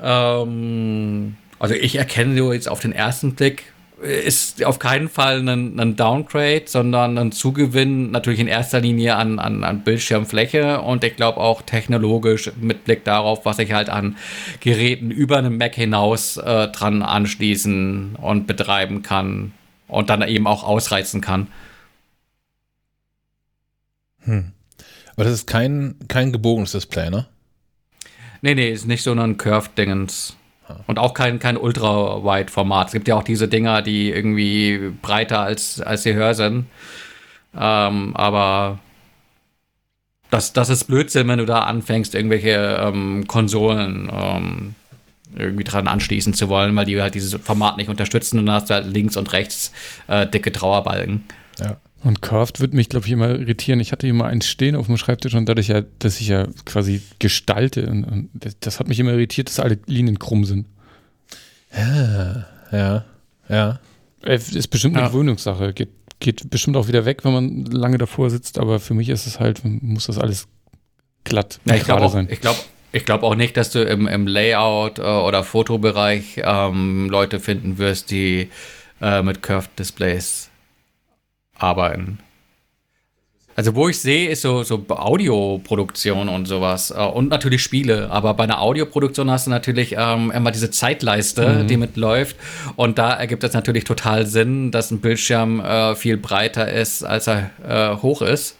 Ähm, 0.00 1.36
also 1.58 1.74
ich 1.74 1.96
erkenne 1.96 2.36
so 2.36 2.52
jetzt 2.52 2.68
auf 2.68 2.80
den 2.80 2.92
ersten 2.92 3.34
Blick, 3.34 3.64
ist 4.00 4.64
auf 4.64 4.78
keinen 4.78 5.08
Fall 5.08 5.46
ein, 5.48 5.78
ein 5.78 5.96
Downgrade, 5.96 6.64
sondern 6.66 7.18
ein 7.18 7.32
Zugewinn 7.32 8.12
natürlich 8.12 8.38
in 8.38 8.46
erster 8.46 8.80
Linie 8.80 9.16
an, 9.16 9.38
an, 9.40 9.64
an 9.64 9.82
Bildschirmfläche 9.82 10.80
und 10.80 11.02
ich 11.02 11.16
glaube 11.16 11.38
auch 11.38 11.62
technologisch 11.62 12.52
mit 12.60 12.84
Blick 12.84 13.04
darauf, 13.04 13.44
was 13.44 13.58
ich 13.58 13.72
halt 13.72 13.90
an 13.90 14.16
Geräten 14.60 15.10
über 15.10 15.38
einen 15.38 15.58
Mac 15.58 15.74
hinaus 15.74 16.36
äh, 16.36 16.68
dran 16.68 17.02
anschließen 17.02 18.16
und 18.16 18.46
betreiben 18.46 19.02
kann 19.02 19.52
und 19.88 20.10
dann 20.10 20.22
eben 20.22 20.46
auch 20.46 20.62
ausreizen 20.62 21.20
kann. 21.20 21.48
Hm. 24.20 24.52
Aber 25.16 25.24
das 25.24 25.32
ist 25.32 25.46
kein, 25.48 25.96
kein 26.06 26.30
gebogenes 26.30 26.72
Display, 26.72 27.10
ne? 27.10 27.26
Nee, 28.42 28.54
nee, 28.54 28.70
ist 28.70 28.86
nicht 28.86 29.02
so 29.02 29.12
ein 29.12 29.36
Curved-Dingens. 29.36 30.36
Und 30.86 30.98
auch 30.98 31.14
kein, 31.14 31.38
kein 31.38 31.56
Ultra-Wide-Format. 31.56 32.88
Es 32.88 32.92
gibt 32.92 33.08
ja 33.08 33.16
auch 33.16 33.22
diese 33.22 33.48
Dinger, 33.48 33.82
die 33.82 34.10
irgendwie 34.10 34.92
breiter 35.02 35.40
als, 35.40 35.80
als 35.80 36.02
sie 36.02 36.14
höher 36.14 36.34
sind. 36.34 36.66
Ähm, 37.56 38.14
aber 38.16 38.78
das, 40.30 40.52
das 40.52 40.68
ist 40.68 40.84
Blödsinn, 40.84 41.28
wenn 41.28 41.38
du 41.38 41.46
da 41.46 41.60
anfängst, 41.60 42.14
irgendwelche 42.14 42.80
ähm, 42.82 43.26
Konsolen 43.26 44.10
ähm, 44.12 44.74
irgendwie 45.36 45.64
dran 45.64 45.88
anschließen 45.88 46.34
zu 46.34 46.48
wollen, 46.48 46.74
weil 46.76 46.86
die 46.86 47.00
halt 47.00 47.14
dieses 47.14 47.40
Format 47.42 47.76
nicht 47.76 47.88
unterstützen 47.88 48.38
und 48.38 48.46
dann 48.46 48.56
hast 48.56 48.70
du 48.70 48.74
halt 48.74 48.86
links 48.86 49.16
und 49.16 49.32
rechts 49.32 49.72
äh, 50.06 50.26
dicke 50.26 50.52
Trauerbalken. 50.52 51.24
Ja. 51.58 51.76
Und 52.04 52.22
Curved 52.22 52.60
würde 52.60 52.76
mich, 52.76 52.88
glaube 52.88 53.06
ich, 53.06 53.12
immer 53.12 53.30
irritieren. 53.30 53.80
Ich 53.80 53.90
hatte 53.90 54.06
hier 54.06 54.14
mal 54.14 54.28
eins 54.28 54.46
stehen 54.46 54.76
auf 54.76 54.86
dem 54.86 54.96
Schreibtisch 54.96 55.34
und 55.34 55.48
dadurch 55.48 55.68
ja, 55.68 55.82
dass 55.98 56.20
ich 56.20 56.28
ja 56.28 56.46
quasi 56.64 57.02
gestalte 57.18 57.86
und, 57.88 58.04
und 58.04 58.30
das, 58.60 58.78
hat 58.78 58.86
mich 58.86 59.00
immer 59.00 59.12
irritiert, 59.12 59.48
dass 59.48 59.58
alle 59.58 59.78
Linien 59.86 60.18
krumm 60.18 60.44
sind. 60.44 60.66
Ja, 61.76 62.46
ja, 62.70 63.04
ja. 63.48 63.80
Äh, 64.22 64.36
ist 64.36 64.68
bestimmt 64.68 64.96
eine 64.96 65.06
ja. 65.06 65.08
Gewöhnungssache. 65.10 65.72
Geht, 65.72 65.90
geht 66.20 66.48
bestimmt 66.50 66.76
auch 66.76 66.86
wieder 66.86 67.04
weg, 67.04 67.24
wenn 67.24 67.32
man 67.32 67.64
lange 67.64 67.98
davor 67.98 68.30
sitzt, 68.30 68.58
aber 68.58 68.78
für 68.78 68.94
mich 68.94 69.08
ist 69.08 69.26
es 69.26 69.40
halt, 69.40 69.62
muss 69.64 70.06
das 70.06 70.18
alles 70.18 70.46
glatt 71.24 71.60
ja, 71.64 71.74
ich 71.74 71.84
glaube 71.84 72.08
sein. 72.08 72.28
Ich 72.30 72.40
glaube 72.40 72.58
ich 72.90 73.04
glaube 73.04 73.26
auch 73.26 73.34
nicht, 73.34 73.56
dass 73.56 73.70
du 73.70 73.82
im, 73.82 74.06
im 74.06 74.26
Layout 74.26 74.98
äh, 74.98 75.02
oder 75.02 75.44
Fotobereich 75.44 76.40
ähm, 76.42 77.10
Leute 77.10 77.38
finden 77.38 77.76
wirst, 77.76 78.10
die 78.10 78.48
äh, 79.02 79.22
mit 79.22 79.42
Curved 79.42 79.78
Displays 79.78 80.47
arbeiten. 81.58 82.18
Also 83.58 83.74
wo 83.74 83.88
ich 83.88 83.98
sehe, 83.98 84.30
ist 84.30 84.42
so, 84.42 84.62
so 84.62 84.84
Audioproduktion 84.88 86.28
und 86.28 86.46
sowas 86.46 86.92
äh, 86.92 87.02
und 87.02 87.28
natürlich 87.28 87.60
Spiele. 87.60 88.08
Aber 88.08 88.34
bei 88.34 88.44
einer 88.44 88.60
Audioproduktion 88.60 89.32
hast 89.32 89.48
du 89.48 89.50
natürlich 89.50 89.96
ähm, 89.98 90.30
immer 90.30 90.52
diese 90.52 90.70
Zeitleiste, 90.70 91.64
mhm. 91.64 91.66
die 91.66 91.76
mitläuft. 91.76 92.36
Und 92.76 92.98
da 92.98 93.12
ergibt 93.14 93.42
es 93.42 93.54
natürlich 93.54 93.82
total 93.82 94.26
Sinn, 94.26 94.70
dass 94.70 94.92
ein 94.92 95.00
Bildschirm 95.00 95.58
äh, 95.58 95.96
viel 95.96 96.16
breiter 96.18 96.70
ist, 96.72 97.02
als 97.02 97.26
er 97.26 97.50
äh, 97.68 97.96
hoch 98.00 98.22
ist. 98.22 98.56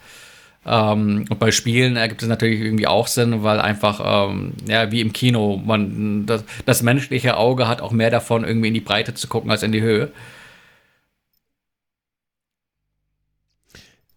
Ähm, 0.65 1.23
und 1.29 1.39
bei 1.39 1.51
Spielen 1.51 1.95
ergibt 1.95 2.21
es 2.21 2.27
natürlich 2.27 2.59
irgendwie 2.59 2.87
auch 2.87 3.07
Sinn, 3.07 3.41
weil 3.41 3.61
einfach, 3.61 4.29
ähm, 4.29 4.51
ja, 4.67 4.91
wie 4.91 4.99
im 4.99 5.13
Kino, 5.13 5.61
man 5.63 6.25
das, 6.25 6.43
das 6.65 6.83
menschliche 6.83 7.37
Auge 7.37 7.69
hat 7.69 7.81
auch 7.81 7.91
mehr 7.93 8.11
davon, 8.11 8.43
irgendwie 8.43 8.67
in 8.67 8.73
die 8.73 8.81
Breite 8.81 9.13
zu 9.13 9.29
gucken 9.29 9.49
als 9.49 9.63
in 9.63 9.71
die 9.71 9.81
Höhe. 9.81 10.11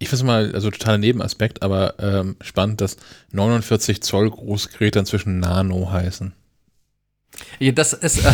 Ich 0.02 0.08
finde 0.08 0.22
es 0.22 0.26
mal, 0.26 0.54
also 0.54 0.70
totaler 0.70 0.98
Nebenaspekt, 0.98 1.62
aber 1.62 1.94
ähm, 2.00 2.36
spannend, 2.40 2.80
dass 2.80 2.96
49 3.30 4.02
Zoll 4.02 4.30
Großgeräte 4.30 4.98
inzwischen 4.98 5.38
Nano 5.38 5.90
heißen. 5.92 6.32
Ja, 7.60 7.72
das 7.72 7.92
ist, 7.92 8.24
äh, 8.24 8.32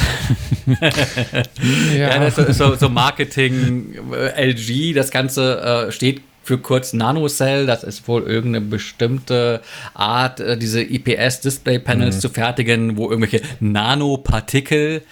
ja. 1.98 2.18
das 2.18 2.38
ist 2.38 2.56
so, 2.58 2.74
so 2.74 2.88
Marketing 2.88 3.94
äh, 4.12 4.50
LG, 4.50 4.94
das 4.94 5.10
Ganze 5.10 5.60
äh, 5.88 5.92
steht 5.92 6.22
für 6.48 6.58
kurz 6.58 6.94
Nanocell. 6.94 7.66
Das 7.66 7.84
ist 7.84 8.08
wohl 8.08 8.22
irgendeine 8.22 8.64
bestimmte 8.64 9.60
Art, 9.92 10.40
äh, 10.40 10.56
diese 10.56 10.82
IPS-Display-Panels 10.82 12.16
mhm. 12.16 12.20
zu 12.20 12.30
fertigen, 12.30 12.96
wo 12.96 13.10
irgendwelche 13.10 13.42
Nanopartikel 13.60 15.02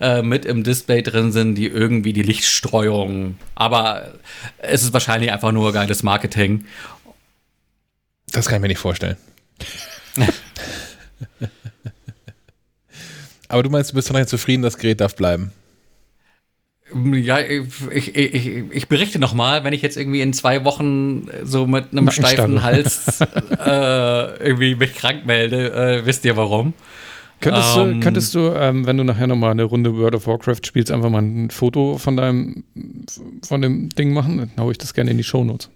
äh, 0.00 0.22
mit 0.22 0.46
im 0.46 0.64
Display 0.64 1.02
drin 1.02 1.32
sind, 1.32 1.56
die 1.56 1.66
irgendwie 1.66 2.14
die 2.14 2.22
Lichtstreuung. 2.22 3.36
Aber 3.54 4.14
es 4.56 4.82
ist 4.84 4.94
wahrscheinlich 4.94 5.30
einfach 5.32 5.52
nur 5.52 5.74
geiles 5.74 6.02
Marketing. 6.02 6.64
Das 8.32 8.46
kann 8.46 8.56
ich 8.56 8.62
mir 8.62 8.68
nicht 8.68 8.78
vorstellen. 8.78 9.18
Aber 13.48 13.62
du 13.62 13.68
meinst, 13.68 13.90
du 13.90 13.96
bist 13.96 14.10
noch 14.10 14.24
zufrieden, 14.24 14.62
das 14.62 14.78
Gerät 14.78 15.02
darf 15.02 15.14
bleiben? 15.14 15.52
Ja, 17.14 17.38
ich, 17.40 18.14
ich, 18.16 18.46
ich 18.70 18.88
berichte 18.88 19.18
nochmal, 19.18 19.64
wenn 19.64 19.72
ich 19.72 19.82
jetzt 19.82 19.96
irgendwie 19.96 20.20
in 20.20 20.32
zwei 20.32 20.64
Wochen 20.64 21.28
so 21.44 21.66
mit 21.66 21.92
einem 21.92 22.10
steifen 22.10 22.62
Hals 22.62 23.20
äh, 23.20 24.44
irgendwie 24.44 24.74
mich 24.74 24.94
krank 24.94 25.26
melde, 25.26 25.72
äh, 25.72 26.06
wisst 26.06 26.24
ihr 26.24 26.36
warum. 26.36 26.74
Könntest 27.40 27.76
ähm, 27.76 27.94
du, 27.94 28.00
könntest 28.00 28.34
du 28.34 28.52
ähm, 28.54 28.86
wenn 28.86 28.96
du 28.96 29.04
nachher 29.04 29.26
nochmal 29.26 29.50
eine 29.50 29.64
Runde 29.64 29.94
World 29.96 30.14
of 30.14 30.26
Warcraft 30.26 30.64
spielst, 30.64 30.90
einfach 30.90 31.10
mal 31.10 31.22
ein 31.22 31.50
Foto 31.50 31.98
von 31.98 32.16
deinem, 32.16 32.64
von 33.42 33.60
dem 33.60 33.90
Ding 33.90 34.12
machen? 34.12 34.38
Dann 34.38 34.50
haue 34.58 34.72
ich 34.72 34.78
das 34.78 34.94
gerne 34.94 35.10
in 35.10 35.18
die 35.18 35.24
Shownotes. 35.24 35.70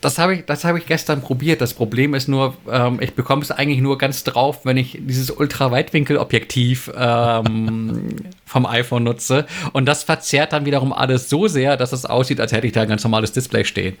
Das 0.00 0.18
habe 0.18 0.34
ich, 0.34 0.44
hab 0.46 0.76
ich 0.76 0.86
gestern 0.86 1.20
probiert. 1.22 1.60
Das 1.60 1.74
Problem 1.74 2.14
ist 2.14 2.28
nur, 2.28 2.56
ähm, 2.70 2.98
ich 3.00 3.14
bekomme 3.14 3.42
es 3.42 3.50
eigentlich 3.50 3.80
nur 3.80 3.98
ganz 3.98 4.24
drauf, 4.24 4.64
wenn 4.64 4.76
ich 4.76 4.98
dieses 5.00 5.30
Ultraweitwinkelobjektiv 5.30 6.90
ähm, 6.96 8.16
vom 8.44 8.66
iPhone 8.66 9.04
nutze. 9.04 9.46
Und 9.72 9.86
das 9.86 10.04
verzerrt 10.04 10.52
dann 10.52 10.66
wiederum 10.66 10.92
alles 10.92 11.28
so 11.28 11.48
sehr, 11.48 11.76
dass 11.76 11.92
es 11.92 12.04
aussieht, 12.04 12.40
als 12.40 12.52
hätte 12.52 12.66
ich 12.66 12.72
da 12.72 12.82
ein 12.82 12.88
ganz 12.88 13.04
normales 13.04 13.32
Display 13.32 13.64
stehen. 13.64 13.96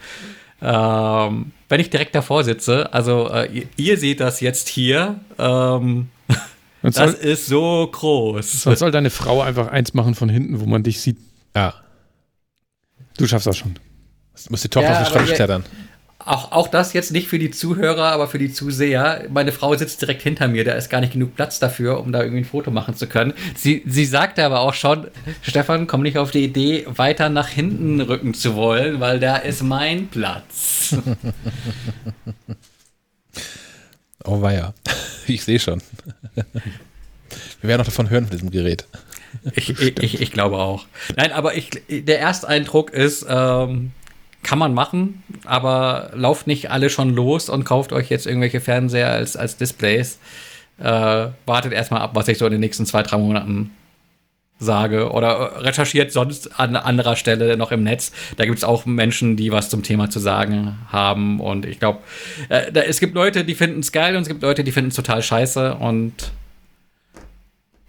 Ähm, 0.60 1.52
wenn 1.68 1.80
ich 1.80 1.90
direkt 1.90 2.14
davor 2.14 2.44
sitze, 2.44 2.92
also 2.92 3.30
äh, 3.30 3.46
ihr, 3.52 3.64
ihr, 3.76 3.96
seht 3.96 4.20
das 4.20 4.40
jetzt 4.40 4.68
hier, 4.68 5.20
ähm, 5.38 6.08
das 6.82 6.96
soll, 6.96 7.10
ist 7.10 7.46
so 7.46 7.88
groß. 7.90 8.62
Sonst 8.62 8.80
soll 8.80 8.90
deine 8.90 9.10
Frau 9.10 9.40
einfach 9.40 9.68
eins 9.68 9.94
machen 9.94 10.14
von 10.14 10.28
hinten, 10.28 10.60
wo 10.60 10.66
man 10.66 10.82
dich 10.82 11.00
sieht. 11.00 11.18
Ja. 11.54 11.74
Du 13.16 13.26
schaffst 13.26 13.46
das 13.46 13.56
schon. 13.56 13.74
Du 14.44 14.50
musst 14.50 14.64
die 14.64 14.68
Tochter 14.68 14.90
ja, 14.90 15.00
auf 15.02 15.08
den 15.08 15.12
Schrank 15.12 15.34
klettern. 15.34 15.64
Auch, 16.28 16.52
auch 16.52 16.68
das 16.68 16.92
jetzt 16.92 17.12
nicht 17.12 17.28
für 17.28 17.38
die 17.38 17.50
Zuhörer, 17.50 18.12
aber 18.12 18.28
für 18.28 18.38
die 18.38 18.52
Zuseher. 18.52 19.24
Meine 19.30 19.52
Frau 19.52 19.74
sitzt 19.76 20.02
direkt 20.02 20.22
hinter 20.22 20.48
mir, 20.48 20.64
da 20.64 20.72
ist 20.72 20.90
gar 20.90 21.00
nicht 21.00 21.14
genug 21.14 21.34
Platz 21.36 21.58
dafür, 21.58 22.00
um 22.00 22.12
da 22.12 22.20
irgendwie 22.20 22.42
ein 22.42 22.44
Foto 22.44 22.70
machen 22.70 22.94
zu 22.94 23.06
können. 23.06 23.32
Sie, 23.56 23.82
sie 23.86 24.04
sagte 24.04 24.44
aber 24.44 24.60
auch 24.60 24.74
schon, 24.74 25.08
Stefan, 25.42 25.86
komm 25.86 26.02
nicht 26.02 26.18
auf 26.18 26.30
die 26.30 26.44
Idee, 26.44 26.84
weiter 26.88 27.30
nach 27.30 27.48
hinten 27.48 28.00
rücken 28.00 28.34
zu 28.34 28.56
wollen, 28.56 29.00
weil 29.00 29.20
da 29.20 29.36
ist 29.36 29.62
mein 29.62 30.08
Platz. 30.08 30.96
oh 34.24 34.42
weia, 34.42 34.74
ich 35.26 35.44
sehe 35.44 35.60
schon. 35.60 35.80
Wir 36.34 37.68
werden 37.68 37.78
noch 37.78 37.86
davon 37.86 38.10
hören 38.10 38.24
von 38.24 38.32
diesem 38.32 38.50
Gerät. 38.50 38.86
Ich, 39.54 39.70
ich, 39.78 40.20
ich, 40.20 40.32
glaube 40.32 40.58
auch. 40.58 40.86
Nein, 41.16 41.32
aber 41.32 41.54
ich, 41.54 41.70
der 41.88 42.20
Ersteindruck 42.20 42.90
ist, 42.90 43.26
ähm, 43.28 43.92
kann 44.42 44.58
man 44.58 44.74
machen, 44.74 45.22
aber 45.44 46.10
lauft 46.14 46.46
nicht 46.46 46.70
alle 46.70 46.90
schon 46.90 47.14
los 47.14 47.48
und 47.48 47.64
kauft 47.64 47.92
euch 47.92 48.08
jetzt 48.08 48.26
irgendwelche 48.26 48.60
Fernseher 48.60 49.10
als, 49.10 49.36
als 49.36 49.56
Displays. 49.56 50.18
Äh, 50.78 51.28
wartet 51.44 51.72
erstmal 51.72 52.02
ab, 52.02 52.12
was 52.14 52.28
ich 52.28 52.38
so 52.38 52.46
in 52.46 52.52
den 52.52 52.60
nächsten 52.60 52.86
zwei, 52.86 53.02
drei 53.02 53.18
Monaten 53.18 53.72
sage 54.60 55.10
oder 55.12 55.62
recherchiert 55.62 56.12
sonst 56.12 56.58
an 56.58 56.74
anderer 56.76 57.16
Stelle 57.16 57.56
noch 57.56 57.72
im 57.72 57.84
Netz. 57.84 58.12
Da 58.36 58.44
gibt 58.44 58.58
es 58.58 58.64
auch 58.64 58.86
Menschen, 58.86 59.36
die 59.36 59.52
was 59.52 59.70
zum 59.70 59.82
Thema 59.82 60.10
zu 60.10 60.18
sagen 60.18 60.76
haben 60.90 61.40
und 61.40 61.64
ich 61.64 61.78
glaube, 61.78 62.00
äh, 62.48 62.72
es 62.72 63.00
gibt 63.00 63.14
Leute, 63.14 63.44
die 63.44 63.54
finden 63.54 63.80
es 63.80 63.92
geil 63.92 64.16
und 64.16 64.22
es 64.22 64.28
gibt 64.28 64.42
Leute, 64.42 64.64
die 64.64 64.72
finden 64.72 64.90
es 64.90 64.96
total 64.96 65.22
scheiße 65.22 65.74
und 65.74 66.32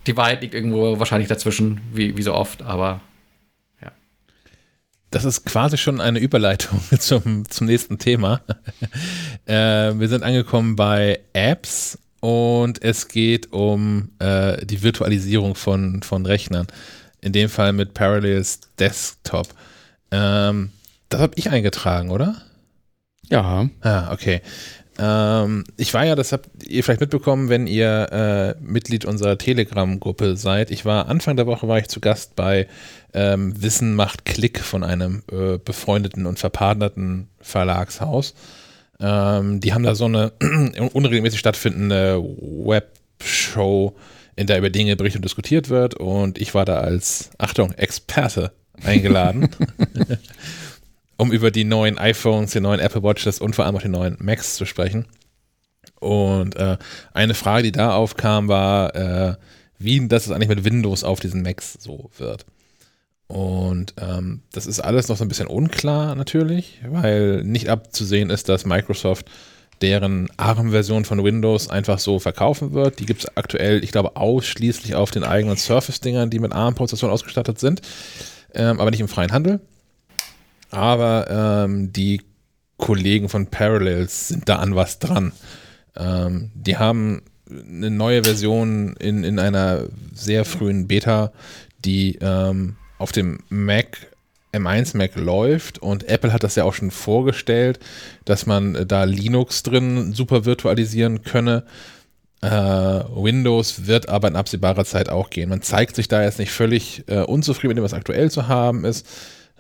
die 0.08 0.16
Wahrheit 0.16 0.42
liegt 0.42 0.54
irgendwo 0.54 1.00
wahrscheinlich 1.00 1.28
dazwischen, 1.28 1.82
wie, 1.94 2.18
wie 2.18 2.22
so 2.22 2.34
oft, 2.34 2.62
aber 2.62 3.02
das 5.12 5.26
ist 5.26 5.46
quasi 5.46 5.78
schon 5.78 6.02
eine 6.02 6.20
Überleitung 6.20 6.80
zum, 7.00 7.50
zum 7.50 7.68
nächsten 7.68 7.98
Thema. 7.98 8.42
äh, 9.46 9.54
wir 10.00 10.08
sind 10.08 10.24
angekommen 10.24 10.76
bei 10.76 11.20
Apps 11.34 11.98
und 12.20 12.84
es 12.84 13.08
geht 13.08 13.52
um 13.52 14.10
äh, 14.20 14.66
die 14.66 14.84
Virtualisierung 14.84 15.56
von, 15.56 16.04
von 16.04 16.26
Rechnern. 16.26 16.68
In 17.22 17.34
dem 17.34 17.50
Fall 17.50 17.74
mit 17.74 17.94
Parallels 17.94 18.62
Desktop. 18.78 19.48
Ähm, 20.12 20.72
das 21.10 21.22
habe 21.22 21.34
ich 21.36 21.50
eingetragen, 21.50 22.12
oder? 22.12 22.42
Ja. 23.30 23.70
Ah, 23.82 24.12
okay. 24.14 24.42
Ähm, 24.98 25.64
ich 25.78 25.94
war 25.94 26.06
ja, 26.06 26.16
das 26.16 26.32
habt 26.32 26.50
ihr 26.64 26.84
vielleicht 26.84 27.00
mitbekommen, 27.00 27.48
wenn 27.50 27.68
ihr 27.68 28.56
äh, 28.60 28.62
Mitglied 28.62 29.06
unserer 29.06 29.38
Telegram-Gruppe 29.38 30.36
seid. 30.36 30.72
Ich 30.72 30.84
war 30.84 31.08
Anfang 31.08 31.38
der 31.38 31.48
Woche 31.48 31.68
war 31.68 31.78
ich 31.80 31.88
zu 31.88 32.02
Gast 32.02 32.36
bei 32.36 32.68
ähm, 33.14 33.62
Wissen 33.62 33.96
macht 33.96 34.26
Klick 34.26 34.60
von 34.60 34.84
einem 34.84 35.24
äh, 35.32 35.58
befreundeten 35.58 36.26
und 36.26 36.40
verpartnerten 36.40 37.30
Verlagshaus. 37.42 38.34
Ähm, 39.00 39.60
die 39.60 39.74
haben 39.74 39.84
da 39.84 39.96
so 39.96 40.06
eine 40.06 40.32
unregelmäßig 40.94 41.40
stattfindende 41.40 42.22
Webshow, 42.22 43.96
in 44.36 44.48
der 44.48 44.58
über 44.58 44.70
Dinge 44.70 44.96
berichtet 44.96 45.20
und 45.20 45.26
diskutiert 45.26 45.70
wird. 45.70 45.96
Und 45.96 46.38
ich 46.38 46.54
war 46.54 46.66
da 46.66 46.80
als, 46.80 47.32
Achtung, 47.38 47.72
Experte 47.74 48.52
eingeladen, 48.84 49.50
um 51.18 51.32
über 51.32 51.52
die 51.52 51.64
neuen 51.64 51.98
iPhones, 51.98 52.52
die 52.52 52.60
neuen 52.60 52.80
Apple 52.80 53.04
Watches 53.04 53.40
und 53.40 53.56
vor 53.56 53.66
allem 53.66 53.76
auch 53.76 53.82
die 53.82 53.90
neuen 53.90 54.18
Macs 54.20 54.56
zu 54.56 54.66
sprechen. 54.66 55.06
Und 56.00 56.56
äh, 56.56 56.78
eine 57.14 57.34
Frage, 57.34 57.64
die 57.64 57.72
da 57.72 57.94
aufkam, 57.94 58.48
war, 58.48 58.96
äh, 58.96 59.36
wie 59.80 60.08
das 60.08 60.30
eigentlich 60.30 60.50
mit 60.50 60.64
Windows 60.64 61.04
auf 61.04 61.20
diesen 61.20 61.42
Macs 61.42 61.74
so 61.74 62.10
wird. 62.18 62.46
Und 63.30 63.94
ähm, 64.02 64.42
das 64.52 64.66
ist 64.66 64.80
alles 64.80 65.08
noch 65.08 65.16
so 65.16 65.24
ein 65.24 65.28
bisschen 65.28 65.46
unklar 65.46 66.16
natürlich, 66.16 66.82
weil 66.90 67.44
nicht 67.44 67.70
abzusehen 67.70 68.32
ist, 68.32 68.50
dass 68.50 68.66
Microsoft 68.66 69.30
deren 69.84 70.30
ARM-Version 70.38 71.06
von 71.06 71.24
Windows 71.24 71.70
einfach 71.70 72.00
so 72.00 72.18
verkaufen 72.18 72.74
wird. 72.74 73.00
Die 73.00 73.06
gibt 73.06 73.22
es 73.22 73.38
aktuell, 73.38 73.84
ich 73.84 73.92
glaube, 73.92 74.16
ausschließlich 74.16 74.96
auf 74.96 75.12
den 75.12 75.24
eigenen 75.24 75.58
Surface-Dingern, 75.58 76.32
die 76.32 76.40
mit 76.40 76.54
ARM-Prozessoren 76.54 77.14
ausgestattet 77.14 77.60
sind, 77.60 77.82
ähm, 78.56 78.80
aber 78.82 78.90
nicht 78.90 79.00
im 79.00 79.08
freien 79.08 79.32
Handel. 79.32 79.62
Aber 80.72 81.66
ähm, 81.68 81.94
die 81.94 82.24
Kollegen 82.78 83.30
von 83.30 83.46
Parallels 83.46 84.30
sind 84.30 84.50
da 84.50 84.56
an 84.56 84.76
was 84.76 84.98
dran. 84.98 85.34
Ähm, 85.96 86.50
die 86.56 86.78
haben 86.78 87.22
eine 87.48 87.92
neue 87.92 88.24
Version 88.24 88.96
in, 89.00 89.24
in 89.24 89.38
einer 89.38 89.84
sehr 90.14 90.46
frühen 90.46 90.88
Beta, 90.88 91.32
die 91.86 92.18
ähm, 92.22 92.76
auf 93.00 93.12
dem 93.12 93.40
Mac 93.50 93.98
M1 94.54 94.98
Mac 94.98 95.16
läuft 95.16 95.80
und 95.80 96.08
Apple 96.08 96.34
hat 96.34 96.44
das 96.44 96.56
ja 96.56 96.64
auch 96.64 96.74
schon 96.74 96.92
vorgestellt, 96.92 97.80
dass 98.26 98.46
man 98.46 98.88
da 98.88 99.04
Linux 99.04 99.64
drin 99.64 100.14
super 100.14 100.46
virtualisieren 100.46 101.24
könne. 101.24 101.64
Äh, 102.42 102.50
Windows 102.50 103.86
wird 103.86 104.10
aber 104.10 104.28
in 104.28 104.36
absehbarer 104.36 104.86
Zeit 104.86 105.10
auch 105.10 105.30
gehen. 105.30 105.50
Man 105.50 105.62
zeigt 105.62 105.96
sich 105.96 106.08
da 106.08 106.24
jetzt 106.24 106.40
nicht 106.40 106.52
völlig 106.52 107.04
äh, 107.08 107.20
unzufrieden 107.20 107.70
mit 107.70 107.78
dem, 107.78 107.84
was 107.84 107.94
aktuell 107.94 108.32
zu 108.32 108.48
haben 108.48 108.86
ist. 108.86 109.06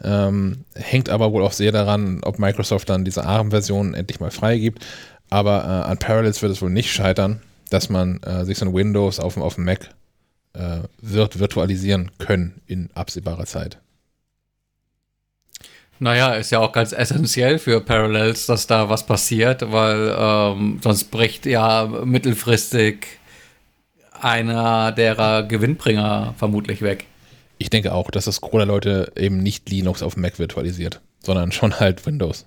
Ähm, 0.02 0.64
hängt 0.76 1.10
aber 1.10 1.34
wohl 1.34 1.44
auch 1.44 1.52
sehr 1.52 1.74
daran, 1.74 2.22
ob 2.24 2.40
Microsoft 2.40 2.90
dann 2.90 3.04
diese 3.04 3.26
ARM-Version 3.26 3.94
endlich 3.94 4.20
mal 4.20 4.32
freigibt. 4.32 4.86
Aber 5.30 5.64
äh, 5.64 5.90
an 5.90 6.00
Parallels 6.00 6.42
wird 6.42 6.54
es 6.54 6.62
wohl 6.62 6.70
nicht 6.70 6.92
scheitern, 6.92 7.42
dass 7.70 7.90
man 7.90 8.24
äh, 8.24 8.46
sich 8.46 8.58
so 8.58 8.66
ein 8.66 8.74
Windows 8.74 9.20
auf, 9.20 9.38
auf 9.38 9.56
dem 9.56 9.66
Mac 9.66 9.90
äh, 10.54 10.80
wird 11.02 11.40
virtualisieren 11.40 12.12
können 12.18 12.62
in 12.68 12.90
absehbarer 12.94 13.46
Zeit. 13.46 13.80
Naja, 16.00 16.36
ist 16.36 16.52
ja 16.52 16.60
auch 16.60 16.72
ganz 16.72 16.94
essentiell 16.94 17.60
für 17.60 17.82
Parallels, 17.82 18.46
dass 18.46 18.68
da 18.68 18.90
was 18.90 19.06
passiert, 19.06 19.70
weil 19.72 20.16
ähm, 20.18 20.80
sonst 20.82 21.12
bricht 21.12 21.46
ja 21.46 21.86
mittelfristig 22.06 23.06
einer 24.22 24.94
derer 24.94 25.44
Gewinnbringer 25.44 26.36
vermutlich 26.38 26.82
weg. 26.82 27.06
Ich 27.58 27.70
denke 27.70 27.94
auch, 27.94 28.10
dass 28.12 28.26
das 28.26 28.40
Gros 28.40 28.60
der 28.60 28.66
Leute 28.66 29.12
eben 29.18 29.44
nicht 29.44 29.70
Linux 29.70 30.02
auf 30.02 30.16
Mac 30.16 30.40
virtualisiert, 30.40 31.02
sondern 31.20 31.52
schon 31.52 31.80
halt 31.80 32.06
Windows. 32.06 32.46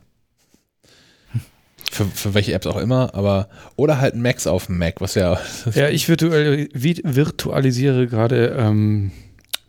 Für, 1.92 2.06
für 2.06 2.32
welche 2.32 2.54
Apps 2.54 2.66
auch 2.66 2.78
immer, 2.78 3.14
aber 3.14 3.50
oder 3.76 4.00
halt 4.00 4.16
Macs 4.16 4.46
auf 4.46 4.66
dem 4.66 4.78
Mac, 4.78 5.02
was 5.02 5.14
ja. 5.14 5.38
Ja, 5.74 5.90
ich 5.90 6.08
virtual, 6.08 6.66
virtualisiere 6.72 8.06
gerade 8.06 8.56
ähm, 8.58 9.12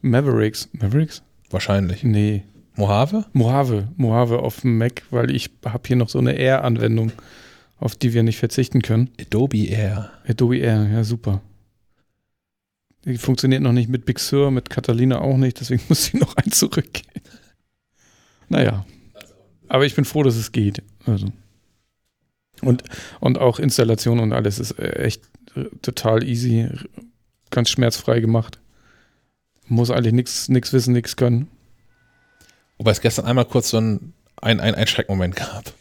Mavericks. 0.02 0.70
Mavericks? 0.72 1.22
Wahrscheinlich. 1.50 2.04
Nee. 2.06 2.44
Mojave? 2.76 3.26
Mojave. 3.34 3.90
Mojave 3.98 4.40
auf 4.40 4.62
dem 4.62 4.78
Mac, 4.78 5.04
weil 5.12 5.36
ich 5.36 5.50
habe 5.66 5.84
hier 5.86 5.98
noch 5.98 6.08
so 6.08 6.20
eine 6.20 6.34
Air-Anwendung, 6.38 7.12
auf 7.78 7.96
die 7.96 8.14
wir 8.14 8.24
nicht 8.24 8.40
verzichten 8.40 8.82
können. 8.82 9.10
Adobe 9.20 9.68
Air. 9.68 10.12
Adobe 10.26 10.60
Air, 10.60 10.88
ja 10.94 11.04
super. 11.04 11.42
Die 13.04 13.18
funktioniert 13.18 13.62
noch 13.62 13.74
nicht 13.74 13.90
mit 13.90 14.06
Big 14.06 14.18
Sur, 14.20 14.50
mit 14.50 14.70
Catalina 14.70 15.20
auch 15.20 15.36
nicht, 15.36 15.60
deswegen 15.60 15.84
muss 15.90 16.08
ich 16.08 16.14
noch 16.14 16.38
ein 16.38 16.52
zurückgehen. 16.52 17.22
Naja. 18.48 18.86
Aber 19.68 19.86
ich 19.86 19.94
bin 19.94 20.06
froh, 20.06 20.24
dass 20.24 20.38
es 20.38 20.54
geht. 20.54 20.82
Also. 21.06 21.28
Und, 22.66 22.84
und 23.20 23.40
auch 23.40 23.60
Installation 23.60 24.20
und 24.20 24.34
alles 24.34 24.60
ist 24.60 24.72
äh, 24.80 25.04
echt 25.04 25.24
total 25.82 26.24
easy, 26.24 26.70
ganz 27.50 27.70
schmerzfrei 27.70 28.20
gemacht. 28.20 28.60
Muss 29.68 29.92
eigentlich 29.92 30.14
nichts 30.50 30.74
wissen, 30.74 30.94
nichts 30.94 31.16
können. 31.16 31.48
Wobei 32.78 32.92
es 32.92 33.02
gestern 33.02 33.26
einmal 33.26 33.46
kurz 33.46 33.70
so 33.70 33.78
ein, 33.78 34.14
ein, 34.42 34.60
ein, 34.60 34.76
ein 34.76 34.88
Schreckmoment 34.88 35.36
gab. 35.36 35.74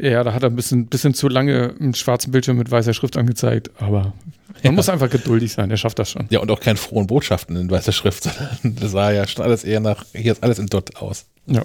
Ja, 0.00 0.22
da 0.24 0.34
hat 0.34 0.42
er 0.42 0.50
ein 0.50 0.56
bisschen, 0.56 0.86
bisschen 0.86 1.14
zu 1.14 1.28
lange 1.28 1.74
einen 1.80 1.94
schwarzen 1.94 2.30
Bildschirm 2.30 2.58
mit 2.58 2.70
weißer 2.70 2.92
Schrift 2.92 3.16
angezeigt, 3.16 3.70
aber 3.78 4.12
man 4.52 4.62
ja. 4.62 4.72
muss 4.72 4.88
einfach 4.88 5.08
geduldig 5.08 5.52
sein, 5.52 5.68
der 5.68 5.76
schafft 5.76 5.98
das 5.98 6.10
schon. 6.10 6.26
Ja, 6.28 6.40
und 6.40 6.50
auch 6.50 6.60
keine 6.60 6.76
frohen 6.76 7.06
Botschaften 7.06 7.56
in 7.56 7.70
weißer 7.70 7.92
Schrift, 7.92 8.24
sondern 8.62 8.76
das 8.76 8.90
sah 8.90 9.10
ja 9.10 9.26
schon 9.26 9.44
alles 9.44 9.64
eher 9.64 9.80
nach, 9.80 10.04
hier 10.12 10.32
ist 10.32 10.42
alles 10.42 10.58
in 10.58 10.66
Dot 10.66 10.96
aus. 10.96 11.26
Ja. 11.46 11.62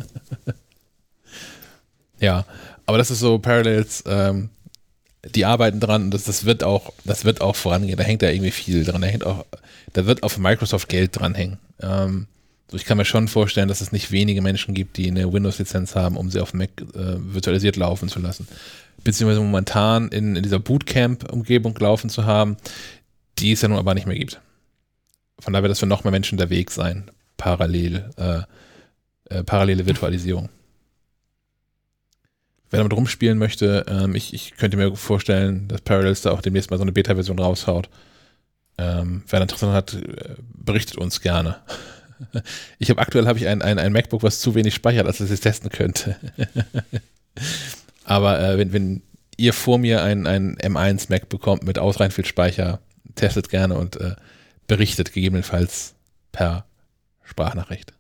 ja, 2.20 2.46
aber 2.92 2.98
das 2.98 3.10
ist 3.10 3.20
so 3.20 3.40
Parallels, 3.40 4.04
ähm, 4.06 4.50
die 5.24 5.46
arbeiten 5.46 5.80
dran 5.80 6.04
und 6.04 6.14
das, 6.14 6.26
das 6.26 6.44
wird 6.44 6.62
auch, 6.64 6.92
das 7.06 7.24
wird 7.24 7.40
auch 7.40 7.56
vorangehen. 7.56 7.96
Da 7.96 8.04
hängt 8.04 8.22
da 8.22 8.30
irgendwie 8.30 8.52
viel 8.52 8.84
dran. 8.84 9.02
Da 9.02 9.08
hängt 9.08 9.26
auch, 9.26 9.46
da 9.94 10.06
wird 10.06 10.24
auf 10.24 10.38
Microsoft 10.38 10.90
Geld 10.90 11.18
dranhängen. 11.18 11.58
Ähm, 11.80 12.28
so 12.68 12.76
ich 12.76 12.84
kann 12.84 12.98
mir 12.98 13.06
schon 13.06 13.30
vorstellen, 13.30 13.70
dass 13.70 13.80
es 13.80 13.94
nicht 13.94 14.12
wenige 14.12 14.42
Menschen 14.42 14.74
gibt, 14.74 14.98
die 14.98 15.10
eine 15.10 15.32
Windows-Lizenz 15.32 15.96
haben, 15.96 16.18
um 16.18 16.30
sie 16.30 16.42
auf 16.42 16.54
Mac 16.54 16.70
äh, 16.82 17.16
virtualisiert 17.34 17.78
laufen 17.78 18.10
zu 18.10 18.20
lassen. 18.20 18.46
Beziehungsweise 19.06 19.40
momentan 19.40 20.10
in, 20.10 20.36
in 20.36 20.44
dieser 20.44 20.60
Bootcamp-Umgebung 20.60 21.78
laufen 21.80 22.10
zu 22.10 22.26
haben, 22.26 22.58
die 23.40 23.54
es 23.54 23.62
ja 23.62 23.70
nun 23.70 23.78
aber 23.78 23.94
nicht 23.94 24.06
mehr 24.06 24.18
gibt. 24.18 24.42
Von 25.40 25.54
daher 25.54 25.64
wird 25.64 25.72
das 25.72 25.80
für 25.80 25.86
noch 25.86 26.04
mehr 26.04 26.12
Menschen 26.12 26.38
der 26.38 26.50
Weg 26.50 26.72
sein. 26.72 27.10
Parallel, 27.38 28.10
äh, 28.18 28.42
äh, 29.36 29.44
parallele 29.44 29.86
Virtualisierung. 29.86 30.50
Wer 32.72 32.80
damit 32.80 32.94
rumspielen 32.94 33.38
möchte, 33.38 33.86
ähm, 33.90 34.16
ich, 34.16 34.34
ich 34.34 34.56
könnte 34.56 34.78
mir 34.78 34.96
vorstellen, 34.96 35.68
dass 35.68 35.82
Parallels 35.82 36.22
da 36.22 36.32
auch 36.32 36.42
demnächst 36.42 36.72
mal 36.72 36.78
so 36.78 36.84
eine 36.84 36.94
Beta-Version 36.94 37.38
raushaut. 37.38 37.90
Ähm, 38.78 39.24
wer 39.28 39.42
Interesse 39.42 39.74
hat, 39.74 39.94
äh, 39.94 40.36
berichtet 40.40 40.98
uns 40.98 41.22
gerne. 41.22 41.58
Ich 42.78 42.92
habe 42.92 43.02
aktuell 43.02 43.26
habe 43.26 43.40
ich 43.40 43.48
ein, 43.48 43.64
ein, 43.64 43.80
ein 43.80 43.92
MacBook, 43.92 44.22
was 44.22 44.42
zu 44.42 44.54
wenig 44.54 44.76
speichert, 44.76 45.08
als 45.08 45.18
dass 45.18 45.30
ich 45.30 45.34
es 45.34 45.40
testen 45.40 45.72
könnte. 45.72 46.18
Aber 48.04 48.40
äh, 48.40 48.60
wenn, 48.60 48.74
wenn 48.74 49.02
ihr 49.38 49.54
vor 49.54 49.80
mir 49.80 50.04
ein, 50.04 50.28
ein 50.28 50.56
M1 50.58 51.08
Mac 51.10 51.30
bekommt 51.30 51.64
mit 51.64 51.80
ausreichend 51.80 52.14
viel 52.14 52.26
Speicher, 52.26 52.80
testet 53.16 53.50
gerne 53.50 53.76
und 53.76 54.00
äh, 54.00 54.16
berichtet 54.68 55.14
gegebenenfalls 55.14 55.96
per 56.32 56.66
Sprachnachricht. 57.24 57.94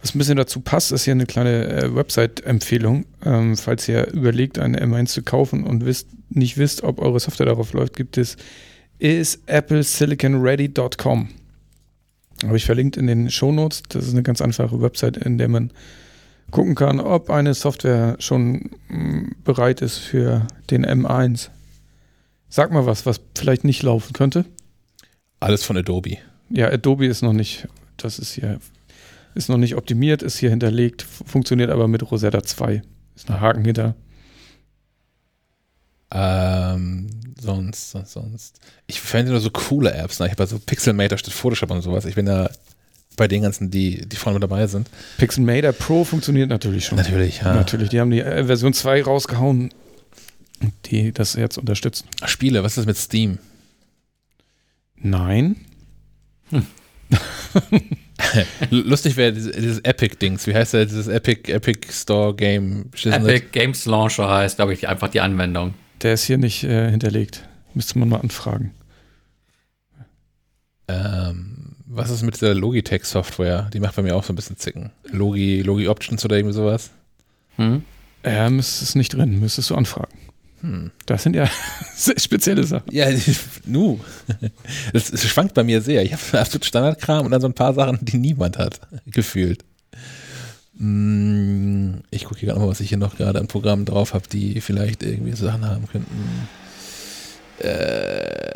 Was 0.00 0.14
ein 0.14 0.18
bisschen 0.18 0.36
dazu 0.36 0.60
passt, 0.60 0.92
ist 0.92 1.02
hier 1.04 1.12
eine 1.12 1.26
kleine 1.26 1.66
äh, 1.66 1.94
Website-Empfehlung. 1.94 3.04
Ähm, 3.24 3.56
falls 3.56 3.88
ihr 3.88 4.12
überlegt, 4.12 4.58
eine 4.58 4.82
M1 4.82 5.06
zu 5.06 5.22
kaufen 5.22 5.64
und 5.64 5.84
wisst, 5.84 6.08
nicht 6.30 6.56
wisst, 6.56 6.82
ob 6.82 6.98
eure 7.00 7.20
Software 7.20 7.44
darauf 7.46 7.74
läuft, 7.74 7.96
gibt 7.96 8.16
es 8.16 8.36
isapplesiliconready.com. 8.98 11.28
Habe 12.44 12.56
ich 12.56 12.64
verlinkt 12.64 12.96
in 12.96 13.06
den 13.06 13.30
Shownotes. 13.30 13.82
Das 13.88 14.06
ist 14.06 14.12
eine 14.12 14.22
ganz 14.22 14.40
einfache 14.40 14.80
Website, 14.80 15.18
in 15.18 15.36
der 15.36 15.48
man 15.48 15.72
gucken 16.50 16.74
kann, 16.74 17.00
ob 17.00 17.30
eine 17.30 17.54
Software 17.54 18.16
schon 18.18 18.70
mm, 18.88 19.32
bereit 19.44 19.82
ist 19.82 19.98
für 19.98 20.46
den 20.70 20.86
M1. 20.86 21.50
Sag 22.48 22.72
mal 22.72 22.86
was, 22.86 23.06
was 23.06 23.20
vielleicht 23.36 23.64
nicht 23.64 23.82
laufen 23.82 24.12
könnte. 24.12 24.44
Alles 25.38 25.64
von 25.64 25.76
Adobe. 25.76 26.18
Ja, 26.48 26.68
Adobe 26.68 27.06
ist 27.06 27.22
noch 27.22 27.32
nicht, 27.32 27.68
das 27.96 28.18
ist 28.18 28.32
hier, 28.32 28.58
ist 29.34 29.48
noch 29.48 29.56
nicht 29.56 29.76
optimiert, 29.76 30.22
ist 30.22 30.38
hier 30.38 30.50
hinterlegt, 30.50 31.02
funktioniert 31.02 31.70
aber 31.70 31.88
mit 31.88 32.10
Rosetta 32.10 32.42
2. 32.42 32.82
Ist 33.14 33.30
ein 33.30 33.40
Haken 33.40 33.64
hinter. 33.64 33.94
Ähm, 36.12 37.08
sonst, 37.40 37.90
sonst, 37.90 38.12
sonst. 38.12 38.60
Ich 38.86 39.00
fände 39.00 39.30
nur 39.30 39.40
so 39.40 39.50
coole 39.50 39.92
Apps. 39.92 40.18
Ne? 40.18 40.26
Ich 40.26 40.32
habe 40.32 40.46
so 40.46 40.58
Pixelmator 40.58 41.18
statt 41.18 41.32
Photoshop 41.32 41.70
und 41.70 41.82
sowas. 41.82 42.04
Ich 42.04 42.16
bin 42.16 42.26
da 42.26 42.50
bei 43.16 43.28
den 43.28 43.42
ganzen, 43.42 43.70
die, 43.70 44.08
die 44.08 44.16
vorne 44.16 44.38
mit 44.38 44.42
dabei 44.42 44.66
sind. 44.66 44.88
Pixelmator 45.18 45.72
Pro 45.72 46.04
funktioniert 46.04 46.48
natürlich 46.48 46.86
schon. 46.86 46.96
Natürlich, 46.96 47.42
ja. 47.42 47.54
Natürlich, 47.54 47.90
die 47.90 48.00
haben 48.00 48.10
die 48.10 48.20
äh, 48.20 48.44
Version 48.44 48.72
2 48.72 49.02
rausgehauen, 49.02 49.70
die 50.86 51.12
das 51.12 51.34
jetzt 51.34 51.58
unterstützen. 51.58 52.08
Spiele, 52.24 52.62
was 52.62 52.76
ist 52.78 52.86
mit 52.86 52.96
Steam? 52.96 53.38
Nein. 54.96 55.56
Hm. 56.50 56.66
Lustig 58.70 59.16
wäre 59.16 59.32
dieses, 59.32 59.78
Epic-Dings. 59.80 60.46
Wie 60.46 60.54
heißt 60.54 60.74
der? 60.74 60.86
Dieses 60.86 61.08
Epic, 61.08 61.50
Epic 61.52 61.92
Store 61.92 62.34
Game? 62.34 62.90
Epic 63.04 63.46
Games 63.52 63.86
Launcher 63.86 64.28
heißt, 64.28 64.56
glaube 64.56 64.72
ich, 64.72 64.88
einfach 64.88 65.08
die 65.08 65.20
Anwendung. 65.20 65.74
Der 66.02 66.14
ist 66.14 66.24
hier 66.24 66.38
nicht 66.38 66.64
äh, 66.64 66.90
hinterlegt. 66.90 67.48
Müsste 67.74 67.98
man 67.98 68.08
mal 68.08 68.20
anfragen. 68.20 68.72
Ähm, 70.88 71.76
was 71.86 72.10
ist 72.10 72.22
mit 72.22 72.34
dieser 72.34 72.54
Logitech-Software? 72.54 73.70
Die 73.72 73.80
macht 73.80 73.96
bei 73.96 74.02
mir 74.02 74.16
auch 74.16 74.24
so 74.24 74.32
ein 74.32 74.36
bisschen 74.36 74.56
Zicken. 74.56 74.90
Logi, 75.10 75.62
Logi 75.62 75.88
Options 75.88 76.24
oder 76.24 76.36
irgendwie 76.36 76.54
sowas? 76.54 76.90
Hm? 77.56 77.84
Ähm, 78.22 78.58
ist 78.58 78.82
es 78.82 78.94
nicht 78.94 79.14
drin, 79.14 79.40
müsstest 79.40 79.70
du 79.70 79.74
anfragen. 79.74 80.12
Hm. 80.60 80.90
Das 81.06 81.22
sind 81.22 81.34
ja 81.34 81.48
spezielle 82.16 82.64
Sachen. 82.64 82.92
Ja, 82.92 83.06
nu. 83.64 84.00
Es, 84.92 85.10
es 85.12 85.26
schwankt 85.26 85.54
bei 85.54 85.64
mir 85.64 85.80
sehr. 85.80 86.02
Ich 86.02 86.12
habe 86.12 86.40
absolut 86.40 86.64
Standardkram 86.64 87.24
und 87.24 87.30
dann 87.30 87.40
so 87.40 87.46
ein 87.46 87.54
paar 87.54 87.74
Sachen, 87.74 87.98
die 88.02 88.18
niemand 88.18 88.58
hat, 88.58 88.80
gefühlt. 89.06 89.64
Hm, 90.78 92.02
ich 92.10 92.24
gucke 92.24 92.40
hier 92.40 92.48
gerade 92.48 92.60
mal, 92.60 92.68
was 92.68 92.80
ich 92.80 92.88
hier 92.88 92.98
noch 92.98 93.16
gerade 93.16 93.38
an 93.38 93.48
Programmen 93.48 93.84
drauf 93.84 94.14
habe, 94.14 94.28
die 94.28 94.60
vielleicht 94.60 95.02
irgendwie 95.02 95.36
Sachen 95.36 95.64
haben 95.64 95.86
könnten. 95.86 96.48
Äh, 97.58 98.52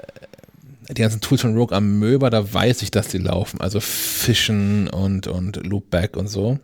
die 0.90 1.00
ganzen 1.00 1.20
Tools 1.20 1.40
von 1.40 1.56
Rogue 1.56 1.76
Amöba, 1.76 2.30
da 2.30 2.52
weiß 2.52 2.82
ich, 2.82 2.90
dass 2.90 3.08
die 3.08 3.18
laufen. 3.18 3.60
Also 3.60 3.80
Fischen 3.80 4.88
und, 4.88 5.26
und 5.26 5.64
Loopback 5.66 6.16
und 6.16 6.28
so. 6.28 6.58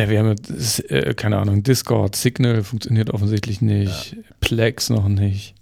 Ne, 0.00 0.08
wir 0.08 0.18
haben, 0.18 0.34
äh, 0.88 1.14
keine 1.14 1.36
Ahnung, 1.36 1.62
Discord, 1.62 2.16
Signal 2.16 2.62
funktioniert 2.62 3.10
offensichtlich 3.10 3.60
nicht, 3.60 4.12
ja. 4.12 4.18
Plex 4.40 4.88
noch 4.88 5.08
nicht, 5.08 5.54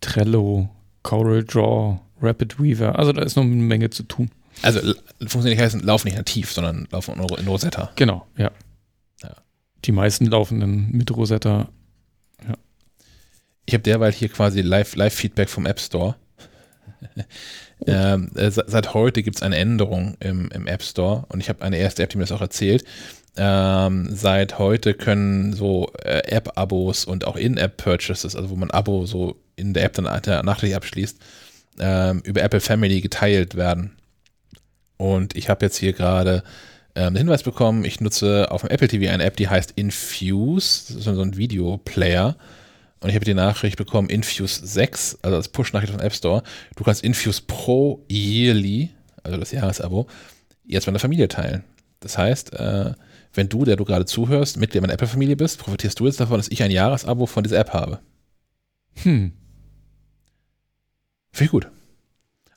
Trello, 0.00 0.68
Coral 1.04 1.44
Draw, 1.44 2.00
Rapid 2.20 2.60
Weaver. 2.60 2.98
Also 2.98 3.12
da 3.12 3.22
ist 3.22 3.36
noch 3.36 3.44
eine 3.44 3.54
Menge 3.54 3.90
zu 3.90 4.02
tun. 4.02 4.30
Also 4.62 4.80
funktioniert 5.20 5.58
nicht 5.58 5.60
heißen, 5.60 5.80
laufen 5.80 6.08
nicht 6.08 6.16
nativ, 6.16 6.50
sondern 6.50 6.88
laufen 6.90 7.14
in 7.14 7.46
Rosetta. 7.46 7.92
Genau, 7.94 8.26
ja. 8.36 8.50
ja. 9.22 9.36
Die 9.84 9.92
meisten 9.92 10.26
laufen 10.26 10.58
dann 10.58 10.90
mit 10.90 11.16
Rosetta. 11.16 11.68
Ja. 12.44 12.54
Ich 13.64 13.74
habe 13.74 13.82
derweil 13.84 14.10
hier 14.10 14.28
quasi 14.28 14.60
Live-Feedback 14.60 15.46
Live 15.46 15.50
vom 15.50 15.66
App 15.66 15.78
Store. 15.78 16.16
ähm, 17.86 18.32
äh, 18.34 18.50
seit 18.50 18.92
heute 18.92 19.22
gibt 19.22 19.36
es 19.36 19.42
eine 19.42 19.56
Änderung 19.56 20.16
im, 20.18 20.50
im 20.50 20.66
App 20.66 20.82
Store 20.82 21.26
und 21.28 21.38
ich 21.38 21.48
habe 21.48 21.62
eine 21.62 21.76
erste 21.76 22.02
App, 22.02 22.10
die 22.10 22.16
mir 22.16 22.24
das 22.24 22.32
auch 22.32 22.40
erzählt. 22.40 22.84
Ähm, 23.36 24.08
seit 24.10 24.58
heute 24.58 24.94
können 24.94 25.52
so 25.52 25.92
äh, 26.02 26.22
App-Abos 26.26 27.04
und 27.04 27.26
auch 27.26 27.36
In-App-Purchases, 27.36 28.34
also 28.34 28.50
wo 28.50 28.56
man 28.56 28.70
Abo 28.70 29.06
so 29.06 29.36
in 29.56 29.74
der 29.74 29.84
App 29.84 29.92
dann 29.92 30.04
nachträglich 30.04 30.76
abschließt, 30.76 31.18
ähm, 31.78 32.20
über 32.24 32.42
Apple 32.42 32.60
Family 32.60 33.00
geteilt 33.00 33.54
werden. 33.54 33.96
Und 34.96 35.36
ich 35.36 35.48
habe 35.48 35.64
jetzt 35.64 35.76
hier 35.76 35.92
gerade 35.92 36.42
ähm, 36.94 37.08
einen 37.08 37.16
Hinweis 37.16 37.42
bekommen, 37.42 37.84
ich 37.84 38.00
nutze 38.00 38.50
auf 38.50 38.62
dem 38.62 38.70
Apple 38.70 38.88
TV 38.88 39.10
eine 39.12 39.24
App, 39.24 39.36
die 39.36 39.48
heißt 39.48 39.72
Infuse, 39.76 40.86
das 40.88 40.96
ist 40.96 41.04
so 41.04 41.20
ein 41.22 41.36
Videoplayer. 41.36 42.36
Und 43.00 43.10
ich 43.10 43.14
habe 43.14 43.24
die 43.24 43.34
Nachricht 43.34 43.76
bekommen, 43.76 44.08
Infuse 44.08 44.66
6, 44.66 45.18
also 45.22 45.36
das 45.36 45.48
Push-Nachricht 45.48 45.92
vom 45.92 46.02
App 46.02 46.12
Store. 46.12 46.42
Du 46.74 46.82
kannst 46.82 47.04
Infuse 47.04 47.42
Pro 47.46 48.04
Yearly, 48.10 48.90
also 49.22 49.38
das 49.38 49.52
Jahresabo, 49.52 50.08
jetzt 50.66 50.86
mit 50.86 50.94
der 50.94 51.00
Familie 51.00 51.28
teilen. 51.28 51.62
Das 52.00 52.18
heißt, 52.18 52.54
äh, 52.54 52.94
wenn 53.38 53.48
du, 53.48 53.64
der 53.64 53.76
du 53.76 53.84
gerade 53.84 54.04
zuhörst, 54.04 54.56
Mitglied 54.56 54.82
meiner 54.82 54.94
Apple-Familie 54.94 55.36
bist, 55.36 55.60
profitierst 55.60 55.98
du 56.00 56.06
jetzt 56.06 56.18
davon, 56.18 56.38
dass 56.38 56.48
ich 56.48 56.60
ein 56.62 56.72
Jahresabo 56.72 57.26
von 57.26 57.44
dieser 57.44 57.58
App 57.58 57.72
habe. 57.72 58.00
Hm. 59.04 59.32
Finde 61.30 61.44
ich 61.44 61.50
gut. 61.50 61.68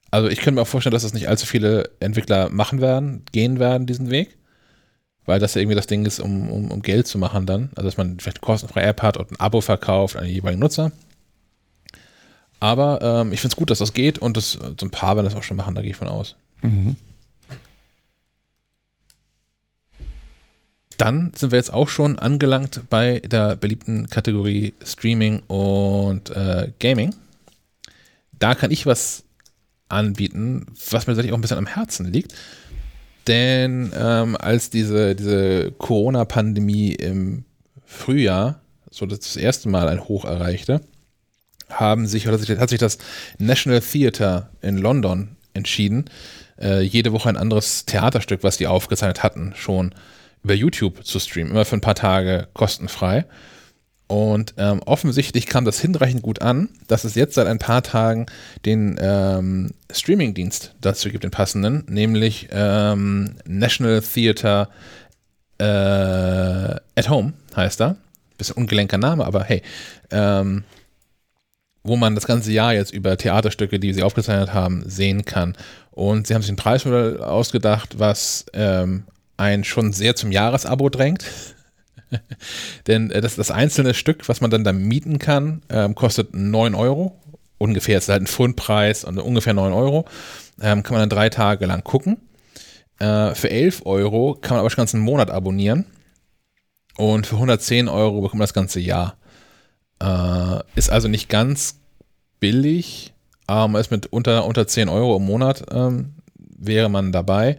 Also 0.10 0.28
ich 0.28 0.40
könnte 0.40 0.54
mir 0.54 0.64
auch 0.64 0.68
vorstellen, 0.68 0.92
dass 0.92 1.04
das 1.04 1.14
nicht 1.14 1.30
allzu 1.30 1.46
viele 1.46 1.92
Entwickler 2.00 2.50
machen 2.50 2.82
werden, 2.82 3.24
gehen 3.32 3.60
werden, 3.60 3.86
diesen 3.86 4.10
Weg. 4.10 4.38
Weil 5.26 5.40
das 5.40 5.54
ja 5.54 5.62
irgendwie 5.62 5.76
das 5.76 5.86
Ding 5.86 6.04
ist, 6.04 6.20
um, 6.20 6.50
um, 6.50 6.72
um 6.72 6.82
Geld 6.82 7.06
zu 7.06 7.20
machen 7.20 7.46
dann. 7.46 7.70
Also 7.76 7.88
dass 7.88 7.98
man 7.98 8.20
vielleicht 8.20 8.40
eine 8.40 8.46
kostenfreie 8.46 8.88
App 8.88 9.04
hat 9.04 9.18
und 9.18 9.32
ein 9.32 9.40
Abo 9.40 9.62
verkauft 9.62 10.16
an 10.16 10.24
den 10.24 10.34
jeweiligen 10.34 10.60
Nutzer. 10.60 10.92
Aber 12.60 13.02
ähm, 13.04 13.34
ich 13.34 13.40
finde 13.40 13.54
es 13.54 13.58
gut, 13.58 13.70
dass 13.70 13.78
das 13.78 13.94
geht 13.94 14.18
und 14.18 14.36
das, 14.36 14.54
so 14.54 14.86
ein 14.86 14.90
paar 14.90 15.16
werden 15.16 15.26
das 15.26 15.36
auch 15.36 15.44
schon 15.44 15.58
machen, 15.58 15.76
da 15.76 15.82
gehe 15.84 15.92
ich 15.92 15.98
von 15.98 16.08
aus. 16.08 16.36
Mhm. 16.64 16.96
Dann 21.02 21.32
sind 21.36 21.52
wir 21.52 21.58
jetzt 21.58 21.74
auch 21.74 21.90
schon 21.90 22.20
angelangt 22.20 22.82
bei 22.92 23.22
der 23.22 23.56
beliebten 23.56 24.08
Kategorie 24.08 24.76
Streaming 24.86 25.40
und 25.48 26.30
äh, 26.30 26.72
Gaming. 26.80 27.16
Da 28.38 28.54
kann 28.54 28.70
ich 28.70 28.86
was 28.86 29.24
anbieten, 29.90 30.68
was 30.92 31.08
mir 31.08 31.14
tatsächlich 31.14 31.32
auch 31.34 31.40
ein 31.40 31.42
bisschen 31.42 31.58
am 31.58 31.66
Herzen 31.66 32.06
liegt. 32.06 32.36
Denn 33.26 33.92
ähm, 33.98 34.38
als 34.38 34.70
diese, 34.70 35.16
diese 35.16 35.72
Corona-Pandemie 35.72 36.92
im 36.92 37.46
Frühjahr 37.84 38.62
so 38.92 39.08
das 39.08 39.36
erste 39.38 39.70
Mal 39.70 39.90
ein 39.90 40.08
Hoch 40.08 40.24
erreichte, 40.24 40.82
haben 41.68 42.06
sich, 42.06 42.28
oder 42.28 42.38
hat 42.38 42.70
sich 42.70 42.80
das 42.80 43.00
National 43.40 43.82
Theatre 43.82 44.52
in 44.62 44.78
London 44.78 45.36
entschieden, 45.56 46.06
äh, 46.60 46.82
jede 46.82 47.12
Woche 47.12 47.30
ein 47.30 47.38
anderes 47.38 47.86
Theaterstück, 47.86 48.44
was 48.44 48.58
die 48.58 48.68
aufgezeichnet 48.68 49.24
hatten, 49.24 49.54
schon 49.56 49.96
über 50.44 50.54
YouTube 50.54 51.06
zu 51.06 51.20
streamen, 51.20 51.52
immer 51.52 51.66
für 51.66 51.78
ein 51.78 51.82
paar 51.82 51.96
Tage 51.96 52.48
kostenfrei. 52.54 53.26
Und 54.08 54.56
ähm, 54.58 54.82
offensichtlich 54.86 55.46
kam 55.46 55.64
das 55.64 55.80
hinreichend 55.80 56.22
gut 56.22 56.42
an, 56.42 56.68
dass 56.88 57.06
es 57.06 57.16
jetzt 57.16 57.36
seit 57.36 57.48
ein 57.48 57.60
paar 57.60 57.82
Tagen 57.82 58.26
den 58.66 59.00
ähm, 59.00 59.72
Streaming-Dienst 59.90 60.76
dazu 60.82 61.10
gibt, 61.10 61.24
den 61.24 61.32
passenden, 61.32 61.86
nämlich 61.88 62.50
ähm, 62.52 63.36
National 63.46 64.02
Theatre 64.02 64.68
äh, 65.60 65.64
at 67.00 67.10
Home 67.10 67.34
heißt 67.56 67.80
er. 67.82 67.96
Bisschen 68.38 68.58
ungelenker 68.58 68.98
Name, 68.98 69.26
aber 69.26 69.44
hey. 69.44 69.62
Ähm, 70.10 70.66
wo 71.84 71.96
man 71.96 72.14
das 72.14 72.28
ganze 72.28 72.52
Jahr 72.52 72.74
jetzt 72.74 72.94
über 72.94 73.18
Theaterstücke, 73.18 73.80
die 73.80 73.94
sie 73.94 74.04
aufgezeichnet 74.04 74.54
haben, 74.54 74.84
sehen 74.86 75.26
kann. 75.26 75.56
Und 75.92 76.28
sie 76.28 76.36
haben 76.36 76.42
sich 76.42 76.52
ein 76.52 76.58
Preismodell 76.58 77.24
ausgedacht, 77.24 77.98
was 77.98 78.46
ähm, 78.54 79.04
einen 79.42 79.64
schon 79.64 79.92
sehr 79.92 80.16
zum 80.16 80.32
Jahresabo 80.32 80.90
drängt. 80.90 81.26
Denn 82.88 83.10
äh, 83.12 83.22
das, 83.22 83.36
das 83.36 83.52
einzelne 83.52 83.94
Stück, 83.94 84.30
was 84.30 84.40
man 84.40 84.52
dann 84.52 84.64
da 84.64 84.72
mieten 84.72 85.20
kann, 85.20 85.64
ähm, 85.70 85.96
kostet 85.96 86.34
9 86.34 86.76
Euro. 86.76 87.18
Ungefähr 87.58 87.98
ist 87.98 88.10
halt 88.10 88.22
ein 88.22 88.28
Pfundpreis 88.28 89.04
und 89.04 89.18
ungefähr 89.20 89.54
9 89.54 89.74
Euro. 89.74 90.06
Ähm, 90.62 90.84
kann 90.84 90.94
man 90.94 91.02
dann 91.02 91.18
drei 91.18 91.30
Tage 91.30 91.66
lang 91.66 91.84
gucken. 91.84 92.18
Äh, 93.00 93.34
für 93.34 93.50
11 93.50 93.86
Euro 93.86 94.38
kann 94.40 94.56
man 94.56 94.60
aber 94.60 94.70
schon 94.70 94.88
einen 94.88 95.04
Monat 95.04 95.32
abonnieren. 95.32 95.86
Und 96.98 97.26
für 97.26 97.36
110 97.36 97.88
Euro 97.88 98.22
bekommt 98.22 98.40
man 98.40 98.46
das 98.46 98.54
ganze 98.54 98.80
Jahr. 98.80 99.18
Äh, 100.02 100.60
ist 100.76 100.92
also 100.92 101.08
nicht 101.08 101.30
ganz 101.30 101.80
billig, 102.40 103.14
aber 103.48 103.80
ist 103.80 103.92
mit 103.92 104.08
unter, 104.08 104.46
unter 104.46 104.68
10 104.68 104.90
Euro 104.90 105.18
im 105.18 105.26
Monat 105.26 105.64
ähm, 105.72 106.16
wäre 106.38 106.90
man 106.90 107.12
dabei 107.12 107.58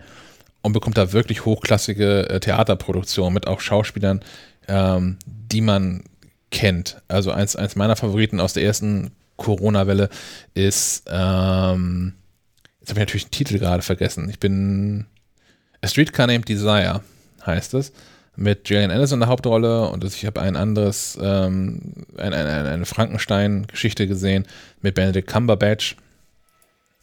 und 0.63 0.73
bekommt 0.73 0.97
da 0.97 1.13
wirklich 1.13 1.45
hochklassige 1.45 2.29
äh, 2.29 2.41
Theaterproduktionen 2.41 3.35
mit 3.35 3.47
auch 3.47 3.61
Schauspielern, 3.61 4.21
ähm, 4.69 5.19
die 5.27 5.61
man 5.61 6.05
kennt. 6.51 7.03
Also 7.09 7.33
eins, 7.33 7.57
eins 7.57 7.77
meiner 7.77 7.97
Favoriten 7.97 8.41
aus 8.41 8.53
der 8.53 8.63
ersten 8.63 9.11
Corona-Welle 9.37 10.09
ist, 10.55 11.05
ähm, 11.09 12.15
jetzt 12.81 12.91
habe 12.91 13.01
ich 13.01 13.07
natürlich 13.07 13.25
den 13.27 13.33
Titel 13.33 13.59
gerade 13.59 13.83
vergessen. 13.83 14.29
Ich 14.29 14.39
bin 14.39 15.07
A 15.81 15.89
Streetcar 15.89 16.27
Named 16.27 16.49
Desire 16.49 17.01
heißt 17.45 17.75
es 17.75 17.93
mit 18.37 18.65
Gillian 18.65 18.91
Anderson 18.91 19.17
in 19.17 19.21
der 19.21 19.29
Hauptrolle 19.29 19.89
und 19.89 20.05
ich 20.05 20.25
habe 20.25 20.41
ein 20.41 20.57
anderes, 20.57 21.19
ähm, 21.21 22.07
ein, 22.17 22.33
ein, 22.33 22.67
eine 22.67 22.87
Frankenstein-Geschichte 22.87 24.07
gesehen 24.07 24.47
mit 24.81 24.95
Benedict 24.95 25.29
Cumberbatch. 25.29 25.97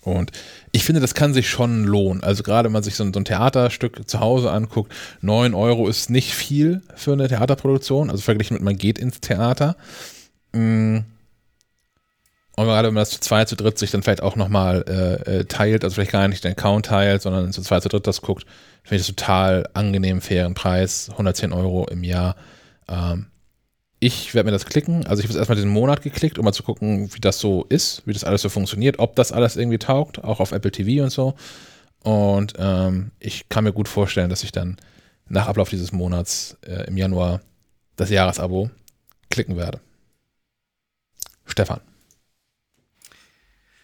Und 0.03 0.31
ich 0.71 0.85
finde, 0.85 1.01
das 1.01 1.13
kann 1.13 1.34
sich 1.34 1.49
schon 1.49 1.84
lohnen. 1.84 2.23
Also 2.23 2.43
gerade 2.43 2.67
wenn 2.67 2.73
man 2.73 2.84
sich 2.84 2.95
so 2.95 3.03
ein, 3.03 3.13
so 3.13 3.19
ein, 3.19 3.26
Theaterstück 3.26 4.07
zu 4.09 4.19
Hause 4.19 4.51
anguckt, 4.51 4.93
9 5.21 5.53
Euro 5.53 5.88
ist 5.88 6.09
nicht 6.09 6.34
viel 6.34 6.81
für 6.95 7.13
eine 7.13 7.27
Theaterproduktion, 7.27 8.09
also 8.09 8.21
verglichen 8.21 8.55
mit 8.55 8.63
man 8.63 8.77
geht 8.77 8.97
ins 8.97 9.19
Theater. 9.19 9.76
Mm. 10.53 10.99
Und 12.55 12.65
gerade 12.65 12.89
wenn 12.89 12.93
man 12.93 13.01
das 13.01 13.11
zu 13.11 13.21
zweit, 13.21 13.47
zu 13.47 13.55
dritt 13.55 13.77
sich 13.77 13.91
dann 13.91 14.03
vielleicht 14.03 14.21
auch 14.21 14.35
nochmal 14.35 14.84
äh, 14.88 15.39
äh, 15.39 15.45
teilt, 15.45 15.85
also 15.85 15.93
vielleicht 15.95 16.11
gar 16.11 16.27
nicht 16.27 16.43
den 16.43 16.51
Account 16.51 16.88
teilt, 16.88 17.21
sondern 17.21 17.53
zu 17.53 17.61
zweit, 17.61 17.84
zu 17.84 17.89
dritt 17.89 18.05
das 18.05 18.21
guckt, 18.21 18.45
Finde 18.89 19.01
ich 19.01 19.07
das 19.07 19.15
total 19.15 19.69
angenehm, 19.76 20.19
fairen 20.19 20.55
Preis, 20.55 21.09
110 21.11 21.53
Euro 21.53 21.85
im 21.91 22.03
Jahr. 22.03 22.35
Ähm, 22.88 23.27
ich 23.99 24.34
werde 24.34 24.47
mir 24.47 24.51
das 24.51 24.65
klicken. 24.65 25.05
Also 25.07 25.19
ich 25.19 25.26
habe 25.26 25.34
jetzt 25.34 25.39
erstmal 25.39 25.55
diesen 25.55 25.71
Monat 25.71 26.01
geklickt, 26.01 26.39
um 26.39 26.45
mal 26.45 26.53
zu 26.53 26.63
gucken, 26.63 27.13
wie 27.13 27.19
das 27.19 27.39
so 27.39 27.65
ist, 27.69 28.01
wie 28.05 28.13
das 28.13 28.23
alles 28.23 28.41
so 28.41 28.49
funktioniert, 28.49 28.99
ob 28.99 29.15
das 29.15 29.31
alles 29.31 29.57
irgendwie 29.57 29.77
taugt, 29.77 30.23
auch 30.23 30.39
auf 30.39 30.51
Apple 30.51 30.71
TV 30.71 31.03
und 31.03 31.09
so. 31.09 31.35
Und 32.03 32.53
ähm, 32.57 33.11
ich 33.19 33.49
kann 33.49 33.65
mir 33.65 33.73
gut 33.73 33.89
vorstellen, 33.89 34.30
dass 34.30 34.43
ich 34.43 34.51
dann 34.51 34.77
nach 35.27 35.47
Ablauf 35.47 35.69
dieses 35.69 35.91
Monats 35.91 36.57
äh, 36.65 36.88
im 36.88 36.97
Januar 36.97 37.41
das 37.97 38.09
Jahresabo 38.09 38.69
klicken 39.30 39.57
werde. 39.57 39.81
Stefan. 41.45 41.81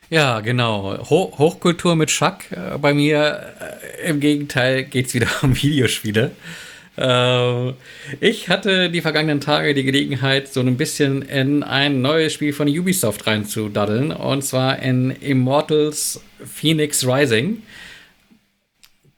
Ja, 0.10 0.40
genau. 0.40 0.98
Ho 1.10 1.34
Hochkultur 1.38 1.96
mit 1.96 2.12
Schack. 2.12 2.52
Äh, 2.52 2.78
bei 2.78 2.94
mir 2.94 3.54
äh, 4.02 4.10
im 4.10 4.20
Gegenteil 4.20 4.86
geht 4.86 5.08
es 5.08 5.14
wieder 5.14 5.28
um 5.42 5.56
Videospiele. 5.56 6.32
Äh, 6.98 7.70
ich 8.20 8.50
hatte 8.50 8.90
die 8.90 9.02
vergangenen 9.02 9.42
Tage 9.42 9.74
die 9.74 9.84
Gelegenheit, 9.84 10.48
so 10.48 10.62
ein 10.62 10.78
bisschen 10.78 11.22
in 11.22 11.64
ein 11.64 12.02
neues 12.02 12.34
Spiel 12.34 12.54
von 12.54 12.68
Ubisoft 12.68 13.28
reinzudaddeln. 13.28 14.12
Und 14.12 14.44
zwar 14.44 14.80
in 14.80 15.12
Immortals 15.12 16.22
Phoenix 16.44 17.06
Rising. 17.06 17.64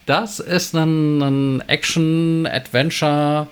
Das 0.05 0.39
ist 0.39 0.73
ein, 0.73 1.21
ein 1.21 1.63
Action-Adventure 1.67 3.47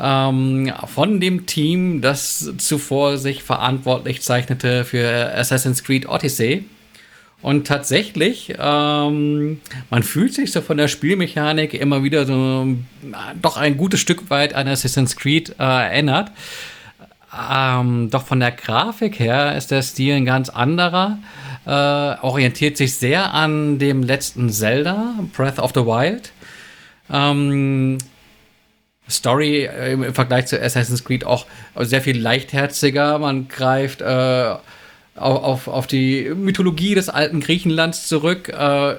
ähm, 0.00 0.72
von 0.86 1.20
dem 1.20 1.46
Team, 1.46 2.00
das 2.00 2.52
zuvor 2.58 3.18
sich 3.18 3.42
verantwortlich 3.42 4.22
zeichnete 4.22 4.84
für 4.84 5.34
Assassin's 5.34 5.82
Creed 5.82 6.08
Odyssey. 6.08 6.64
Und 7.42 7.66
tatsächlich, 7.66 8.54
ähm, 8.58 9.60
man 9.88 10.02
fühlt 10.02 10.34
sich 10.34 10.52
so 10.52 10.60
von 10.60 10.76
der 10.76 10.88
Spielmechanik 10.88 11.72
immer 11.72 12.02
wieder 12.02 12.26
so 12.26 12.76
doch 13.40 13.56
ein 13.56 13.78
gutes 13.78 14.00
Stück 14.00 14.28
weit 14.28 14.54
an 14.54 14.68
Assassin's 14.68 15.16
Creed 15.16 15.54
äh, 15.58 15.62
erinnert. 15.62 16.30
Ähm, 17.50 18.10
doch 18.10 18.26
von 18.26 18.40
der 18.40 18.50
Grafik 18.50 19.18
her 19.18 19.56
ist 19.56 19.70
der 19.70 19.82
Stil 19.82 20.16
ein 20.16 20.26
ganz 20.26 20.50
anderer. 20.50 21.18
Äh, 21.64 21.70
orientiert 21.70 22.76
sich 22.76 22.96
sehr 22.96 23.32
an 23.32 23.78
dem 23.78 24.02
letzten 24.02 24.50
Zelda, 24.50 25.14
Breath 25.34 25.58
of 25.58 25.72
the 25.74 25.80
Wild. 25.80 26.32
Ähm, 27.10 27.98
Story 29.08 29.64
äh, 29.64 29.92
im 29.92 30.14
Vergleich 30.14 30.46
zu 30.46 30.60
Assassin's 30.60 31.04
Creed 31.04 31.24
auch 31.24 31.46
sehr 31.78 32.02
viel 32.02 32.20
leichtherziger. 32.20 33.18
Man 33.18 33.48
greift 33.48 34.02
äh, 34.02 34.54
auf, 35.14 35.68
auf 35.68 35.86
die 35.86 36.30
Mythologie 36.34 36.94
des 36.94 37.08
alten 37.08 37.40
Griechenlands 37.40 38.08
zurück, 38.08 38.48
äh, 38.48 38.94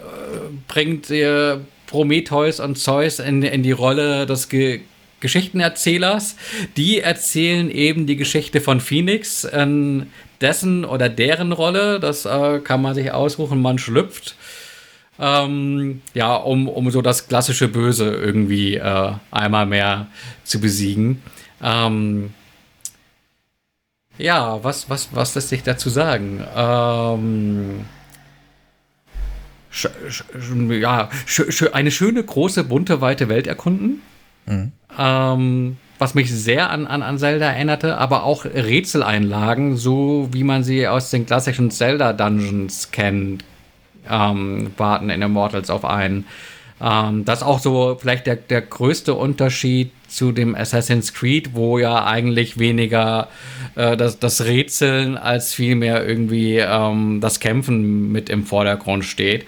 bringt 0.67 1.09
äh, 1.09 1.57
Prometheus 1.87 2.59
und 2.59 2.77
Zeus 2.77 3.19
in, 3.19 3.43
in 3.43 3.63
die 3.63 3.71
Rolle 3.71 4.25
des 4.25 4.49
Ge 4.49 4.81
Geschichtenerzählers. 5.19 6.35
Die 6.77 6.99
erzählen 6.99 7.69
eben 7.69 8.07
die 8.07 8.15
Geschichte 8.15 8.59
von 8.59 8.79
Phoenix, 8.79 9.43
in 9.43 10.07
dessen 10.41 10.83
oder 10.83 11.09
deren 11.09 11.51
Rolle. 11.51 11.99
Das 11.99 12.25
äh, 12.25 12.59
kann 12.59 12.81
man 12.81 12.95
sich 12.95 13.11
aussuchen, 13.11 13.61
man 13.61 13.77
schlüpft 13.77 14.35
ähm, 15.21 16.01
ja, 16.15 16.35
um, 16.35 16.67
um 16.67 16.89
so 16.89 17.01
das 17.01 17.27
klassische 17.27 17.67
Böse 17.67 18.11
irgendwie 18.11 18.75
äh, 18.75 19.11
einmal 19.29 19.67
mehr 19.67 20.07
zu 20.43 20.59
besiegen. 20.59 21.21
Ähm, 21.61 22.33
ja, 24.17 24.63
was, 24.63 24.89
was, 24.89 25.09
was 25.13 25.35
lässt 25.35 25.49
sich 25.49 25.63
dazu 25.63 25.89
sagen? 25.89 26.43
Ähm, 26.55 27.85
sch, 29.69 29.87
sch, 30.09 30.23
ja, 30.69 31.09
sch, 31.25 31.63
eine 31.73 31.91
schöne, 31.91 32.23
große, 32.23 32.63
bunte, 32.63 33.01
weite 33.01 33.29
Welt 33.29 33.47
erkunden. 33.47 34.01
Mhm. 34.45 34.71
Ähm, 34.97 35.77
was 36.01 36.15
mich 36.15 36.31
sehr 36.33 36.71
an, 36.71 36.87
an, 36.87 37.03
an 37.03 37.19
Zelda 37.19 37.45
erinnerte, 37.45 37.97
aber 37.97 38.23
auch 38.23 38.45
Rätseleinlagen, 38.45 39.77
so 39.77 40.29
wie 40.31 40.43
man 40.43 40.63
sie 40.63 40.87
aus 40.87 41.11
den 41.11 41.27
klassischen 41.27 41.69
Zelda-Dungeons 41.69 42.89
kennt, 42.91 43.45
ähm, 44.09 44.71
warten 44.77 45.11
in 45.11 45.21
Immortals 45.21 45.69
auf 45.69 45.85
einen. 45.85 46.25
Ähm, 46.81 47.23
das 47.25 47.39
ist 47.39 47.45
auch 47.45 47.59
so 47.59 47.97
vielleicht 48.01 48.25
der, 48.25 48.35
der 48.35 48.61
größte 48.61 49.13
Unterschied 49.13 49.91
zu 50.11 50.31
dem 50.31 50.55
Assassin's 50.55 51.13
Creed, 51.13 51.53
wo 51.53 51.79
ja 51.79 52.05
eigentlich 52.05 52.59
weniger 52.59 53.29
äh, 53.75 53.95
das, 53.95 54.19
das 54.19 54.45
Rätseln 54.45 55.17
als 55.17 55.53
vielmehr 55.53 56.05
irgendwie 56.05 56.57
ähm, 56.57 57.19
das 57.21 57.39
Kämpfen 57.39 58.11
mit 58.11 58.29
im 58.29 58.45
Vordergrund 58.45 59.05
steht. 59.05 59.45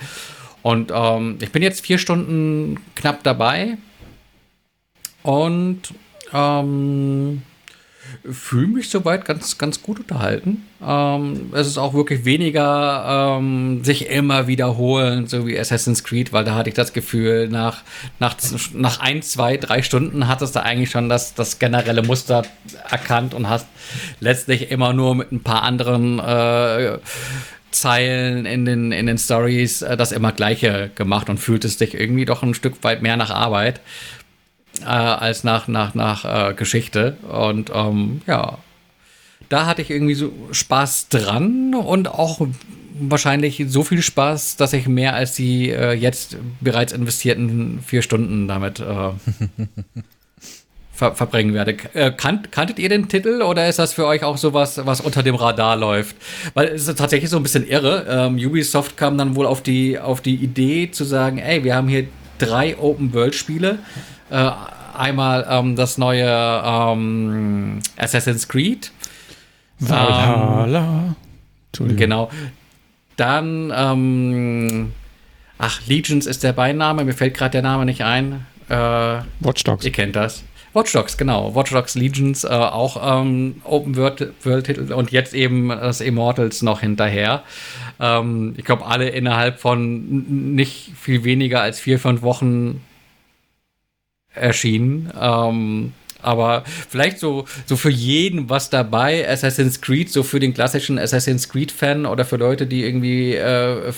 Und 0.62 0.92
ähm, 0.96 1.38
ich 1.42 1.52
bin 1.52 1.62
jetzt 1.62 1.86
vier 1.86 1.98
Stunden 1.98 2.80
knapp 2.96 3.24
dabei 3.24 3.78
und 5.22 5.82
ähm, 6.34 7.42
fühle 8.30 8.68
mich 8.68 8.90
soweit 8.90 9.26
ganz, 9.26 9.58
ganz 9.58 9.82
gut 9.82 10.00
unterhalten. 10.00 10.66
Ähm, 10.86 11.52
es 11.54 11.68
ist 11.68 11.78
auch 11.78 11.94
wirklich 11.94 12.24
weniger 12.24 13.38
ähm, 13.38 13.84
sich 13.84 14.10
immer 14.10 14.48
wiederholen, 14.48 15.28
so 15.28 15.46
wie 15.46 15.60
Assassin's 15.60 16.04
Creed, 16.04 16.32
weil 16.32 16.46
da 16.46 16.56
hatte 16.56 16.70
ich 16.70 16.76
das 16.76 16.94
Gefühl, 16.94 17.50
nach, 17.50 17.82
nach, 18.20 18.36
nach 18.74 19.00
ein, 19.02 19.22
zwei, 19.22 19.58
drei 19.58 19.82
Stunden 19.82 20.28
hattest 20.28 20.56
du 20.56 20.64
eigentlich 20.64 20.90
schon 20.90 21.10
das, 21.10 21.34
das 21.36 21.60
generelle 21.60 22.02
Muster 22.02 22.44
erkannt 22.90 23.34
und 23.34 23.50
hast 23.50 23.68
letztlich 24.20 24.72
immer 24.72 24.94
nur 24.94 25.16
mit 25.16 25.32
ein 25.32 25.44
paar 25.44 25.64
anderen 25.64 26.20
äh, 26.20 27.00
Zeilen 27.72 28.46
in 28.46 28.66
den, 28.66 28.92
in 28.92 29.06
den 29.06 29.18
Stories 29.18 29.82
äh, 29.82 29.98
das 29.98 30.12
immer 30.14 30.32
Gleiche 30.32 30.92
gemacht 30.96 31.30
und 31.30 31.40
fühlt 31.40 31.66
es 31.66 31.78
dich 31.78 31.94
irgendwie 31.94 32.26
doch 32.26 32.44
ein 32.44 32.54
Stück 32.54 32.84
weit 32.84 33.02
mehr 33.02 33.18
nach 33.18 33.32
Arbeit 33.32 33.82
äh, 34.82 34.86
als 34.86 35.44
nach, 35.44 35.68
nach, 35.68 35.94
nach 35.96 36.50
äh, 36.50 36.54
Geschichte. 36.54 37.18
Und 37.30 37.72
ähm, 37.74 38.22
ja, 38.28 38.58
da 39.50 39.66
hatte 39.66 39.82
ich 39.82 39.92
irgendwie 39.92 40.16
so 40.16 40.32
Spaß 40.52 41.10
dran 41.10 41.76
und 41.76 42.08
auch 42.08 42.42
wahrscheinlich 43.00 43.64
so 43.68 43.84
viel 43.84 44.02
Spaß, 44.02 44.56
dass 44.58 44.74
ich 44.74 44.88
mehr 44.88 45.16
als 45.16 45.36
die 45.36 45.70
äh, 45.70 45.94
jetzt 45.94 46.38
bereits 46.62 46.94
investierten 46.94 47.80
vier 47.86 48.02
Stunden 48.02 48.48
damit 48.48 48.80
äh, 48.80 48.84
ver 50.92 51.16
verbringen 51.16 51.54
werde. 51.54 51.76
Äh, 51.94 52.12
kan 52.12 52.48
kanntet 52.52 52.80
ihr 52.80 52.90
den 52.90 53.08
Titel 53.08 53.42
oder 53.42 53.68
ist 53.68 53.80
das 53.80 53.94
für 53.94 54.06
euch 54.06 54.24
auch 54.24 54.38
sowas, 54.38 54.80
was 54.86 55.02
unter 55.02 55.24
dem 55.24 55.36
Radar 55.36 55.76
läuft? 55.76 56.16
Weil 56.54 56.68
es 56.68 56.88
ist 56.88 56.98
tatsächlich 56.98 57.30
so 57.30 57.38
ein 57.38 57.44
bisschen 57.44 57.68
irre. 57.68 58.06
Ähm, 58.08 58.36
Ubisoft 58.36 58.96
kam 58.96 59.18
dann 59.18 59.36
wohl 59.36 59.48
auf 59.48 59.62
die, 59.62 60.00
auf 60.00 60.22
die 60.22 60.36
Idee 60.36 60.92
zu 60.92 61.04
sagen, 61.04 61.40
ey, 61.40 61.64
wir 61.64 61.76
haben 61.76 61.88
hier 61.88 62.06
drei 62.38 62.78
Open-World-Spiele. 62.78 63.80
Äh, 64.34 64.52
einmal 64.98 65.46
ähm, 65.48 65.76
das 65.76 66.00
neue 66.00 66.26
ähm, 66.26 67.80
Assassin's 67.98 68.48
Creed. 68.48 68.92
Valhalla. 69.78 71.16
Ähm, 71.80 71.96
genau. 71.96 72.32
Dann, 73.16 73.72
ähm, 73.76 74.92
ach, 75.60 75.86
Legions 75.86 76.26
ist 76.26 76.44
der 76.44 76.54
Beiname, 76.54 77.06
mir 77.06 77.14
fällt 77.14 77.36
gerade 77.36 77.52
der 77.52 77.62
Name 77.62 77.86
nicht 77.86 78.04
ein. 78.04 78.48
Äh, 78.70 79.20
Watch 79.40 79.64
Dogs. 79.64 79.86
Ihr 79.86 79.92
kennt 79.92 80.16
das. 80.16 80.44
Watch 80.74 80.92
Dogs, 80.94 81.16
genau. 81.16 81.54
Watch 81.54 81.70
Dogs 81.70 81.94
Legions, 81.94 82.44
äh, 82.44 82.48
auch 82.48 83.22
ähm, 83.22 83.62
Open 83.66 83.96
World, 83.96 84.34
World 84.44 84.66
Titel 84.66 84.92
und 84.94 85.12
jetzt 85.12 85.36
eben 85.36 85.70
das 85.70 86.02
Immortals 86.02 86.64
noch 86.64 86.80
hinterher. 86.80 87.44
Ähm, 88.00 88.56
ich 88.58 88.66
glaube, 88.66 88.88
alle 88.88 89.10
innerhalb 89.10 89.60
von 89.60 90.56
nicht 90.56 90.94
viel 91.00 91.24
weniger 91.24 91.62
als 91.62 91.80
vier, 91.80 92.00
fünf 92.00 92.24
Wochen 92.24 92.82
erschienen. 94.34 95.12
Ähm, 95.20 95.94
aber 96.22 96.64
vielleicht 96.90 97.20
so, 97.20 97.46
so 97.66 97.76
für 97.76 97.90
jeden 97.90 98.50
was 98.50 98.70
dabei. 98.70 99.30
Assassin's 99.30 99.82
Creed, 99.82 100.10
so 100.10 100.24
für 100.24 100.40
den 100.40 100.54
klassischen 100.54 100.98
Assassin's 100.98 101.50
Creed-Fan 101.50 102.06
oder 102.06 102.24
für 102.24 102.38
Leute, 102.38 102.66
die 102.66 102.84
irgendwie 102.84 103.36
äh, 103.36 103.92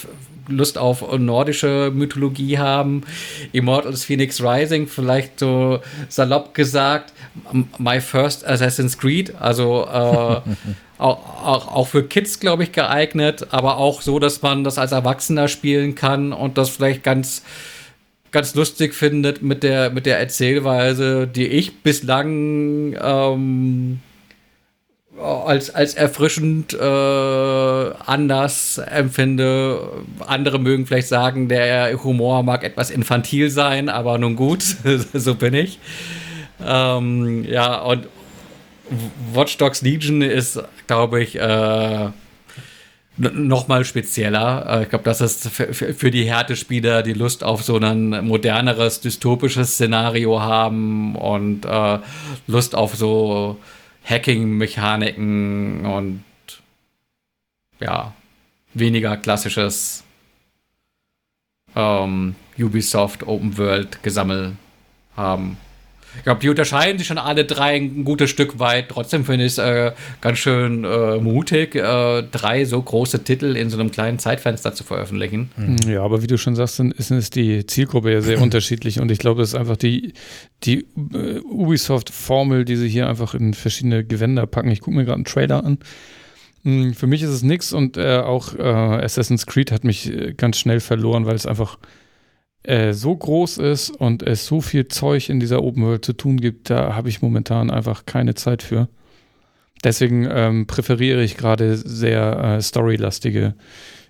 Lust 0.48 0.78
auf 0.78 1.03
nordische 1.18 1.91
Mythologie 1.94 2.57
haben. 2.57 3.03
Immortals 3.52 4.03
Phoenix 4.03 4.41
Rising, 4.41 4.88
vielleicht 4.88 5.40
so 5.40 5.80
salopp 6.10 6.53
gesagt, 6.53 7.14
my 7.78 8.02
first 8.02 8.45
Assassin's 8.45 8.98
Creed. 8.98 9.34
Also 9.40 9.86
äh, 9.86 10.41
auch, 10.98 11.45
auch, 11.45 11.68
auch 11.68 11.88
für 11.88 12.03
Kids, 12.03 12.40
glaube 12.40 12.64
ich, 12.64 12.72
geeignet, 12.72 13.48
aber 13.52 13.78
auch 13.78 14.02
so, 14.02 14.20
dass 14.20 14.41
man 14.41 14.64
das 14.64 14.78
als 14.78 14.91
Erwachsener 14.91 15.48
spielen 15.48 15.95
kann 15.95 16.34
und 16.34 16.57
das 16.57 16.70
vielleicht 16.70 17.03
ganz 17.03 17.44
ganz 18.36 18.53
lustig 18.53 18.94
findet 18.94 19.41
mit 19.41 19.64
der, 19.64 19.91
mit 19.91 20.06
der 20.06 20.20
Erzählweise, 20.20 21.26
die 21.26 21.48
ich 21.48 21.78
bislang 21.84 22.94
ähm, 23.02 24.02
als, 25.18 25.74
als 25.74 25.94
erfrischend 25.94 26.74
äh, 26.74 26.78
anders 26.84 28.78
empfinde. 28.78 30.03
Andere 30.28 30.60
mögen 30.60 30.86
vielleicht 30.86 31.07
sagen, 31.07 31.48
der 31.48 32.03
Humor 32.03 32.44
mag 32.44 32.66
etwas 32.66 32.91
infantil 32.91 33.49
sein, 33.49 33.88
aber 33.88 34.18
nun 34.18 34.36
gut, 34.36 34.64
so 35.14 35.36
bin 35.36 35.53
ich. 35.53 35.80
Ähm, 36.62 37.45
ja, 37.45 37.84
und 37.84 38.10
Watch 39.32 39.56
Dogs 39.57 39.82
Legion 39.82 40.22
ist, 40.22 40.62
glaube 40.88 41.24
ich, 41.24 41.40
äh, 41.40 42.10
noch 43.18 43.68
mal 43.68 43.86
spezieller. 43.86 44.66
Äh, 44.68 44.84
ich 44.84 44.90
glaube, 44.90 45.06
das 45.06 45.22
ist 45.22 45.50
für 45.50 46.12
die 46.12 46.26
Härtespieler, 46.26 47.04
die 47.04 47.14
Lust 47.14 47.44
auf 47.44 47.64
so 47.64 47.78
ein 47.78 48.26
moderneres, 48.26 49.02
dystopisches 49.02 49.74
Szenario 49.74 50.42
haben 50.42 51.16
und 51.16 51.66
äh, 51.66 52.00
Lust 52.48 52.76
auf 52.76 52.96
so 52.96 53.58
Hacking-Mechaniken 54.04 55.86
und 55.86 56.24
ja, 57.80 58.14
weniger 58.74 59.18
klassisches 59.18 60.04
ähm, 61.76 62.36
Ubisoft 62.58 63.24
Open 63.28 63.58
World 63.58 64.02
Gesammel 64.04 64.54
haben. 65.16 65.58
Ich 66.18 66.24
glaube, 66.24 66.40
die 66.42 66.50
unterscheiden 66.50 66.98
sich 66.98 67.08
schon 67.08 67.18
alle 67.18 67.46
drei 67.46 67.76
ein 67.76 68.04
gutes 68.04 68.30
Stück 68.30 68.60
weit. 68.60 68.90
Trotzdem 68.90 69.26
finde 69.26 69.46
ich 69.46 69.54
es 69.54 69.58
äh, 69.58 69.92
ganz 70.22 70.40
schön 70.40 70.84
äh, 70.84 71.18
mutig, 71.18 71.76
äh, 71.76 72.24
drei 72.24 72.66
so 72.66 72.82
große 72.82 73.24
Titel 73.24 73.56
in 73.56 73.70
so 73.70 73.80
einem 73.80 73.92
kleinen 73.92 74.20
Zeitfenster 74.20 74.74
zu 74.74 74.84
veröffentlichen. 74.84 75.52
Mhm. 75.58 75.78
Ja, 75.88 76.04
aber 76.04 76.22
wie 76.22 76.28
du 76.28 76.38
schon 76.38 76.56
sagst, 76.56 76.80
dann 76.80 76.92
ist, 76.92 77.12
ist 77.12 77.36
die 77.36 77.66
Zielgruppe 77.66 78.12
ja 78.12 78.22
sehr 78.22 78.42
unterschiedlich 78.42 79.00
und 79.00 79.12
ich 79.12 79.20
glaube, 79.20 79.42
es 79.42 79.50
ist 79.50 79.56
einfach 79.56 79.78
die, 79.78 80.14
die 80.64 80.86
äh, 81.14 81.40
Ubisoft-Formel, 81.40 82.66
die 82.66 82.76
sie 82.76 82.90
hier 82.90 83.08
einfach 83.08 83.34
in 83.34 83.54
verschiedene 83.54 84.04
Gewänder 84.04 84.48
packen. 84.48 84.72
Ich 84.72 84.82
gucke 84.82 84.96
mir 84.96 85.06
gerade 85.06 85.16
einen 85.16 85.26
Trailer 85.26 85.64
an. 85.64 85.80
Hm, 86.64 86.94
für 86.94 87.08
mich 87.08 87.22
ist 87.22 87.30
es 87.30 87.44
nix 87.44 87.74
und 87.74 87.98
äh, 87.98 88.18
auch 88.18 88.56
äh, 88.56 88.62
Assassin's 88.62 89.46
Creed 89.46 89.72
hat 89.72 89.84
mich 89.84 90.12
ganz 90.38 90.58
schnell 90.58 90.80
verloren, 90.80 91.26
weil 91.26 91.36
es 91.36 91.46
einfach 91.46 91.78
äh, 92.68 92.94
so 92.94 93.16
groß 93.16 93.58
ist 93.58 93.90
und 93.90 94.24
es 94.24 94.46
so 94.46 94.62
viel 94.62 94.88
Zeug 94.88 95.30
in 95.30 95.40
dieser 95.40 95.64
Open 95.64 95.84
World 95.84 96.06
zu 96.06 96.14
tun 96.14 96.40
gibt, 96.40 96.70
da 96.70 96.96
habe 96.96 97.10
ich 97.10 97.22
momentan 97.22 97.72
einfach 97.72 98.06
keine 98.06 98.36
Zeit 98.36 98.64
für. 98.64 98.88
Deswegen 99.84 100.28
ähm, 100.32 100.68
präferiere 100.68 101.24
ich 101.24 101.38
gerade 101.38 101.78
sehr 101.78 102.58
äh, 102.58 102.62
storylastige 102.62 103.56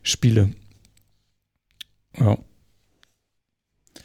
Spiele. 0.04 0.52
Ja. 2.18 2.38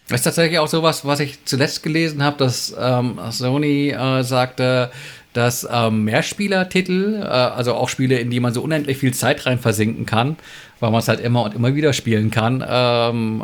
Das 0.08 0.20
ist 0.20 0.24
tatsächlich 0.24 0.58
auch 0.58 0.66
sowas, 0.66 1.04
was 1.04 1.20
ich 1.20 1.44
zuletzt 1.44 1.84
gelesen 1.84 2.22
habe, 2.24 2.36
dass 2.38 2.74
ähm, 2.76 3.20
Sony 3.30 3.90
äh, 3.90 4.24
sagte, 4.24 4.90
dass 5.32 5.66
ähm, 5.70 6.04
Mehrspielertitel, 6.04 7.20
äh, 7.22 7.26
also 7.26 7.74
auch 7.74 7.88
Spiele, 7.88 8.18
in 8.18 8.30
die 8.30 8.40
man 8.40 8.52
so 8.52 8.62
unendlich 8.62 8.98
viel 8.98 9.14
Zeit 9.14 9.46
rein 9.46 9.58
versinken 9.58 10.06
kann, 10.06 10.36
weil 10.80 10.90
man 10.90 11.00
es 11.00 11.08
halt 11.08 11.20
immer 11.20 11.44
und 11.44 11.54
immer 11.54 11.74
wieder 11.74 11.92
spielen 11.92 12.30
kann, 12.30 12.64
ähm, 12.66 13.42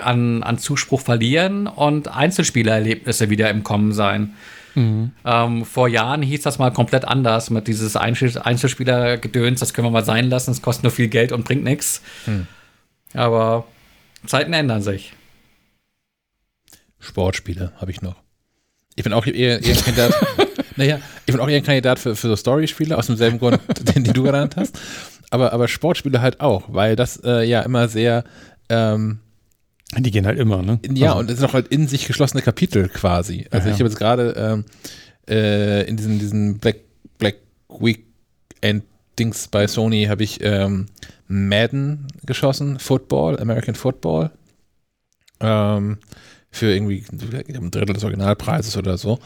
an, 0.00 0.42
an 0.42 0.58
Zuspruch 0.58 1.00
verlieren 1.00 1.66
und 1.66 2.08
Einzelspielererlebnisse 2.08 3.30
wieder 3.30 3.50
im 3.50 3.64
Kommen 3.64 3.92
sein. 3.92 4.34
Mhm. 4.74 5.12
Ähm, 5.24 5.64
vor 5.64 5.88
Jahren 5.88 6.22
hieß 6.22 6.42
das 6.42 6.58
mal 6.58 6.70
komplett 6.70 7.04
anders 7.04 7.50
mit 7.50 7.68
dieses 7.68 7.96
Einzelspieler-Gedöns, 7.96 9.60
das 9.60 9.72
können 9.74 9.86
wir 9.86 9.92
mal 9.92 10.04
sein 10.04 10.30
lassen, 10.30 10.50
es 10.50 10.62
kostet 10.62 10.84
nur 10.84 10.92
viel 10.92 11.08
Geld 11.08 11.32
und 11.32 11.44
bringt 11.44 11.64
nichts. 11.64 12.02
Mhm. 12.26 12.46
Aber 13.12 13.66
Zeiten 14.26 14.52
ändern 14.52 14.82
sich. 14.82 15.12
Sportspiele 16.98 17.72
habe 17.76 17.90
ich 17.90 18.02
noch. 18.02 18.16
Ich 18.96 19.04
bin 19.04 19.12
auch 19.12 19.26
eher, 19.26 19.62
eher 19.62 19.76
ein 19.76 19.82
Kandidat. 19.82 20.14
naja, 20.76 20.98
ich 21.26 21.32
bin 21.32 21.40
auch 21.40 21.48
eher 21.48 21.58
ein 21.58 21.64
Kandidat 21.64 21.98
für, 21.98 22.16
für 22.16 22.28
so 22.28 22.36
Story-Spiele, 22.36 22.96
aus 22.96 23.06
demselben 23.06 23.38
Grund, 23.38 23.60
den, 23.94 24.04
den 24.04 24.14
du 24.14 24.22
genannt 24.22 24.56
hast. 24.56 24.78
Aber, 25.30 25.52
aber 25.52 25.68
Sportspiele 25.68 26.20
halt 26.20 26.40
auch, 26.40 26.64
weil 26.68 26.96
das 26.96 27.20
äh, 27.24 27.44
ja 27.44 27.62
immer 27.62 27.88
sehr. 27.88 28.24
Ähm, 28.68 29.18
die 29.96 30.10
gehen 30.10 30.26
halt 30.26 30.38
immer, 30.38 30.62
ne? 30.62 30.80
Ja, 30.92 31.10
also. 31.10 31.20
und 31.20 31.30
es 31.30 31.38
sind 31.38 31.48
auch 31.48 31.54
halt 31.54 31.68
in 31.68 31.86
sich 31.86 32.06
geschlossene 32.06 32.42
Kapitel 32.42 32.88
quasi. 32.88 33.46
Also 33.50 33.68
ja, 33.68 33.74
ich 33.74 33.80
habe 33.80 33.88
jetzt 33.88 33.98
gerade 33.98 34.34
ähm, 34.36 34.64
äh, 35.28 35.86
in 35.86 35.96
diesen, 35.96 36.18
diesen 36.18 36.58
Black, 36.58 36.76
Black 37.18 37.36
Weekend 37.68 38.84
Dings 39.18 39.48
bei 39.48 39.66
Sony 39.66 40.06
habe 40.06 40.24
ich 40.24 40.42
ähm, 40.42 40.86
Madden 41.28 42.08
geschossen, 42.26 42.78
Football, 42.78 43.38
American 43.38 43.74
Football. 43.74 44.30
Ähm, 45.40 45.98
für 46.50 46.72
irgendwie 46.72 47.04
ein 47.10 47.70
Drittel 47.70 47.94
des 47.94 48.04
Originalpreises 48.04 48.76
oder 48.76 48.96
so. 48.96 49.18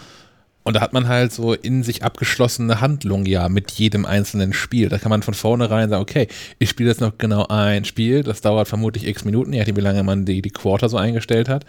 Und 0.68 0.74
da 0.74 0.82
hat 0.82 0.92
man 0.92 1.08
halt 1.08 1.32
so 1.32 1.54
in 1.54 1.82
sich 1.82 2.04
abgeschlossene 2.04 2.82
Handlung 2.82 3.24
ja 3.24 3.48
mit 3.48 3.70
jedem 3.70 4.04
einzelnen 4.04 4.52
Spiel. 4.52 4.90
Da 4.90 4.98
kann 4.98 5.08
man 5.08 5.22
von 5.22 5.32
vornherein 5.32 5.88
sagen, 5.88 6.02
okay, 6.02 6.28
ich 6.58 6.68
spiele 6.68 6.90
jetzt 6.90 7.00
noch 7.00 7.16
genau 7.16 7.46
ein 7.48 7.86
Spiel, 7.86 8.22
das 8.22 8.42
dauert 8.42 8.68
vermutlich 8.68 9.06
x 9.06 9.24
Minuten, 9.24 9.54
je 9.54 9.60
nachdem, 9.60 9.78
wie 9.78 9.80
lange 9.80 10.02
man 10.02 10.26
die, 10.26 10.42
die 10.42 10.50
Quarter 10.50 10.90
so 10.90 10.98
eingestellt 10.98 11.48
hat. 11.48 11.64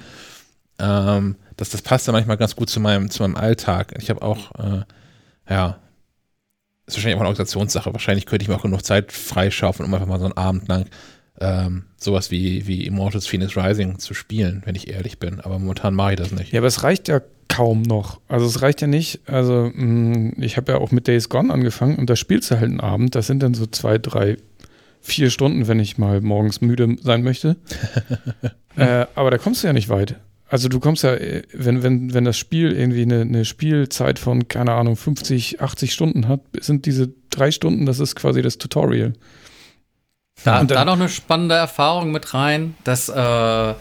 Ähm, 0.79 1.37
das, 1.55 1.69
das 1.69 1.81
passt 1.81 2.07
ja 2.07 2.11
manchmal 2.11 2.35
ganz 2.35 2.57
gut 2.57 2.69
zu 2.69 2.81
meinem, 2.81 3.09
zu 3.09 3.23
meinem 3.23 3.37
Alltag. 3.37 3.93
Ich 4.01 4.09
habe 4.09 4.21
auch, 4.21 4.51
äh, 4.59 4.83
ja, 5.49 5.79
ist 6.85 6.97
wahrscheinlich 6.97 7.15
auch 7.15 7.21
eine 7.21 7.29
Organisationssache. 7.29 7.93
Wahrscheinlich 7.93 8.25
könnte 8.25 8.43
ich 8.43 8.49
mir 8.49 8.55
auch 8.55 8.63
genug 8.63 8.83
Zeit 8.83 9.13
freischaufeln, 9.13 9.87
um 9.87 9.93
einfach 9.93 10.07
mal 10.07 10.19
so 10.19 10.25
einen 10.25 10.35
Abend 10.35 10.67
lang 10.67 10.87
ähm, 11.39 11.85
sowas 11.95 12.31
wie, 12.31 12.67
wie 12.67 12.85
Immortals 12.85 13.27
Phoenix 13.27 13.55
Rising 13.55 13.97
zu 13.97 14.13
spielen, 14.13 14.61
wenn 14.65 14.75
ich 14.75 14.89
ehrlich 14.89 15.19
bin. 15.19 15.39
Aber 15.39 15.57
momentan 15.57 15.93
mache 15.93 16.11
ich 16.11 16.17
das 16.17 16.31
nicht. 16.31 16.51
Ja, 16.51 16.59
aber 16.59 16.67
es 16.67 16.83
reicht 16.83 17.07
ja 17.07 17.21
kaum 17.49 17.81
noch. 17.81 18.21
Also 18.29 18.45
es 18.45 18.61
reicht 18.61 18.79
ja 18.79 18.87
nicht. 18.87 19.19
Also 19.25 19.69
mm, 19.73 20.41
ich 20.41 20.55
habe 20.55 20.71
ja 20.71 20.77
auch 20.77 20.91
mit 20.91 21.07
Days 21.07 21.27
Gone 21.27 21.53
angefangen 21.53 21.97
und 21.97 22.09
da 22.09 22.15
spielst 22.15 22.49
du 22.49 22.55
halt 22.55 22.69
einen 22.69 22.79
Abend. 22.79 23.15
Das 23.15 23.27
sind 23.27 23.43
dann 23.43 23.53
so 23.53 23.65
zwei, 23.65 23.97
drei, 23.97 24.37
vier 25.01 25.29
Stunden, 25.29 25.67
wenn 25.67 25.79
ich 25.79 25.97
mal 25.97 26.21
morgens 26.21 26.61
müde 26.61 26.95
sein 27.01 27.23
möchte. 27.23 27.57
äh, 28.77 29.05
aber 29.15 29.31
da 29.31 29.37
kommst 29.37 29.63
du 29.63 29.67
ja 29.67 29.73
nicht 29.73 29.89
weit. 29.89 30.15
Also 30.47 30.67
du 30.67 30.79
kommst 30.79 31.03
ja, 31.03 31.13
äh, 31.13 31.43
wenn, 31.53 31.83
wenn, 31.83 32.13
wenn 32.13 32.23
das 32.23 32.37
Spiel 32.37 32.71
irgendwie 32.71 33.01
eine, 33.01 33.21
eine 33.21 33.45
Spielzeit 33.45 34.19
von, 34.19 34.47
keine 34.47 34.73
Ahnung, 34.73 34.95
50, 34.95 35.61
80 35.61 35.91
Stunden 35.91 36.27
hat, 36.27 36.41
sind 36.59 36.85
diese 36.85 37.09
drei 37.29 37.51
Stunden, 37.51 37.85
das 37.85 37.99
ist 37.99 38.15
quasi 38.15 38.41
das 38.41 38.57
Tutorial. 38.57 39.13
Da, 40.43 40.63
da 40.63 40.85
noch 40.85 40.93
eine 40.93 41.09
spannende 41.09 41.55
Erfahrung 41.55 42.11
mit 42.11 42.33
rein, 42.33 42.75
dass 42.83 43.09
äh, 43.09 43.73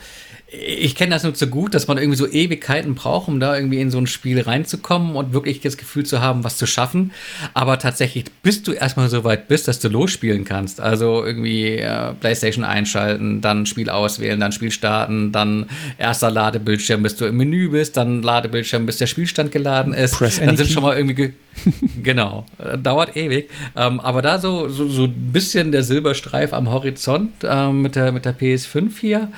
ich 0.50 0.94
kenne 0.94 1.10
das 1.10 1.24
nur 1.24 1.34
zu 1.34 1.46
gut, 1.46 1.74
dass 1.74 1.88
man 1.88 1.98
irgendwie 1.98 2.16
so 2.16 2.26
Ewigkeiten 2.26 2.94
braucht, 2.94 3.28
um 3.28 3.38
da 3.38 3.54
irgendwie 3.54 3.80
in 3.80 3.90
so 3.90 3.98
ein 3.98 4.06
Spiel 4.06 4.40
reinzukommen 4.40 5.14
und 5.14 5.34
wirklich 5.34 5.60
das 5.60 5.76
Gefühl 5.76 6.06
zu 6.06 6.22
haben, 6.22 6.42
was 6.42 6.56
zu 6.56 6.66
schaffen. 6.66 7.12
Aber 7.52 7.78
tatsächlich, 7.78 8.24
bis 8.42 8.62
du 8.62 8.72
erstmal 8.72 9.10
so 9.10 9.24
weit 9.24 9.48
bist, 9.48 9.68
dass 9.68 9.78
du 9.78 9.88
losspielen 9.88 10.46
kannst, 10.46 10.80
also 10.80 11.22
irgendwie 11.22 11.76
äh, 11.76 12.14
PlayStation 12.14 12.64
einschalten, 12.64 13.42
dann 13.42 13.66
Spiel 13.66 13.90
auswählen, 13.90 14.40
dann 14.40 14.52
Spiel 14.52 14.70
starten, 14.70 15.32
dann 15.32 15.66
erster 15.98 16.30
Ladebildschirm, 16.30 17.02
bis 17.02 17.16
du 17.16 17.26
im 17.26 17.36
Menü 17.36 17.68
bist, 17.68 17.98
dann 17.98 18.22
Ladebildschirm, 18.22 18.86
bis 18.86 18.96
der 18.96 19.06
Spielstand 19.06 19.52
geladen 19.52 19.92
ist. 19.92 20.14
Press 20.14 20.40
dann 20.40 20.56
sind 20.56 20.70
schon 20.70 20.82
mal 20.82 20.96
irgendwie 20.96 21.34
genau, 22.02 22.46
äh, 22.58 22.78
dauert 22.78 23.16
ewig. 23.16 23.50
Ähm, 23.76 24.00
aber 24.00 24.22
da 24.22 24.38
so, 24.38 24.68
so, 24.68 24.88
so 24.88 25.04
ein 25.04 25.32
bisschen 25.32 25.72
der 25.72 25.82
Silberstreif 25.82 26.52
am 26.54 26.70
Horizont 26.70 27.32
ähm, 27.42 27.82
mit, 27.82 27.96
der, 27.96 28.12
mit 28.12 28.24
der 28.24 28.38
PS5 28.38 28.98
hier. 28.98 29.28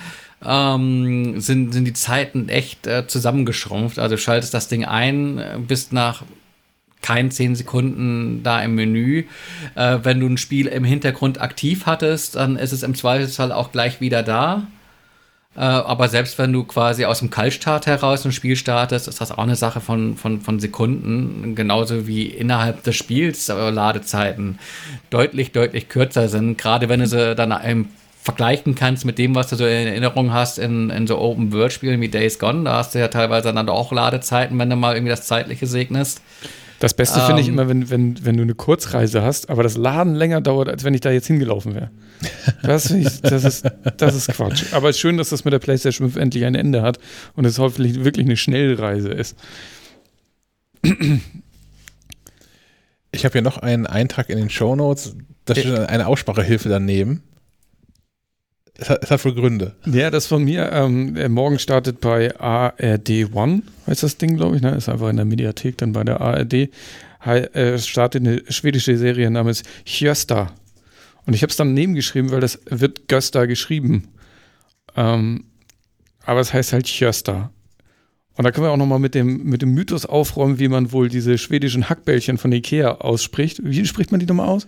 Ähm, 0.45 1.41
sind, 1.41 1.73
sind 1.73 1.85
die 1.85 1.93
Zeiten 1.93 2.49
echt 2.49 2.87
äh, 2.87 3.07
zusammengeschrumpft. 3.07 3.99
Also 3.99 4.17
schaltest 4.17 4.55
das 4.55 4.69
Ding 4.69 4.85
ein, 4.85 5.39
äh, 5.39 5.59
bist 5.59 5.93
nach 5.93 6.23
kein 7.03 7.31
zehn 7.31 7.55
Sekunden 7.55 8.43
da 8.43 8.63
im 8.63 8.75
Menü. 8.75 9.25
Äh, 9.75 9.99
wenn 10.03 10.21
du 10.21 10.27
ein 10.27 10.39
Spiel 10.39 10.67
im 10.67 10.85
Hintergrund 10.85 11.41
aktiv 11.41 11.87
hattest, 11.87 12.37
dann 12.37 12.57
ist 12.57 12.73
es 12.73 12.83
im 12.83 12.95
Zweifelsfall 12.95 13.53
auch 13.53 13.73
gleich 13.73 14.01
wieder 14.01 14.23
da. 14.23 14.67
Äh, 15.57 15.61
aber 15.61 16.09
selbst 16.09 16.39
wenn 16.39 16.53
du 16.53 16.65
quasi 16.65 17.05
aus 17.05 17.19
dem 17.19 17.31
Kaltstart 17.31 17.87
heraus 17.87 18.25
ein 18.25 18.33
Spiel 18.33 18.55
startest, 18.57 19.09
ist 19.09 19.21
das 19.21 19.33
auch 19.33 19.39
eine 19.43 19.57
Sache 19.57 19.81
von, 19.81 20.17
von, 20.17 20.41
von 20.41 20.61
Sekunden. 20.61 21.55
Genauso 21.55 22.07
wie 22.07 22.27
innerhalb 22.27 22.83
des 22.85 22.97
Spiels 22.97 23.49
äh, 23.49 23.71
Ladezeiten 23.71 24.59
deutlich, 25.11 25.53
deutlich 25.53 25.89
kürzer 25.89 26.29
sind. 26.29 26.57
Gerade 26.57 26.89
wenn 26.89 27.01
du 27.01 27.07
sie 27.07 27.35
dann 27.35 27.51
im 27.65 27.89
vergleichen 28.23 28.75
kannst 28.75 29.05
mit 29.05 29.19
dem, 29.19 29.35
was 29.35 29.49
du 29.49 29.57
so 29.57 29.65
in 29.65 29.87
Erinnerung 29.87 30.33
hast 30.33 30.59
in, 30.59 30.91
in 30.91 31.07
so 31.07 31.19
Open-World-Spielen 31.19 32.01
wie 32.01 32.09
Days 32.09 32.39
Gone. 32.39 32.65
Da 32.65 32.77
hast 32.77 32.95
du 32.95 32.99
ja 32.99 33.09
teilweise 33.09 33.53
dann 33.53 33.69
auch 33.69 33.93
Ladezeiten, 33.93 34.59
wenn 34.59 34.69
du 34.69 34.77
mal 34.77 34.95
irgendwie 34.95 35.11
das 35.11 35.27
Zeitliche 35.27 35.67
segnest. 35.67 36.21
Das 36.81 36.95
Beste 36.95 37.21
finde 37.21 37.43
ich 37.43 37.49
Ähm. 37.49 37.55
immer, 37.55 37.69
wenn, 37.69 37.91
wenn, 37.91 38.25
wenn 38.25 38.37
du 38.37 38.43
eine 38.43 38.55
Kurzreise 38.55 39.23
hast, 39.23 39.51
aber 39.51 39.63
das 39.63 39.77
Laden 39.77 40.15
länger 40.15 40.41
dauert, 40.41 40.69
als 40.69 40.83
wenn 40.85 40.95
ich 40.95 41.01
da 41.03 41.11
jetzt 41.11 41.27
hingelaufen 41.27 41.75
wäre. 41.75 41.91
Das, 42.63 42.91
ich, 42.91 43.21
das, 43.23 43.45
ist, 43.45 43.67
das 43.97 44.15
ist 44.15 44.29
Quatsch. 44.29 44.65
Aber 44.73 44.89
es 44.89 44.97
ist 44.97 45.01
schön, 45.01 45.17
dass 45.17 45.31
das 45.31 45.45
mit 45.45 45.53
der 45.53 45.59
PlayStation 45.59 46.11
5 46.11 46.23
endlich 46.23 46.45
ein 46.45 46.55
Ende 46.55 46.83
hat 46.83 46.99
und 47.37 47.45
es 47.45 47.59
hoffentlich 47.59 48.05
wirklich 48.05 48.27
eine 48.27 48.37
Schnellreise 48.37 49.09
ist. 49.11 49.37
Ich 53.13 53.25
habe 53.25 53.33
hier 53.33 53.43
noch 53.43 53.59
einen 53.59 53.87
Eintrag 53.87 54.31
in 54.31 54.39
den 54.39 54.51
Shownotes, 54.51 55.17
da 55.45 55.55
steht 55.55 55.75
eine 55.75 56.07
Aussprachehilfe 56.07 56.69
daneben. 56.69 57.23
Es 58.81 58.89
hat, 58.89 59.05
es 59.05 59.11
hat 59.11 59.23
wohl 59.27 59.35
Gründe. 59.35 59.75
Ja, 59.85 60.11
das 60.11 60.27
von 60.27 60.43
mir. 60.43 60.73
Ähm, 60.73 61.15
äh, 61.17 61.29
morgen 61.29 61.59
startet 61.59 62.01
bei 62.01 62.35
ARD 62.41 63.27
One, 63.35 63.63
heißt 63.87 64.03
das 64.03 64.17
Ding, 64.17 64.37
glaube 64.37 64.57
ich. 64.57 64.63
Ne? 64.63 64.71
Ist 64.75 64.89
einfach 64.89 65.11
in 65.11 65.17
der 65.17 65.27
Mediathek, 65.27 65.77
dann 65.79 65.93
bei 65.93 66.03
der 66.03 66.21
ARD. 66.21 66.71
Hei- 67.25 67.41
äh, 67.53 67.79
startet 67.79 68.23
eine 68.27 68.43
schwedische 68.49 68.97
Serie 68.97 69.31
namens 69.31 69.63
Hjösta. 69.85 70.53
Und 71.27 71.35
ich 71.35 71.43
habe 71.43 71.51
es 71.51 71.57
dann 71.57 71.75
nebengeschrieben, 71.75 72.31
weil 72.31 72.41
das 72.41 72.59
wird 72.71 73.07
Gösta 73.07 73.45
geschrieben. 73.45 74.09
Ähm, 74.97 75.45
aber 76.25 76.41
es 76.41 76.55
heißt 76.55 76.73
halt 76.73 76.87
Hjösta. 76.89 77.51
Und 78.37 78.45
da 78.45 78.53
können 78.53 78.65
wir 78.67 78.71
auch 78.71 78.79
nochmal 78.79 78.99
mit 78.99 79.15
dem, 79.15 79.45
mit 79.45 79.61
dem 79.61 79.75
Mythos 79.75 80.07
aufräumen, 80.07 80.59
wie 80.59 80.69
man 80.69 80.93
wohl 80.93 81.11
diese 81.11 81.37
schwedischen 81.37 81.91
Hackbällchen 81.91 82.39
von 82.39 82.51
Ikea 82.51 82.93
ausspricht. 82.93 83.61
Wie 83.63 83.85
spricht 83.85 84.11
man 84.11 84.21
die 84.21 84.27
nochmal 84.27 84.49
aus? 84.49 84.67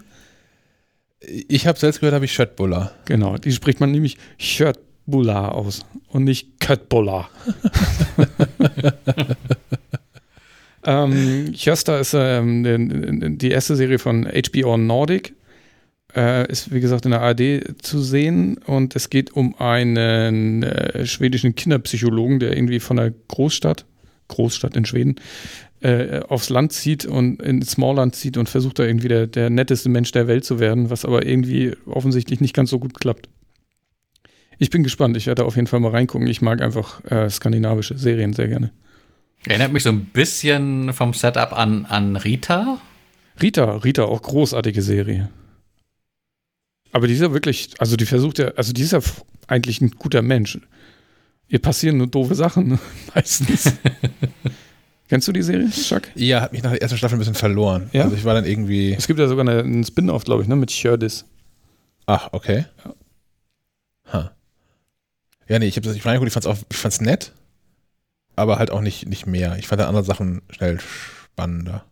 Ich 1.26 1.66
habe 1.66 1.78
selbst 1.78 2.00
gehört, 2.00 2.14
habe 2.14 2.24
ich 2.24 2.32
Schöttbuller. 2.32 2.92
Genau, 3.04 3.36
die 3.36 3.52
spricht 3.52 3.80
man 3.80 3.90
nämlich 3.90 4.16
Köttbullar 4.38 5.54
aus 5.54 5.84
und 6.08 6.24
nicht 6.24 6.60
Köttbullar. 6.60 7.30
ähm, 10.84 11.52
Hjösta 11.52 11.98
ist 11.98 12.14
ähm, 12.14 13.38
die 13.38 13.50
erste 13.50 13.76
Serie 13.76 13.98
von 13.98 14.26
HBO 14.26 14.76
Nordic. 14.76 15.34
Äh, 16.14 16.50
ist 16.50 16.72
wie 16.72 16.80
gesagt 16.80 17.06
in 17.06 17.12
der 17.12 17.22
ARD 17.22 17.82
zu 17.82 18.00
sehen 18.00 18.58
und 18.66 18.94
es 18.96 19.08
geht 19.08 19.32
um 19.32 19.58
einen 19.58 20.62
äh, 20.62 21.06
schwedischen 21.06 21.54
Kinderpsychologen, 21.54 22.38
der 22.38 22.54
irgendwie 22.54 22.80
von 22.80 22.98
einer 22.98 23.14
Großstadt, 23.28 23.86
Großstadt 24.32 24.76
in 24.76 24.84
Schweden, 24.84 25.16
äh, 25.80 26.20
aufs 26.20 26.50
Land 26.50 26.72
zieht 26.72 27.06
und 27.06 27.40
ins 27.42 27.72
Smallland 27.72 28.14
zieht 28.14 28.36
und 28.36 28.48
versucht 28.48 28.78
da 28.78 28.84
irgendwie 28.84 29.08
der, 29.08 29.26
der 29.26 29.50
netteste 29.50 29.88
Mensch 29.88 30.12
der 30.12 30.28
Welt 30.28 30.44
zu 30.44 30.58
werden, 30.58 30.90
was 30.90 31.04
aber 31.04 31.26
irgendwie 31.26 31.74
offensichtlich 31.86 32.40
nicht 32.40 32.54
ganz 32.54 32.70
so 32.70 32.78
gut 32.78 32.98
klappt. 32.98 33.28
Ich 34.58 34.70
bin 34.70 34.84
gespannt, 34.84 35.16
ich 35.16 35.26
werde 35.26 35.44
auf 35.44 35.56
jeden 35.56 35.66
Fall 35.66 35.80
mal 35.80 35.90
reingucken. 35.90 36.28
Ich 36.28 36.40
mag 36.40 36.60
einfach 36.62 37.04
äh, 37.10 37.28
skandinavische 37.28 37.98
Serien 37.98 38.32
sehr 38.32 38.48
gerne. 38.48 38.70
Erinnert 39.44 39.72
mich 39.72 39.82
so 39.82 39.88
ein 39.88 40.04
bisschen 40.04 40.92
vom 40.92 41.14
Setup 41.14 41.52
an, 41.52 41.84
an 41.86 42.14
Rita. 42.14 42.78
Rita, 43.40 43.76
Rita, 43.78 44.04
auch 44.04 44.22
großartige 44.22 44.82
Serie. 44.82 45.30
Aber 46.92 47.08
die 47.08 47.14
ist 47.14 47.22
ja 47.22 47.32
wirklich, 47.32 47.70
also 47.78 47.96
die 47.96 48.06
versucht 48.06 48.38
ja, 48.38 48.48
also 48.50 48.72
die 48.72 48.82
ist 48.82 48.92
ja 48.92 49.00
eigentlich 49.48 49.80
ein 49.80 49.90
guter 49.90 50.22
Mensch. 50.22 50.58
Ihr 51.52 51.60
passieren 51.60 51.98
nur 51.98 52.06
doofe 52.06 52.34
Sachen, 52.34 52.78
meistens. 53.14 53.74
Kennst 55.10 55.28
du 55.28 55.32
die 55.32 55.42
Serie, 55.42 55.68
Chuck? 55.68 56.04
Ja, 56.14 56.40
hat 56.40 56.52
mich 56.52 56.62
nach 56.62 56.70
der 56.70 56.80
ersten 56.80 56.96
Staffel 56.96 57.16
ein 57.16 57.18
bisschen 57.18 57.34
verloren. 57.34 57.90
Ja? 57.92 58.04
Also 58.04 58.16
ich 58.16 58.24
war 58.24 58.32
dann 58.32 58.46
irgendwie. 58.46 58.94
Es 58.94 59.06
gibt 59.06 59.20
ja 59.20 59.28
sogar 59.28 59.46
eine, 59.46 59.60
einen 59.60 59.84
Spin-off, 59.84 60.24
glaube 60.24 60.40
ich, 60.42 60.48
ne, 60.48 60.56
mit 60.56 60.70
Hjördis. 60.70 61.26
Ach, 62.06 62.30
okay. 62.32 62.64
Ha. 64.10 64.32
Ja, 65.46 65.58
nee, 65.58 65.66
ich 65.66 65.76
habe 65.76 65.86
das, 65.86 65.94
ich 65.94 66.06
reingeguckt, 66.06 66.28
ich 66.28 66.32
fand's 66.32 66.46
auch, 66.46 66.56
ich 66.70 66.76
fand's 66.78 67.02
nett, 67.02 67.32
aber 68.34 68.58
halt 68.58 68.70
auch 68.70 68.80
nicht, 68.80 69.06
nicht 69.06 69.26
mehr. 69.26 69.58
Ich 69.58 69.68
fand 69.68 69.78
dann 69.78 69.88
andere 69.88 70.04
Sachen 70.04 70.40
schnell 70.48 70.80
spannender. 70.80 71.84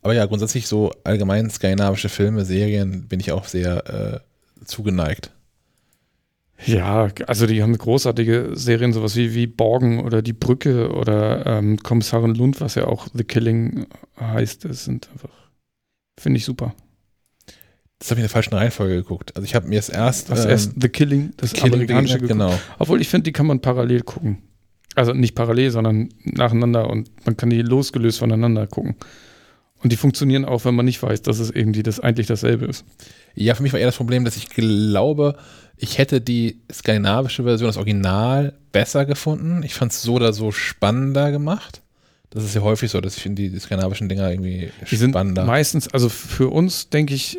Aber 0.00 0.14
ja, 0.14 0.24
grundsätzlich 0.24 0.66
so 0.66 0.90
allgemein 1.04 1.50
skandinavische 1.50 2.08
Filme, 2.08 2.46
Serien 2.46 3.08
bin 3.08 3.20
ich 3.20 3.30
auch 3.30 3.44
sehr 3.44 4.22
äh, 4.22 4.64
zugeneigt. 4.64 5.32
Ja, 6.66 7.08
also 7.26 7.46
die 7.46 7.62
haben 7.62 7.76
großartige 7.76 8.50
Serien, 8.54 8.92
sowas 8.92 9.16
wie, 9.16 9.34
wie 9.34 9.46
Borgen 9.46 10.00
oder 10.00 10.22
Die 10.22 10.32
Brücke 10.32 10.90
oder 10.92 11.46
ähm, 11.46 11.78
Kommissarin 11.78 12.34
Lund, 12.34 12.60
was 12.60 12.74
ja 12.74 12.86
auch 12.86 13.08
The 13.12 13.24
Killing 13.24 13.86
heißt. 14.20 14.64
Das 14.64 14.84
sind 14.84 15.08
einfach, 15.12 15.30
finde 16.18 16.38
ich 16.38 16.44
super. 16.44 16.74
Das 17.98 18.10
habe 18.10 18.18
ich 18.18 18.22
in 18.22 18.24
der 18.24 18.30
falschen 18.30 18.54
Reihenfolge 18.54 18.96
geguckt. 18.96 19.36
Also 19.36 19.44
ich 19.44 19.54
habe 19.54 19.68
mir 19.68 19.78
es 19.78 19.88
erst, 19.88 20.30
Das 20.30 20.44
ähm, 20.44 20.50
erst 20.50 20.72
The 20.80 20.88
Killing, 20.88 21.32
das 21.36 21.52
Killing 21.52 21.74
amerikanische 21.74 22.18
Beginning, 22.18 22.38
geguckt. 22.46 22.60
genau. 22.60 22.74
Obwohl 22.78 23.00
ich 23.00 23.08
finde, 23.08 23.24
die 23.24 23.32
kann 23.32 23.46
man 23.46 23.60
parallel 23.60 24.02
gucken. 24.02 24.38
Also 24.94 25.12
nicht 25.14 25.34
parallel, 25.34 25.70
sondern 25.70 26.08
nacheinander 26.24 26.90
und 26.90 27.10
man 27.24 27.36
kann 27.36 27.48
die 27.50 27.62
losgelöst 27.62 28.18
voneinander 28.18 28.66
gucken. 28.66 28.96
Und 29.82 29.90
die 29.92 29.96
funktionieren 29.96 30.44
auch, 30.44 30.64
wenn 30.64 30.74
man 30.74 30.84
nicht 30.86 31.02
weiß, 31.02 31.22
dass 31.22 31.38
es 31.38 31.50
irgendwie 31.50 31.82
das 31.82 31.98
eigentlich 32.00 32.26
dasselbe 32.26 32.66
ist. 32.66 32.84
Ja, 33.34 33.54
für 33.54 33.62
mich 33.62 33.72
war 33.72 33.80
eher 33.80 33.86
das 33.86 33.96
Problem, 33.96 34.24
dass 34.24 34.36
ich 34.36 34.48
glaube, 34.48 35.36
ich 35.76 35.98
hätte 35.98 36.20
die 36.20 36.60
skandinavische 36.72 37.42
Version, 37.42 37.66
das 37.68 37.76
Original, 37.76 38.54
besser 38.70 39.04
gefunden. 39.04 39.62
Ich 39.64 39.74
fand 39.74 39.92
es 39.92 40.02
so 40.02 40.14
oder 40.14 40.32
so 40.32 40.52
spannender 40.52 41.32
gemacht. 41.32 41.82
Das 42.30 42.44
ist 42.44 42.54
ja 42.54 42.62
häufig 42.62 42.90
so, 42.90 43.00
dass 43.00 43.16
ich 43.16 43.22
finde 43.22 43.42
die, 43.42 43.50
die 43.50 43.58
skandinavischen 43.58 44.08
Dinger 44.08 44.30
irgendwie 44.30 44.70
Die 44.90 44.96
sind 44.96 45.10
spannender. 45.10 45.44
meistens, 45.44 45.92
also 45.92 46.08
für 46.08 46.48
uns 46.48 46.88
denke 46.88 47.12
ich, 47.12 47.38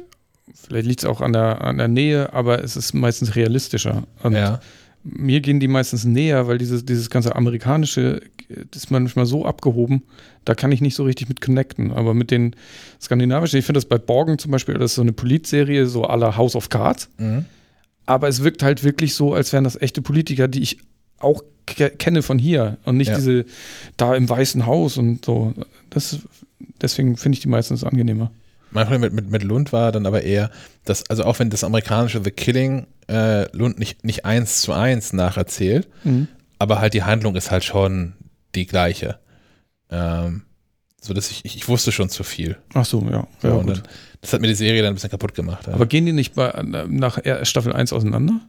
vielleicht 0.53 0.85
liegt 0.85 0.99
es 0.99 1.05
auch 1.05 1.21
an 1.21 1.33
der, 1.33 1.61
an 1.61 1.77
der 1.77 1.87
Nähe, 1.87 2.31
aber 2.33 2.63
es 2.63 2.75
ist 2.75 2.93
meistens 2.93 3.35
realistischer. 3.35 4.03
Und 4.21 4.33
ja. 4.33 4.59
Mir 5.03 5.41
gehen 5.41 5.59
die 5.59 5.67
meistens 5.67 6.05
näher, 6.05 6.47
weil 6.47 6.57
dieses, 6.57 6.85
dieses 6.85 7.09
ganze 7.09 7.35
amerikanische, 7.35 8.21
das 8.71 8.83
ist 8.83 8.91
manchmal 8.91 9.25
so 9.25 9.45
abgehoben, 9.45 10.03
da 10.45 10.55
kann 10.55 10.71
ich 10.71 10.81
nicht 10.81 10.95
so 10.95 11.03
richtig 11.03 11.29
mit 11.29 11.41
connecten. 11.41 11.91
Aber 11.91 12.13
mit 12.13 12.31
den 12.31 12.55
skandinavischen, 13.01 13.59
ich 13.59 13.65
finde 13.65 13.77
das 13.77 13.85
bei 13.85 13.97
Borgen 13.97 14.37
zum 14.37 14.51
Beispiel, 14.51 14.75
das 14.75 14.91
ist 14.91 14.95
so 14.95 15.01
eine 15.01 15.13
Politserie, 15.13 15.87
so 15.87 16.03
la 16.03 16.37
House 16.37 16.55
of 16.55 16.69
Cards. 16.69 17.09
Mhm. 17.17 17.45
Aber 18.05 18.27
es 18.27 18.43
wirkt 18.43 18.63
halt 18.63 18.83
wirklich 18.83 19.13
so, 19.15 19.33
als 19.33 19.53
wären 19.53 19.63
das 19.63 19.79
echte 19.81 20.01
Politiker, 20.01 20.47
die 20.47 20.61
ich 20.61 20.79
auch 21.19 21.43
ke 21.65 21.89
kenne 21.89 22.21
von 22.21 22.37
hier 22.37 22.77
und 22.83 22.97
nicht 22.97 23.07
Ja. 23.09 23.15
diese 23.15 23.45
da 23.95 24.15
im 24.15 24.29
Weißen 24.29 24.65
Haus 24.65 24.97
und 24.97 25.23
so. 25.23 25.53
Das, 25.89 26.19
deswegen 26.81 27.15
finde 27.15 27.37
ich 27.37 27.41
die 27.41 27.47
meistens 27.47 27.83
angenehmer. 27.83 28.31
Mein 28.73 28.85
Problem 28.85 29.01
mit, 29.01 29.13
mit, 29.13 29.29
mit 29.29 29.43
Lund 29.43 29.71
war 29.73 29.91
dann 29.91 30.05
aber 30.05 30.23
eher, 30.23 30.49
dass, 30.85 31.09
also 31.09 31.23
auch 31.23 31.39
wenn 31.39 31.49
das 31.49 31.63
amerikanische 31.63 32.21
The 32.23 32.31
Killing 32.31 32.87
äh, 33.07 33.49
Lund 33.55 33.79
nicht, 33.79 34.03
nicht 34.03 34.25
eins 34.25 34.61
zu 34.61 34.73
eins 34.73 35.13
nacherzählt, 35.13 35.87
aber 36.59 36.79
halt 36.79 36.93
die 36.93 37.03
Handlung 37.03 37.35
ist 37.35 37.51
halt 37.51 37.63
schon 37.63 38.13
die 38.55 38.65
gleiche. 38.65 39.19
Ähm, 39.89 40.43
so 41.01 41.13
dass 41.13 41.29
ich, 41.29 41.43
ich, 41.43 41.57
ich 41.57 41.67
wusste 41.67 41.91
schon 41.91 42.09
zu 42.09 42.23
viel. 42.23 42.57
Ach 42.73 42.85
so, 42.85 43.01
ja. 43.09 43.27
So, 43.41 43.47
ja 43.49 43.63
dann, 43.63 43.83
das 44.21 44.31
hat 44.31 44.41
mir 44.41 44.47
die 44.47 44.55
Serie 44.55 44.81
dann 44.81 44.93
ein 44.93 44.95
bisschen 44.95 45.09
kaputt 45.11 45.35
gemacht. 45.35 45.67
Ja. 45.67 45.73
Aber 45.73 45.85
gehen 45.85 46.05
die 46.05 46.13
nicht 46.13 46.35
bei, 46.35 46.51
nach 46.63 47.19
Staffel 47.43 47.73
1 47.73 47.91
auseinander? 47.91 48.39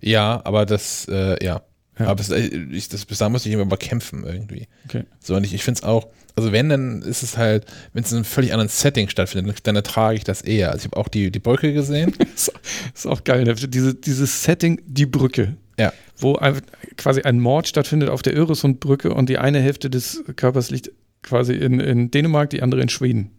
Ja, 0.00 0.40
aber 0.44 0.66
das, 0.66 1.06
äh, 1.08 1.42
ja. 1.44 1.62
Ja. 1.98 2.06
Aber 2.06 2.20
es, 2.20 2.30
äh, 2.30 2.40
ich, 2.70 2.88
das, 2.88 3.04
bis 3.04 3.18
da 3.18 3.28
muss 3.28 3.44
ich 3.46 3.52
immer 3.52 3.64
mal 3.64 3.76
kämpfen 3.76 4.24
irgendwie. 4.24 4.66
Okay. 4.86 5.04
So, 5.20 5.34
und 5.36 5.44
ich, 5.44 5.52
ich 5.54 5.62
finde 5.62 5.78
es 5.78 5.84
auch, 5.84 6.08
also 6.36 6.50
wenn, 6.52 6.70
dann 6.70 7.02
ist 7.02 7.22
es 7.22 7.36
halt, 7.36 7.66
wenn 7.92 8.02
es 8.04 8.10
in 8.12 8.16
einem 8.16 8.24
völlig 8.24 8.52
anderen 8.52 8.68
Setting 8.70 9.08
stattfindet, 9.10 9.58
dann 9.66 9.76
ertrage 9.76 10.16
ich 10.16 10.24
das 10.24 10.40
eher. 10.40 10.70
Also 10.70 10.78
ich 10.78 10.84
habe 10.86 10.96
auch 10.96 11.08
die, 11.08 11.30
die 11.30 11.38
Brücke 11.38 11.72
gesehen. 11.74 12.14
ist, 12.34 12.52
ist 12.94 13.06
auch 13.06 13.22
geil. 13.24 13.44
ne? 13.44 13.54
Diese, 13.54 13.94
dieses 13.94 14.42
Setting, 14.42 14.80
die 14.86 15.04
Brücke. 15.06 15.56
Ja. 15.78 15.92
Wo 16.16 16.36
einfach 16.36 16.62
quasi 16.96 17.22
ein 17.22 17.40
Mord 17.40 17.68
stattfindet 17.68 18.08
auf 18.08 18.22
der 18.22 18.36
Öresundbrücke 18.36 19.12
und 19.12 19.28
die 19.28 19.38
eine 19.38 19.60
Hälfte 19.60 19.90
des 19.90 20.22
Körpers 20.36 20.70
liegt 20.70 20.90
quasi 21.22 21.52
in, 21.54 21.78
in 21.80 22.10
Dänemark, 22.10 22.50
die 22.50 22.62
andere 22.62 22.80
in 22.80 22.88
Schweden. 22.88 23.30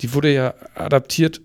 Die 0.00 0.14
wurde 0.14 0.32
ja 0.32 0.54
adaptiert 0.74 1.40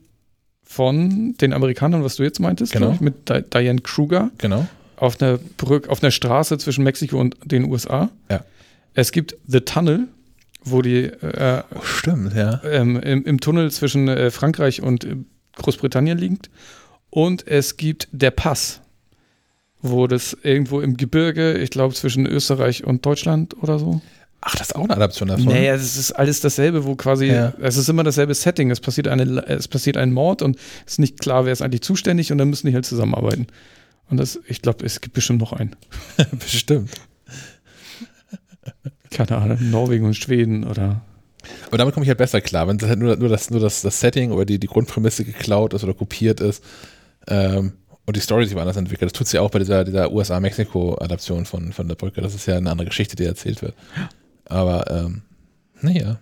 von 0.64 1.35
den 1.39 1.53
Amerikanern, 1.53 2.03
was 2.03 2.18
du 2.18 2.23
jetzt 2.23 2.39
meintest, 2.39 2.73
Genau. 2.73 2.95
mit 2.99 3.30
Di 3.30 3.41
Diane 3.41 3.81
Kruger 3.81 4.31
Genau. 4.38 4.68
Auf 4.97 5.21
einer 5.21 5.37
Brücke, 5.57 5.89
auf 5.89 6.03
einer 6.03 6.11
Straße 6.11 6.57
zwischen 6.57 6.83
Mexiko 6.83 7.19
und 7.19 7.37
den 7.45 7.65
USA. 7.65 8.09
Ja. 8.29 8.43
Es 8.93 9.11
gibt 9.11 9.37
The 9.47 9.61
Tunnel, 9.61 10.07
wo 10.63 10.81
die 10.81 11.05
äh, 11.05 11.63
Oh, 11.73 11.81
stimmt, 11.83 12.33
ja. 12.35 12.61
ähm, 12.63 12.99
im, 12.99 13.23
im 13.25 13.39
Tunnel 13.39 13.71
zwischen 13.71 14.07
äh, 14.09 14.31
Frankreich 14.31 14.81
und 14.81 15.03
äh, 15.05 15.15
Großbritannien 15.55 16.17
liegt. 16.17 16.49
Und 17.09 17.47
es 17.47 17.77
gibt 17.77 18.07
der 18.11 18.31
Pass, 18.31 18.81
wo 19.81 20.07
das 20.07 20.35
irgendwo 20.43 20.81
im 20.81 20.97
Gebirge, 20.97 21.53
ich 21.57 21.69
glaube 21.69 21.93
zwischen 21.93 22.25
Österreich 22.25 22.83
und 22.83 23.05
Deutschland 23.05 23.55
oder 23.61 23.79
so. 23.79 24.01
Ach, 24.41 24.55
das 24.55 24.67
ist 24.69 24.75
auch 24.75 24.83
eine 24.83 24.95
Adaption 24.95 25.29
davon. 25.29 25.45
Naja, 25.45 25.73
es 25.73 25.97
ist 25.97 26.11
alles 26.11 26.41
dasselbe, 26.41 26.85
wo 26.85 26.95
quasi, 26.95 27.27
Ja. 27.27 27.53
es 27.61 27.75
ist 27.77 27.89
immer 27.89 28.03
dasselbe 28.03 28.33
Setting. 28.35 28.69
Es 28.71 28.79
passiert, 28.79 29.07
eine, 29.07 29.23
es 29.47 29.67
passiert 29.67 29.97
ein 29.97 30.11
Mord 30.13 30.41
und 30.41 30.57
es 30.85 30.93
ist 30.93 30.99
nicht 30.99 31.19
klar, 31.19 31.45
wer 31.45 31.53
ist 31.53 31.61
eigentlich 31.61 31.81
zuständig 31.81 32.31
und 32.31 32.37
dann 32.37 32.49
müssen 32.49 32.67
die 32.67 32.73
halt 32.73 32.85
zusammenarbeiten. 32.85 33.47
Und 34.09 34.17
das, 34.17 34.39
ich 34.47 34.61
glaube, 34.61 34.85
es 34.85 35.01
gibt 35.01 35.13
bestimmt 35.15 35.39
noch 35.39 35.53
einen. 35.53 35.75
Bestimmt. 36.39 36.91
Keine 39.11 39.38
Ahnung, 39.38 39.69
Norwegen 39.69 40.05
und 40.05 40.15
Schweden 40.15 40.63
oder. 40.63 41.01
Aber 41.67 41.77
damit 41.77 41.93
komme 41.93 42.03
ich 42.03 42.09
halt 42.09 42.17
besser 42.17 42.41
klar, 42.41 42.67
wenn 42.67 42.77
das 42.77 42.89
halt 42.89 42.99
nur, 42.99 43.15
nur, 43.15 43.29
das, 43.29 43.49
nur 43.49 43.59
das, 43.59 43.81
das 43.81 43.99
Setting 43.99 44.31
oder 44.31 44.45
die, 44.45 44.59
die 44.59 44.67
Grundprämisse 44.67 45.23
geklaut 45.23 45.73
ist 45.73 45.84
oder 45.84 45.93
kopiert 45.93 46.41
ist 46.41 46.63
ähm, 47.27 47.73
und 48.05 48.15
die 48.15 48.19
Story 48.19 48.45
sich 48.45 48.55
woanders 48.55 48.75
entwickelt. 48.75 49.11
Das 49.11 49.17
tut 49.17 49.27
sie 49.27 49.38
ja 49.38 49.41
auch 49.41 49.51
bei 49.51 49.59
dieser, 49.59 49.84
dieser 49.85 50.11
USA-Mexiko-Adaption 50.11 51.45
von, 51.45 51.71
von 51.71 51.88
der 51.88 51.95
Brücke. 51.95 52.21
Das 52.21 52.35
ist 52.35 52.45
ja 52.47 52.57
eine 52.57 52.69
andere 52.69 52.88
Geschichte, 52.88 53.15
die 53.15 53.25
erzählt 53.25 53.61
wird. 53.61 53.75
Aber, 54.45 54.89
ähm, 54.91 55.21
naja, 55.81 56.19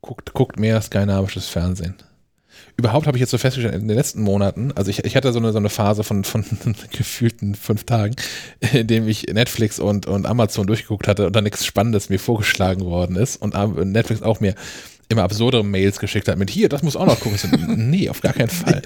guckt, 0.00 0.32
guckt 0.34 0.58
mehr 0.58 0.80
skandinavisches 0.80 1.48
Fernsehen. 1.48 1.94
Überhaupt 2.76 3.06
habe 3.06 3.16
ich 3.16 3.20
jetzt 3.20 3.30
so 3.30 3.38
festgestellt, 3.38 3.74
in 3.74 3.88
den 3.88 3.96
letzten 3.96 4.22
Monaten, 4.22 4.72
also 4.72 4.90
ich, 4.90 5.04
ich 5.04 5.16
hatte 5.16 5.32
so 5.32 5.38
eine, 5.38 5.52
so 5.52 5.58
eine 5.58 5.68
Phase 5.68 6.04
von, 6.04 6.22
von 6.24 6.44
gefühlten 6.96 7.54
fünf 7.54 7.84
Tagen, 7.84 8.14
in 8.72 8.86
dem 8.86 9.08
ich 9.08 9.24
Netflix 9.26 9.80
und, 9.80 10.06
und 10.06 10.26
Amazon 10.26 10.66
durchgeguckt 10.66 11.08
hatte 11.08 11.26
und 11.26 11.34
dann 11.34 11.44
nichts 11.44 11.66
Spannendes 11.66 12.08
mir 12.08 12.18
vorgeschlagen 12.20 12.84
worden 12.84 13.16
ist 13.16 13.36
und 13.36 13.54
Netflix 13.84 14.22
auch 14.22 14.40
mir 14.40 14.54
immer 15.08 15.22
absurdere 15.22 15.64
Mails 15.64 15.98
geschickt 15.98 16.28
hat 16.28 16.38
mit 16.38 16.50
hier, 16.50 16.68
das 16.68 16.82
muss 16.82 16.94
auch 16.96 17.06
noch 17.06 17.18
gucken. 17.18 17.38
So, 17.38 17.48
nee, 17.76 18.08
auf 18.10 18.20
gar 18.20 18.32
keinen 18.34 18.50
Fall. 18.50 18.82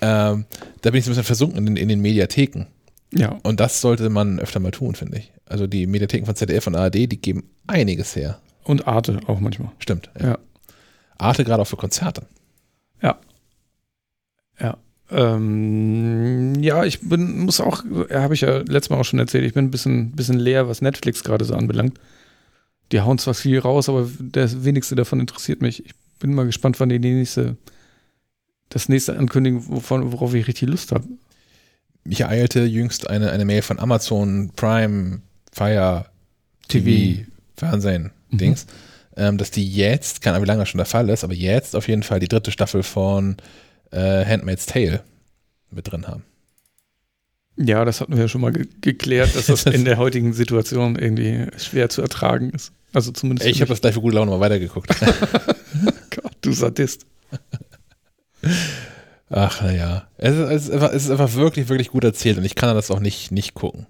ähm, 0.00 0.44
da 0.80 0.90
bin 0.90 0.98
ich 0.98 1.04
so 1.04 1.10
ein 1.10 1.12
bisschen 1.12 1.24
versunken 1.24 1.58
in 1.58 1.66
den, 1.66 1.76
in 1.76 1.88
den 1.88 2.00
Mediatheken. 2.00 2.66
Ja, 3.12 3.38
Und 3.42 3.58
das 3.58 3.80
sollte 3.80 4.08
man 4.08 4.38
öfter 4.38 4.60
mal 4.60 4.70
tun, 4.70 4.94
finde 4.94 5.18
ich. 5.18 5.32
Also 5.46 5.66
die 5.66 5.86
Mediatheken 5.88 6.26
von 6.26 6.36
ZDF 6.36 6.68
und 6.68 6.76
ARD, 6.76 6.94
die 6.94 7.20
geben 7.20 7.50
einiges 7.66 8.14
her. 8.14 8.40
und 8.64 8.86
Arte 8.86 9.18
auch 9.26 9.40
manchmal. 9.40 9.72
Stimmt. 9.80 10.10
Ja. 10.20 10.38
Arte 11.18 11.44
gerade 11.44 11.60
auch 11.60 11.66
für 11.66 11.76
Konzerte. 11.76 12.22
Ja. 13.02 13.18
Ja. 14.60 14.76
Ähm, 15.10 16.54
ja, 16.62 16.84
ich 16.84 17.00
bin, 17.00 17.40
muss 17.40 17.60
auch, 17.60 17.84
ja, 18.10 18.22
habe 18.22 18.34
ich 18.34 18.42
ja 18.42 18.58
letztes 18.58 18.90
Mal 18.90 18.98
auch 18.98 19.04
schon 19.04 19.18
erzählt, 19.18 19.44
ich 19.44 19.54
bin 19.54 19.66
ein 19.66 19.70
bisschen, 19.70 20.12
bisschen 20.12 20.38
leer, 20.38 20.68
was 20.68 20.82
Netflix 20.82 21.24
gerade 21.24 21.44
so 21.44 21.54
anbelangt. 21.54 21.98
Die 22.92 23.00
hauen 23.00 23.18
zwar 23.18 23.34
viel 23.34 23.58
raus, 23.58 23.88
aber 23.88 24.08
das 24.20 24.64
wenigste 24.64 24.94
davon 24.94 25.20
interessiert 25.20 25.62
mich. 25.62 25.84
Ich 25.84 25.92
bin 26.18 26.34
mal 26.34 26.46
gespannt, 26.46 26.78
wann 26.80 26.88
die 26.88 26.98
nächste, 26.98 27.56
das 28.68 28.88
nächste 28.88 29.16
ankündigen, 29.16 29.66
wovon, 29.68 30.12
worauf 30.12 30.34
ich 30.34 30.46
richtig 30.46 30.68
Lust 30.68 30.92
habe. 30.92 31.06
Mich 32.04 32.20
ereilte 32.20 32.64
jüngst 32.64 33.08
eine, 33.08 33.30
eine 33.30 33.44
Mail 33.44 33.62
von 33.62 33.78
Amazon 33.78 34.50
Prime 34.56 35.20
Fire 35.52 36.06
TV, 36.68 36.84
TV. 36.84 37.26
Fernsehen, 37.56 38.12
Mhm. 38.30 38.54
Ähm, 39.16 39.38
dass 39.38 39.50
die 39.50 39.68
jetzt, 39.68 40.22
keine 40.22 40.36
Ahnung, 40.36 40.44
wie 40.44 40.48
lange 40.48 40.60
das 40.60 40.68
schon 40.68 40.78
der 40.78 40.86
Fall 40.86 41.08
ist, 41.08 41.24
aber 41.24 41.34
jetzt 41.34 41.74
auf 41.74 41.88
jeden 41.88 42.02
Fall 42.02 42.20
die 42.20 42.28
dritte 42.28 42.52
Staffel 42.52 42.82
von 42.82 43.36
äh, 43.90 44.24
Handmaid's 44.24 44.66
Tale 44.66 45.02
mit 45.70 45.90
drin 45.90 46.06
haben. 46.06 46.24
Ja, 47.56 47.84
das 47.84 48.00
hatten 48.00 48.14
wir 48.14 48.22
ja 48.22 48.28
schon 48.28 48.40
mal 48.40 48.52
ge 48.52 48.66
geklärt, 48.80 49.34
dass 49.34 49.46
das 49.46 49.64
in 49.66 49.84
der 49.84 49.98
heutigen 49.98 50.32
Situation 50.32 50.96
irgendwie 50.96 51.46
schwer 51.58 51.88
zu 51.88 52.02
ertragen 52.02 52.50
ist. 52.50 52.72
Also 52.92 53.12
zumindest. 53.12 53.48
Ich 53.48 53.60
habe 53.60 53.68
das 53.68 53.80
gleich 53.80 53.94
für 53.94 54.00
gute 54.00 54.16
Laune 54.16 54.30
mal 54.30 54.40
weitergeguckt. 54.40 54.88
Gott, 56.10 56.36
du 56.40 56.52
Sadist. 56.52 57.06
Ach 59.28 59.62
naja, 59.62 60.08
es 60.16 60.36
ist, 60.36 60.68
es, 60.68 60.82
es 60.82 61.04
ist 61.04 61.10
einfach 61.10 61.34
wirklich, 61.34 61.68
wirklich 61.68 61.90
gut 61.90 62.04
erzählt 62.04 62.38
und 62.38 62.44
ich 62.44 62.54
kann 62.54 62.74
das 62.74 62.90
auch 62.90 63.00
nicht, 63.00 63.30
nicht 63.30 63.54
gucken. 63.54 63.86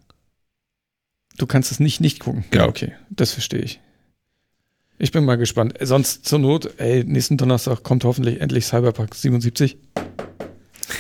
Du 1.39 1.47
kannst 1.47 1.73
es 1.73 1.81
nicht 1.81 2.01
nicht 2.01 2.21
gucken. 2.21 2.45
Genau. 2.51 2.65
Ja, 2.65 2.69
okay. 2.69 2.93
Das 3.09 3.33
verstehe 3.33 3.63
ich. 3.63 3.81
Ich 5.03 5.13
bin 5.13 5.25
mal 5.25 5.37
gespannt. 5.37 5.75
Sonst 5.81 6.27
zur 6.27 6.39
Not, 6.41 6.79
ey, 6.79 7.05
nächsten 7.05 7.39
Donnerstag 7.39 7.83
kommt 7.83 8.05
hoffentlich 8.05 8.41
endlich 8.43 8.67
Cyberpunk 8.67 9.15
77. 9.15 9.79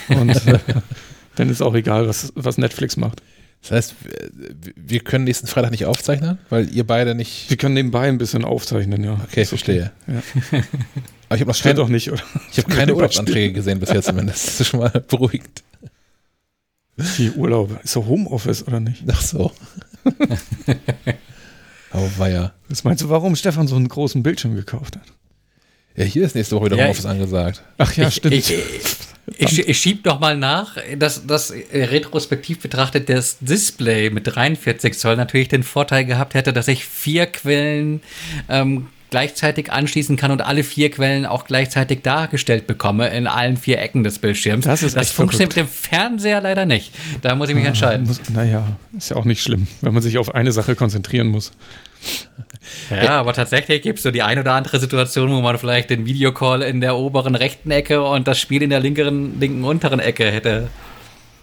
Und 0.08 0.30
äh, 0.46 0.58
dann 1.36 1.50
ist 1.50 1.60
auch 1.60 1.74
egal, 1.74 2.08
was, 2.08 2.32
was 2.34 2.56
Netflix 2.56 2.96
macht. 2.96 3.20
Das 3.60 3.72
heißt, 3.72 3.94
wir- 4.74 5.00
können 5.00 5.24
nächsten 5.24 5.46
Freitag 5.46 5.70
nicht 5.70 5.84
aufzeichnen, 5.84 6.38
weil 6.48 6.70
ihr 6.70 6.86
beide 6.86 7.14
nicht. 7.14 7.50
Wir 7.50 7.58
können 7.58 7.74
nebenbei 7.74 8.08
ein 8.08 8.16
bisschen 8.16 8.42
aufzeichnen, 8.42 9.04
ja. 9.04 9.20
Okay, 9.28 9.42
Ist 9.42 9.50
verstehe. 9.50 9.92
Ja. 10.06 10.22
Aber 11.28 11.34
ich 11.34 11.40
habe 11.42 11.50
noch 11.50 11.74
doch 11.74 11.88
nicht, 11.90 12.10
oder? 12.10 12.22
ich 12.50 12.56
hab 12.58 12.70
keine 12.70 12.94
Urlaubsanträge 12.96 13.52
gesehen 13.52 13.80
bisher 13.80 14.00
zumindest. 14.00 14.46
Das 14.48 14.60
ist 14.60 14.68
schon 14.68 14.80
mal 14.80 14.88
beruhigend. 15.06 15.62
Wie 16.96 17.30
Urlaub. 17.32 17.78
Ist 17.84 17.92
so 17.92 18.06
Homeoffice, 18.06 18.66
oder 18.66 18.80
nicht? 18.80 19.04
Ach 19.12 19.20
so. 19.20 19.52
oh 21.92 22.08
weia. 22.18 22.52
Was 22.68 22.84
meinst 22.84 23.02
du, 23.02 23.08
warum 23.08 23.36
Stefan 23.36 23.66
so 23.66 23.76
einen 23.76 23.88
großen 23.88 24.22
Bildschirm 24.22 24.54
gekauft 24.54 24.96
hat? 24.96 25.06
Ja, 25.96 26.04
hier 26.04 26.24
ist 26.24 26.34
nächste 26.34 26.56
Woche 26.56 26.66
wieder 26.66 26.76
Ja, 26.76 26.84
Homeoffice 26.84 27.06
angesagt. 27.06 27.62
Ach 27.78 27.92
ja, 27.96 28.08
ich, 28.08 28.14
stimmt. 28.14 28.34
Ich, 28.34 28.54
ich, 29.38 29.68
ich 29.68 29.78
schieb 29.78 30.04
noch 30.04 30.20
mal 30.20 30.36
nach, 30.36 30.76
dass 30.96 31.26
das 31.26 31.50
äh, 31.50 31.84
retrospektiv 31.84 32.60
betrachtet 32.60 33.08
das 33.08 33.38
Display 33.40 34.10
mit 34.10 34.26
43 34.26 34.98
Zoll 34.98 35.16
natürlich 35.16 35.48
den 35.48 35.62
Vorteil 35.62 36.04
gehabt 36.04 36.34
hätte, 36.34 36.52
dass 36.52 36.68
ich 36.68 36.84
vier 36.84 37.26
Quellen 37.26 38.00
ähm, 38.48 38.88
gleichzeitig 39.10 39.70
anschließen 39.72 40.16
kann 40.16 40.30
und 40.30 40.40
alle 40.40 40.64
vier 40.64 40.90
Quellen 40.90 41.26
auch 41.26 41.44
gleichzeitig 41.44 42.02
dargestellt 42.02 42.66
bekomme 42.66 43.08
in 43.08 43.26
allen 43.26 43.56
vier 43.56 43.80
Ecken 43.80 44.04
des 44.04 44.18
Bildschirms. 44.18 44.64
Das 44.64 44.82
ist 44.82 44.96
das 44.96 45.08
echt 45.08 45.14
funktioniert 45.14 45.56
mit 45.56 45.66
dem 45.66 45.68
Fernseher 45.68 46.40
leider 46.40 46.64
nicht. 46.66 46.92
Da 47.22 47.34
muss 47.34 47.48
ich 47.48 47.54
mich 47.54 47.64
entscheiden. 47.64 48.06
Muss, 48.06 48.20
naja, 48.30 48.66
ist 48.96 49.10
ja 49.10 49.16
auch 49.16 49.24
nicht 49.24 49.42
schlimm, 49.42 49.66
wenn 49.80 49.92
man 49.92 50.02
sich 50.02 50.18
auf 50.18 50.34
eine 50.34 50.52
Sache 50.52 50.74
konzentrieren 50.74 51.26
muss. 51.26 51.52
Ja, 52.90 53.20
aber 53.20 53.32
tatsächlich 53.32 53.82
gibt 53.82 53.98
es 53.98 54.02
so 54.02 54.10
die 54.10 54.22
ein 54.22 54.38
oder 54.38 54.52
andere 54.52 54.80
Situation, 54.80 55.30
wo 55.30 55.40
man 55.40 55.58
vielleicht 55.58 55.90
den 55.90 56.06
Videocall 56.06 56.62
in 56.62 56.80
der 56.80 56.96
oberen 56.96 57.34
rechten 57.34 57.70
Ecke 57.70 58.02
und 58.02 58.28
das 58.28 58.38
Spiel 58.38 58.62
in 58.62 58.70
der 58.70 58.80
linkeren, 58.80 59.38
linken 59.40 59.64
unteren 59.64 60.00
Ecke 60.00 60.30
hätte. 60.30 60.68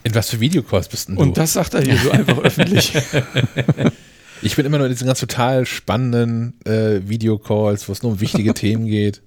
In 0.04 0.16
was 0.16 0.30
für 0.30 0.40
Videocalls 0.40 0.88
bist 0.88 1.10
denn 1.10 1.16
du? 1.16 1.22
Und 1.22 1.38
das 1.38 1.54
sagt 1.54 1.74
er 1.74 1.82
hier 1.82 1.98
so 1.98 2.12
einfach 2.12 2.38
öffentlich. 2.38 2.94
ich 4.42 4.56
bin 4.56 4.66
immer 4.66 4.78
nur 4.78 4.88
in 4.88 4.94
diesen 4.94 5.08
ganz 5.08 5.20
total 5.20 5.66
spannenden 5.66 6.60
äh, 6.66 7.02
Videocalls, 7.08 7.88
wo 7.88 7.92
es 7.92 8.04
nur 8.04 8.14
um 8.14 8.20
wichtige 8.22 8.54
Themen 8.56 8.88
geht. 8.88 9.22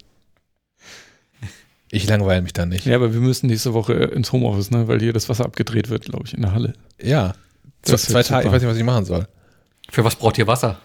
Ich 1.93 2.07
langweile 2.07 2.43
mich 2.43 2.53
da 2.53 2.67
nicht. 2.67 2.87
Ja, 2.87 2.95
aber 2.97 3.13
wir 3.13 3.21
müssen 3.21 3.49
nächste 3.49 3.75
Woche 3.75 3.95
ins 3.95 4.33
Homeoffice, 4.33 4.71
ne? 4.71 4.87
weil 4.87 5.01
hier 5.01 5.13
das 5.13 5.29
Wasser 5.29 5.45
abgedreht 5.45 5.89
wird, 5.89 6.05
glaube 6.05 6.25
ich, 6.27 6.35
in 6.35 6.43
der 6.43 6.53
Halle. 6.53 6.75
Ja. 7.03 7.33
Zwei, 7.83 7.93
Das 7.93 8.03
zwei 8.03 8.23
Tage, 8.23 8.47
ich 8.47 8.53
weiß 8.53 8.63
nicht, 8.63 8.71
was 8.71 8.79
ich 8.79 8.85
machen 8.85 9.05
soll. 9.05 9.27
Für 9.91 10.05
was 10.05 10.15
braucht 10.15 10.39
ihr 10.39 10.47
Wasser? 10.47 10.79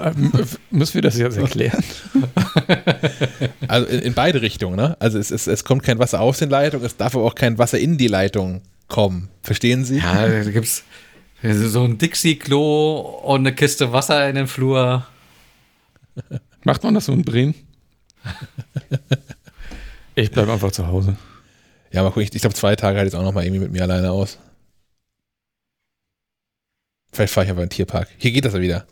Ähm, 0.00 0.32
müssen 0.70 0.94
wir 0.94 1.02
das 1.02 1.16
jetzt 1.16 1.36
erklären? 1.36 1.82
Also 3.66 3.86
in, 3.88 4.00
in 4.00 4.14
beide 4.14 4.42
Richtungen, 4.42 4.76
ne? 4.76 4.96
Also 5.00 5.18
es, 5.18 5.30
es, 5.30 5.46
es 5.46 5.64
kommt 5.64 5.82
kein 5.82 5.98
Wasser 5.98 6.20
aus 6.20 6.38
den 6.38 6.50
Leitungen, 6.50 6.84
es 6.84 6.96
darf 6.96 7.14
aber 7.16 7.24
auch 7.24 7.34
kein 7.34 7.58
Wasser 7.58 7.78
in 7.78 7.96
die 7.98 8.06
Leitung 8.08 8.62
kommen. 8.88 9.28
Verstehen 9.42 9.84
Sie? 9.84 9.98
Ja, 9.98 10.28
da 10.28 10.50
gibt's 10.50 10.84
so 11.52 11.84
ein 11.84 11.98
Dixie-Klo 11.98 13.00
und 13.24 13.40
eine 13.40 13.54
Kiste 13.54 13.92
Wasser 13.92 14.28
in 14.28 14.36
den 14.36 14.46
Flur. 14.46 15.06
Macht 16.64 16.82
man 16.82 16.94
das 16.94 17.06
so 17.06 17.12
in 17.12 17.22
Bremen? 17.22 17.54
Ich 20.14 20.30
bleibe 20.30 20.52
einfach 20.52 20.72
zu 20.72 20.86
Hause. 20.86 21.16
Ja, 21.92 22.02
mal 22.02 22.08
gucken, 22.08 22.22
ich, 22.22 22.34
ich 22.34 22.40
glaube, 22.40 22.54
zwei 22.54 22.76
Tage 22.76 23.00
ich 23.02 23.08
es 23.08 23.14
auch 23.14 23.22
noch 23.22 23.32
mal 23.32 23.44
irgendwie 23.44 23.60
mit 23.60 23.72
mir 23.72 23.82
alleine 23.82 24.10
aus. 24.10 24.38
Vielleicht 27.12 27.32
fahre 27.32 27.44
ich 27.44 27.50
einfach 27.50 27.62
in 27.62 27.68
den 27.68 27.74
Tierpark. 27.76 28.08
Hier 28.16 28.32
geht 28.32 28.44
das 28.44 28.54
ja 28.54 28.60
wieder. 28.60 28.86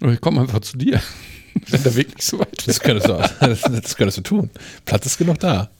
Ich 0.00 0.20
komme 0.20 0.40
einfach 0.40 0.60
zu 0.60 0.78
dir. 0.78 1.02
Wenn 1.68 1.82
der 1.82 1.94
Weg 1.96 2.14
nicht 2.14 2.22
so 2.22 2.38
weit 2.38 2.56
Das 2.58 2.68
ist. 2.68 2.80
könntest 2.82 3.08
du, 3.08 3.12
das, 3.40 3.60
das 3.62 3.96
könntest 3.96 4.18
du 4.18 4.22
tun. 4.22 4.50
Platz 4.84 5.06
ist 5.06 5.18
genug 5.18 5.38
da. 5.40 5.70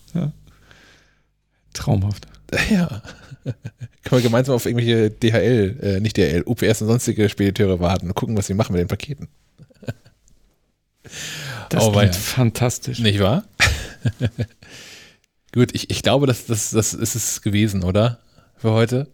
Traumhaft. 1.72 2.26
Ja. 2.70 3.02
Können 4.04 4.22
wir 4.22 4.22
gemeinsam 4.22 4.54
auf 4.54 4.66
irgendwelche 4.66 5.10
DHL, 5.10 5.78
äh, 5.82 6.00
nicht 6.00 6.16
DHL, 6.16 6.42
UPS 6.46 6.82
und 6.82 6.88
sonstige 6.88 7.28
Spediteure 7.28 7.80
warten 7.80 8.08
und 8.08 8.14
gucken, 8.14 8.36
was 8.36 8.46
sie 8.46 8.54
machen 8.54 8.72
mit 8.72 8.80
den 8.80 8.88
Paketen. 8.88 9.28
Das 11.70 11.82
Oh, 11.84 11.92
klingt 11.92 12.06
weia. 12.06 12.12
fantastisch. 12.12 12.98
Nicht 12.98 13.20
wahr? 13.20 13.44
Gut, 15.52 15.74
ich, 15.74 15.90
ich 15.90 16.02
glaube, 16.02 16.26
das, 16.26 16.46
das, 16.46 16.70
das 16.70 16.94
ist 16.94 17.14
es 17.14 17.42
gewesen, 17.42 17.82
oder? 17.84 18.20
Für 18.56 18.72
heute? 18.72 19.06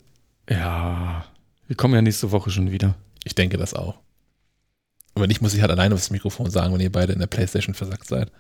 Ja, 0.49 1.25
wir 1.67 1.77
kommen 1.77 1.95
ja 1.95 2.03
nächste 2.03 2.31
Woche 2.33 2.51
schon 2.51 2.71
wieder. 2.71 2.95
Ich 3.25 3.35
denke 3.35 3.57
das 3.57 3.75
auch. 3.75 3.99
Aber 5.15 5.27
nicht 5.27 5.41
muss 5.43 5.55
ich 5.55 5.61
halt 5.61 5.71
alleine 5.71 5.95
aufs 5.95 6.11
Mikrofon 6.11 6.51
sagen, 6.51 6.73
wenn 6.73 6.81
ihr 6.81 6.93
beide 6.93 7.13
in 7.13 7.19
der 7.19 7.27
Playstation 7.27 7.75
versackt 7.75 8.07
seid. 8.09 8.31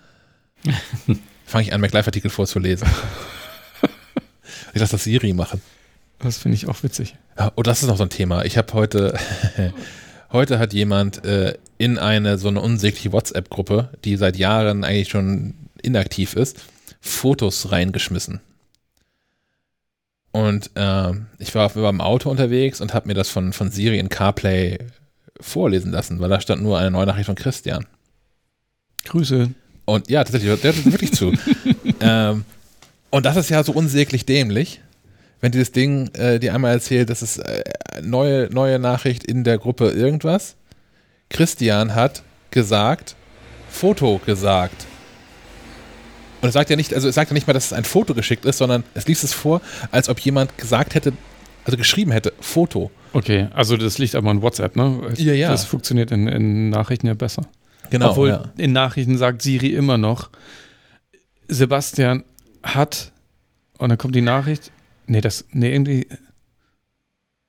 Fange 1.46 1.64
ich 1.64 1.72
an, 1.72 1.80
MacLife-Artikel 1.80 2.30
vorzulesen. 2.30 2.88
ich 4.74 4.80
lasse 4.80 4.92
das 4.92 5.04
Siri 5.04 5.32
machen. 5.32 5.60
Das 6.20 6.38
finde 6.38 6.56
ich 6.56 6.68
auch 6.68 6.82
witzig. 6.82 7.16
Ja, 7.38 7.52
oh, 7.56 7.62
das 7.62 7.82
ist 7.82 7.88
noch 7.88 7.96
so 7.96 8.02
ein 8.02 8.10
Thema. 8.10 8.44
Ich 8.44 8.58
habe 8.58 8.72
heute, 8.74 9.18
heute 10.32 10.58
hat 10.58 10.72
jemand 10.72 11.24
äh, 11.24 11.54
in 11.78 11.98
eine 11.98 12.38
so 12.38 12.48
eine 12.48 12.60
unsägliche 12.60 13.12
WhatsApp-Gruppe, 13.12 13.90
die 14.04 14.16
seit 14.16 14.36
Jahren 14.36 14.84
eigentlich 14.84 15.08
schon 15.08 15.54
inaktiv 15.82 16.34
ist, 16.34 16.60
Fotos 17.00 17.72
reingeschmissen. 17.72 18.40
Und 20.32 20.70
ähm, 20.76 21.26
ich 21.38 21.54
war, 21.54 21.74
war 21.74 21.90
im 21.90 22.00
Auto 22.00 22.30
unterwegs 22.30 22.80
und 22.80 22.94
habe 22.94 23.08
mir 23.08 23.14
das 23.14 23.30
von, 23.30 23.52
von 23.52 23.70
Siri 23.70 23.98
in 23.98 24.10
CarPlay 24.10 24.78
vorlesen 25.40 25.90
lassen, 25.90 26.20
weil 26.20 26.28
da 26.28 26.40
stand 26.40 26.62
nur 26.62 26.78
eine 26.78 26.90
neue 26.90 27.06
Nachricht 27.06 27.26
von 27.26 27.34
Christian. 27.34 27.86
Grüße. 29.06 29.50
Und 29.86 30.10
ja, 30.10 30.22
tatsächlich, 30.22 30.60
der 30.60 30.74
hört 30.74 30.92
wirklich 30.92 31.12
zu. 31.12 31.32
ähm, 32.00 32.44
und 33.08 33.26
das 33.26 33.36
ist 33.36 33.48
ja 33.48 33.64
so 33.64 33.72
unsäglich 33.72 34.26
dämlich, 34.26 34.82
wenn 35.40 35.52
dieses 35.52 35.72
Ding 35.72 36.10
äh, 36.14 36.38
dir 36.38 36.54
einmal 36.54 36.72
erzählt, 36.72 37.10
das 37.10 37.22
ist 37.22 37.38
äh, 37.38 37.62
neue, 38.02 38.48
neue 38.52 38.78
Nachricht 38.78 39.24
in 39.24 39.44
der 39.44 39.58
Gruppe 39.58 39.90
irgendwas. 39.90 40.56
Christian 41.30 41.94
hat 41.94 42.22
gesagt, 42.50 43.16
Foto 43.70 44.20
gesagt. 44.24 44.86
Und 46.40 46.48
es 46.48 46.54
sagt 46.54 46.70
ja 46.70 46.76
nicht, 46.76 46.94
also 46.94 47.08
es 47.08 47.14
sagt 47.14 47.30
ja 47.30 47.34
nicht 47.34 47.46
mal, 47.46 47.52
dass 47.52 47.66
es 47.66 47.72
ein 47.72 47.84
Foto 47.84 48.14
geschickt 48.14 48.44
ist, 48.44 48.58
sondern 48.58 48.84
es 48.94 49.06
liest 49.06 49.24
es 49.24 49.32
vor, 49.32 49.60
als 49.90 50.08
ob 50.08 50.18
jemand 50.20 50.56
gesagt 50.58 50.94
hätte, 50.94 51.12
also 51.64 51.76
geschrieben 51.76 52.12
hätte, 52.12 52.32
Foto. 52.40 52.90
Okay, 53.12 53.48
also 53.54 53.76
das 53.76 53.98
liegt 53.98 54.14
aber 54.14 54.30
an 54.30 54.42
WhatsApp, 54.42 54.76
ne? 54.76 55.12
Ja, 55.16 55.32
ja. 55.32 55.50
Das 55.50 55.64
funktioniert 55.64 56.10
in, 56.10 56.28
in 56.28 56.70
Nachrichten 56.70 57.06
ja 57.06 57.14
besser. 57.14 57.42
Genau. 57.90 58.10
Obwohl 58.10 58.28
ja. 58.28 58.44
in 58.56 58.72
Nachrichten 58.72 59.18
sagt 59.18 59.42
Siri 59.42 59.68
immer 59.68 59.98
noch, 59.98 60.30
Sebastian 61.48 62.24
hat, 62.62 63.12
und 63.78 63.88
dann 63.88 63.98
kommt 63.98 64.14
die 64.14 64.22
Nachricht, 64.22 64.70
nee, 65.06 65.20
das, 65.20 65.44
nee, 65.52 65.72
irgendwie, 65.72 66.06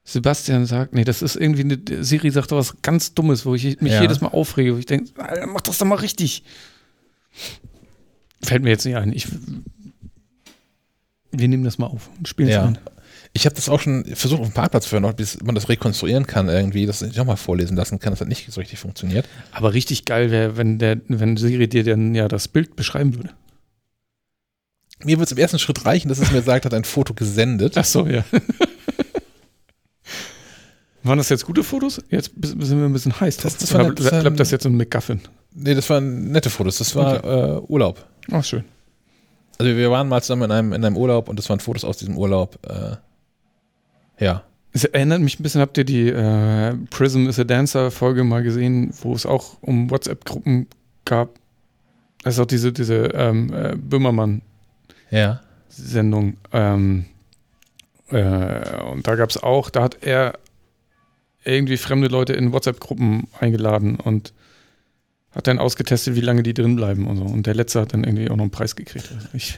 Sebastian 0.03 0.65
sagt, 0.65 0.93
nee, 0.93 1.03
das 1.03 1.21
ist 1.21 1.35
irgendwie, 1.35 1.61
eine, 1.61 2.03
Siri 2.03 2.31
sagt 2.31 2.51
doch 2.51 2.57
was 2.57 2.81
ganz 2.81 3.13
Dummes, 3.13 3.45
wo 3.45 3.53
ich 3.55 3.79
mich 3.81 3.93
Ja. 3.93 4.01
jedes 4.01 4.19
Mal 4.21 4.29
aufrege, 4.29 4.73
wo 4.73 4.77
ich 4.79 4.85
denke, 4.87 5.11
mach 5.47 5.61
das 5.61 5.77
doch 5.77 5.85
mal 5.85 5.95
richtig. 5.95 6.43
Fällt 8.43 8.63
mir 8.63 8.71
jetzt 8.71 8.85
nicht 8.85 8.95
ein. 8.97 9.13
Ich, 9.13 9.27
wir 11.31 11.47
nehmen 11.47 11.63
das 11.63 11.77
mal 11.77 11.85
auf 11.87 12.09
und 12.17 12.27
spielen 12.27 12.49
es 12.49 12.55
Ja. 12.55 12.63
an. 12.65 12.77
Ich 13.33 13.45
habe 13.45 13.55
das 13.55 13.69
auch 13.69 13.79
schon 13.79 14.03
versucht 14.15 14.41
auf 14.41 14.47
dem 14.49 14.53
Parkplatz 14.53 14.85
für 14.85 14.99
noch, 14.99 15.13
bis 15.13 15.41
man 15.41 15.55
das 15.55 15.69
rekonstruieren 15.69 16.27
kann 16.27 16.49
irgendwie, 16.49 16.85
dass 16.85 17.01
ich 17.01 17.15
nochmal 17.15 17.37
vorlesen 17.37 17.77
lassen 17.77 17.99
kann. 17.99 18.11
Das 18.11 18.19
hat 18.19 18.27
nicht 18.27 18.51
so 18.51 18.59
richtig 18.59 18.79
funktioniert. 18.79 19.25
Aber 19.53 19.73
richtig 19.73 20.03
geil 20.03 20.31
wäre, 20.31 20.57
wenn, 20.57 20.79
der, 20.79 20.99
wenn 21.07 21.37
Siri 21.37 21.69
dir 21.69 21.85
dann 21.85 22.13
ja 22.13 22.27
das 22.27 22.49
Bild 22.49 22.75
beschreiben 22.75 23.15
würde. 23.15 23.29
Mir 25.05 25.17
wird 25.19 25.27
es 25.27 25.31
im 25.31 25.37
ersten 25.37 25.59
Schritt 25.59 25.85
reichen, 25.85 26.09
dass 26.09 26.19
es 26.19 26.31
mir 26.31 26.41
sagt, 26.41 26.65
hat 26.65 26.73
ein 26.73 26.83
Foto 26.83 27.13
gesendet. 27.13 27.77
Ach 27.77 27.85
so, 27.85 28.05
ja. 28.07 28.23
Waren 31.03 31.17
das 31.17 31.29
jetzt 31.29 31.45
gute 31.45 31.63
Fotos? 31.63 31.99
Jetzt 32.09 32.31
sind 32.41 32.61
wir 32.79 32.85
ein 32.85 32.93
bisschen 32.93 33.19
heiß. 33.19 33.37
Das- 33.37 33.57
das 33.57 33.73
war- 33.73 33.85
Oder 33.87 34.21
bleibt 34.21 34.39
das 34.39 34.51
jetzt 34.51 34.65
ein 34.67 34.75
McGuffin? 34.77 35.19
Nee, 35.53 35.73
das 35.73 35.89
waren 35.89 36.31
nette 36.31 36.49
Fotos. 36.49 36.77
Das 36.77 36.95
war 36.95 37.23
äh, 37.23 37.59
Urlaub. 37.67 38.05
Ach, 38.31 38.43
schön. 38.43 38.63
Also 39.57 39.75
wir 39.75 39.89
waren 39.91 40.07
mal 40.07 40.21
zusammen 40.21 40.43
in 40.43 40.51
einem, 40.51 40.73
in 40.73 40.85
einem 40.85 40.95
Urlaub 40.97 41.27
und 41.27 41.37
das 41.39 41.49
waren 41.49 41.59
Fotos 41.59 41.83
aus 41.83 41.97
diesem 41.97 42.17
Urlaub. 42.17 42.57
Äh, 42.67 44.23
ja. 44.23 44.43
Es 44.73 44.85
erinnert 44.85 45.21
mich 45.21 45.39
ein 45.39 45.43
bisschen, 45.43 45.59
habt 45.59 45.77
ihr 45.77 45.83
die 45.83 46.07
äh, 46.07 46.75
Prism 46.91 47.27
is 47.27 47.39
a 47.39 47.43
Dancer 47.43 47.91
Folge 47.91 48.23
mal 48.23 48.43
gesehen, 48.43 48.93
wo 49.01 49.13
es 49.13 49.25
auch 49.25 49.57
um 49.61 49.89
WhatsApp-Gruppen 49.89 50.67
gab? 51.03 51.31
Ist 52.23 52.39
auch 52.39 52.45
diese, 52.45 52.71
diese 52.71 53.05
ähm, 53.15 53.51
äh, 53.53 53.75
Ja. 55.11 55.41
Ähm, 56.51 57.05
äh, 58.09 58.81
und 58.91 59.07
da 59.07 59.15
gab 59.15 59.29
es 59.29 59.41
auch, 59.41 59.69
da 59.69 59.83
hat 59.83 59.97
er 60.01 60.33
irgendwie 61.43 61.77
fremde 61.77 62.07
Leute 62.07 62.33
in 62.33 62.51
WhatsApp-Gruppen 62.51 63.27
eingeladen 63.39 63.95
und 63.95 64.33
hat 65.33 65.47
dann 65.47 65.59
ausgetestet, 65.59 66.15
wie 66.15 66.21
lange 66.21 66.43
die 66.43 66.53
drin 66.53 66.75
bleiben 66.75 67.07
und 67.07 67.17
so. 67.17 67.23
Und 67.23 67.45
der 67.47 67.55
letzte 67.55 67.79
hat 67.81 67.93
dann 67.93 68.03
irgendwie 68.03 68.29
auch 68.29 68.35
noch 68.35 68.43
einen 68.43 68.51
Preis 68.51 68.75
gekriegt. 68.75 69.09
Ich, 69.33 69.57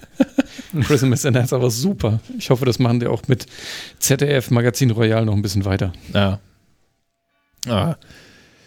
Prism 0.83 1.11
is 1.13 1.25
an 1.25 1.35
Answer 1.35 1.61
war 1.61 1.71
super. 1.71 2.19
Ich 2.37 2.51
hoffe, 2.51 2.65
das 2.65 2.77
machen 2.77 2.99
die 2.99 3.07
auch 3.07 3.23
mit 3.27 3.47
ZDF 3.99 4.51
Magazin 4.51 4.91
Royal 4.91 5.25
noch 5.25 5.33
ein 5.33 5.41
bisschen 5.41 5.65
weiter. 5.65 5.91
Ja. 6.13 6.39
Ah, 7.67 7.95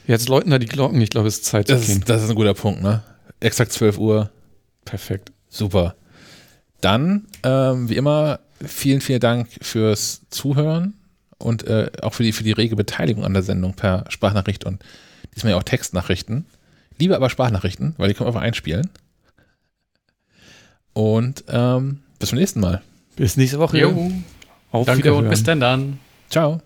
Jetzt 0.06 0.28
läuten 0.28 0.50
da 0.50 0.58
die 0.58 0.66
Glocken. 0.66 1.00
Ich 1.00 1.10
glaube, 1.10 1.28
es 1.28 1.36
ist 1.38 1.44
Zeit 1.44 1.66
zu 1.68 1.74
das, 1.74 1.86
gehen. 1.86 1.98
ist, 1.98 2.08
das 2.08 2.22
ist 2.22 2.30
ein 2.30 2.36
guter 2.36 2.54
Punkt, 2.54 2.82
ne? 2.82 3.02
Exakt 3.40 3.72
12 3.72 3.98
Uhr. 3.98 4.30
Perfekt. 4.84 5.32
Super. 5.48 5.94
Dann, 6.80 7.26
ähm, 7.42 7.88
wie 7.88 7.96
immer, 7.96 8.40
vielen, 8.64 9.00
vielen 9.00 9.20
Dank 9.20 9.48
fürs 9.60 10.22
Zuhören 10.30 10.94
und 11.38 11.66
äh, 11.66 11.90
auch 12.02 12.14
für 12.14 12.22
die, 12.22 12.32
für 12.32 12.44
die 12.44 12.52
rege 12.52 12.76
Beteiligung 12.76 13.24
an 13.24 13.34
der 13.34 13.42
Sendung 13.42 13.74
per 13.74 14.04
Sprachnachricht 14.08 14.64
und 14.64 14.82
diesmal 15.34 15.52
ja 15.52 15.58
auch 15.58 15.62
Textnachrichten. 15.62 16.46
Liebe 16.98 17.14
aber 17.16 17.28
Sprachnachrichten, 17.28 17.94
weil 17.98 18.08
die 18.08 18.14
können 18.14 18.26
wir 18.26 18.28
einfach 18.34 18.46
einspielen. 18.46 18.88
Und 20.94 21.44
ähm, 21.48 22.00
bis 22.18 22.30
zum 22.30 22.38
nächsten 22.38 22.60
Mal. 22.60 22.82
Bis 23.16 23.36
nächste 23.36 23.58
Woche. 23.58 23.78
Jo, 23.78 24.10
Auf 24.72 24.86
danke 24.86 25.04
Wiederhören. 25.04 25.24
und 25.24 25.30
bis 25.30 25.42
denn 25.42 25.60
dann. 25.60 25.98
Ciao. 26.30 26.62